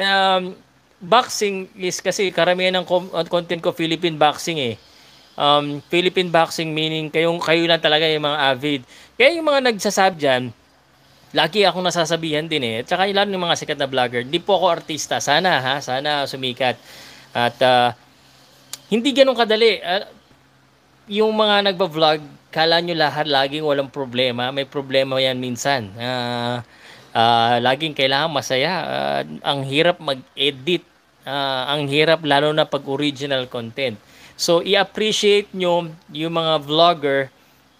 um, 0.00 0.56
boxing 1.00 1.68
is 1.76 2.00
kasi 2.00 2.28
karamihan 2.32 2.80
ng 2.80 2.86
content 3.28 3.60
ko 3.60 3.72
Philippine 3.72 4.16
boxing 4.16 4.60
eh. 4.60 4.74
Um, 5.40 5.80
Philippine 5.88 6.28
boxing 6.28 6.72
meaning 6.76 7.08
kayong 7.08 7.40
kayo 7.40 7.64
lang 7.64 7.80
talaga 7.80 8.04
yung 8.04 8.28
mga 8.28 8.38
avid. 8.52 8.80
Kaya 9.16 9.36
yung 9.40 9.48
mga 9.48 9.60
nagsasabi 9.72 10.16
diyan, 10.20 10.42
lagi 11.32 11.62
akong 11.64 11.86
nasasabihan 11.86 12.44
din 12.44 12.62
eh. 12.66 12.74
At 12.84 12.86
saka 12.90 13.08
ilan 13.08 13.30
yung 13.30 13.44
mga 13.46 13.56
sikat 13.56 13.78
na 13.78 13.88
vlogger. 13.88 14.26
Hindi 14.26 14.42
po 14.42 14.58
ako 14.58 14.66
artista. 14.82 15.22
Sana 15.22 15.62
ha, 15.62 15.74
sana 15.80 16.26
sumikat. 16.26 16.76
At 17.30 17.56
uh, 17.62 17.94
hindi 18.90 19.14
ganun 19.14 19.38
kadali. 19.38 19.78
Uh, 19.80 20.04
yung 21.10 21.32
mga 21.34 21.72
nagba-vlog, 21.72 22.20
kala 22.50 22.82
nyo 22.82 22.94
lahat 22.98 23.30
laging 23.30 23.62
walang 23.62 23.90
problema. 23.90 24.50
May 24.50 24.66
problema 24.66 25.22
yan 25.22 25.38
minsan. 25.38 25.94
Uh, 25.94 26.60
uh, 27.14 27.56
laging 27.62 27.94
kailangan 27.94 28.30
masaya. 28.30 28.74
Uh, 28.84 29.20
ang 29.42 29.66
hirap 29.66 29.98
mag-edit 29.98 30.84
uh, 31.26 31.62
ang 31.70 31.88
hirap 31.90 32.24
lalo 32.24 32.52
na 32.54 32.68
pag 32.68 32.84
original 32.86 33.46
content. 33.50 33.96
So 34.40 34.64
i-appreciate 34.64 35.52
nyo 35.52 35.92
yung 36.12 36.34
mga 36.34 36.54
vlogger 36.64 37.20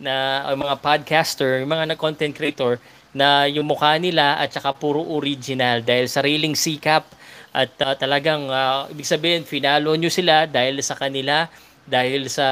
na 0.01 0.45
o 0.49 0.57
mga 0.57 0.77
podcaster, 0.81 1.61
yung 1.61 1.73
mga 1.73 1.93
na 1.93 1.97
content 1.97 2.33
creator 2.33 2.81
na 3.11 3.49
yung 3.51 3.67
mukha 3.67 3.99
nila 3.99 4.39
at 4.39 4.55
saka 4.55 4.71
puro 4.77 5.03
original 5.03 5.83
dahil 5.83 6.07
sariling 6.07 6.55
sikap 6.55 7.05
at 7.51 7.73
uh, 7.83 7.99
talagang 7.99 8.47
uh, 8.47 8.87
ibig 8.87 9.09
sabihin 9.09 9.43
finalo 9.43 9.91
nyo 9.99 10.07
sila 10.07 10.47
dahil 10.47 10.79
sa 10.79 10.95
kanila 10.95 11.51
dahil 11.83 12.31
sa 12.31 12.47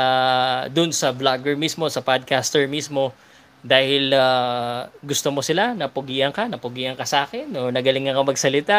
dun 0.66 0.90
sa 0.90 1.14
vlogger 1.14 1.55
mismo 1.55 1.86
sa 1.86 2.02
podcaster 2.02 2.66
mismo 2.66 3.14
dahil 3.59 4.14
uh, 4.14 4.86
gusto 5.02 5.35
mo 5.35 5.43
sila 5.43 5.74
napugian 5.74 6.30
ka 6.30 6.47
napugian 6.47 6.94
ka 6.94 7.02
sa 7.02 7.26
akin 7.26 7.51
o 7.59 7.74
nagalingan 7.74 8.14
ka 8.14 8.22
magsalita 8.22 8.78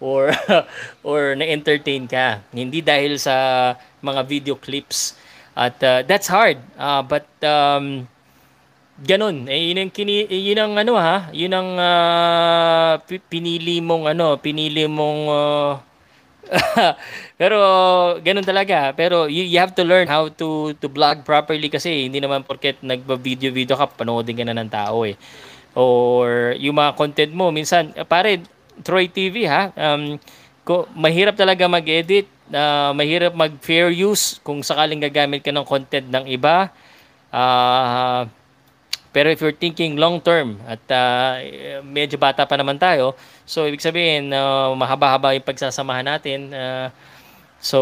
or 0.00 0.32
or 1.08 1.36
na-entertain 1.36 2.04
ka. 2.08 2.44
Hindi 2.52 2.84
dahil 2.84 3.16
sa 3.16 3.74
mga 4.04 4.20
video 4.28 4.54
clips. 4.56 5.16
At 5.56 5.80
uh, 5.80 6.04
that's 6.04 6.28
hard. 6.28 6.60
Uh, 6.76 7.00
but 7.00 7.24
um, 7.40 8.04
ganun. 9.00 9.48
Eh, 9.48 9.72
yun 9.72 9.88
ang, 9.88 9.92
kini, 9.92 10.28
eh, 10.28 10.42
yun 10.52 10.60
ang 10.60 10.74
ano 10.76 11.00
ha, 11.00 11.32
yun 11.32 11.52
ang 11.52 11.70
uh, 11.80 12.92
pinili 13.28 13.80
mong 13.80 14.12
ano, 14.12 14.36
pinili 14.36 14.84
mong 14.84 15.22
uh, 15.32 15.72
pero 17.40 17.58
ganun 18.22 18.46
talaga. 18.46 18.94
Pero 18.94 19.26
you, 19.26 19.42
you 19.46 19.58
have 19.58 19.74
to 19.74 19.82
learn 19.82 20.06
how 20.06 20.30
to 20.30 20.72
to 20.78 20.86
blog 20.86 21.26
properly 21.26 21.66
kasi 21.66 22.06
hindi 22.06 22.22
naman 22.22 22.46
porket 22.46 22.78
nagba-video 22.80 23.50
video 23.50 23.74
ka 23.74 23.90
panoodin 23.90 24.38
ka 24.38 24.44
na 24.46 24.56
ng 24.56 24.70
tao 24.70 25.02
eh. 25.02 25.18
Or 25.76 26.56
yung 26.56 26.78
mga 26.78 26.96
content 26.96 27.32
mo 27.34 27.52
minsan 27.52 27.92
pare 28.08 28.40
Troy 28.80 29.08
TV 29.08 29.48
ha. 29.48 29.72
Um, 29.76 30.20
ko, 30.66 30.90
mahirap 30.98 31.38
talaga 31.38 31.70
mag-edit, 31.70 32.26
uh, 32.50 32.90
mahirap 32.90 33.32
mag-fair 33.38 33.94
use 33.94 34.42
kung 34.42 34.66
sakaling 34.66 34.98
gagamit 34.98 35.46
ka 35.46 35.54
ng 35.54 35.62
content 35.62 36.10
ng 36.10 36.26
iba. 36.26 36.74
Uh, 37.30 38.26
pero 39.16 39.32
if 39.32 39.40
you're 39.40 39.56
thinking 39.56 39.96
long 39.96 40.20
term 40.20 40.60
at 40.68 40.84
uh, 40.92 41.40
medyo 41.80 42.20
bata 42.20 42.44
pa 42.44 42.52
naman 42.60 42.76
tayo, 42.76 43.16
so 43.48 43.64
ibig 43.64 43.80
sabihin 43.80 44.28
uh, 44.28 44.76
mahaba-haba 44.76 45.32
yung 45.32 45.40
pagsasamahan 45.40 46.04
natin. 46.04 46.52
Uh, 46.52 46.92
so 47.56 47.80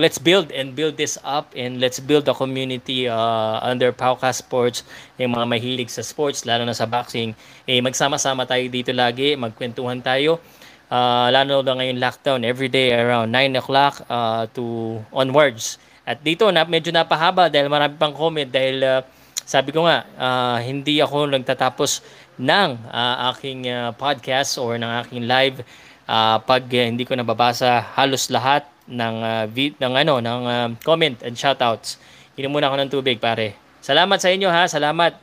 let's 0.00 0.16
build 0.16 0.48
and 0.56 0.72
build 0.72 0.96
this 0.96 1.20
up 1.20 1.52
and 1.52 1.84
let's 1.84 2.00
build 2.00 2.24
a 2.24 2.32
community 2.32 3.04
uh, 3.04 3.60
under 3.60 3.92
Pauka 3.92 4.32
Sports, 4.32 4.88
yung 5.20 5.36
mga 5.36 5.44
mahilig 5.52 5.92
sa 5.92 6.00
sports, 6.00 6.48
lalo 6.48 6.64
na 6.64 6.72
sa 6.72 6.88
boxing. 6.88 7.36
Eh, 7.68 7.84
magsama-sama 7.84 8.48
tayo 8.48 8.64
dito 8.72 8.88
lagi, 8.96 9.36
magkwentuhan 9.36 10.00
tayo. 10.00 10.40
Uh, 10.88 11.28
lalo 11.28 11.60
na 11.60 11.76
ngayon 11.76 12.00
lockdown, 12.00 12.40
every 12.40 12.72
day 12.72 12.96
around 12.96 13.28
9 13.28 13.60
o'clock 13.60 14.00
uh, 14.08 14.48
to 14.56 14.96
onwards. 15.12 15.76
At 16.08 16.24
dito, 16.24 16.48
na, 16.48 16.64
medyo 16.64 16.88
napahaba 16.88 17.52
dahil 17.52 17.68
marami 17.68 18.00
pang 18.00 18.16
comment 18.16 18.48
dahil 18.48 18.80
uh, 18.80 19.04
sabi 19.44 19.76
ko 19.76 19.84
nga, 19.84 20.08
uh, 20.16 20.58
hindi 20.64 20.98
ako 21.04 21.28
nagtatapos 21.28 22.00
ng 22.40 22.68
uh, 22.90 23.16
aking 23.36 23.68
uh, 23.68 23.92
podcast 23.94 24.56
or 24.56 24.74
ng 24.80 24.90
aking 25.04 25.28
live 25.28 25.62
uh, 26.08 26.40
pag 26.42 26.64
uh, 26.64 26.84
hindi 26.84 27.04
ko 27.04 27.14
nababasa 27.14 27.80
halos 27.94 28.32
lahat 28.32 28.66
ng 28.88 29.14
uh, 29.20 29.44
vid- 29.48 29.78
ng 29.80 29.94
ano 29.94 30.20
ng 30.20 30.40
uh, 30.44 30.68
comment 30.84 31.16
and 31.24 31.36
shoutouts. 31.36 32.00
Inom 32.34 32.56
muna 32.56 32.68
ako 32.72 32.76
ng 32.80 32.90
tubig, 32.90 33.16
pare. 33.22 33.54
Salamat 33.84 34.18
sa 34.18 34.32
inyo 34.32 34.48
ha. 34.48 34.66
Salamat. 34.66 35.20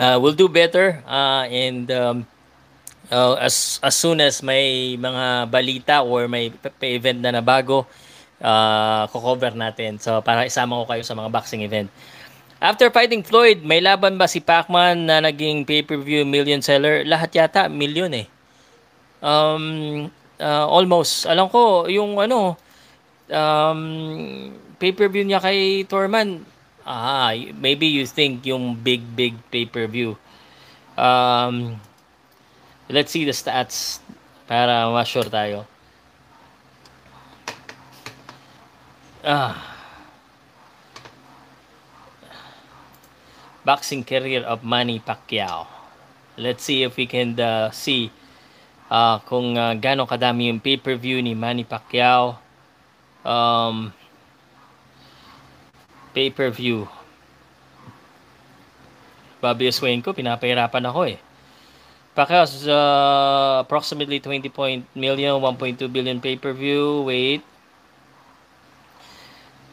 Uh, 0.00 0.16
we'll 0.16 0.36
do 0.36 0.48
better 0.48 1.04
uh, 1.04 1.44
and 1.44 1.92
um, 1.92 2.24
uh, 3.12 3.36
as 3.36 3.76
as 3.84 3.92
soon 3.92 4.16
as 4.24 4.40
may 4.40 4.96
mga 4.96 5.52
balita 5.52 6.00
or 6.00 6.24
may 6.24 6.48
event 6.88 7.20
na 7.20 7.36
na 7.36 7.44
bago 7.44 7.84
uh, 8.40 9.04
ko-cover 9.12 9.52
natin. 9.52 10.00
So 10.00 10.24
para 10.24 10.48
isama 10.48 10.80
ko 10.80 10.88
kayo 10.88 11.04
sa 11.04 11.12
mga 11.12 11.28
boxing 11.28 11.62
event. 11.62 11.92
After 12.60 12.92
fighting 12.92 13.24
Floyd, 13.24 13.64
may 13.64 13.80
laban 13.80 14.20
ba 14.20 14.28
si 14.28 14.44
Pacman 14.44 15.08
na 15.08 15.24
naging 15.24 15.64
pay-per-view 15.64 16.28
million 16.28 16.60
seller? 16.60 17.00
Lahat 17.08 17.32
yata 17.32 17.72
million 17.72 18.12
eh. 18.12 18.28
Um, 19.24 20.12
uh, 20.36 20.68
almost. 20.68 21.24
Alam 21.24 21.48
ko, 21.48 21.88
yung 21.88 22.20
ano, 22.20 22.60
um, 23.32 23.80
pay-per-view 24.76 25.24
niya 25.24 25.40
kay 25.40 25.88
Torman, 25.88 26.44
ah, 26.84 27.32
maybe 27.56 27.88
you 27.88 28.04
think 28.04 28.44
yung 28.44 28.76
big, 28.76 29.00
big 29.16 29.40
pay-per-view. 29.48 30.20
Um, 31.00 31.80
let's 32.92 33.08
see 33.08 33.24
the 33.24 33.32
stats 33.32 34.04
para 34.44 34.84
ma-sure 34.92 35.32
tayo. 35.32 35.64
Ah, 39.24 39.69
boxing 43.70 44.02
career 44.02 44.42
of 44.42 44.66
Manny 44.66 44.98
Pacquiao. 44.98 45.62
Let's 46.34 46.66
see 46.66 46.82
if 46.82 46.98
we 46.98 47.06
can 47.06 47.38
uh, 47.38 47.70
see 47.70 48.10
uh, 48.90 49.22
kung 49.22 49.54
uh, 49.54 49.78
gaano 49.78 50.10
kadami 50.10 50.50
yung 50.50 50.58
pay-per-view 50.58 51.22
ni 51.22 51.38
Manny 51.38 51.62
Pacquiao. 51.62 52.34
Um, 53.22 53.94
pay-per-view. 56.10 56.90
Bobby 59.38 59.70
Oswenko, 59.70 60.18
pinapahirapan 60.18 60.90
ako 60.90 61.00
eh. 61.06 61.22
Pacquiao 62.18 62.50
uh, 62.66 63.62
approximately 63.62 64.18
20 64.18 64.50
point 64.50 64.82
million, 64.98 65.38
1.2 65.38 65.78
billion 65.86 66.18
pay-per-view. 66.18 67.06
Wait. 67.06 67.46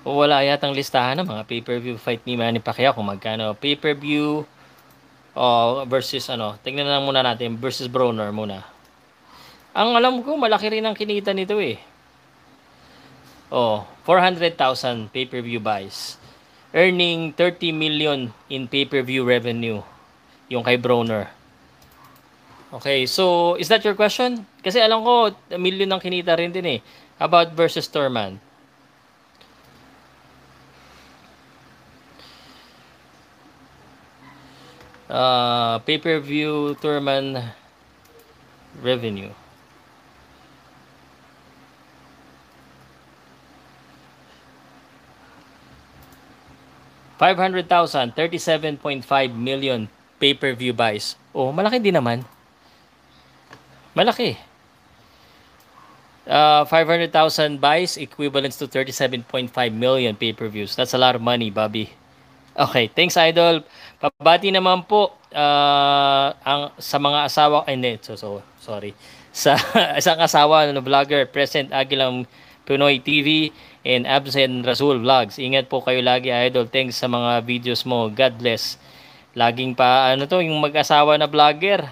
Wala 0.08 0.40
yatang 0.40 0.72
listahan 0.72 1.20
ng 1.20 1.28
mga 1.28 1.44
pay-per-view 1.44 2.00
fight 2.00 2.24
ni 2.24 2.40
Manny 2.40 2.64
Pacquiao 2.64 2.96
kung 2.96 3.12
magkano 3.12 3.52
pay-per-view 3.60 4.48
oh, 5.36 5.84
versus 5.84 6.24
ano, 6.32 6.56
tingnan 6.64 6.88
na 6.88 6.96
lang 6.96 7.04
muna 7.04 7.20
natin 7.20 7.60
versus 7.60 7.92
Broner 7.92 8.32
muna. 8.32 8.64
Ang 9.76 10.00
alam 10.00 10.24
ko, 10.24 10.40
malaki 10.40 10.72
rin 10.72 10.88
ang 10.88 10.96
kinita 10.96 11.36
nito 11.36 11.60
eh. 11.60 11.76
Oh, 13.52 13.84
400,000 14.08 15.12
pay-per-view 15.12 15.60
buys. 15.60 16.16
Earning 16.72 17.36
30 17.36 17.76
million 17.76 18.32
in 18.48 18.64
pay-per-view 18.72 19.28
revenue. 19.28 19.84
Yung 20.48 20.64
kay 20.64 20.80
Broner. 20.80 21.28
Okay, 22.72 23.04
so 23.04 23.56
is 23.60 23.68
that 23.68 23.84
your 23.84 23.96
question? 23.96 24.48
Kasi 24.64 24.80
alam 24.80 25.04
ko, 25.04 25.36
million 25.60 25.92
ang 25.92 26.00
kinita 26.00 26.40
rin 26.40 26.56
din 26.56 26.80
eh. 26.80 26.80
About 27.20 27.52
versus 27.52 27.92
Torman. 27.92 28.47
Uh, 35.10 35.80
pay-per-view 35.80 36.78
tournament 36.80 37.44
revenue. 38.82 39.32
Five 47.18 47.38
hundred 47.38 47.66
thousand, 47.66 48.14
thirty-seven 48.14 48.78
point 48.78 49.02
five 49.02 49.34
million 49.34 49.90
pay-per-view 50.22 50.74
buys. 50.74 51.18
Oh, 51.34 51.50
malaki 51.50 51.82
din 51.82 51.98
naman. 51.98 52.22
Malaki. 53.98 54.38
Uh, 56.28 56.68
500,000 56.68 57.56
buys 57.58 57.96
equivalents 57.96 58.60
to 58.60 58.68
37.5 58.68 59.48
million 59.72 60.12
pay-per-views. 60.14 60.76
That's 60.76 60.94
a 60.94 61.00
lot 61.00 61.16
of 61.16 61.24
money, 61.24 61.50
Bobby. 61.50 61.96
Okay, 62.52 62.92
thanks 62.92 63.16
Idol. 63.16 63.64
Pabati 63.98 64.54
naman 64.54 64.86
po 64.86 65.18
uh, 65.34 66.30
ang 66.46 66.70
sa 66.78 67.02
mga 67.02 67.20
asawa 67.26 67.66
ay 67.66 67.74
hindi, 67.74 67.98
so, 68.06 68.14
so 68.14 68.46
sorry. 68.62 68.94
Sa 69.38 69.54
isang 69.94 70.18
asawa 70.18 70.66
na 70.74 70.82
vlogger, 70.82 71.30
Present 71.30 71.70
Agilang 71.70 72.26
Pinoy 72.66 72.98
TV 72.98 73.54
and 73.86 74.10
Absent 74.10 74.66
Rasul 74.66 74.98
Vlogs. 74.98 75.38
Ingat 75.38 75.70
po 75.70 75.86
kayo 75.86 76.02
lagi 76.02 76.34
Idol. 76.34 76.66
Thanks 76.66 76.98
sa 76.98 77.06
mga 77.06 77.46
videos 77.46 77.86
mo. 77.86 78.10
God 78.10 78.34
bless. 78.42 78.82
Laging 79.38 79.78
pa 79.78 80.18
ano 80.18 80.26
to, 80.26 80.42
yung 80.42 80.58
mag-asawa 80.58 81.22
na 81.22 81.30
vlogger. 81.30 81.86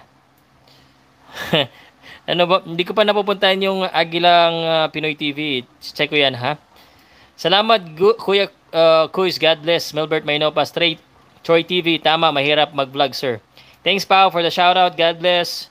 ano 2.33 2.43
ba, 2.49 2.65
hindi 2.65 2.81
ko 2.81 2.97
pa 2.97 3.05
napupuntahan 3.05 3.61
yung 3.61 3.85
Agilang 3.85 4.55
uh, 4.65 4.87
Pinoy 4.89 5.13
TV. 5.13 5.61
Check 5.79 6.09
ko 6.09 6.17
yan 6.17 6.33
ha. 6.33 6.57
Salamat 7.37 7.93
Kuya 8.17 8.49
uh, 8.73 9.05
Kuis, 9.13 9.37
God 9.37 9.61
bless. 9.61 9.93
Melbert 9.93 10.25
Maynopa, 10.25 10.65
straight. 10.65 10.97
Troy 11.45 11.61
TV, 11.61 12.01
tama, 12.01 12.33
mahirap 12.33 12.73
mag-vlog, 12.73 13.13
sir. 13.13 13.37
Thanks, 13.85 14.01
Pao, 14.01 14.33
for 14.33 14.41
the 14.41 14.49
shout-out. 14.49 14.97
God 14.97 15.21
bless. 15.21 15.69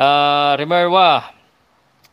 Uh, 0.00 0.56
Remerwa, 0.56 1.36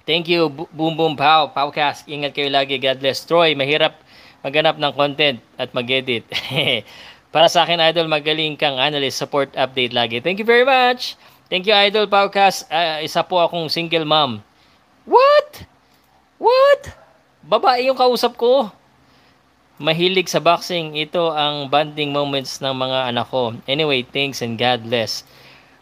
thank 0.04 0.28
you. 0.28 0.52
Boom, 0.52 1.00
boom, 1.00 1.16
Pao. 1.16 1.48
Powcast, 1.56 2.04
ingat 2.12 2.36
kayo 2.36 2.52
lagi. 2.52 2.76
God 2.76 3.00
bless. 3.00 3.24
Troy, 3.24 3.56
mahirap 3.56 4.04
maghanap 4.44 4.76
ng 4.76 4.92
content 4.92 5.40
at 5.56 5.72
mag-edit. 5.72 6.28
Para 7.32 7.48
sa 7.48 7.64
akin, 7.64 7.80
Idol, 7.80 8.12
magaling 8.12 8.60
kang 8.60 8.76
analyst. 8.76 9.16
Support 9.24 9.56
update 9.56 9.96
lagi. 9.96 10.20
Thank 10.20 10.44
you 10.44 10.48
very 10.48 10.68
much. 10.68 11.16
Thank 11.48 11.64
you, 11.64 11.72
Idol 11.72 12.12
Powcast. 12.12 12.68
Uh, 12.68 13.00
isa 13.00 13.24
po 13.24 13.40
akong 13.40 13.72
single 13.72 14.04
mom. 14.04 14.44
What? 15.08 15.64
What? 16.36 16.92
Babae 17.48 17.88
yung 17.88 17.96
kausap 17.96 18.36
ko 18.36 18.68
mahilig 19.78 20.30
sa 20.30 20.42
boxing, 20.42 20.98
ito 20.98 21.30
ang 21.34 21.70
bonding 21.70 22.10
moments 22.10 22.58
ng 22.62 22.74
mga 22.74 23.14
anak 23.14 23.28
ko. 23.30 23.54
Anyway, 23.70 24.02
thanks 24.02 24.42
and 24.42 24.58
God 24.58 24.86
bless. 24.86 25.22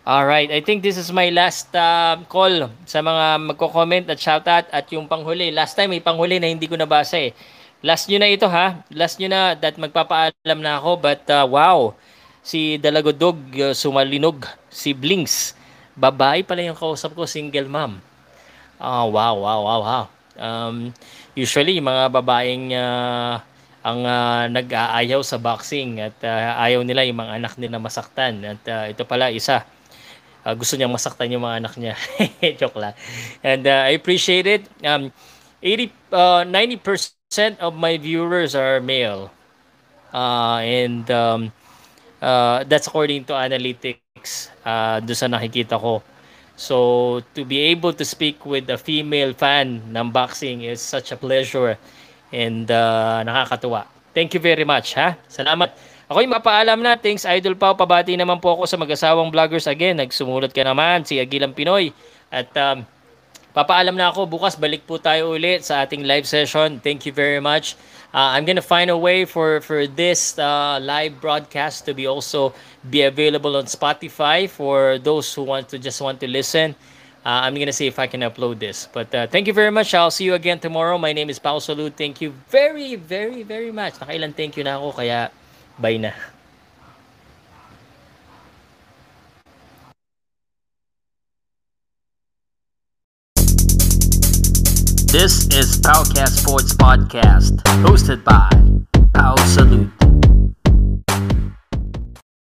Alright, 0.06 0.54
I 0.54 0.62
think 0.62 0.86
this 0.86 1.02
is 1.02 1.10
my 1.10 1.34
last 1.34 1.74
uh, 1.74 2.22
call 2.30 2.70
sa 2.86 3.02
mga 3.02 3.42
magko-comment 3.42 4.06
at 4.06 4.22
shoutout 4.22 4.70
at 4.70 4.86
yung 4.94 5.10
panghuli. 5.10 5.50
Last 5.50 5.74
time 5.74 5.98
may 5.98 6.04
panghuli 6.04 6.38
na 6.38 6.46
hindi 6.46 6.70
ko 6.70 6.78
nabasa 6.78 7.18
eh. 7.18 7.34
Last 7.82 8.06
nyo 8.06 8.22
na 8.22 8.30
ito 8.30 8.46
ha. 8.46 8.86
Last 8.94 9.18
nyo 9.18 9.34
na 9.34 9.58
that 9.58 9.82
magpapaalam 9.82 10.60
na 10.62 10.78
ako 10.78 11.02
but 11.02 11.26
uh, 11.34 11.42
wow. 11.50 11.98
Si 12.46 12.78
Dalagodog 12.78 13.40
uh, 13.58 13.74
sumalinog. 13.74 14.46
Si 14.70 14.94
Blinks. 14.94 15.58
Babae 15.98 16.46
pala 16.46 16.62
yung 16.62 16.78
kausap 16.78 17.18
ko, 17.18 17.26
single 17.26 17.66
mom. 17.66 17.98
Oh, 18.78 19.10
wow, 19.10 19.34
wow, 19.40 19.60
wow, 19.66 19.82
wow. 19.82 20.04
Um, 20.36 20.92
usually, 21.34 21.80
mga 21.80 22.12
babaeng 22.12 22.76
uh, 22.76 23.40
ang 23.86 24.02
uh, 24.02 24.50
nag-aayaw 24.50 25.22
sa 25.22 25.38
boxing 25.38 26.02
at 26.02 26.18
uh, 26.26 26.58
ayaw 26.58 26.82
nila 26.82 27.06
yung 27.06 27.22
mga 27.22 27.38
anak 27.38 27.54
nila 27.62 27.78
masaktan 27.78 28.42
at 28.42 28.62
uh, 28.66 28.86
ito 28.90 29.06
pala 29.06 29.30
isa. 29.30 29.62
Uh, 30.42 30.58
gusto 30.58 30.74
niyang 30.74 30.94
masaktan 30.94 31.30
yung 31.30 31.46
mga 31.46 31.62
anak 31.62 31.74
niya. 31.78 31.94
Joke 32.60 32.82
lang. 32.82 32.98
And 33.46 33.62
uh, 33.70 33.86
I 33.86 33.94
appreciate 33.94 34.50
it. 34.50 34.66
Um 34.82 35.14
80 35.62 35.94
uh, 36.14 36.42
90% 36.46 37.62
of 37.62 37.78
my 37.78 37.98
viewers 38.02 38.58
are 38.58 38.82
male. 38.82 39.30
Uh, 40.14 40.62
and 40.66 41.06
um, 41.14 41.54
uh, 42.22 42.64
that's 42.66 42.88
according 42.88 43.26
to 43.26 43.34
analytics 43.34 44.50
uh, 44.66 44.98
doon 45.02 45.18
sa 45.18 45.30
nakikita 45.30 45.78
ko. 45.78 46.02
So 46.58 47.22
to 47.38 47.46
be 47.46 47.60
able 47.70 47.94
to 47.94 48.06
speak 48.06 48.46
with 48.46 48.66
a 48.70 48.78
female 48.78 49.34
fan 49.38 49.94
ng 49.94 50.10
boxing 50.10 50.66
is 50.66 50.82
such 50.82 51.12
a 51.12 51.18
pleasure 51.18 51.78
and 52.32 52.70
uh, 52.70 53.22
nakakatuwa. 53.26 53.86
Thank 54.16 54.34
you 54.34 54.42
very 54.42 54.64
much 54.64 54.96
ha. 54.96 55.20
Salamat. 55.28 55.76
Ako 56.06 56.22
yung 56.22 56.38
mapaalam 56.38 56.80
na. 56.86 56.94
Thanks 56.96 57.26
Idol 57.26 57.58
Pau. 57.58 57.74
Pabati 57.74 58.14
naman 58.14 58.38
po 58.38 58.54
ako 58.54 58.70
sa 58.70 58.78
mag-asawang 58.78 59.34
vloggers 59.34 59.66
again. 59.66 59.98
Nagsumulat 59.98 60.54
ka 60.54 60.62
naman 60.62 61.02
si 61.02 61.18
Agilang 61.18 61.52
Pinoy. 61.58 61.90
At 62.30 62.54
um, 62.54 62.86
papaalam 63.58 63.98
na 63.98 64.14
ako. 64.14 64.30
Bukas 64.30 64.54
balik 64.54 64.86
po 64.86 65.02
tayo 65.02 65.34
ulit 65.34 65.66
sa 65.66 65.82
ating 65.82 66.06
live 66.06 66.30
session. 66.30 66.78
Thank 66.78 67.10
you 67.10 67.14
very 67.14 67.42
much. 67.42 67.74
Uh, 68.16 68.38
I'm 68.38 68.46
gonna 68.46 68.64
find 68.64 68.88
a 68.88 68.96
way 68.96 69.28
for 69.28 69.60
for 69.60 69.92
this 69.92 70.40
uh, 70.40 70.80
live 70.80 71.20
broadcast 71.20 71.84
to 71.90 71.92
be 71.92 72.08
also 72.08 72.56
be 72.88 73.04
available 73.04 73.60
on 73.60 73.68
Spotify 73.68 74.48
for 74.48 75.02
those 75.02 75.28
who 75.34 75.44
want 75.44 75.68
to 75.74 75.82
just 75.82 76.00
want 76.00 76.24
to 76.24 76.28
listen. 76.30 76.80
Uh, 77.26 77.42
I'm 77.50 77.56
gonna 77.56 77.74
see 77.74 77.88
if 77.88 77.98
I 77.98 78.06
can 78.06 78.22
upload 78.22 78.60
this. 78.60 78.88
But 78.94 79.10
uh, 79.16 79.26
thank 79.26 79.48
you 79.48 79.54
very 79.54 79.72
much. 79.72 79.96
I'll 79.96 80.12
see 80.12 80.26
you 80.26 80.36
again 80.36 80.60
tomorrow. 80.60 81.00
My 81.00 81.12
name 81.12 81.32
is 81.32 81.40
Pao 81.40 81.58
Salud. 81.58 81.98
Thank 81.98 82.22
you 82.22 82.30
very, 82.54 82.94
very, 82.94 83.42
very 83.42 83.72
much. 83.72 83.98
Nakailan 83.98 84.38
thank 84.38 84.58
you 84.58 84.64
na 84.64 84.78
ako, 84.78 85.02
kaya 85.02 85.34
bye 85.82 85.98
na. 85.98 86.14
This 95.10 95.50
is 95.50 95.82
Powcast 95.82 96.46
Sports 96.46 96.78
Podcast, 96.78 97.58
hosted 97.82 98.22
by 98.22 98.54
Pao 99.18 99.34
Salud. 99.50 100.05